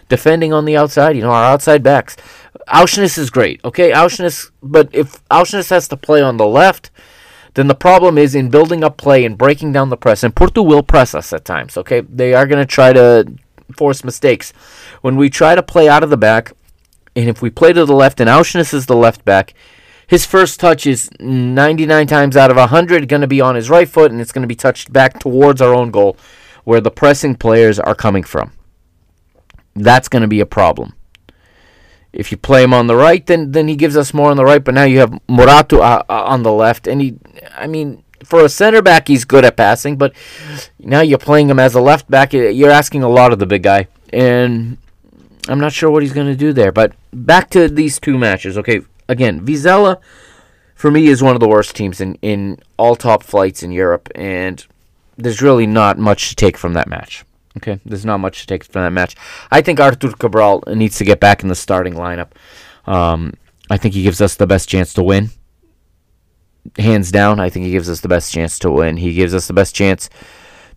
defending 0.09 0.53
on 0.53 0.65
the 0.65 0.77
outside, 0.77 1.15
you 1.15 1.21
know, 1.21 1.31
our 1.31 1.45
outside 1.45 1.83
backs. 1.83 2.15
Aursnes 2.67 3.17
is 3.17 3.29
great, 3.29 3.59
okay? 3.65 3.91
Aursnes, 3.91 4.51
but 4.61 4.89
if 4.93 5.27
Aursnes 5.29 5.69
has 5.69 5.87
to 5.87 5.97
play 5.97 6.21
on 6.21 6.37
the 6.37 6.45
left, 6.45 6.91
then 7.55 7.67
the 7.67 7.75
problem 7.75 8.17
is 8.17 8.35
in 8.35 8.49
building 8.49 8.83
up 8.83 8.97
play 8.97 9.25
and 9.25 9.37
breaking 9.37 9.71
down 9.71 9.89
the 9.89 9.97
press. 9.97 10.23
And 10.23 10.35
Porto 10.35 10.61
will 10.61 10.83
press 10.83 11.13
us 11.13 11.33
at 11.33 11.45
times, 11.45 11.77
okay? 11.77 12.01
They 12.01 12.33
are 12.33 12.47
going 12.47 12.61
to 12.61 12.65
try 12.65 12.93
to 12.93 13.25
force 13.77 14.03
mistakes. 14.03 14.51
When 15.01 15.17
we 15.17 15.29
try 15.29 15.55
to 15.55 15.63
play 15.63 15.89
out 15.89 16.03
of 16.03 16.09
the 16.09 16.17
back, 16.17 16.53
and 17.15 17.29
if 17.29 17.41
we 17.41 17.49
play 17.49 17.73
to 17.73 17.85
the 17.85 17.95
left 17.95 18.19
and 18.19 18.29
Aursnes 18.29 18.73
is 18.73 18.85
the 18.85 18.95
left 18.95 19.23
back, 19.25 19.53
his 20.07 20.25
first 20.25 20.59
touch 20.59 20.85
is 20.85 21.09
99 21.19 22.07
times 22.07 22.37
out 22.37 22.51
of 22.51 22.57
100 22.57 23.07
going 23.07 23.21
to 23.21 23.27
be 23.27 23.41
on 23.41 23.55
his 23.55 23.69
right 23.69 23.87
foot, 23.87 24.11
and 24.11 24.19
it's 24.19 24.31
going 24.31 24.41
to 24.43 24.47
be 24.47 24.55
touched 24.55 24.91
back 24.91 25.19
towards 25.19 25.61
our 25.61 25.73
own 25.73 25.91
goal 25.91 26.17
where 26.63 26.81
the 26.81 26.91
pressing 26.91 27.35
players 27.35 27.79
are 27.79 27.95
coming 27.95 28.23
from. 28.23 28.51
That's 29.75 30.07
going 30.07 30.21
to 30.21 30.27
be 30.27 30.39
a 30.39 30.45
problem. 30.45 30.95
If 32.11 32.31
you 32.31 32.37
play 32.37 32.63
him 32.63 32.73
on 32.73 32.87
the 32.87 32.95
right, 32.95 33.25
then 33.25 33.51
then 33.51 33.67
he 33.67 33.75
gives 33.75 33.97
us 33.97 34.13
more 34.13 34.29
on 34.29 34.37
the 34.37 34.45
right. 34.45 34.63
But 34.63 34.75
now 34.75 34.83
you 34.83 34.99
have 34.99 35.11
Morato 35.27 35.79
uh, 35.79 36.03
uh, 36.07 36.23
on 36.25 36.43
the 36.43 36.51
left, 36.51 36.85
and 36.85 37.01
he, 37.01 37.15
I 37.55 37.65
mean, 37.65 38.03
for 38.23 38.45
a 38.45 38.49
center 38.49 38.83
back, 38.83 39.07
he's 39.07 39.25
good 39.25 39.43
at 39.43 39.57
passing. 39.57 39.97
But 39.97 40.13
now 40.77 41.01
you're 41.01 41.17
playing 41.17 41.49
him 41.49 41.59
as 41.59 41.73
a 41.73 41.81
left 41.81 42.09
back. 42.11 42.33
You're 42.33 42.69
asking 42.69 43.01
a 43.01 43.09
lot 43.09 43.33
of 43.33 43.39
the 43.39 43.47
big 43.47 43.63
guy, 43.63 43.87
and 44.11 44.77
I'm 45.47 45.59
not 45.59 45.73
sure 45.73 45.89
what 45.89 46.03
he's 46.03 46.13
going 46.13 46.27
to 46.27 46.35
do 46.35 46.53
there. 46.53 46.71
But 46.71 46.93
back 47.11 47.49
to 47.51 47.67
these 47.67 47.99
two 47.99 48.19
matches. 48.19 48.59
Okay, 48.59 48.81
again, 49.07 49.45
Vizela 49.45 49.99
for 50.75 50.91
me 50.91 51.07
is 51.07 51.23
one 51.23 51.33
of 51.33 51.39
the 51.39 51.47
worst 51.47 51.75
teams 51.75 52.01
in 52.01 52.15
in 52.21 52.59
all 52.77 52.95
top 52.95 53.23
flights 53.23 53.63
in 53.63 53.71
Europe, 53.71 54.09
and 54.15 54.65
there's 55.17 55.41
really 55.41 55.65
not 55.65 55.97
much 55.97 56.29
to 56.29 56.35
take 56.35 56.57
from 56.57 56.73
that 56.73 56.87
match. 56.87 57.23
Okay, 57.57 57.79
there's 57.85 58.05
not 58.05 58.19
much 58.19 58.41
to 58.41 58.47
take 58.47 58.63
from 58.65 58.81
that 58.81 58.91
match. 58.91 59.15
I 59.51 59.61
think 59.61 59.79
Arthur 59.79 60.11
Cabral 60.11 60.63
needs 60.67 60.97
to 60.97 61.05
get 61.05 61.19
back 61.19 61.43
in 61.43 61.49
the 61.49 61.55
starting 61.55 61.93
lineup. 61.93 62.31
Um, 62.85 63.33
I 63.69 63.77
think 63.77 63.93
he 63.93 64.03
gives 64.03 64.21
us 64.21 64.35
the 64.35 64.47
best 64.47 64.67
chance 64.67 64.93
to 64.95 65.03
win. 65.03 65.29
Hands 66.77 67.09
down, 67.11 67.39
I 67.39 67.49
think 67.49 67.65
he 67.65 67.71
gives 67.71 67.89
us 67.89 68.01
the 68.01 68.07
best 68.07 68.33
chance 68.33 68.57
to 68.59 68.71
win. 68.71 68.97
He 68.97 69.13
gives 69.13 69.33
us 69.33 69.47
the 69.47 69.53
best 69.53 69.75
chance 69.75 70.09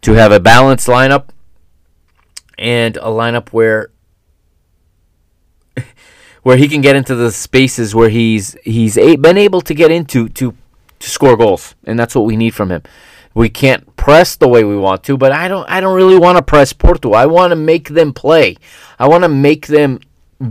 to 0.02 0.12
have 0.12 0.30
a 0.30 0.38
balanced 0.38 0.86
lineup 0.86 1.30
and 2.58 2.96
a 2.98 3.10
lineup 3.10 3.48
where 3.48 3.90
where 6.46 6.56
he 6.56 6.68
can 6.68 6.80
get 6.80 6.94
into 6.94 7.16
the 7.16 7.32
spaces 7.32 7.92
where 7.92 8.08
he's 8.08 8.56
he's 8.62 8.96
a, 8.96 9.16
been 9.16 9.36
able 9.36 9.60
to 9.60 9.74
get 9.74 9.90
into 9.90 10.28
to 10.28 10.54
to 11.00 11.10
score 11.10 11.36
goals, 11.36 11.74
and 11.82 11.98
that's 11.98 12.14
what 12.14 12.24
we 12.24 12.36
need 12.36 12.54
from 12.54 12.70
him. 12.70 12.84
We 13.34 13.48
can't 13.48 13.96
press 13.96 14.36
the 14.36 14.46
way 14.46 14.62
we 14.62 14.76
want 14.76 15.02
to, 15.06 15.16
but 15.16 15.32
I 15.32 15.48
don't 15.48 15.68
I 15.68 15.80
don't 15.80 15.96
really 15.96 16.16
want 16.16 16.38
to 16.38 16.44
press 16.44 16.72
Porto. 16.72 17.14
I 17.14 17.26
want 17.26 17.50
to 17.50 17.56
make 17.56 17.88
them 17.88 18.12
play. 18.12 18.56
I 18.96 19.08
want 19.08 19.24
to 19.24 19.28
make 19.28 19.66
them 19.66 19.98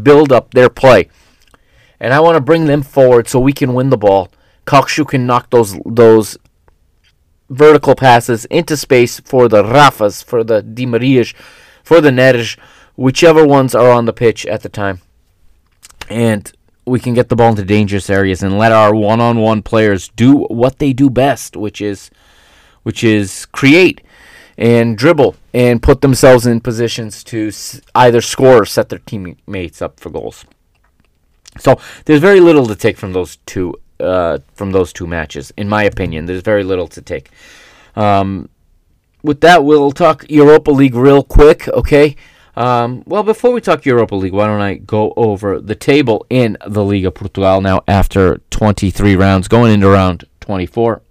build 0.04 0.34
up 0.34 0.52
their 0.52 0.70
play. 0.70 1.08
And 2.02 2.14
I 2.14 2.20
want 2.20 2.36
to 2.36 2.42
bring 2.42 2.66
them 2.66 2.84
forward 2.84 3.30
so 3.30 3.40
we 3.40 3.54
can 3.54 3.74
win 3.74 3.90
the 3.90 3.98
ball. 3.98 4.28
Kökçü 4.68 5.08
can 5.08 5.26
knock 5.26 5.50
those 5.50 5.80
those 5.86 6.38
vertical 7.50 7.96
passes 7.96 8.44
into 8.52 8.76
space 8.76 9.22
for 9.22 9.48
the 9.48 9.64
Rafas, 9.64 10.22
for 10.22 10.44
the 10.44 10.62
Di 10.62 10.86
Marias, 10.86 11.34
for 11.86 12.02
the 12.02 12.12
Neres, 12.12 12.58
whichever 12.98 13.48
ones 13.48 13.74
are 13.74 13.92
on 13.92 14.04
the 14.04 14.20
pitch 14.24 14.46
at 14.46 14.62
the 14.62 14.68
time. 14.84 15.00
And 16.10 16.52
we 16.86 17.00
can 17.00 17.14
get 17.14 17.30
the 17.30 17.36
ball 17.36 17.50
into 17.50 17.64
dangerous 17.64 18.10
areas 18.10 18.44
and 18.44 18.58
let 18.58 18.72
our 18.72 18.94
one-on-one 18.94 19.64
players 19.64 20.10
do 20.10 20.36
what 20.36 20.80
they 20.80 20.94
do 20.94 21.10
best, 21.10 21.56
which 21.56 21.82
is 21.82 22.12
which 22.84 23.04
is 23.04 23.48
create 23.48 24.02
and 24.58 24.98
dribble 24.98 25.36
and 25.54 25.82
put 25.82 26.02
themselves 26.02 26.46
in 26.46 26.62
positions 26.62 27.24
to 27.24 27.52
either 27.96 28.22
score 28.22 28.62
or 28.62 28.66
set 28.66 28.90
their 28.90 29.00
teammates 29.00 29.82
up 29.82 30.00
for 30.00 30.12
goals. 30.12 30.46
So 31.58 31.80
there's 32.06 32.22
very 32.22 32.40
little 32.40 32.68
to 32.68 32.76
take 32.76 32.98
from 32.98 33.14
those 33.14 33.38
two 33.48 33.76
uh, 34.00 34.40
from 34.54 34.72
those 34.72 34.94
two 34.94 35.08
matches, 35.08 35.54
in 35.58 35.70
my 35.70 35.84
opinion. 35.84 36.26
There's 36.26 36.42
very 36.42 36.64
little 36.64 36.88
to 36.90 37.02
take. 37.02 37.32
Um, 37.96 38.50
with 39.24 39.42
that, 39.42 39.64
we'll 39.64 39.92
talk 39.92 40.30
Europa 40.30 40.70
League 40.70 40.96
real 40.96 41.24
quick, 41.24 41.68
okay? 41.70 42.16
Um, 42.56 43.04
well, 43.06 43.24
before 43.24 43.52
we 43.52 43.60
talk 43.60 43.86
Europa 43.86 44.16
League, 44.16 44.32
why 44.32 44.48
don't 44.48 44.62
I 44.62 44.76
go 44.76 45.14
over 45.18 45.60
the 45.60 45.76
table 45.76 46.26
in 46.30 46.58
the 46.66 46.86
Liga 46.86 47.12
Portugal 47.12 47.60
now 47.60 47.82
after 47.88 48.38
23 48.50 49.16
rounds, 49.16 49.50
going 49.50 49.74
into 49.74 49.90
round 49.90 50.24
24. 50.40 51.02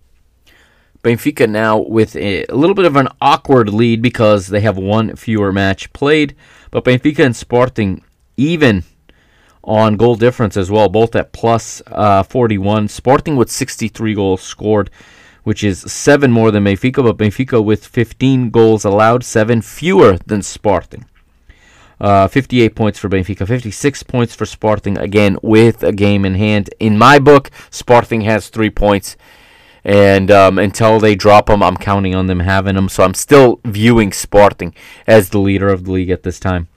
Benfica 1.03 1.47
now 1.47 1.77
with 1.77 2.16
a, 2.16 2.47
a, 2.47 2.55
little 2.55 2.75
bit 2.75 2.87
of 2.87 2.97
an 2.97 3.09
awkward 3.21 3.69
lead 3.69 4.01
because 4.01 4.47
they 4.47 4.62
have 4.62 4.79
one 4.79 5.15
fewer 5.16 5.53
match 5.53 5.93
played, 5.93 6.35
but 6.71 6.85
Benfica 6.85 7.27
and 7.27 7.37
Sporting 7.37 8.03
even 8.39 8.85
on 9.62 9.99
goal 9.99 10.16
difference 10.16 10.57
as 10.57 10.71
well, 10.71 10.89
both 10.89 11.15
at 11.15 11.33
plus, 11.33 11.83
uh, 11.89 12.23
41. 12.23 12.89
Sporting 12.89 13.37
with 13.37 13.51
63 13.51 14.15
goals 14.15 14.41
scored, 14.41 14.89
which 15.43 15.62
is 15.62 15.81
seven 15.81 16.33
more 16.33 16.51
than 16.51 16.65
Benfica, 16.65 17.05
but 17.05 17.19
Benfica 17.19 17.62
with 17.62 17.87
15 17.87 18.49
goals 18.49 18.87
allowed, 18.87 19.25
seven 19.25 19.61
fewer 19.61 20.16
than 20.25 20.41
Sporting. 20.41 21.05
Uh, 22.01 22.29
58 22.29 22.75
points 22.75 22.99
for 22.99 23.09
Benfica, 23.09 23.47
56 23.47 24.03
points 24.03 24.35
for 24.35 24.47
Sporting, 24.47 24.99
again 24.99 25.39
with 25.43 25.83
a 25.83 25.93
game 25.93 26.25
in 26.25 26.35
hand. 26.35 26.71
In 26.81 26.99
my 26.99 27.19
book, 27.19 27.51
Sporting 27.71 28.23
has 28.23 28.49
three 28.49 28.71
points 28.71 29.16
and 29.85 30.31
um, 30.31 30.59
until 30.59 30.99
they 30.99 31.15
drop 31.15 31.47
them, 31.47 31.62
I'm 31.62 31.77
counting 31.77 32.15
on 32.15 32.27
them 32.27 32.41
having 32.41 32.75
them. 32.75 32.89
So 32.89 33.05
I'm 33.05 33.15
still 33.15 33.61
viewing 33.65 34.12
Sporting 34.12 34.75
as 35.07 35.29
the 35.29 35.39
leader 35.39 35.69
of 35.69 35.85
the 35.85 35.93
league 35.93 36.11
at 36.11 36.23
this 36.23 36.41
time. 36.41 36.69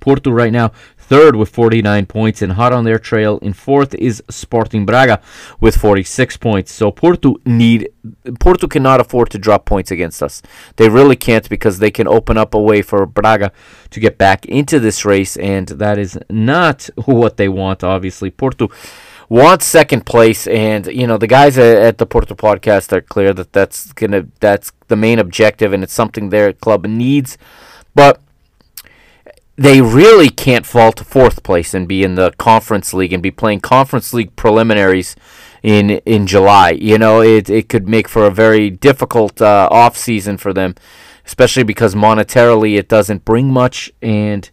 Porto 0.00 0.30
right 0.30 0.52
now 0.52 0.72
third 1.08 1.36
with 1.36 1.48
49 1.48 2.06
points, 2.06 2.42
and 2.42 2.52
hot 2.52 2.72
on 2.72 2.84
their 2.84 2.98
trail 2.98 3.38
in 3.38 3.52
fourth 3.52 3.94
is 3.94 4.22
Sporting 4.28 4.84
Braga 4.86 5.20
with 5.60 5.76
46 5.76 6.36
points. 6.36 6.72
So 6.72 6.90
Porto 6.90 7.36
need 7.44 7.88
Porto 8.40 8.66
cannot 8.68 9.00
afford 9.00 9.30
to 9.30 9.38
drop 9.38 9.64
points 9.64 9.90
against 9.90 10.22
us. 10.22 10.42
They 10.76 10.88
really 10.88 11.16
can't 11.16 11.48
because 11.48 11.78
they 11.78 11.90
can 11.90 12.06
open 12.06 12.36
up 12.36 12.54
a 12.54 12.60
way 12.60 12.82
for 12.82 13.06
Braga 13.06 13.52
to 13.90 14.00
get 14.00 14.18
back 14.18 14.46
into 14.46 14.78
this 14.80 15.04
race, 15.04 15.36
and 15.36 15.68
that 15.68 15.98
is 15.98 16.18
not 16.30 16.88
what 17.04 17.36
they 17.36 17.48
want. 17.48 17.84
Obviously, 17.84 18.30
Porto 18.30 18.70
wants 19.28 19.66
second 19.66 20.06
place, 20.06 20.46
and 20.46 20.86
you 20.86 21.06
know 21.06 21.18
the 21.18 21.26
guys 21.26 21.58
at, 21.58 21.98
the 21.98 22.06
Porto 22.06 22.34
podcast 22.34 22.92
are 22.92 23.00
clear 23.00 23.32
that 23.32 23.52
that's 23.52 23.92
gonna 23.92 24.26
that's 24.40 24.72
the 24.88 24.96
main 24.96 25.18
objective, 25.18 25.72
and 25.72 25.82
it's 25.82 25.94
something 25.94 26.28
their 26.28 26.52
club 26.52 26.86
needs. 26.86 27.38
But 27.94 28.20
they 29.56 29.80
really 29.80 30.28
can't 30.28 30.66
fall 30.66 30.92
to 30.92 31.02
fourth 31.04 31.42
place 31.42 31.72
and 31.72 31.88
be 31.88 32.02
in 32.02 32.14
the 32.14 32.30
conference 32.32 32.92
league 32.92 33.12
and 33.12 33.22
be 33.22 33.30
playing 33.30 33.60
conference 33.60 34.12
league 34.12 34.36
preliminaries 34.36 35.16
in 35.62 35.90
in 36.04 36.26
July. 36.26 36.70
You 36.70 36.98
know, 36.98 37.22
it 37.22 37.48
it 37.48 37.68
could 37.68 37.88
make 37.88 38.08
for 38.08 38.26
a 38.26 38.30
very 38.30 38.70
difficult 38.70 39.40
uh, 39.40 39.68
off 39.70 39.96
season 39.96 40.36
for 40.36 40.52
them, 40.52 40.74
especially 41.24 41.64
because 41.64 41.94
monetarily 41.94 42.78
it 42.78 42.88
doesn't 42.88 43.24
bring 43.24 43.50
much, 43.50 43.90
and 44.02 44.48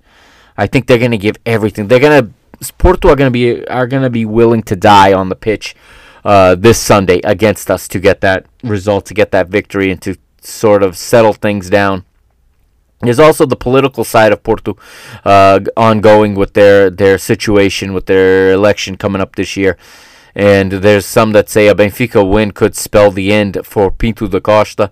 I 0.58 0.68
think 0.68 0.88
they're 0.88 0.98
going 0.98 1.12
to 1.12 1.18
give 1.18 1.38
everything. 1.46 1.88
They're 1.88 2.00
going 2.00 2.26
to 2.26 2.74
Porto 2.78 3.10
are 3.10 3.16
going 3.16 3.32
to 3.32 3.32
be 3.32 3.68
are 3.68 3.88
going 3.88 4.04
to 4.04 4.10
be 4.10 4.26
willing 4.26 4.64
to 4.64 4.76
die 4.76 5.12
on 5.12 5.28
the 5.28 5.36
pitch 5.36 5.76
uh, 6.24 6.56
this 6.56 6.80
Sunday 6.80 7.20
against 7.24 7.70
us 7.70 7.88
to 7.90 8.00
get 8.00 8.22
that 8.22 8.46
result, 8.64 9.06
to 9.08 9.14
get 9.14 9.32
that 9.32 9.50
victory, 9.50 9.92
and 9.92 10.02
to 10.02 10.16
sort 10.40 10.82
of 10.82 10.98
settle 10.98 11.34
things 11.34 11.70
down. 11.70 12.06
There's 13.04 13.20
also 13.20 13.46
the 13.46 13.56
political 13.56 14.04
side 14.04 14.32
of 14.32 14.44
Porto 14.44 14.78
uh, 15.26 15.60
ongoing 15.76 16.36
with 16.36 16.54
their, 16.54 16.90
their 16.90 17.18
situation, 17.18 17.94
with 17.94 18.06
their 18.06 18.52
election 18.52 18.98
coming 18.98 19.22
up 19.22 19.36
this 19.36 19.56
year. 19.58 19.78
And 20.36 20.72
there's 20.72 21.06
some 21.06 21.32
that 21.34 21.50
say 21.50 21.68
a 21.68 21.76
Benfica 21.76 22.28
win 22.28 22.52
could 22.52 22.76
spell 22.76 23.12
the 23.12 23.32
end 23.32 23.60
for 23.64 23.92
Pinto 23.92 24.28
da 24.28 24.40
Costa. 24.40 24.92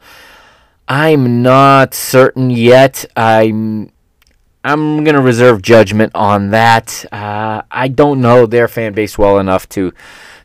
I'm 0.88 1.42
not 1.42 1.94
certain 1.94 2.50
yet. 2.50 3.06
I'm 3.16 3.92
I'm 4.64 5.04
gonna 5.04 5.22
reserve 5.22 5.62
judgment 5.62 6.12
on 6.14 6.52
that. 6.52 7.06
Uh, 7.12 7.64
I 7.72 7.88
don't 7.88 8.22
know 8.22 8.46
their 8.46 8.68
fan 8.68 8.94
base 8.94 9.18
well 9.18 9.40
enough 9.40 9.68
to 9.70 9.94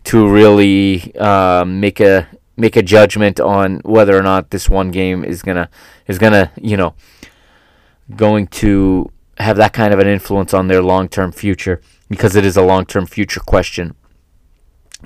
to 0.04 0.28
really 0.28 1.14
uh, 1.16 1.64
make 1.66 2.00
a 2.00 2.28
make 2.56 2.76
a 2.76 2.82
judgment 2.82 3.38
on 3.38 3.80
whether 3.84 4.16
or 4.16 4.22
not 4.22 4.50
this 4.50 4.70
one 4.70 4.90
game 4.90 5.24
is 5.24 5.42
gonna 5.42 5.68
is 6.06 6.18
gonna 6.18 6.50
you 6.60 6.76
know 6.76 6.94
going 8.14 8.46
to 8.46 9.10
have 9.38 9.56
that 9.56 9.72
kind 9.72 9.92
of 9.92 10.00
an 10.00 10.06
influence 10.06 10.54
on 10.54 10.68
their 10.68 10.82
long 10.82 11.08
term 11.08 11.32
future 11.32 11.80
because 12.08 12.36
it 12.36 12.44
is 12.44 12.56
a 12.56 12.62
long 12.62 12.86
term 12.86 13.06
future 13.06 13.40
question. 13.40 13.94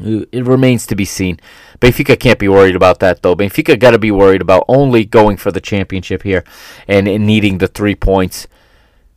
Uh, 0.01 0.25
it 0.33 0.47
remains 0.47 0.87
to 0.87 0.95
be 0.95 1.05
seen. 1.05 1.39
Benfica 1.81 2.19
can't 2.19 2.39
be 2.39 2.49
worried 2.49 2.77
about 2.77 3.01
that 3.01 3.23
though. 3.23 3.35
Benfica 3.35 3.79
got 3.79 3.91
to 3.91 3.99
be 3.99 4.11
worried 4.11 4.43
about 4.43 4.65
only 4.69 5.05
going 5.05 5.37
for 5.37 5.51
the 5.51 5.61
championship 5.61 6.23
here 6.23 6.45
and 6.87 7.07
needing 7.07 7.59
the 7.59 7.69
three 7.69 7.95
points. 7.95 8.47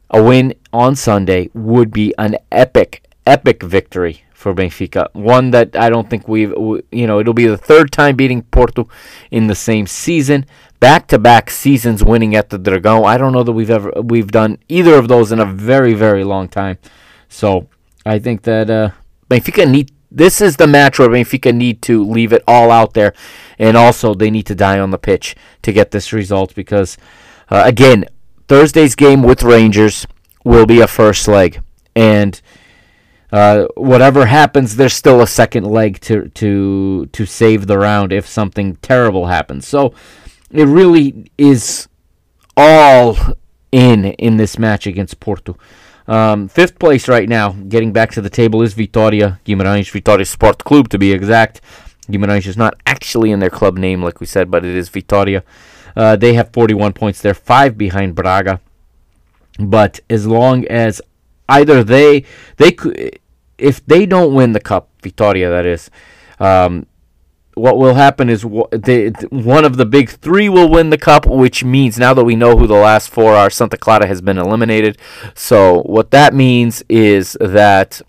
A 0.09 0.21
win 0.21 0.53
on 0.71 0.95
Sunday 0.95 1.49
would 1.53 1.91
be 1.91 2.13
an 2.17 2.37
epic, 2.51 3.03
epic 3.25 3.63
victory 3.63 4.23
for 4.43 4.53
Benfica. 4.53 5.07
One 5.13 5.51
that 5.51 5.75
I 5.75 5.89
don't 5.89 6.09
think 6.09 6.27
we've, 6.27 6.53
you 6.91 7.07
know, 7.07 7.19
it'll 7.19 7.33
be 7.33 7.47
the 7.47 7.57
third 7.71 7.91
time 7.91 8.15
beating 8.15 8.43
Porto 8.43 8.87
in 9.31 9.47
the 9.47 9.55
same 9.55 9.87
season 9.87 10.45
back-to-back 10.83 11.49
seasons 11.49 12.03
winning 12.03 12.35
at 12.35 12.49
the 12.49 12.59
Dragão. 12.59 13.05
I 13.05 13.17
don't 13.17 13.31
know 13.31 13.43
that 13.43 13.53
we've 13.53 13.69
ever 13.69 13.89
we've 14.01 14.29
done 14.29 14.57
either 14.67 14.95
of 14.95 15.07
those 15.07 15.31
in 15.31 15.39
a 15.39 15.45
very 15.45 15.93
very 15.93 16.25
long 16.25 16.49
time. 16.49 16.77
So 17.29 17.69
I 18.05 18.19
think 18.19 18.41
that 18.41 18.69
uh, 18.69 18.89
Benfica 19.29 19.65
need 19.65 19.93
this 20.11 20.41
is 20.41 20.57
the 20.57 20.67
match 20.67 20.99
where 20.99 21.07
Benfica 21.07 21.55
need 21.55 21.81
to 21.83 22.03
leave 22.03 22.33
it 22.33 22.43
all 22.45 22.69
out 22.69 22.95
there, 22.95 23.13
and 23.57 23.77
also 23.77 24.13
they 24.13 24.29
need 24.29 24.45
to 24.47 24.55
die 24.55 24.77
on 24.77 24.91
the 24.91 24.97
pitch 24.97 25.37
to 25.61 25.71
get 25.71 25.91
this 25.91 26.11
result 26.11 26.53
because 26.53 26.97
uh, 27.49 27.63
again 27.65 28.03
Thursday's 28.49 28.95
game 28.95 29.23
with 29.23 29.41
Rangers 29.41 30.05
will 30.43 30.65
be 30.65 30.81
a 30.81 30.87
first 30.87 31.29
leg 31.29 31.61
and. 31.95 32.41
Uh, 33.33 33.65
whatever 33.75 34.27
happens, 34.27 34.75
there's 34.75 34.93
still 34.93 35.19
a 35.19 35.25
second 35.25 35.65
leg 35.65 35.99
to 35.99 36.29
to 36.29 37.07
to 37.07 37.25
save 37.25 37.65
the 37.65 37.79
round 37.79 38.13
if 38.13 38.27
something 38.27 38.75
terrible 38.75 39.25
happens. 39.25 39.67
So 39.67 39.95
it 40.51 40.65
really 40.65 41.31
is 41.35 41.87
all 42.55 43.17
in 43.71 44.05
in 44.05 44.37
this 44.37 44.59
match 44.59 44.85
against 44.85 45.19
Porto. 45.19 45.57
Um, 46.07 46.47
fifth 46.47 46.77
place 46.77 47.07
right 47.07 47.27
now, 47.27 47.53
getting 47.53 47.91
back 47.91 48.11
to 48.11 48.21
the 48.21 48.29
table, 48.29 48.61
is 48.61 48.75
Vitória 48.75 49.39
Guimarães, 49.45 49.91
Vitória 49.91 50.27
Sport 50.27 50.63
Club 50.63 50.89
to 50.89 50.99
be 50.99 51.11
exact. 51.11 51.59
Guimarães 52.07 52.45
is 52.45 52.55
not 52.55 52.75
actually 52.85 53.31
in 53.31 53.39
their 53.39 53.49
club 53.49 53.79
name, 53.79 54.03
like 54.03 54.19
we 54.19 54.27
said, 54.27 54.51
but 54.51 54.63
it 54.63 54.75
is 54.75 54.91
Vitória. 54.91 55.41
Uh, 55.95 56.15
they 56.15 56.35
have 56.35 56.53
41 56.53 56.93
points. 56.93 57.19
They're 57.19 57.33
five 57.33 57.79
behind 57.79 58.13
Braga. 58.13 58.61
But 59.57 60.01
as 60.07 60.27
long 60.27 60.67
as 60.67 61.01
either 61.49 61.83
they 61.83 62.25
they 62.57 62.71
could, 62.71 63.19
if 63.63 63.85
they 63.85 64.05
don't 64.05 64.33
win 64.33 64.51
the 64.51 64.59
cup, 64.59 64.89
Vitória 65.01 65.49
that 65.49 65.65
is, 65.65 65.89
um, 66.39 66.85
what 67.55 67.77
will 67.77 67.93
happen 67.93 68.29
is 68.29 68.43
one 68.45 69.65
of 69.65 69.77
the 69.77 69.85
big 69.85 70.09
three 70.09 70.49
will 70.49 70.69
win 70.69 70.89
the 70.89 70.97
cup, 70.97 71.25
which 71.25 71.63
means 71.63 71.97
now 71.97 72.13
that 72.13 72.23
we 72.23 72.35
know 72.35 72.57
who 72.57 72.67
the 72.67 72.73
last 72.73 73.09
four 73.09 73.35
are, 73.35 73.49
Santa 73.49 73.77
Clara 73.77 74.07
has 74.07 74.21
been 74.21 74.37
eliminated. 74.37 74.97
So 75.33 75.83
what 75.83 76.11
that 76.11 76.33
means 76.33 76.83
is 76.89 77.37
that 77.39 78.01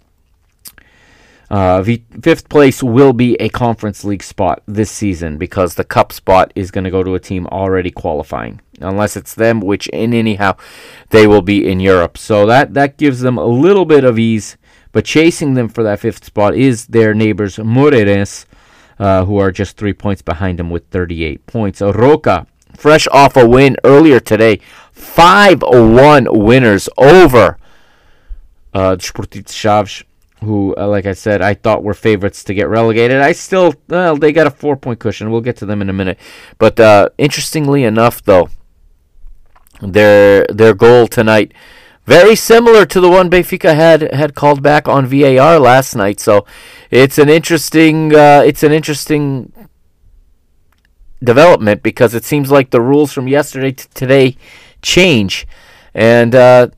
uh, 1.51 1.85
fifth 1.85 2.49
place 2.49 2.83
will 2.83 3.13
be 3.13 3.37
a 3.37 3.49
conference 3.51 4.03
league 4.03 4.23
spot 4.23 4.63
this 4.67 4.91
season 4.91 5.37
because 5.37 5.75
the 5.75 5.85
cup 5.85 6.13
spot 6.13 6.53
is 6.57 6.71
going 6.71 6.85
to 6.85 6.91
go 6.91 7.03
to 7.03 7.15
a 7.15 7.21
team 7.21 7.47
already 7.49 7.91
qualifying, 7.91 8.61
unless 8.81 9.17
it's 9.17 9.35
them, 9.35 9.61
which 9.61 9.87
in 9.89 10.15
anyhow 10.15 10.57
they 11.11 11.27
will 11.27 11.43
be 11.43 11.69
in 11.69 11.81
Europe. 11.81 12.17
So 12.17 12.47
that 12.47 12.75
that 12.75 12.97
gives 12.97 13.21
them 13.21 13.37
a 13.37 13.47
little 13.47 13.85
bit 13.85 14.05
of 14.05 14.19
ease. 14.19 14.57
But 14.95 15.05
chasing 15.05 15.55
them 15.55 15.69
for 15.69 15.83
that 15.83 15.99
fifth 15.99 16.25
spot 16.25 16.55
is 16.55 16.87
their 16.87 17.15
neighbors 17.15 17.57
Moreirense 17.57 18.47
uh, 18.97 19.25
who 19.25 19.39
are 19.39 19.51
just 19.51 19.77
three 19.77 19.93
points 19.93 20.23
behind 20.23 20.57
them 20.57 20.71
with 20.71 20.87
38 20.91 21.45
points. 21.47 21.81
Roca, 21.81 22.47
fresh 22.77 23.09
off 23.09 23.37
a 23.37 23.45
win 23.47 23.77
earlier 23.83 24.21
today, 24.21 24.61
5 24.93 25.63
1 25.63 26.27
winners 26.31 26.89
over 26.97 27.59
uh, 28.73 28.95
Chaves, 28.95 30.05
who, 30.45 30.77
uh, 30.77 30.87
like 30.87 31.07
I 31.07 31.13
said, 31.13 31.43
I 31.43 31.55
thought 31.55 31.83
were 31.83 31.95
favorites 31.95 32.45
to 32.45 32.55
get 32.55 32.69
relegated. 32.69 33.21
I 33.21 33.33
still, 33.33 33.75
well, 33.89 34.17
they 34.17 34.33
got 34.33 34.47
a 34.47 34.51
four 34.51 34.77
point 34.77 35.01
cushion. 35.01 35.33
We'll 35.33 35.41
get 35.41 35.57
to 35.57 35.67
them 35.67 35.83
in 35.83 35.91
a 35.91 35.93
minute. 35.93 36.21
But 36.59 36.79
uh, 36.79 37.09
interestingly 37.19 37.83
enough, 37.83 38.23
though, 38.23 38.49
their 39.81 40.47
their 40.51 40.73
goal 40.73 41.09
tonight 41.09 41.53
very 42.07 42.37
similar 42.37 42.85
to 42.87 43.01
the 43.01 43.09
one 43.09 43.31
Benfica 43.31 43.75
had 43.75 44.13
had 44.13 44.35
called 44.35 44.63
back 44.63 44.89
on 44.89 45.07
VAR 45.07 45.59
last 45.59 45.95
night. 45.95 46.21
So 46.21 46.45
it's 46.91 47.19
an 47.19 47.29
interesting 47.29 48.15
uh, 48.15 48.43
it's 48.47 48.63
an 48.63 48.73
interesting 48.73 49.53
development 51.23 51.83
because 51.83 52.15
it 52.15 52.25
seems 52.25 52.51
like 52.51 52.71
the 52.71 52.81
rules 52.81 53.13
from 53.13 53.29
yesterday 53.29 53.73
to 53.73 53.89
today 53.91 54.37
change, 54.83 55.47
and 55.95 56.35
uh, 56.35 56.69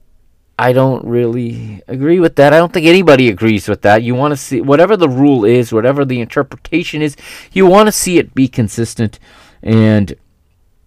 I 0.58 0.72
don't 0.72 1.04
really 1.04 1.82
agree 1.88 2.20
with 2.20 2.36
that. 2.36 2.52
I 2.52 2.58
don't 2.58 2.72
think 2.72 2.86
anybody 2.86 3.28
agrees 3.28 3.68
with 3.68 3.82
that. 3.82 4.02
You 4.02 4.14
want 4.14 4.32
to 4.32 4.36
see 4.36 4.60
whatever 4.60 4.96
the 4.96 5.08
rule 5.08 5.44
is, 5.44 5.72
whatever 5.72 6.04
the 6.04 6.20
interpretation 6.20 7.02
is, 7.02 7.16
you 7.52 7.66
want 7.66 7.88
to 7.88 7.92
see 7.92 8.18
it 8.18 8.34
be 8.34 8.48
consistent 8.48 9.18
and 9.62 10.14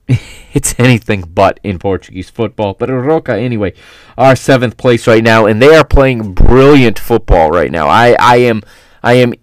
it's 0.54 0.76
anything 0.80 1.22
but 1.22 1.60
in 1.64 1.80
Portuguese 1.80 2.30
football. 2.30 2.74
But 2.74 2.90
Roca, 2.90 3.36
anyway, 3.36 3.74
are 4.18 4.36
seventh 4.36 4.78
place 4.78 5.08
right 5.08 5.24
now, 5.24 5.46
and 5.46 5.62
they 5.62 5.76
are 5.76 5.86
playing 5.86 6.34
brilliant 6.34 6.98
football 6.98 7.52
right 7.52 7.72
now. 7.72 7.88
I, 7.88 8.16
I 8.20 8.38
am 8.38 8.64
I 9.04 9.14
am 9.14 9.34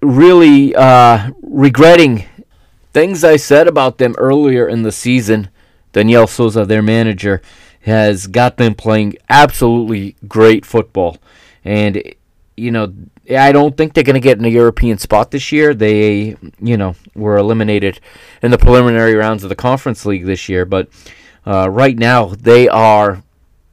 really 0.00 0.74
uh, 0.74 1.30
regretting 1.42 2.24
things 2.92 3.24
I 3.24 3.36
said 3.36 3.66
about 3.66 3.98
them 3.98 4.14
earlier 4.18 4.68
in 4.68 4.82
the 4.82 4.92
season. 4.92 5.50
Daniel 5.92 6.26
Sousa, 6.26 6.64
their 6.64 6.82
manager, 6.82 7.42
has 7.80 8.26
got 8.26 8.56
them 8.56 8.74
playing 8.74 9.16
absolutely 9.28 10.16
great 10.28 10.64
football, 10.64 11.18
and 11.64 12.02
you 12.56 12.70
know 12.70 12.92
I 13.30 13.52
don't 13.52 13.76
think 13.76 13.94
they're 13.94 14.04
going 14.04 14.14
to 14.14 14.20
get 14.20 14.38
in 14.38 14.44
a 14.44 14.48
European 14.48 14.98
spot 14.98 15.30
this 15.30 15.50
year. 15.50 15.74
They, 15.74 16.36
you 16.60 16.76
know, 16.76 16.94
were 17.14 17.36
eliminated 17.36 18.00
in 18.42 18.50
the 18.50 18.58
preliminary 18.58 19.14
rounds 19.14 19.42
of 19.42 19.48
the 19.48 19.56
Conference 19.56 20.06
League 20.06 20.26
this 20.26 20.48
year, 20.48 20.64
but 20.64 20.88
uh, 21.46 21.68
right 21.70 21.98
now 21.98 22.26
they 22.26 22.68
are 22.68 23.22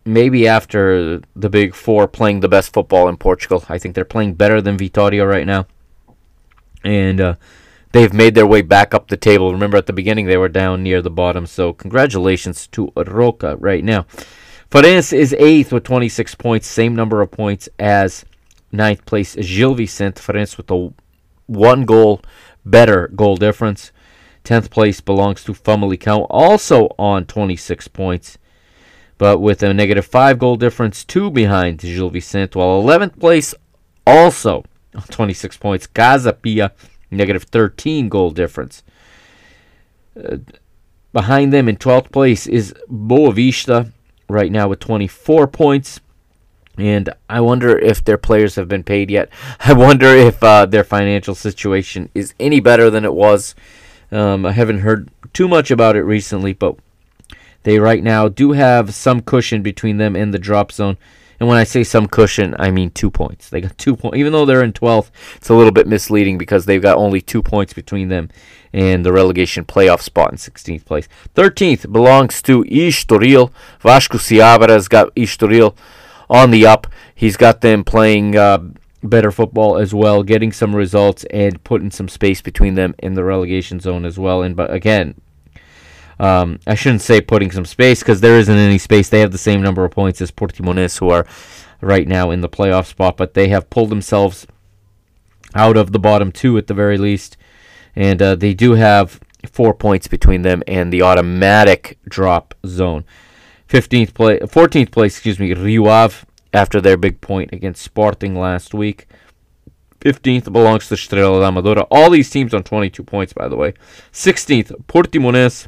maybe 0.06 0.48
after 0.48 1.22
the 1.36 1.50
Big 1.50 1.76
Four 1.76 2.08
playing 2.08 2.40
the 2.40 2.48
best 2.48 2.74
football 2.74 3.08
in 3.08 3.18
Portugal. 3.18 3.64
I 3.70 3.78
think 3.78 3.96
they're 3.96 4.06
playing 4.06 4.36
better 4.36 4.62
than 4.62 4.78
Vitória 4.78 5.28
right 5.28 5.46
now, 5.46 5.68
and 6.84 7.22
uh, 7.22 7.36
they've 7.92 8.14
made 8.14 8.36
their 8.36 8.48
way 8.48 8.62
back 8.62 8.94
up 8.94 9.08
the 9.08 9.18
table. 9.18 9.52
Remember 9.52 9.78
at 9.78 9.86
the 9.86 9.94
beginning 9.94 10.26
they 10.26 10.38
were 10.38 10.50
down 10.50 10.84
near 10.84 11.02
the 11.02 11.12
bottom, 11.12 11.46
so 11.46 11.74
congratulations 11.74 12.68
to 12.68 12.92
Roca 12.96 13.56
right 13.58 13.84
now. 13.84 14.06
Farense 14.72 15.14
is 15.14 15.36
eighth 15.38 15.72
with 15.72 15.84
26 15.84 16.34
points, 16.36 16.68
same 16.68 16.96
number 16.96 17.22
of 17.22 17.30
points 17.30 17.70
as 17.78 18.26
ninth 18.74 19.06
place 19.06 19.36
Gil 19.36 19.76
Vicente. 19.76 20.20
Farense 20.20 20.58
with 20.58 20.70
a 20.70 20.94
one 21.46 21.86
goal 21.86 22.22
better 22.66 23.08
goal 23.16 23.38
difference. 23.38 23.92
10th 24.44 24.70
place 24.70 25.00
belongs 25.00 25.44
to 25.44 25.54
Famalicão, 25.54 26.28
also 26.30 26.90
on 27.00 27.26
26 27.26 27.88
points, 27.88 28.38
but 29.18 29.40
with 29.40 29.64
a 29.64 29.74
negative 29.74 30.06
5 30.06 30.38
goal 30.38 30.58
difference, 30.58 31.06
two 31.06 31.32
behind 31.32 31.80
Gil 31.80 32.10
Vicente, 32.10 32.60
while 32.60 32.84
11th 32.84 33.20
place 33.20 33.56
also 34.06 34.66
on 34.94 35.04
26 35.04 35.58
points, 35.58 35.88
Casa 35.88 36.34
Pia, 36.34 36.74
negative 37.10 37.44
13 37.44 38.10
goal 38.10 38.32
difference. 38.32 38.84
Uh, 40.22 40.38
behind 41.14 41.54
them 41.54 41.70
in 41.70 41.78
12th 41.78 42.12
place 42.12 42.46
is 42.46 42.74
Boavista, 42.92 43.94
right 44.28 44.52
now 44.52 44.68
with 44.68 44.80
24 44.80 45.48
points. 45.48 46.02
And 46.78 47.10
I 47.30 47.40
wonder 47.42 47.78
if 47.78 48.04
their 48.04 48.18
players 48.18 48.56
have 48.56 48.68
been 48.68 48.84
paid 48.84 49.12
yet. 49.12 49.30
I 49.60 49.74
wonder 49.74 50.08
if 50.08 50.42
uh, 50.44 50.66
their 50.66 50.84
financial 50.84 51.36
situation 51.36 52.10
is 52.14 52.34
any 52.40 52.60
better 52.60 52.90
than 52.90 53.06
it 53.06 53.14
was. 53.14 53.56
Um, 54.12 54.46
I 54.46 54.52
haven't 54.52 54.80
heard 54.80 55.10
too 55.34 55.48
much 55.48 55.72
about 55.72 55.96
it 55.96 56.04
recently, 56.04 56.54
but 56.54 56.76
they 57.64 57.80
right 57.80 58.04
now 58.04 58.28
do 58.28 58.52
have 58.52 58.94
some 58.94 59.22
cushion 59.22 59.62
between 59.62 59.98
them 59.98 60.16
and 60.16 60.34
the 60.34 60.40
drop 60.40 60.72
zone. 60.72 60.98
And 61.40 61.50
when 61.50 61.58
I 61.58 61.64
say 61.64 61.84
some 61.84 62.08
cushion, 62.08 62.56
I 62.60 62.72
mean 62.72 62.92
two 62.92 63.10
points. 63.10 63.50
They 63.50 63.62
got 63.62 63.78
two 63.78 63.96
points. 63.96 64.18
Even 64.18 64.34
though 64.34 64.46
they're 64.46 64.64
in 64.64 64.74
12th, 64.74 65.10
it's 65.36 65.50
a 65.50 65.56
little 65.56 65.72
bit 65.72 65.88
misleading 65.88 66.38
because 66.38 66.66
they've 66.66 66.82
got 66.82 66.98
only 66.98 67.22
two 67.22 67.42
points 67.42 67.74
between 67.74 68.10
them 68.10 68.30
and 68.72 69.06
the 69.06 69.14
relegation 69.14 69.66
playoff 69.66 70.02
spot 70.02 70.32
in 70.32 70.38
16th 70.38 70.86
place. 70.86 71.08
13th 71.36 71.92
belongs 71.92 72.42
to 72.42 72.64
Estoril. 72.64 73.52
Vasco 73.80 74.18
Seabra's 74.18 74.88
got 74.88 75.14
Estoril 75.16 75.76
on 76.34 76.52
the 76.52 76.66
up. 76.66 76.88
He's 77.14 77.38
got 77.38 77.62
them 77.62 77.84
playing 77.84 78.36
uh, 78.36 78.58
better 79.04 79.32
football 79.32 79.78
as 79.78 79.94
well, 79.94 80.24
getting 80.24 80.52
some 80.52 80.76
results 80.76 81.24
and 81.26 81.64
putting 81.64 81.92
some 81.92 82.10
space 82.10 82.42
between 82.42 82.74
them 82.74 82.96
in 83.00 83.14
the 83.14 83.24
relegation 83.24 83.80
zone 83.80 84.04
as 84.04 84.18
well. 84.18 84.42
And 84.42 84.56
but 84.56 84.74
again, 84.74 85.22
um, 86.20 86.60
I 86.66 86.76
shouldn't 86.76 87.02
say 87.02 87.22
putting 87.22 87.52
some 87.52 87.66
space 87.66 88.00
because 88.00 88.22
there 88.22 88.38
isn't 88.38 88.58
any 88.58 88.80
space. 88.80 89.10
They 89.10 89.20
have 89.20 89.32
the 89.32 89.38
same 89.38 89.62
number 89.62 89.86
of 89.86 89.92
points 89.92 90.22
as 90.22 90.32
Portimonense, 90.32 91.00
who 91.00 91.10
are 91.10 91.26
right 91.82 92.08
now 92.08 92.32
in 92.32 92.42
the 92.42 92.50
playoff 92.50 92.88
spot, 92.88 93.16
but 93.16 93.36
they 93.36 93.50
have 93.50 93.70
pulled 93.70 93.90
themselves 93.90 94.48
out 95.54 95.78
of 95.78 95.92
the 95.92 96.00
bottom 96.00 96.32
two 96.32 96.58
at 96.58 96.66
the 96.68 96.74
very 96.74 96.98
least, 96.98 97.38
and 97.96 98.22
uh, 98.22 98.36
they 98.36 98.54
do 98.56 98.74
have 98.74 99.20
four 99.46 99.74
points 99.74 100.08
between 100.08 100.42
them 100.42 100.64
and 100.68 100.92
the 100.92 101.02
automatic 101.02 102.00
drop 102.08 102.56
zone. 102.66 103.04
15th 103.70 104.14
place, 104.14 104.42
14th 104.42 104.92
place, 104.92 105.16
excuse 105.16 105.40
me, 105.40 105.54
Rio 105.54 105.88
Ave 105.88 106.26
after 106.54 106.80
their 106.80 106.98
big 106.98 107.22
point 107.22 107.52
against 107.52 107.82
Sporting 107.82 108.36
last 108.36 108.74
week. 108.74 109.08
15th 110.00 110.52
belongs 110.52 110.88
to 110.90 110.96
Estrela 110.96 111.40
da 111.40 111.50
Amadora. 111.50 111.88
All 111.90 112.10
these 112.10 112.30
teams 112.30 112.54
on 112.54 112.64
22 112.64 113.04
points, 113.04 113.34
by 113.34 113.48
the 113.48 113.56
way. 113.56 113.74
16th, 114.12 114.72
Portimonense, 114.86 115.68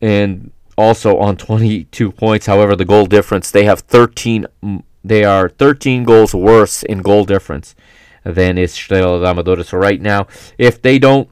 and 0.00 0.50
also 0.76 1.16
on 1.18 1.36
22 1.36 2.12
points. 2.12 2.46
However, 2.46 2.74
the 2.74 2.84
goal 2.84 3.06
difference, 3.06 3.50
they 3.50 3.64
have 3.64 3.80
13. 3.80 4.46
They 5.04 5.24
are 5.24 5.48
13 5.48 6.04
goals 6.04 6.34
worse 6.34 6.82
in 6.82 7.02
goal 7.02 7.24
difference 7.24 7.74
than 8.24 8.56
Estrela 8.56 9.22
da 9.22 9.32
Amadora. 9.32 9.64
So 9.64 9.78
right 9.78 10.00
now, 10.00 10.26
if 10.58 10.82
they 10.82 10.98
don't 10.98 11.28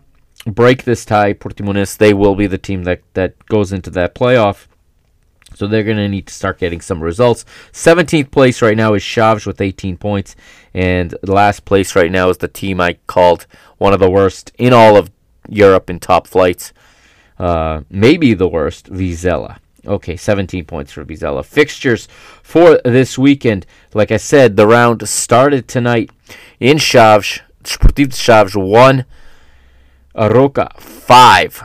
break 0.47 0.85
this 0.85 1.05
tie, 1.05 1.35
Portimonense, 1.35 1.97
they 1.97 2.15
will 2.15 2.37
be 2.37 2.47
the 2.47 2.59
team 2.59 2.85
that, 2.85 3.03
that 3.15 3.45
goes 3.47 3.73
into 3.73 3.91
that 3.91 4.15
playoff. 4.15 4.67
So 5.57 5.67
they're 5.67 5.85
going 5.85 5.97
to 5.97 6.07
need 6.07 6.27
to 6.27 6.35
start 6.35 6.59
getting 6.59 6.83
some 6.83 7.03
results. 7.03 7.47
17th 7.73 8.31
place 8.31 8.61
right 8.61 8.77
now 8.77 8.93
is 8.93 9.03
Chaves 9.03 9.47
with 9.47 9.59
18 9.59 9.97
points. 9.97 10.37
And 10.75 11.15
last 11.23 11.65
place 11.65 11.97
right 11.97 12.13
now 12.13 12.29
is 12.29 12.37
the 12.37 12.47
team 12.47 12.79
I 12.79 12.99
called 13.07 13.47
one 13.79 13.95
of 13.95 13.99
the 13.99 14.11
worst 14.11 14.53
in 14.59 14.75
all 14.75 14.99
of 14.99 15.11
Europe 15.49 15.89
in 15.89 15.99
top 15.99 16.27
flights. 16.27 16.75
Uh, 17.39 17.81
maybe 17.89 18.35
the 18.35 18.47
worst, 18.47 18.93
Vizela. 18.93 19.57
Okay, 19.87 20.15
17 20.15 20.67
points 20.67 20.93
for 20.93 21.07
Vizela. 21.07 21.43
Fixtures 21.43 22.07
for 22.43 22.79
this 22.85 23.17
weekend. 23.17 23.65
Like 23.95 24.13
I 24.13 24.19
said, 24.19 24.59
the 24.59 24.67
round 24.67 25.09
started 25.09 25.69
tonight 25.69 26.11
in 26.61 26.77
Chaves. 26.77 27.41
Sportivo 27.65 28.11
de 28.11 28.17
Chaves 28.17 28.55
1, 28.55 29.05
Arouca 30.15 30.79
5. 30.79 31.65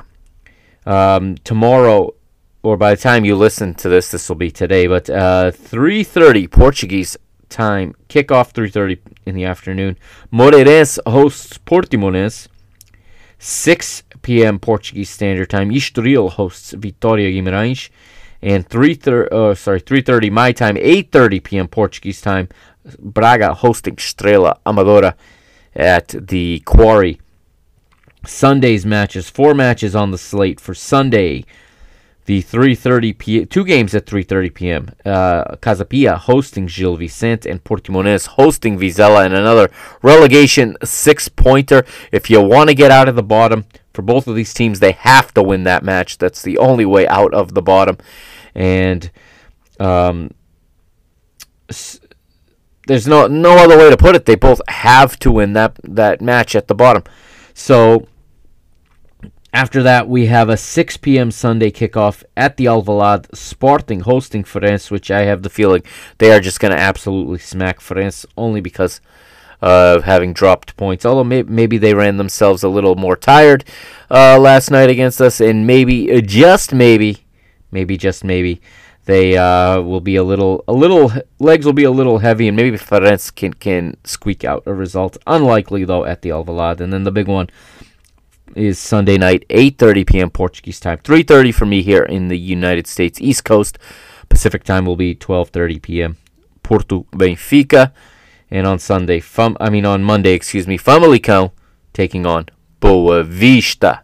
Um, 0.86 1.36
tomorrow, 1.44 2.16
or 2.64 2.78
by 2.78 2.94
the 2.94 3.02
time 3.02 3.26
you 3.26 3.36
listen 3.36 3.74
to 3.76 3.90
this, 3.90 4.12
this 4.12 4.30
will 4.30 4.36
be 4.36 4.52
today. 4.52 4.88
But 4.88 5.10
uh, 5.10 5.52
3:30 5.52 6.50
Portuguese 6.52 7.18
time 7.50 7.96
kickoff. 8.08 8.54
3:30 8.54 9.00
in 9.26 9.36
the 9.36 9.46
afternoon. 9.46 9.98
Moreirense 10.32 11.00
hosts 11.08 11.58
Portimonense. 11.58 12.48
6 13.40 14.04
p.m. 14.22 14.60
Portuguese 14.60 15.10
Standard 15.10 15.50
Time. 15.50 15.72
Estoril 15.72 16.30
hosts 16.30 16.74
Vitória 16.74 17.34
Guimarães. 17.34 17.90
And 18.44 18.68
3 18.68 19.00
uh, 19.32 19.56
sorry 19.56 19.82
3:30 19.82 20.32
my 20.32 20.52
time, 20.52 20.76
8:30 20.76 21.44
p.m. 21.44 21.68
Portuguese 21.68 22.22
time. 22.22 22.50
Braga 23.00 23.54
hosting 23.56 23.96
Estrela 23.96 24.58
Amadora 24.66 25.16
at 25.76 26.10
the 26.10 26.60
Quarry. 26.66 27.20
Sunday's 28.26 28.86
matches, 28.86 29.30
four 29.30 29.56
matches 29.56 29.96
on 29.96 30.12
the 30.12 30.18
slate 30.18 30.60
for 30.60 30.76
Sunday 30.76 31.44
the 32.32 32.42
3:30 32.42 33.18
p. 33.18 33.46
two 33.46 33.66
games 33.66 33.94
at 33.94 34.06
3:30 34.06 34.54
p.m. 34.54 34.90
Uh, 35.04 35.58
Casa 35.58 35.84
Pia 35.84 36.16
hosting 36.16 36.66
Gil 36.66 36.96
Vicente 36.96 37.50
and 37.50 37.62
Portimonense 37.62 38.26
hosting 38.26 38.80
Vizela 38.80 39.26
and 39.26 39.34
another 39.34 39.70
relegation 40.02 40.78
six-pointer. 40.82 41.84
If 42.14 42.30
you 42.30 42.42
want 42.42 42.70
to 42.70 42.74
get 42.74 42.90
out 42.90 43.10
of 43.10 43.18
the 43.18 43.22
bottom 43.38 43.66
for 43.94 44.02
both 44.02 44.28
of 44.28 44.36
these 44.36 44.54
teams, 44.54 44.80
they 44.80 44.94
have 44.94 45.34
to 45.34 45.44
win 45.44 45.66
that 45.66 45.84
match. 45.84 46.20
That's 46.20 46.42
the 46.42 46.58
only 46.58 46.86
way 46.86 47.06
out 47.06 47.34
of 47.34 47.54
the 47.54 47.62
bottom, 47.62 47.98
and 48.56 49.12
um, 49.78 50.32
there's 52.88 53.08
no 53.08 53.28
no 53.28 53.58
other 53.58 53.78
way 53.78 53.90
to 53.90 53.98
put 53.98 54.16
it. 54.16 54.26
They 54.26 54.36
both 54.36 54.62
have 54.70 55.20
to 55.20 55.34
win 55.34 55.52
that 55.52 55.78
that 55.84 56.22
match 56.22 56.56
at 56.56 56.70
the 56.70 56.76
bottom. 56.76 57.04
So 57.54 58.08
after 59.54 59.84
that, 59.84 60.08
we 60.08 60.28
have 60.28 60.50
a 60.50 60.56
6 60.56 60.98
p.m. 60.98 61.30
Sunday 61.30 61.72
kickoff 61.72 62.24
at 62.38 62.56
the 62.56 62.66
Alvalade, 62.66 63.36
Sporting 63.36 64.02
hosting 64.02 64.44
Farense, 64.44 64.90
which 64.90 65.12
I 65.12 65.24
have 65.24 65.44
the 65.44 65.50
feeling 65.50 65.84
they 66.20 66.32
are 66.32 66.40
just 66.40 66.62
going 66.62 66.72
to 66.72 66.80
absolutely 66.80 67.40
smack 67.40 67.80
Farense 67.80 68.26
only 68.38 68.62
because 68.62 69.02
of 69.62 70.06
having 70.06 70.32
dropped 70.32 70.78
points. 70.78 71.06
Although 71.06 71.26
may- 71.26 71.44
maybe 71.44 71.78
they 71.78 71.94
ran 71.94 72.16
themselves 72.16 72.64
a 72.64 72.70
little 72.70 72.96
more 72.96 73.18
tired 73.18 73.66
uh, 74.10 74.40
last 74.40 74.72
night 74.72 74.90
against 74.90 75.20
us, 75.20 75.42
and 75.42 75.68
maybe, 75.68 76.12
uh, 76.12 76.22
just 76.22 76.74
maybe, 76.74 77.26
maybe 77.72 77.98
just 77.98 78.24
maybe, 78.24 78.62
they 79.04 79.36
uh, 79.36 79.82
will 79.82 80.00
be 80.00 80.16
a 80.16 80.24
little, 80.24 80.64
a 80.68 80.74
little 80.74 81.12
legs 81.40 81.66
will 81.66 81.74
be 81.74 81.84
a 81.84 81.92
little 81.92 82.20
heavy, 82.20 82.48
and 82.48 82.56
maybe 82.56 82.78
Farense 82.78 83.36
can 83.36 83.54
can 83.54 83.98
squeak 84.06 84.46
out 84.46 84.64
a 84.66 84.74
result. 84.74 85.18
Unlikely 85.28 85.84
though 85.84 86.06
at 86.06 86.22
the 86.22 86.30
Alvalade, 86.30 86.80
and 86.80 86.94
then 86.94 87.04
the 87.04 87.12
big 87.12 87.28
one 87.28 87.50
is 88.56 88.80
Sunday 88.80 89.18
night, 89.18 89.46
8:30 89.50 90.06
p.m. 90.06 90.30
Portuguese 90.30 90.80
time, 90.80 90.98
3:30 91.00 91.54
for 91.54 91.66
me 91.66 91.82
here 91.82 92.04
in 92.04 92.28
the 92.28 92.38
United 92.38 92.88
States 92.88 93.20
East 93.22 93.44
Coast. 93.46 93.78
Pacific 94.30 94.64
time 94.64 94.86
will 94.86 94.96
be 94.96 95.16
12:30 95.16 95.82
p.m. 95.82 96.18
Porto 96.64 97.06
Benfica, 97.12 97.92
and 98.50 98.66
on 98.68 98.80
Sunday, 98.80 99.20
fam- 99.20 99.58
I 99.60 99.70
mean 99.70 99.86
on 99.86 100.04
Monday, 100.04 100.34
excuse 100.34 100.68
me, 100.68 100.78
Famalicão 100.78 101.52
taking 101.94 102.26
on 102.26 102.46
Boa 102.80 103.24
Vista. 103.24 104.04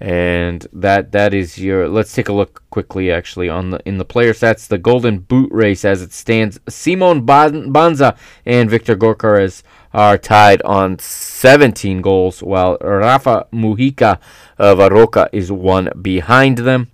And 0.00 0.64
that 0.72 1.10
that 1.10 1.34
is 1.34 1.58
your. 1.58 1.88
Let's 1.88 2.12
take 2.12 2.28
a 2.28 2.32
look 2.32 2.62
quickly, 2.70 3.10
actually, 3.10 3.48
on 3.48 3.70
the 3.70 3.80
in 3.84 3.98
the 3.98 4.04
player 4.04 4.32
stats. 4.32 4.68
The 4.68 4.78
Golden 4.78 5.18
Boot 5.18 5.50
race 5.50 5.84
as 5.84 6.02
it 6.02 6.12
stands. 6.12 6.60
Simon 6.68 7.26
Banza 7.26 8.16
and 8.46 8.70
Viktor 8.70 8.94
Gyökeres 8.94 9.64
are 9.92 10.18
tied 10.18 10.62
on 10.62 10.98
17 10.98 12.00
goals, 12.00 12.42
while 12.42 12.76
Rafa 12.80 13.46
Mujica 13.52 14.18
of 14.58 14.78
Arouca 14.78 15.28
is 15.32 15.50
one 15.50 15.90
behind 16.00 16.58
them. 16.58 16.90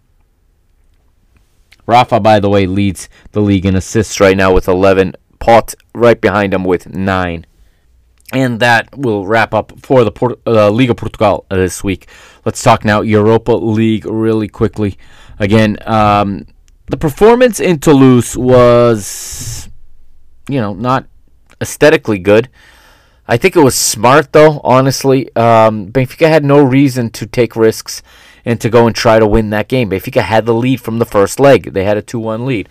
Rafa, 1.86 2.20
by 2.20 2.40
the 2.40 2.48
way, 2.48 2.66
leads 2.66 3.08
the 3.32 3.40
league 3.40 3.66
in 3.66 3.76
assists 3.76 4.20
right 4.20 4.36
now 4.36 4.52
with 4.52 4.68
11. 4.68 5.14
Pote 5.38 5.74
right 5.94 6.20
behind 6.20 6.54
him 6.54 6.64
with 6.64 6.88
9. 6.88 7.46
And 8.32 8.60
that 8.60 8.96
will 8.96 9.26
wrap 9.26 9.52
up 9.52 9.72
for 9.80 10.02
the 10.02 10.10
Port- 10.10 10.40
uh, 10.46 10.70
Liga 10.70 10.94
Portugal 10.94 11.44
this 11.50 11.84
week. 11.84 12.08
Let's 12.44 12.62
talk 12.62 12.84
now 12.84 13.02
Europa 13.02 13.52
League 13.52 14.06
really 14.06 14.48
quickly. 14.48 14.96
Again, 15.38 15.76
um, 15.86 16.46
the 16.86 16.96
performance 16.96 17.60
in 17.60 17.80
Toulouse 17.80 18.36
was, 18.36 19.68
you 20.48 20.60
know, 20.60 20.72
not 20.72 21.06
aesthetically 21.60 22.18
good. 22.18 22.48
I 23.26 23.36
think 23.36 23.56
it 23.56 23.60
was 23.60 23.74
smart, 23.74 24.32
though, 24.32 24.60
honestly. 24.62 25.34
Um, 25.34 25.90
Benfica 25.90 26.28
had 26.28 26.44
no 26.44 26.62
reason 26.62 27.10
to 27.10 27.26
take 27.26 27.56
risks 27.56 28.02
and 28.44 28.60
to 28.60 28.68
go 28.68 28.86
and 28.86 28.94
try 28.94 29.18
to 29.18 29.26
win 29.26 29.50
that 29.50 29.68
game. 29.68 29.90
Benfica 29.90 30.22
had 30.22 30.44
the 30.44 30.54
lead 30.54 30.80
from 30.80 30.98
the 30.98 31.06
first 31.06 31.40
leg. 31.40 31.72
They 31.72 31.84
had 31.84 31.96
a 31.96 32.02
2-1 32.02 32.44
lead. 32.44 32.68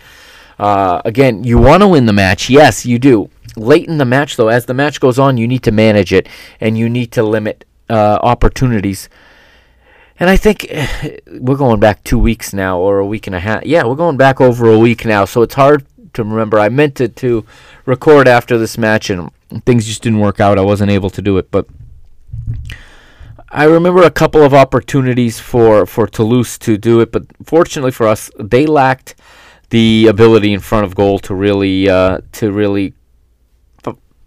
Uh, 0.59 1.01
again, 1.03 1.43
you 1.43 1.57
want 1.57 1.81
to 1.81 1.87
win 1.87 2.05
the 2.05 2.13
match. 2.13 2.49
Yes, 2.49 2.85
you 2.85 2.99
do. 2.99 3.29
Late 3.55 3.87
in 3.87 3.97
the 3.97 4.05
match, 4.05 4.35
though, 4.35 4.49
as 4.49 4.65
the 4.65 4.73
match 4.73 4.99
goes 4.99 5.17
on, 5.17 5.37
you 5.37 5.47
need 5.47 5.63
to 5.63 5.71
manage 5.71 6.13
it 6.13 6.27
and 6.59 6.77
you 6.77 6.87
need 6.87 7.11
to 7.13 7.23
limit 7.23 7.65
uh, 7.89 8.19
opportunities. 8.21 9.09
And 10.19 10.29
I 10.29 10.37
think 10.37 10.67
we're 11.27 11.57
going 11.57 11.79
back 11.79 12.03
two 12.03 12.19
weeks 12.19 12.53
now, 12.53 12.77
or 12.79 12.99
a 12.99 13.05
week 13.05 13.25
and 13.25 13.35
a 13.35 13.39
half. 13.39 13.65
Yeah, 13.65 13.85
we're 13.85 13.95
going 13.95 14.17
back 14.17 14.39
over 14.39 14.71
a 14.71 14.77
week 14.77 15.05
now, 15.05 15.25
so 15.25 15.41
it's 15.41 15.55
hard 15.55 15.85
to 16.13 16.23
remember. 16.23 16.59
I 16.59 16.69
meant 16.69 16.95
to, 16.95 17.07
to 17.07 17.45
record 17.85 18.27
after 18.27 18.57
this 18.57 18.77
match, 18.77 19.09
and 19.09 19.31
things 19.65 19.85
just 19.85 20.01
didn't 20.01 20.19
work 20.19 20.39
out. 20.39 20.57
I 20.57 20.61
wasn't 20.61 20.91
able 20.91 21.09
to 21.11 21.21
do 21.21 21.37
it, 21.37 21.51
but 21.51 21.67
I 23.49 23.65
remember 23.65 24.01
a 24.01 24.11
couple 24.11 24.41
of 24.41 24.53
opportunities 24.53 25.39
for, 25.39 25.85
for 25.85 26.07
Toulouse 26.07 26.57
to 26.59 26.77
do 26.77 26.99
it, 27.01 27.11
but 27.11 27.25
fortunately 27.45 27.91
for 27.91 28.07
us, 28.07 28.31
they 28.39 28.65
lacked 28.65 29.15
the 29.69 30.07
ability 30.07 30.53
in 30.53 30.59
front 30.59 30.85
of 30.85 30.95
goal 30.95 31.19
to 31.19 31.33
really 31.33 31.89
uh, 31.89 32.19
to 32.33 32.51
really 32.51 32.93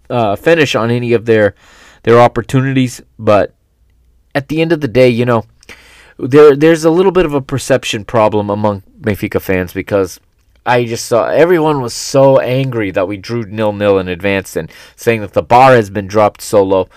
uh, 0.09 0.35
finish 0.35 0.75
on 0.75 0.91
any 0.91 1.13
of 1.13 1.25
their 1.25 1.55
their 2.03 2.19
opportunities. 2.19 3.01
But 3.17 3.53
at 4.35 4.49
the 4.49 4.61
end 4.61 4.71
of 4.71 4.81
the 4.81 4.87
day, 4.87 5.09
you 5.09 5.25
know, 5.25 5.45
there 6.17 6.55
there's 6.55 6.83
a 6.83 6.89
little 6.89 7.11
bit 7.11 7.25
of 7.25 7.33
a 7.33 7.41
perception 7.41 8.03
problem 8.05 8.49
among 8.49 8.83
Benfica 8.99 9.41
fans 9.41 9.73
because 9.73 10.19
I 10.67 10.83
just 10.83 11.05
saw 11.05 11.27
everyone 11.27 11.81
was 11.81 11.93
so 11.93 12.39
angry 12.39 12.91
that 12.91 13.07
we 13.07 13.15
drew 13.15 13.43
nil 13.43 13.71
nil 13.71 13.99
in 13.99 14.09
advance 14.09 14.57
and 14.57 14.69
saying 14.97 15.21
that 15.21 15.31
the 15.31 15.41
bar 15.41 15.73
has 15.73 15.89
been 15.89 16.07
dropped 16.07 16.41
so 16.41 16.61
low. 16.61 16.89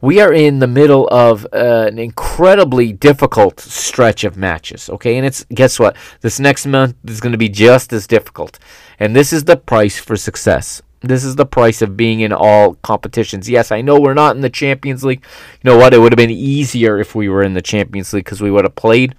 We 0.00 0.20
are 0.20 0.32
in 0.32 0.58
the 0.58 0.66
middle 0.66 1.08
of 1.08 1.46
uh, 1.52 1.86
an 1.88 1.98
incredibly 2.00 2.92
difficult 2.92 3.60
stretch 3.60 4.24
of 4.24 4.36
matches, 4.36 4.90
okay? 4.90 5.16
And 5.16 5.24
it's 5.24 5.44
guess 5.54 5.78
what? 5.78 5.96
This 6.20 6.40
next 6.40 6.66
month 6.66 6.96
is 7.04 7.20
going 7.20 7.32
to 7.32 7.38
be 7.38 7.48
just 7.48 7.92
as 7.92 8.06
difficult. 8.08 8.58
And 8.98 9.14
this 9.14 9.32
is 9.32 9.44
the 9.44 9.56
price 9.56 9.98
for 9.98 10.16
success. 10.16 10.82
This 11.00 11.24
is 11.24 11.36
the 11.36 11.46
price 11.46 11.82
of 11.82 11.96
being 11.96 12.20
in 12.20 12.32
all 12.32 12.74
competitions. 12.76 13.48
Yes, 13.48 13.70
I 13.70 13.82
know 13.82 14.00
we're 14.00 14.14
not 14.14 14.34
in 14.34 14.42
the 14.42 14.50
Champions 14.50 15.04
League. 15.04 15.24
You 15.62 15.70
know 15.70 15.78
what? 15.78 15.94
It 15.94 15.98
would 15.98 16.12
have 16.12 16.16
been 16.16 16.30
easier 16.30 16.98
if 16.98 17.14
we 17.14 17.28
were 17.28 17.42
in 17.42 17.54
the 17.54 17.62
Champions 17.62 18.12
League 18.12 18.24
because 18.24 18.40
we 18.40 18.50
would 18.50 18.64
have 18.64 18.74
played 18.74 19.14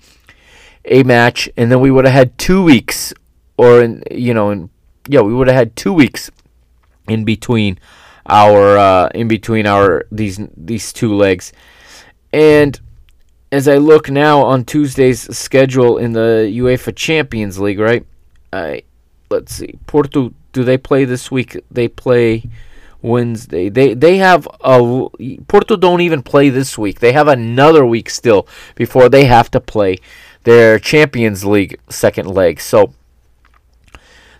a 0.85 1.03
match 1.03 1.49
and 1.55 1.72
then 1.72 1.80
we 1.80 1.91
would 1.91 2.05
have 2.05 2.14
had 2.14 2.38
two 2.38 2.64
weeks, 2.64 3.14
or 3.57 3.81
in 3.81 4.03
you 4.11 4.34
know, 4.34 4.51
in 4.51 4.69
yeah, 5.07 5.21
we 5.21 5.34
would 5.34 5.47
have 5.47 5.55
had 5.55 5.75
two 5.75 5.93
weeks 5.93 6.31
in 7.07 7.25
between 7.25 7.79
our 8.25 8.77
uh, 8.77 9.09
in 9.13 9.27
between 9.27 9.65
our 9.65 10.05
these 10.11 10.39
these 10.55 10.93
two 10.93 11.13
legs, 11.15 11.51
and 12.31 12.79
as 13.51 13.67
I 13.67 13.77
look 13.77 14.09
now 14.09 14.41
on 14.41 14.65
Tuesday's 14.65 15.35
schedule 15.35 15.97
in 15.97 16.13
the 16.13 16.51
UEFA 16.53 16.95
Champions 16.95 17.59
League, 17.59 17.79
right? 17.79 18.05
I 18.51 18.84
let's 19.29 19.55
see, 19.55 19.79
Porto. 19.88 20.34
Do 20.53 20.63
they 20.63 20.77
play 20.77 21.05
this 21.05 21.29
week? 21.29 21.63
They 21.69 21.88
play 21.88 22.43
Wednesday. 23.01 23.69
They 23.69 23.93
they 23.93 24.17
have 24.17 24.47
a 24.61 25.07
Porto 25.47 25.75
don't 25.75 26.01
even 26.01 26.23
play 26.23 26.49
this 26.49 26.77
week. 26.77 26.99
They 26.99 27.13
have 27.13 27.27
another 27.27 27.85
week 27.85 28.09
still 28.09 28.47
before 28.75 29.09
they 29.09 29.25
have 29.25 29.49
to 29.51 29.59
play 29.59 29.97
their 30.43 30.79
Champions 30.79 31.45
League 31.45 31.79
second 31.89 32.27
leg. 32.27 32.59
So 32.59 32.93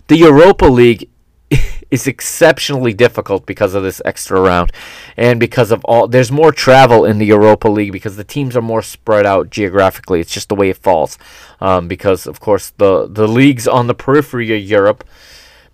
the 0.08 0.16
Europa 0.16 0.66
League 0.66 1.08
is 1.90 2.06
exceptionally 2.06 2.92
difficult 2.92 3.46
because 3.46 3.74
of 3.74 3.82
this 3.82 4.02
extra 4.04 4.40
round 4.40 4.72
and 5.16 5.40
because 5.40 5.70
of 5.70 5.82
all 5.84 6.06
there's 6.06 6.30
more 6.30 6.52
travel 6.52 7.04
in 7.06 7.18
the 7.18 7.26
Europa 7.26 7.68
League 7.68 7.92
because 7.92 8.16
the 8.16 8.24
teams 8.24 8.56
are 8.56 8.62
more 8.62 8.82
spread 8.82 9.24
out 9.24 9.48
geographically. 9.48 10.20
It's 10.20 10.32
just 10.32 10.48
the 10.48 10.54
way 10.54 10.68
it 10.68 10.76
falls 10.76 11.16
um, 11.60 11.88
because 11.88 12.26
of 12.26 12.40
course 12.40 12.70
the 12.76 13.06
the 13.06 13.28
leagues 13.28 13.66
on 13.66 13.86
the 13.86 13.94
periphery 13.94 14.54
of 14.54 14.62
Europe 14.62 15.04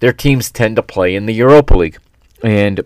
their 0.00 0.12
teams 0.12 0.50
tend 0.50 0.76
to 0.76 0.82
play 0.82 1.14
in 1.14 1.26
the 1.26 1.32
Europa 1.32 1.74
League. 1.74 1.98
And 2.42 2.82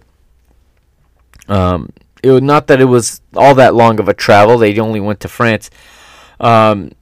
um, 1.48 1.90
it 2.22 2.30
was 2.30 2.42
not 2.42 2.68
that 2.68 2.80
it 2.80 2.84
was 2.84 3.20
all 3.34 3.54
that 3.56 3.74
long 3.74 3.98
of 3.98 4.08
a 4.08 4.14
travel 4.14 4.58
they 4.58 4.78
only 4.78 5.00
went 5.00 5.20
to 5.20 5.28
France. 5.28 5.68
Um, 6.38 6.92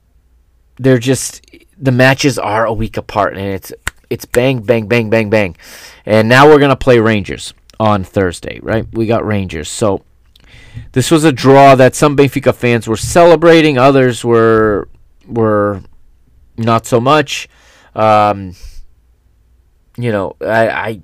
they're 0.79 0.99
just 0.99 1.45
the 1.77 1.93
matches 1.93 2.39
are 2.39 2.65
a 2.65 2.73
week 2.73 2.97
apart 2.97 3.37
and 3.37 3.47
it's 3.47 3.73
it's 4.11 4.25
bang 4.25 4.61
bang 4.61 4.87
bang 4.87 5.11
bang 5.11 5.31
bang 5.31 5.57
and 6.07 6.29
now 6.29 6.47
we're 6.47 6.59
going 6.59 6.71
to 6.71 6.77
play 6.77 6.99
Rangers 6.99 7.53
on 7.79 8.05
Thursday, 8.05 8.61
right? 8.63 8.87
We 8.93 9.07
got 9.07 9.27
Rangers. 9.27 9.69
So 9.69 10.03
this 10.93 11.11
was 11.11 11.25
a 11.25 11.33
draw 11.33 11.75
that 11.75 11.95
some 11.95 12.17
Benfica 12.17 12.55
fans 12.55 12.87
were 12.87 12.97
celebrating, 12.97 13.79
others 13.79 14.25
were 14.25 14.89
were 15.27 15.83
not 16.57 16.87
so 16.87 17.01
much. 17.01 17.49
Um, 17.95 18.55
you 19.97 20.13
know, 20.13 20.37
I, 20.41 20.69
I 20.69 21.01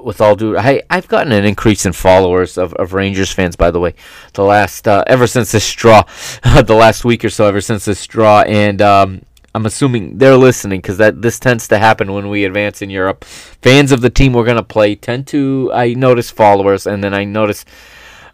with 0.00 0.20
all 0.20 0.34
due, 0.34 0.56
I 0.56 0.82
I've 0.88 1.08
gotten 1.08 1.32
an 1.32 1.44
increase 1.44 1.84
in 1.84 1.92
followers 1.92 2.56
of, 2.56 2.72
of 2.74 2.94
Rangers 2.94 3.32
fans. 3.32 3.56
By 3.56 3.70
the 3.70 3.80
way, 3.80 3.94
the 4.32 4.44
last 4.44 4.88
uh, 4.88 5.04
ever 5.06 5.26
since 5.26 5.52
this 5.52 5.70
draw, 5.72 6.02
the 6.42 6.74
last 6.74 7.04
week 7.04 7.24
or 7.24 7.30
so, 7.30 7.46
ever 7.46 7.60
since 7.60 7.84
this 7.84 8.06
draw, 8.06 8.42
and 8.42 8.80
um, 8.80 9.22
I'm 9.54 9.66
assuming 9.66 10.18
they're 10.18 10.36
listening 10.36 10.80
because 10.80 10.96
that 10.96 11.20
this 11.20 11.38
tends 11.38 11.68
to 11.68 11.78
happen 11.78 12.12
when 12.12 12.28
we 12.28 12.44
advance 12.44 12.80
in 12.80 12.90
Europe. 12.90 13.24
Fans 13.24 13.92
of 13.92 14.00
the 14.00 14.10
team 14.10 14.32
we're 14.32 14.46
gonna 14.46 14.62
play 14.62 14.94
tend 14.94 15.26
to 15.28 15.70
I 15.74 15.94
notice 15.94 16.30
followers, 16.30 16.86
and 16.86 17.04
then 17.04 17.12
I 17.12 17.24
notice 17.24 17.64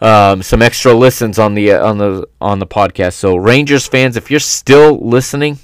um, 0.00 0.42
some 0.42 0.62
extra 0.62 0.92
listens 0.94 1.38
on 1.38 1.54
the 1.54 1.72
on 1.72 1.98
the 1.98 2.28
on 2.40 2.60
the 2.60 2.66
podcast. 2.66 3.14
So 3.14 3.36
Rangers 3.36 3.86
fans, 3.86 4.16
if 4.16 4.30
you're 4.30 4.40
still 4.40 4.98
listening, 5.00 5.58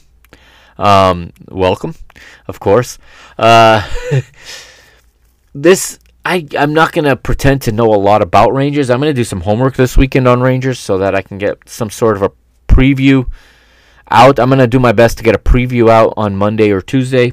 um, 0.77 1.33
welcome, 1.49 1.95
of 2.49 2.59
course. 2.59 2.99
Uh, 3.39 3.89
this 5.55 6.01
I 6.25 6.47
I'm 6.59 6.75
not 6.75 6.93
gonna 6.93 7.15
pretend 7.15 7.63
to 7.63 7.73
know 7.73 7.95
a 7.95 7.97
lot 7.97 8.23
about 8.23 8.53
Rangers. 8.53 8.91
I'm 8.91 8.99
gonna 8.99 9.15
do 9.15 9.25
some 9.25 9.43
homework 9.43 9.77
this 9.77 9.97
weekend 9.97 10.27
on 10.27 10.41
Rangers 10.41 10.81
so 10.81 10.99
that 10.99 11.15
I 11.15 11.23
can 11.23 11.39
get 11.39 11.69
some 11.69 11.91
sort 11.91 12.17
of 12.17 12.23
a 12.23 12.33
preview 12.67 13.31
out. 14.11 14.39
I'm 14.39 14.49
gonna 14.49 14.67
do 14.67 14.79
my 14.79 14.93
best 14.93 15.19
to 15.19 15.25
get 15.25 15.35
a 15.35 15.39
preview 15.39 15.89
out 15.91 16.15
on 16.17 16.37
Monday 16.37 16.71
or 16.71 16.81
Tuesday, 16.81 17.33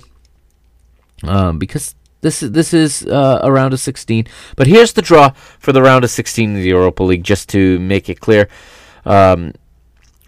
um, 1.24 1.60
because 1.60 1.96
this 2.22 2.44
is 2.44 2.52
this 2.52 2.74
is 2.74 3.06
uh, 3.06 3.40
a 3.42 3.52
round 3.52 3.74
of 3.74 3.80
16. 3.80 4.26
But 4.56 4.68
here's 4.68 4.94
the 4.94 5.02
draw 5.02 5.32
for 5.60 5.72
the 5.72 5.82
round 5.82 6.04
of 6.04 6.12
16 6.12 6.52
of 6.52 6.62
the 6.62 6.70
Europa 6.70 7.04
League, 7.04 7.24
just 7.24 7.50
to 7.50 7.80
make 7.80 8.10
it 8.10 8.20
clear. 8.20 8.48
Um, 9.06 9.54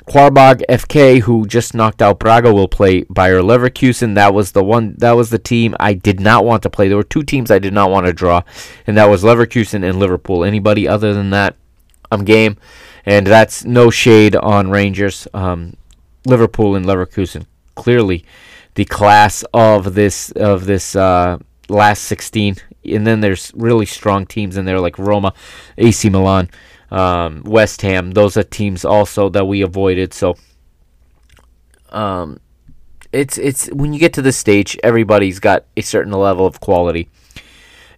Qarabag 0.07 0.63
FK, 0.67 1.21
who 1.21 1.47
just 1.47 1.73
knocked 1.73 2.01
out 2.01 2.19
Braga, 2.19 2.53
will 2.53 2.67
play 2.67 3.03
Bayer 3.03 3.39
Leverkusen. 3.39 4.15
That 4.15 4.33
was 4.33 4.51
the 4.51 4.63
one. 4.63 4.95
That 4.97 5.13
was 5.13 5.29
the 5.29 5.39
team 5.39 5.75
I 5.79 5.93
did 5.93 6.19
not 6.19 6.43
want 6.43 6.63
to 6.63 6.69
play. 6.69 6.87
There 6.87 6.97
were 6.97 7.03
two 7.03 7.23
teams 7.23 7.49
I 7.49 7.59
did 7.59 7.73
not 7.73 7.89
want 7.89 8.05
to 8.07 8.13
draw, 8.13 8.41
and 8.85 8.97
that 8.97 9.05
was 9.05 9.23
Leverkusen 9.23 9.87
and 9.87 9.99
Liverpool. 9.99 10.43
Anybody 10.43 10.87
other 10.87 11.13
than 11.13 11.29
that, 11.29 11.55
I'm 12.11 12.25
game. 12.25 12.57
And 13.05 13.27
that's 13.27 13.65
no 13.65 13.89
shade 13.89 14.35
on 14.35 14.69
Rangers. 14.69 15.27
Um, 15.33 15.75
Liverpool 16.25 16.75
and 16.75 16.85
Leverkusen 16.85 17.45
clearly 17.75 18.23
the 18.75 18.85
class 18.85 19.43
of 19.53 19.93
this 19.93 20.31
of 20.31 20.65
this 20.65 20.95
uh, 20.95 21.37
last 21.69 22.03
16 22.03 22.57
and 22.85 23.07
then 23.07 23.21
there's 23.21 23.51
really 23.55 23.85
strong 23.85 24.25
teams 24.25 24.57
in 24.57 24.65
there 24.65 24.79
like 24.79 24.99
Roma, 24.99 25.33
AC 25.77 26.09
Milan, 26.09 26.49
um, 26.91 27.43
West 27.45 27.81
Ham. 27.81 28.11
Those 28.11 28.37
are 28.37 28.43
teams 28.43 28.83
also 28.83 29.29
that 29.29 29.45
we 29.45 29.61
avoided. 29.61 30.13
So 30.13 30.35
um, 31.89 32.39
it's 33.11 33.37
it's 33.37 33.67
when 33.67 33.93
you 33.93 33.99
get 33.99 34.13
to 34.13 34.21
this 34.21 34.37
stage, 34.37 34.77
everybody's 34.83 35.39
got 35.39 35.65
a 35.77 35.81
certain 35.81 36.11
level 36.11 36.45
of 36.45 36.59
quality. 36.59 37.09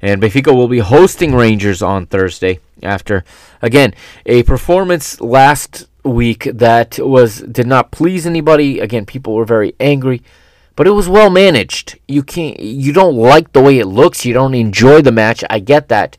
And 0.01 0.21
Benfica 0.21 0.53
will 0.53 0.67
be 0.67 0.79
hosting 0.79 1.33
Rangers 1.33 1.81
on 1.81 2.05
Thursday 2.05 2.59
after 2.83 3.23
again 3.61 3.93
a 4.25 4.43
performance 4.43 5.19
last 5.19 5.87
week 6.05 6.43
that 6.53 6.99
was 6.99 7.41
did 7.41 7.67
not 7.67 7.91
please 7.91 8.25
anybody. 8.25 8.79
Again, 8.79 9.05
people 9.05 9.33
were 9.33 9.45
very 9.45 9.75
angry, 9.79 10.21
but 10.75 10.87
it 10.87 10.91
was 10.91 11.09
well 11.09 11.29
managed. 11.29 11.99
You 12.07 12.23
can't 12.23 12.59
you 12.59 12.93
don't 12.93 13.15
like 13.15 13.51
the 13.51 13.61
way 13.61 13.79
it 13.79 13.87
looks, 13.87 14.25
you 14.25 14.33
don't 14.33 14.53
enjoy 14.53 15.01
the 15.01 15.11
match. 15.11 15.43
I 15.49 15.59
get 15.59 15.89
that. 15.89 16.17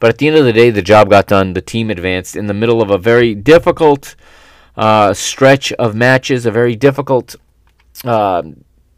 But 0.00 0.10
at 0.10 0.18
the 0.18 0.28
end 0.28 0.36
of 0.36 0.44
the 0.44 0.52
day, 0.52 0.70
the 0.70 0.82
job 0.82 1.08
got 1.08 1.28
done. 1.28 1.54
The 1.54 1.62
team 1.62 1.90
advanced 1.90 2.36
in 2.36 2.46
the 2.46 2.54
middle 2.54 2.82
of 2.82 2.90
a 2.90 2.98
very 2.98 3.34
difficult 3.34 4.16
uh, 4.76 5.14
stretch 5.14 5.72
of 5.74 5.94
matches, 5.94 6.44
a 6.44 6.50
very 6.50 6.76
difficult 6.76 7.36
uh, 8.04 8.42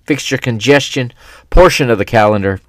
fixture 0.04 0.38
congestion 0.38 1.12
portion 1.50 1.90
of 1.90 1.98
the 1.98 2.04
calendar. 2.04 2.60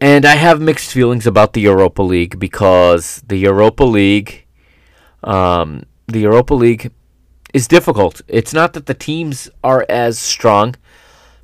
And 0.00 0.26
I 0.26 0.34
have 0.36 0.60
mixed 0.60 0.92
feelings 0.92 1.26
about 1.26 1.52
the 1.52 1.62
Europa 1.62 2.02
League 2.02 2.38
because 2.38 3.22
the 3.26 3.38
Europa 3.38 3.84
League 3.84 4.43
um, 5.24 5.84
the 6.06 6.20
Europa 6.20 6.54
League 6.54 6.92
is 7.52 7.68
difficult. 7.68 8.20
It's 8.28 8.52
not 8.52 8.72
that 8.74 8.86
the 8.86 8.94
teams 8.94 9.48
are 9.62 9.86
as 9.88 10.18
strong, 10.18 10.74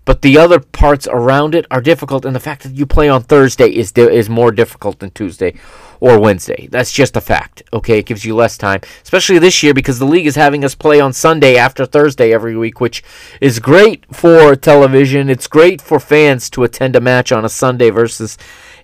but 0.05 0.23
the 0.23 0.39
other 0.39 0.59
parts 0.59 1.07
around 1.07 1.55
it 1.55 1.67
are 1.71 1.81
difficult, 1.81 2.25
and 2.25 2.35
the 2.35 2.41
fact 2.41 2.63
that 2.65 2.75
you 2.75 2.85
play 2.85 3.09
on 3.09 3.23
Thursday 3.23 3.69
is 3.69 3.93
di- 3.93 4.11
is 4.11 4.29
more 4.29 4.51
difficult 4.51 4.99
than 4.99 5.11
Tuesday 5.11 5.55
or 6.01 6.19
Wednesday. 6.19 6.69
That's 6.71 6.91
just 6.91 7.17
a 7.17 7.21
fact. 7.21 7.63
Okay, 7.73 7.99
it 7.99 8.07
gives 8.07 8.25
you 8.25 8.35
less 8.35 8.59
time, 8.59 8.81
especially 9.03 9.39
this 9.39 9.63
year 9.63 9.73
because 9.73 9.99
the 9.99 10.07
league 10.07 10.27
is 10.27 10.35
having 10.35 10.65
us 10.65 10.75
play 10.75 11.01
on 11.01 11.13
Sunday 11.13 11.57
after 11.57 11.87
Thursday 11.87 12.33
every 12.33 12.57
week, 12.57 12.81
which 12.81 13.05
is 13.41 13.61
great 13.61 14.05
for 14.13 14.57
television. 14.57 15.31
It's 15.31 15.47
great 15.47 15.81
for 15.81 16.01
fans 16.01 16.51
to 16.51 16.65
attend 16.65 16.97
a 16.97 17.01
match 17.01 17.31
on 17.31 17.45
a 17.45 17.49
Sunday 17.49 17.91
versus 17.91 18.37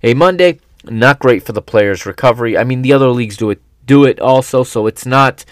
a 0.02 0.14
Monday. 0.14 0.60
Not 0.85 1.18
great 1.18 1.43
for 1.43 1.52
the 1.52 1.62
players' 1.62 2.06
recovery. 2.06 2.56
I 2.56 2.62
mean, 2.62 2.82
the 2.82 2.93
other 2.93 3.09
leagues 3.09 3.36
do 3.36 3.51
it 3.51 3.60
do 3.86 4.04
it 4.04 4.20
also, 4.20 4.64
so 4.64 4.86
it's 4.86 5.06
not 5.06 5.44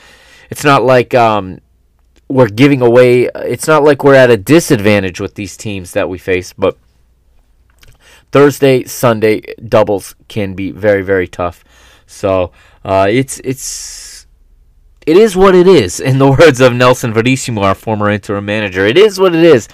it's 0.51 0.65
not 0.65 0.85
like 0.85 1.15
um, 1.15 1.61
we're 2.29 2.49
giving 2.49 2.83
away. 2.83 3.29
It's 3.35 3.67
not 3.67 3.83
like 3.83 4.05
we're 4.05 4.15
at 4.15 4.31
a 4.31 4.37
disadvantage 4.37 5.21
with 5.21 5.35
these 5.35 5.57
teams 5.57 5.93
that 5.93 6.09
we 6.09 6.19
face, 6.19 6.53
but 6.53 6.77
Thursday, 8.33 8.85
Sunday 8.85 9.43
doubles 9.69 10.17
can 10.27 10.55
be 10.55 10.73
very, 10.73 11.03
very 11.03 11.29
tough. 11.29 11.63
So 12.07 12.51
uh, 12.85 13.07
it's 13.09 13.41
it's 13.45 14.27
it 15.07 15.17
is 15.17 15.37
what 15.37 15.55
it 15.55 15.67
is. 15.69 16.01
In 16.01 16.19
the 16.19 16.31
words 16.39 16.61
of 16.61 16.73
Nelson 16.73 17.13
Verissimo, 17.13 17.63
our 17.63 17.75
former 17.75 18.11
interim 18.11 18.45
manager, 18.45 18.87
it 18.87 18.99
is 18.99 19.21
what 19.21 19.35
it 19.35 19.45
is. 19.45 19.69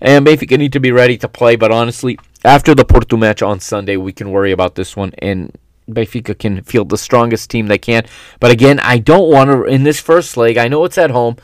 And 0.00 0.26
Benfica 0.26 0.58
need 0.58 0.72
to 0.72 0.80
be 0.80 0.90
ready 0.90 1.16
to 1.18 1.28
play. 1.28 1.56
But 1.56 1.70
honestly, 1.70 2.18
after 2.44 2.74
the 2.74 2.84
Porto 2.84 3.16
match 3.16 3.40
on 3.40 3.60
Sunday, 3.60 3.96
we 3.96 4.12
can 4.12 4.30
worry 4.30 4.52
about 4.52 4.74
this 4.74 4.96
one, 4.96 5.12
and 5.18 5.56
Benfica 5.94 6.38
can 6.38 6.62
field 6.62 6.88
the 6.88 6.98
strongest 6.98 7.50
team 7.50 7.66
they 7.66 7.78
can. 7.78 8.04
But 8.40 8.50
again, 8.50 8.80
I 8.80 8.98
don't 8.98 9.30
want 9.30 9.50
to 9.50 9.64
in 9.64 9.82
this 9.82 10.00
first 10.00 10.36
leg. 10.36 10.56
I 10.56 10.68
know 10.68 10.84
it's 10.84 10.98
at 10.98 11.10
home. 11.10 11.36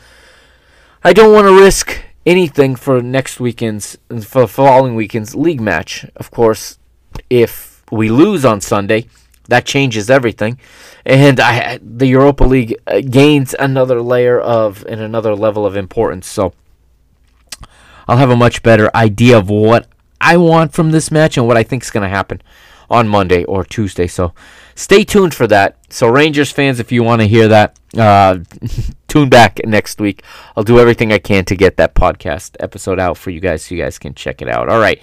I 1.03 1.13
don't 1.13 1.33
want 1.33 1.47
to 1.47 1.59
risk 1.59 2.03
anything 2.25 2.75
for 2.75 3.01
next 3.01 3.39
weekend's 3.39 3.97
for 4.21 4.47
following 4.47 4.95
weekend's 4.95 5.35
league 5.35 5.61
match. 5.61 6.05
Of 6.15 6.31
course, 6.31 6.77
if 7.29 7.83
we 7.91 8.09
lose 8.09 8.45
on 8.45 8.61
Sunday, 8.61 9.07
that 9.47 9.65
changes 9.65 10.09
everything, 10.09 10.59
and 11.05 11.39
I 11.39 11.79
the 11.81 12.07
Europa 12.07 12.43
League 12.43 12.75
uh, 12.85 13.01
gains 13.01 13.55
another 13.57 14.01
layer 14.01 14.39
of 14.39 14.85
and 14.87 15.01
another 15.01 15.35
level 15.35 15.65
of 15.65 15.75
importance. 15.75 16.27
So 16.27 16.53
I'll 18.07 18.17
have 18.17 18.29
a 18.29 18.35
much 18.35 18.61
better 18.63 18.89
idea 18.95 19.37
of 19.37 19.49
what 19.49 19.87
I 20.21 20.37
want 20.37 20.73
from 20.73 20.91
this 20.91 21.11
match 21.11 21.37
and 21.37 21.47
what 21.47 21.57
I 21.57 21.63
think 21.63 21.83
is 21.83 21.91
going 21.91 22.03
to 22.03 22.09
happen 22.09 22.41
on 22.89 23.07
Monday 23.07 23.43
or 23.45 23.63
Tuesday. 23.63 24.07
So 24.07 24.33
stay 24.75 25.03
tuned 25.03 25.33
for 25.33 25.47
that. 25.47 25.77
So 25.89 26.07
Rangers 26.07 26.51
fans, 26.51 26.79
if 26.79 26.91
you 26.91 27.03
want 27.03 27.21
to 27.21 27.27
hear 27.27 27.47
that, 27.47 27.79
uh, 27.97 28.39
tune 29.07 29.29
back 29.29 29.59
next 29.65 29.99
week. 29.99 30.23
I'll 30.55 30.63
do 30.63 30.79
everything 30.79 31.11
I 31.11 31.19
can 31.19 31.45
to 31.45 31.55
get 31.55 31.77
that 31.77 31.95
podcast 31.95 32.55
episode 32.59 32.99
out 32.99 33.17
for 33.17 33.29
you 33.29 33.39
guys, 33.39 33.65
so 33.65 33.75
you 33.75 33.81
guys 33.81 33.99
can 33.99 34.13
check 34.13 34.41
it 34.41 34.49
out. 34.49 34.69
All 34.69 34.79
right, 34.79 35.01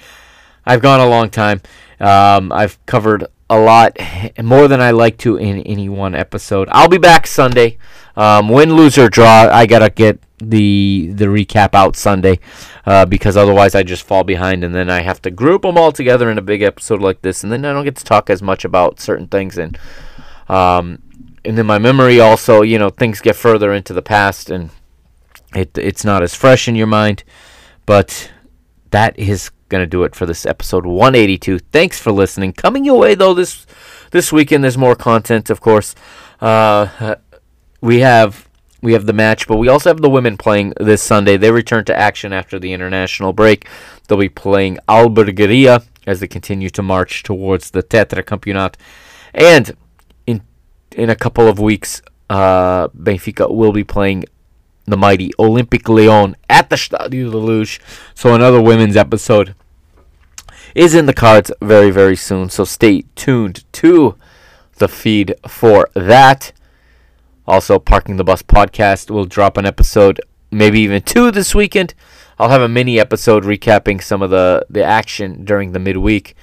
I've 0.64 0.82
gone 0.82 1.00
a 1.00 1.08
long 1.08 1.30
time. 1.30 1.60
Um, 2.00 2.52
I've 2.52 2.84
covered 2.86 3.26
a 3.48 3.58
lot 3.58 3.96
more 4.42 4.68
than 4.68 4.80
I 4.80 4.90
like 4.90 5.18
to 5.18 5.36
in 5.36 5.60
any 5.62 5.88
one 5.88 6.14
episode. 6.14 6.68
I'll 6.70 6.88
be 6.88 6.98
back 6.98 7.26
Sunday. 7.26 7.78
Um, 8.16 8.48
win, 8.48 8.74
lose 8.74 8.96
or 8.96 9.08
draw, 9.08 9.48
I 9.50 9.66
gotta 9.66 9.90
get 9.90 10.18
the 10.38 11.10
the 11.14 11.24
recap 11.26 11.74
out 11.74 11.96
Sunday 11.96 12.38
uh, 12.84 13.06
because 13.06 13.36
otherwise 13.36 13.74
I 13.74 13.82
just 13.82 14.02
fall 14.02 14.22
behind 14.22 14.64
and 14.64 14.74
then 14.74 14.90
I 14.90 15.00
have 15.00 15.22
to 15.22 15.30
group 15.30 15.62
them 15.62 15.78
all 15.78 15.92
together 15.92 16.30
in 16.30 16.36
a 16.36 16.42
big 16.42 16.62
episode 16.62 17.00
like 17.00 17.22
this 17.22 17.42
and 17.42 17.50
then 17.50 17.64
I 17.64 17.72
don't 17.72 17.84
get 17.84 17.96
to 17.96 18.04
talk 18.04 18.28
as 18.28 18.42
much 18.42 18.64
about 18.64 19.00
certain 19.00 19.28
things. 19.28 19.56
And 19.56 19.78
um, 20.48 21.02
and 21.44 21.56
then 21.56 21.66
my 21.66 21.78
memory 21.78 22.20
also 22.20 22.62
you 22.62 22.78
know 22.78 22.90
things 22.90 23.20
get 23.20 23.36
further 23.36 23.72
into 23.72 23.92
the 23.92 24.02
past 24.02 24.50
and 24.50 24.70
it 25.54 25.76
it's 25.78 26.04
not 26.04 26.22
as 26.22 26.34
fresh 26.34 26.68
in 26.68 26.76
your 26.76 26.86
mind. 26.86 27.24
But 27.86 28.30
that 28.90 29.18
is 29.18 29.50
gonna 29.68 29.86
do 29.86 30.04
it 30.04 30.14
for 30.14 30.26
this 30.26 30.44
episode 30.44 30.84
182 30.84 31.60
thanks 31.60 31.98
for 31.98 32.12
listening. 32.12 32.52
Coming 32.52 32.84
your 32.84 32.98
way 32.98 33.14
though 33.14 33.32
this 33.32 33.66
this 34.10 34.32
weekend 34.32 34.62
there's 34.62 34.76
more 34.76 34.96
content 34.96 35.48
of 35.48 35.62
course. 35.62 35.94
Uh, 36.42 37.16
we 37.80 38.00
have 38.00 38.45
we 38.86 38.92
have 38.92 39.06
the 39.06 39.12
match, 39.12 39.48
but 39.48 39.56
we 39.56 39.66
also 39.66 39.90
have 39.90 40.00
the 40.00 40.08
women 40.08 40.36
playing 40.36 40.72
this 40.78 41.02
Sunday. 41.02 41.36
They 41.36 41.50
return 41.50 41.84
to 41.86 41.98
action 41.98 42.32
after 42.32 42.56
the 42.56 42.72
international 42.72 43.32
break. 43.32 43.66
They'll 44.06 44.16
be 44.16 44.28
playing 44.28 44.78
Albergaria 44.88 45.82
as 46.06 46.20
they 46.20 46.28
continue 46.28 46.70
to 46.70 46.82
march 46.84 47.24
towards 47.24 47.72
the 47.72 47.82
Tetra 47.82 48.22
Campeonato. 48.22 48.76
And 49.34 49.76
in 50.24 50.42
in 50.92 51.10
a 51.10 51.16
couple 51.16 51.48
of 51.48 51.58
weeks, 51.58 52.00
uh, 52.30 52.86
Benfica 52.90 53.52
will 53.52 53.72
be 53.72 53.82
playing 53.82 54.24
the 54.84 54.96
mighty 54.96 55.30
Olympique 55.36 55.88
Lyon 55.88 56.36
at 56.48 56.70
the 56.70 56.76
Stadio 56.76 57.32
de 57.32 57.38
Luz. 57.38 57.80
So 58.14 58.36
another 58.36 58.62
women's 58.62 58.96
episode 58.96 59.56
is 60.76 60.94
in 60.94 61.06
the 61.06 61.12
cards 61.12 61.50
very, 61.60 61.90
very 61.90 62.14
soon. 62.14 62.50
So 62.50 62.62
stay 62.62 63.02
tuned 63.16 63.64
to 63.72 64.14
the 64.76 64.86
feed 64.86 65.34
for 65.48 65.88
that. 65.94 66.52
Also, 67.47 67.78
Parking 67.78 68.16
the 68.16 68.24
Bus 68.24 68.43
podcast 68.43 69.10
will 69.10 69.24
drop 69.24 69.56
an 69.56 69.66
episode, 69.66 70.20
maybe 70.51 70.81
even 70.81 71.02
two 71.02 71.31
this 71.31 71.55
weekend. 71.55 71.94
I'll 72.39 72.51
have 72.51 72.62
a 72.62 72.68
mini 72.68 72.98
episode 73.01 73.44
recapping 73.44 74.02
some 74.02 74.23
of 74.23 74.31
the, 74.31 74.66
the 74.68 74.82
action 74.82 75.44
during 75.44 75.73
the 75.73 75.78
midweek. 75.78 76.35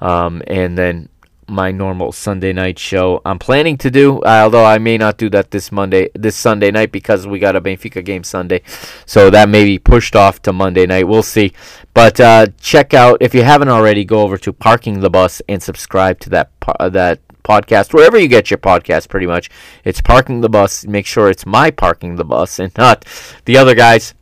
Um, 0.00 0.42
and 0.46 0.76
then 0.76 1.08
my 1.48 1.70
normal 1.70 2.12
Sunday 2.12 2.52
night 2.52 2.78
show. 2.78 3.20
I'm 3.24 3.38
planning 3.38 3.76
to 3.78 3.90
do, 3.90 4.22
although 4.24 4.64
I 4.64 4.78
may 4.78 4.96
not 4.96 5.18
do 5.18 5.28
that 5.30 5.50
this 5.50 5.70
Monday, 5.70 6.10
this 6.14 6.36
Sunday 6.36 6.70
night 6.70 6.92
because 6.92 7.26
we 7.26 7.38
got 7.38 7.56
a 7.56 7.60
Benfica 7.60 8.04
game 8.04 8.24
Sunday, 8.24 8.62
so 9.06 9.30
that 9.30 9.48
may 9.48 9.64
be 9.64 9.78
pushed 9.78 10.16
off 10.16 10.40
to 10.42 10.52
Monday 10.52 10.86
night. 10.86 11.08
We'll 11.08 11.22
see. 11.22 11.52
But 11.94 12.20
uh, 12.20 12.46
check 12.60 12.94
out 12.94 13.18
if 13.20 13.34
you 13.34 13.42
haven't 13.42 13.68
already, 13.68 14.04
go 14.04 14.22
over 14.22 14.38
to 14.38 14.52
Parking 14.52 15.00
the 15.00 15.10
Bus 15.10 15.42
and 15.48 15.62
subscribe 15.62 16.18
to 16.20 16.30
that 16.30 16.50
uh, 16.66 16.88
that 16.88 17.20
podcast 17.42 17.92
wherever 17.92 18.18
you 18.18 18.28
get 18.28 18.50
your 18.50 18.58
podcast. 18.58 19.08
Pretty 19.08 19.26
much, 19.26 19.50
it's 19.84 20.00
Parking 20.00 20.40
the 20.40 20.48
Bus. 20.48 20.86
Make 20.86 21.06
sure 21.06 21.28
it's 21.28 21.46
my 21.46 21.70
Parking 21.70 22.16
the 22.16 22.24
Bus 22.24 22.58
and 22.58 22.76
not 22.76 23.04
the 23.44 23.56
other 23.56 23.74
guys. 23.74 24.14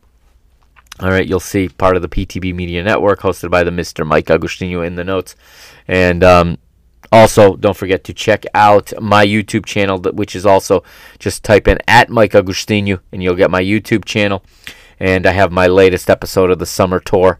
All 0.99 1.09
right, 1.09 1.27
you'll 1.27 1.39
see 1.39 1.67
part 1.67 1.95
of 1.95 2.01
the 2.01 2.09
PTB 2.09 2.53
Media 2.53 2.83
Network, 2.83 3.21
hosted 3.21 3.49
by 3.49 3.63
the 3.63 3.71
Mr. 3.71 4.05
Mike 4.05 4.27
Agostinho 4.27 4.85
in 4.85 4.95
the 4.95 5.03
notes, 5.03 5.35
and 5.87 6.23
um, 6.23 6.57
also 7.11 7.55
don't 7.55 7.75
forget 7.75 8.03
to 8.05 8.13
check 8.13 8.45
out 8.53 8.93
my 9.01 9.25
YouTube 9.25 9.65
channel, 9.65 9.99
which 9.99 10.35
is 10.35 10.45
also 10.45 10.83
just 11.19 11.43
type 11.43 11.67
in 11.67 11.79
at 11.87 12.09
Mike 12.09 12.33
Agostinho, 12.33 12.99
and 13.11 13.23
you'll 13.23 13.35
get 13.35 13.51
my 13.51 13.61
YouTube 13.61 14.05
channel. 14.05 14.43
And 14.99 15.25
I 15.25 15.31
have 15.31 15.51
my 15.51 15.65
latest 15.65 16.11
episode 16.11 16.51
of 16.51 16.59
the 16.59 16.65
summer 16.67 16.99
tour 16.99 17.39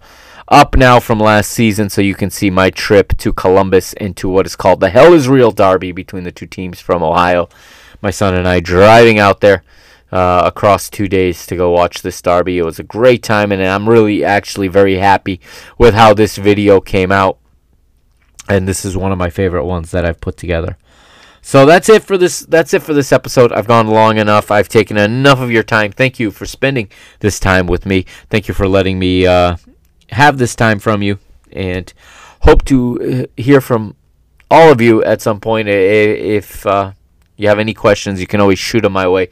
up 0.51 0.75
now 0.75 0.99
from 0.99 1.19
last 1.19 1.49
season, 1.49 1.89
so 1.89 2.01
you 2.01 2.13
can 2.13 2.29
see 2.29 2.49
my 2.49 2.69
trip 2.69 3.17
to 3.17 3.31
Columbus 3.31 3.93
into 3.93 4.27
what 4.27 4.45
is 4.45 4.57
called 4.57 4.81
the 4.81 4.89
Hell 4.89 5.13
is 5.13 5.29
Real 5.29 5.51
Derby 5.51 5.93
between 5.93 6.25
the 6.25 6.31
two 6.31 6.45
teams 6.45 6.81
from 6.81 7.01
Ohio. 7.01 7.47
My 8.01 8.11
son 8.11 8.35
and 8.35 8.47
I 8.47 8.59
driving 8.59 9.17
out 9.17 9.39
there 9.39 9.63
uh, 10.11 10.43
across 10.45 10.89
two 10.89 11.07
days 11.07 11.45
to 11.47 11.55
go 11.55 11.71
watch 11.71 12.01
this 12.01 12.21
derby. 12.21 12.57
It 12.57 12.63
was 12.63 12.79
a 12.79 12.83
great 12.83 13.23
time, 13.23 13.53
and 13.53 13.63
I'm 13.63 13.87
really 13.87 14.25
actually 14.25 14.67
very 14.67 14.97
happy 14.97 15.39
with 15.77 15.93
how 15.93 16.13
this 16.13 16.35
video 16.35 16.81
came 16.81 17.13
out. 17.13 17.37
And 18.49 18.67
this 18.67 18.83
is 18.83 18.97
one 18.97 19.13
of 19.13 19.17
my 19.17 19.29
favorite 19.29 19.65
ones 19.65 19.91
that 19.91 20.03
I've 20.03 20.19
put 20.19 20.35
together. 20.35 20.77
So 21.41 21.65
that's 21.65 21.87
it 21.87 22.03
for 22.03 22.17
this. 22.17 22.41
That's 22.41 22.73
it 22.73 22.83
for 22.83 22.93
this 22.93 23.13
episode. 23.13 23.53
I've 23.53 23.67
gone 23.67 23.87
long 23.87 24.17
enough. 24.17 24.51
I've 24.51 24.67
taken 24.67 24.97
enough 24.97 25.39
of 25.39 25.49
your 25.49 25.63
time. 25.63 25.91
Thank 25.91 26.19
you 26.19 26.29
for 26.29 26.45
spending 26.45 26.89
this 27.19 27.39
time 27.39 27.67
with 27.67 27.85
me. 27.85 28.05
Thank 28.29 28.47
you 28.47 28.53
for 28.53 28.67
letting 28.67 28.99
me 28.99 29.25
uh, 29.25 29.55
have 30.11 30.37
this 30.37 30.55
time 30.55 30.79
from 30.79 31.01
you, 31.01 31.19
and 31.51 31.91
hope 32.41 32.65
to 32.65 33.27
uh, 33.37 33.41
hear 33.41 33.61
from 33.61 33.95
all 34.49 34.71
of 34.71 34.81
you 34.81 35.03
at 35.03 35.21
some 35.21 35.39
point. 35.39 35.67
If 35.67 36.65
uh, 36.65 36.91
you 37.37 37.47
have 37.47 37.59
any 37.59 37.73
questions, 37.73 38.19
you 38.19 38.27
can 38.27 38.41
always 38.41 38.59
shoot 38.59 38.81
them 38.81 38.93
my 38.93 39.07
way. 39.07 39.29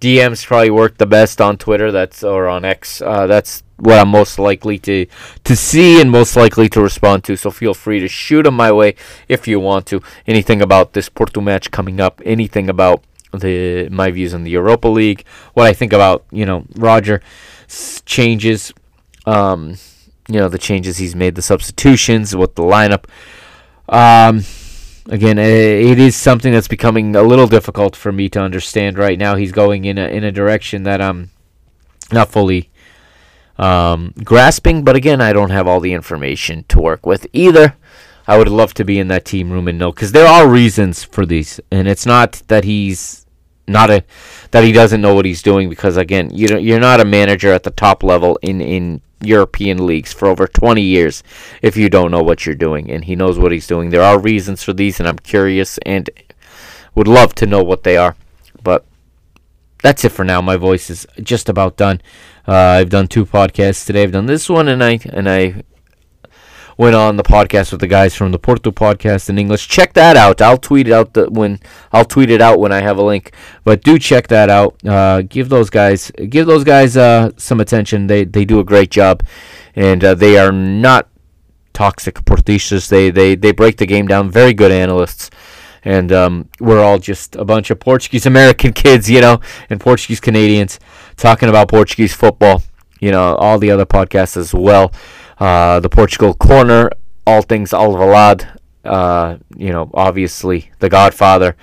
DMs 0.00 0.44
probably 0.44 0.70
work 0.70 0.98
the 0.98 1.06
best 1.06 1.40
on 1.40 1.56
Twitter. 1.56 1.92
That's 1.92 2.24
or 2.24 2.48
on 2.48 2.64
X. 2.64 3.00
Uh, 3.00 3.28
that's 3.28 3.62
what 3.76 3.98
I'm 3.98 4.08
most 4.08 4.38
likely 4.38 4.78
to 4.80 5.06
to 5.44 5.56
see 5.56 6.00
and 6.00 6.10
most 6.10 6.34
likely 6.36 6.68
to 6.70 6.80
respond 6.80 7.22
to. 7.24 7.36
So 7.36 7.50
feel 7.50 7.74
free 7.74 8.00
to 8.00 8.08
shoot 8.08 8.42
them 8.42 8.54
my 8.54 8.72
way 8.72 8.96
if 9.28 9.46
you 9.46 9.60
want 9.60 9.86
to. 9.86 10.02
Anything 10.26 10.60
about 10.60 10.94
this 10.94 11.08
Porto 11.08 11.40
match 11.40 11.70
coming 11.70 12.00
up? 12.00 12.20
Anything 12.24 12.68
about 12.68 13.04
the 13.32 13.88
my 13.90 14.10
views 14.10 14.34
on 14.34 14.42
the 14.42 14.50
Europa 14.50 14.88
League? 14.88 15.24
What 15.54 15.66
I 15.66 15.72
think 15.72 15.92
about 15.92 16.24
you 16.32 16.46
know 16.46 16.64
Roger 16.74 17.22
changes. 18.04 18.72
Um, 19.24 19.76
you 20.32 20.40
know 20.40 20.48
the 20.48 20.58
changes 20.58 20.98
he's 20.98 21.14
made, 21.14 21.34
the 21.34 21.42
substitutions, 21.42 22.34
what 22.34 22.56
the 22.56 22.62
lineup. 22.62 23.04
Um, 23.88 24.44
again, 25.08 25.38
it 25.38 25.98
is 25.98 26.16
something 26.16 26.52
that's 26.52 26.68
becoming 26.68 27.14
a 27.14 27.22
little 27.22 27.46
difficult 27.46 27.96
for 27.96 28.12
me 28.12 28.28
to 28.30 28.40
understand 28.40 28.98
right 28.98 29.18
now. 29.18 29.36
He's 29.36 29.52
going 29.52 29.84
in 29.84 29.98
a 29.98 30.06
in 30.08 30.24
a 30.24 30.32
direction 30.32 30.84
that 30.84 31.00
I'm 31.00 31.30
not 32.10 32.30
fully 32.30 32.70
um, 33.58 34.14
grasping, 34.24 34.84
but 34.84 34.96
again, 34.96 35.20
I 35.20 35.32
don't 35.32 35.50
have 35.50 35.66
all 35.66 35.80
the 35.80 35.92
information 35.92 36.64
to 36.68 36.80
work 36.80 37.06
with 37.06 37.26
either. 37.32 37.76
I 38.26 38.38
would 38.38 38.48
love 38.48 38.72
to 38.74 38.84
be 38.84 38.98
in 38.98 39.08
that 39.08 39.24
team 39.24 39.50
room 39.50 39.68
and 39.68 39.78
know 39.78 39.90
because 39.90 40.12
there 40.12 40.26
are 40.26 40.48
reasons 40.48 41.02
for 41.02 41.26
these, 41.26 41.60
and 41.70 41.88
it's 41.88 42.06
not 42.06 42.42
that 42.46 42.64
he's 42.64 43.26
not 43.68 43.90
a 43.90 44.04
that 44.50 44.64
he 44.64 44.72
doesn't 44.72 45.00
know 45.00 45.14
what 45.14 45.24
he's 45.24 45.42
doing 45.42 45.68
because 45.68 45.96
again, 45.96 46.30
you 46.32 46.58
you're 46.58 46.80
not 46.80 47.00
a 47.00 47.04
manager 47.04 47.52
at 47.52 47.64
the 47.64 47.70
top 47.70 48.02
level 48.02 48.38
in 48.42 48.60
in 48.60 49.00
European 49.22 49.86
leagues 49.86 50.12
for 50.12 50.28
over 50.28 50.46
20 50.46 50.82
years 50.82 51.22
if 51.62 51.76
you 51.76 51.88
don't 51.88 52.10
know 52.10 52.22
what 52.22 52.46
you're 52.46 52.54
doing. 52.54 52.90
And 52.90 53.04
he 53.04 53.16
knows 53.16 53.38
what 53.38 53.52
he's 53.52 53.66
doing. 53.66 53.90
There 53.90 54.02
are 54.02 54.18
reasons 54.18 54.62
for 54.62 54.72
these, 54.72 54.98
and 54.98 55.08
I'm 55.08 55.18
curious 55.18 55.78
and 55.86 56.08
would 56.94 57.08
love 57.08 57.34
to 57.36 57.46
know 57.46 57.62
what 57.62 57.82
they 57.82 57.96
are. 57.96 58.16
But 58.62 58.84
that's 59.82 60.04
it 60.04 60.12
for 60.12 60.24
now. 60.24 60.40
My 60.40 60.56
voice 60.56 60.90
is 60.90 61.06
just 61.22 61.48
about 61.48 61.76
done. 61.76 62.00
Uh, 62.46 62.54
I've 62.54 62.90
done 62.90 63.08
two 63.08 63.26
podcasts 63.26 63.86
today. 63.86 64.02
I've 64.02 64.12
done 64.12 64.26
this 64.26 64.48
one, 64.48 64.68
and 64.68 64.82
I 64.82 65.00
and 65.10 65.28
I 65.28 65.62
went 66.82 66.96
on 66.96 67.16
the 67.16 67.22
podcast 67.22 67.70
with 67.70 67.80
the 67.80 67.86
guys 67.86 68.12
from 68.12 68.32
the 68.32 68.38
Porto 68.40 68.72
podcast 68.72 69.28
in 69.30 69.38
English. 69.38 69.68
Check 69.68 69.92
that 69.92 70.16
out. 70.16 70.42
I'll 70.42 70.58
tweet 70.58 70.88
it 70.88 70.92
out 70.92 71.14
the, 71.14 71.30
when 71.30 71.60
I'll 71.92 72.04
tweet 72.04 72.28
it 72.28 72.40
out 72.40 72.58
when 72.58 72.72
I 72.72 72.80
have 72.80 72.98
a 72.98 73.04
link. 73.04 73.32
But 73.62 73.84
do 73.84 74.00
check 74.00 74.26
that 74.28 74.50
out. 74.50 74.74
Uh, 74.84 75.22
give 75.22 75.48
those 75.48 75.70
guys 75.70 76.10
give 76.28 76.48
those 76.48 76.64
guys 76.64 76.96
uh, 76.96 77.30
some 77.36 77.60
attention. 77.60 78.08
They 78.08 78.24
they 78.24 78.44
do 78.44 78.58
a 78.58 78.64
great 78.64 78.90
job, 78.90 79.22
and 79.76 80.02
uh, 80.02 80.16
they 80.16 80.36
are 80.36 80.50
not 80.50 81.08
toxic 81.72 82.16
portistas. 82.24 82.88
They 82.88 83.10
they 83.10 83.36
they 83.36 83.52
break 83.52 83.76
the 83.76 83.86
game 83.86 84.08
down. 84.08 84.28
Very 84.28 84.52
good 84.52 84.72
analysts. 84.72 85.30
And 85.84 86.10
um, 86.12 86.48
we're 86.58 86.82
all 86.82 86.98
just 86.98 87.36
a 87.36 87.44
bunch 87.44 87.70
of 87.70 87.78
Portuguese 87.78 88.26
American 88.26 88.72
kids, 88.84 89.08
you 89.08 89.20
know, 89.20 89.40
and 89.70 89.80
Portuguese 89.80 90.20
Canadians 90.20 90.80
talking 91.16 91.48
about 91.48 91.68
Portuguese 91.68 92.12
football. 92.12 92.62
You 92.98 93.12
know, 93.12 93.36
all 93.36 93.58
the 93.58 93.70
other 93.70 93.86
podcasts 93.86 94.36
as 94.36 94.52
well 94.52 94.92
uh, 95.42 95.80
the 95.80 95.88
Portugal 95.88 96.34
Corner, 96.34 96.88
all 97.26 97.42
things 97.42 97.72
Alvalade, 97.72 98.46
uh, 98.84 99.38
you 99.56 99.72
know, 99.72 99.90
obviously 99.92 100.70
the 100.78 100.88
Godfather, 100.88 101.56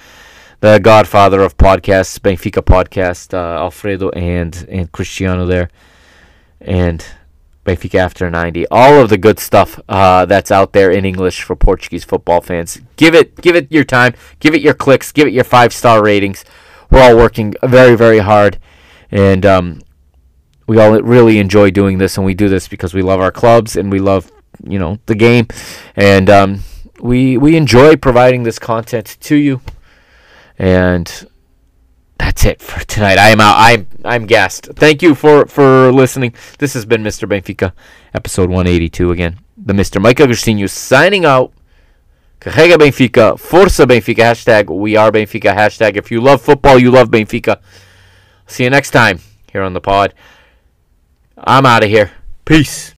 the 0.59 0.79
Godfather 0.79 1.39
of 1.39 1.55
podcasts, 1.55 2.19
Benfica 2.19 2.61
podcast, 2.61 3.33
uh, 3.33 3.63
Alfredo 3.63 4.09
and 4.09 4.67
and 4.69 4.91
Cristiano 4.91 5.45
there, 5.45 5.69
and 6.59 7.05
Benfica 7.65 7.99
after 7.99 8.29
90. 8.29 8.67
All 8.67 8.99
of 9.01 9.07
the 9.07 9.17
good 9.17 9.39
stuff 9.39 9.79
uh, 9.87 10.25
that's 10.25 10.51
out 10.51 10.73
there 10.73 10.91
in 10.91 11.05
English 11.05 11.43
for 11.43 11.55
Portuguese 11.55 12.03
football 12.03 12.41
fans. 12.41 12.81
Give 12.97 13.15
it 13.15 13.37
give 13.41 13.55
it 13.55 13.71
your 13.71 13.85
time, 13.85 14.13
give 14.41 14.53
it 14.53 14.61
your 14.61 14.73
clicks, 14.73 15.13
give 15.13 15.25
it 15.25 15.33
your 15.33 15.45
five 15.45 15.71
star 15.71 16.03
ratings. 16.03 16.43
We're 16.91 17.01
all 17.01 17.15
working 17.15 17.53
very 17.63 17.95
very 17.95 18.19
hard, 18.19 18.59
and 19.09 19.45
um, 19.45 19.79
we 20.69 20.77
all 20.77 21.01
really 21.01 21.39
enjoy 21.39 21.71
doing 21.71 21.97
this, 21.97 22.15
and 22.15 22.25
we 22.25 22.35
do 22.35 22.47
this 22.47 22.67
because 22.67 22.93
we 22.93 23.01
love 23.01 23.19
our 23.19 23.31
clubs 23.31 23.75
and 23.75 23.91
we 23.91 23.97
love 23.97 24.31
you 24.63 24.77
know 24.77 24.99
the 25.07 25.15
game, 25.15 25.47
and 25.95 26.29
um, 26.29 26.59
we 27.01 27.37
we 27.37 27.55
enjoy 27.55 27.95
providing 27.95 28.43
this 28.43 28.59
content 28.59 29.17
to 29.21 29.35
you, 29.35 29.61
and 30.59 31.27
that's 32.19 32.45
it 32.45 32.61
for 32.61 32.85
tonight. 32.85 33.17
I 33.17 33.29
am 33.29 33.41
out. 33.41 33.55
I'm 33.57 33.87
I'm 34.05 34.27
gassed. 34.27 34.69
Thank 34.75 35.01
you 35.01 35.15
for 35.15 35.47
for 35.47 35.91
listening. 35.91 36.35
This 36.59 36.75
has 36.75 36.85
been 36.85 37.03
Mr. 37.03 37.27
Benfica, 37.27 37.73
episode 38.13 38.49
182 38.49 39.09
again. 39.09 39.39
The 39.57 39.73
Mr. 39.73 39.99
Mike 39.99 40.17
Agostinho 40.17 40.69
signing 40.69 41.25
out. 41.25 41.51
Carrega 42.39 42.77
Benfica, 42.77 43.37
Força 43.37 43.85
Benfica, 43.85 44.23
hashtag 44.23 44.73
We 44.73 44.95
Are 44.95 45.11
Benfica, 45.11 45.53
hashtag 45.53 45.97
If 45.97 46.09
you 46.09 46.21
love 46.21 46.41
football, 46.41 46.79
you 46.79 46.89
love 46.89 47.09
Benfica. 47.09 47.59
See 48.47 48.63
you 48.63 48.69
next 48.69 48.91
time 48.91 49.19
here 49.51 49.61
on 49.61 49.73
the 49.73 49.81
pod. 49.81 50.13
I'm 51.43 51.65
out 51.65 51.83
of 51.83 51.89
here. 51.89 52.11
Peace. 52.45 52.93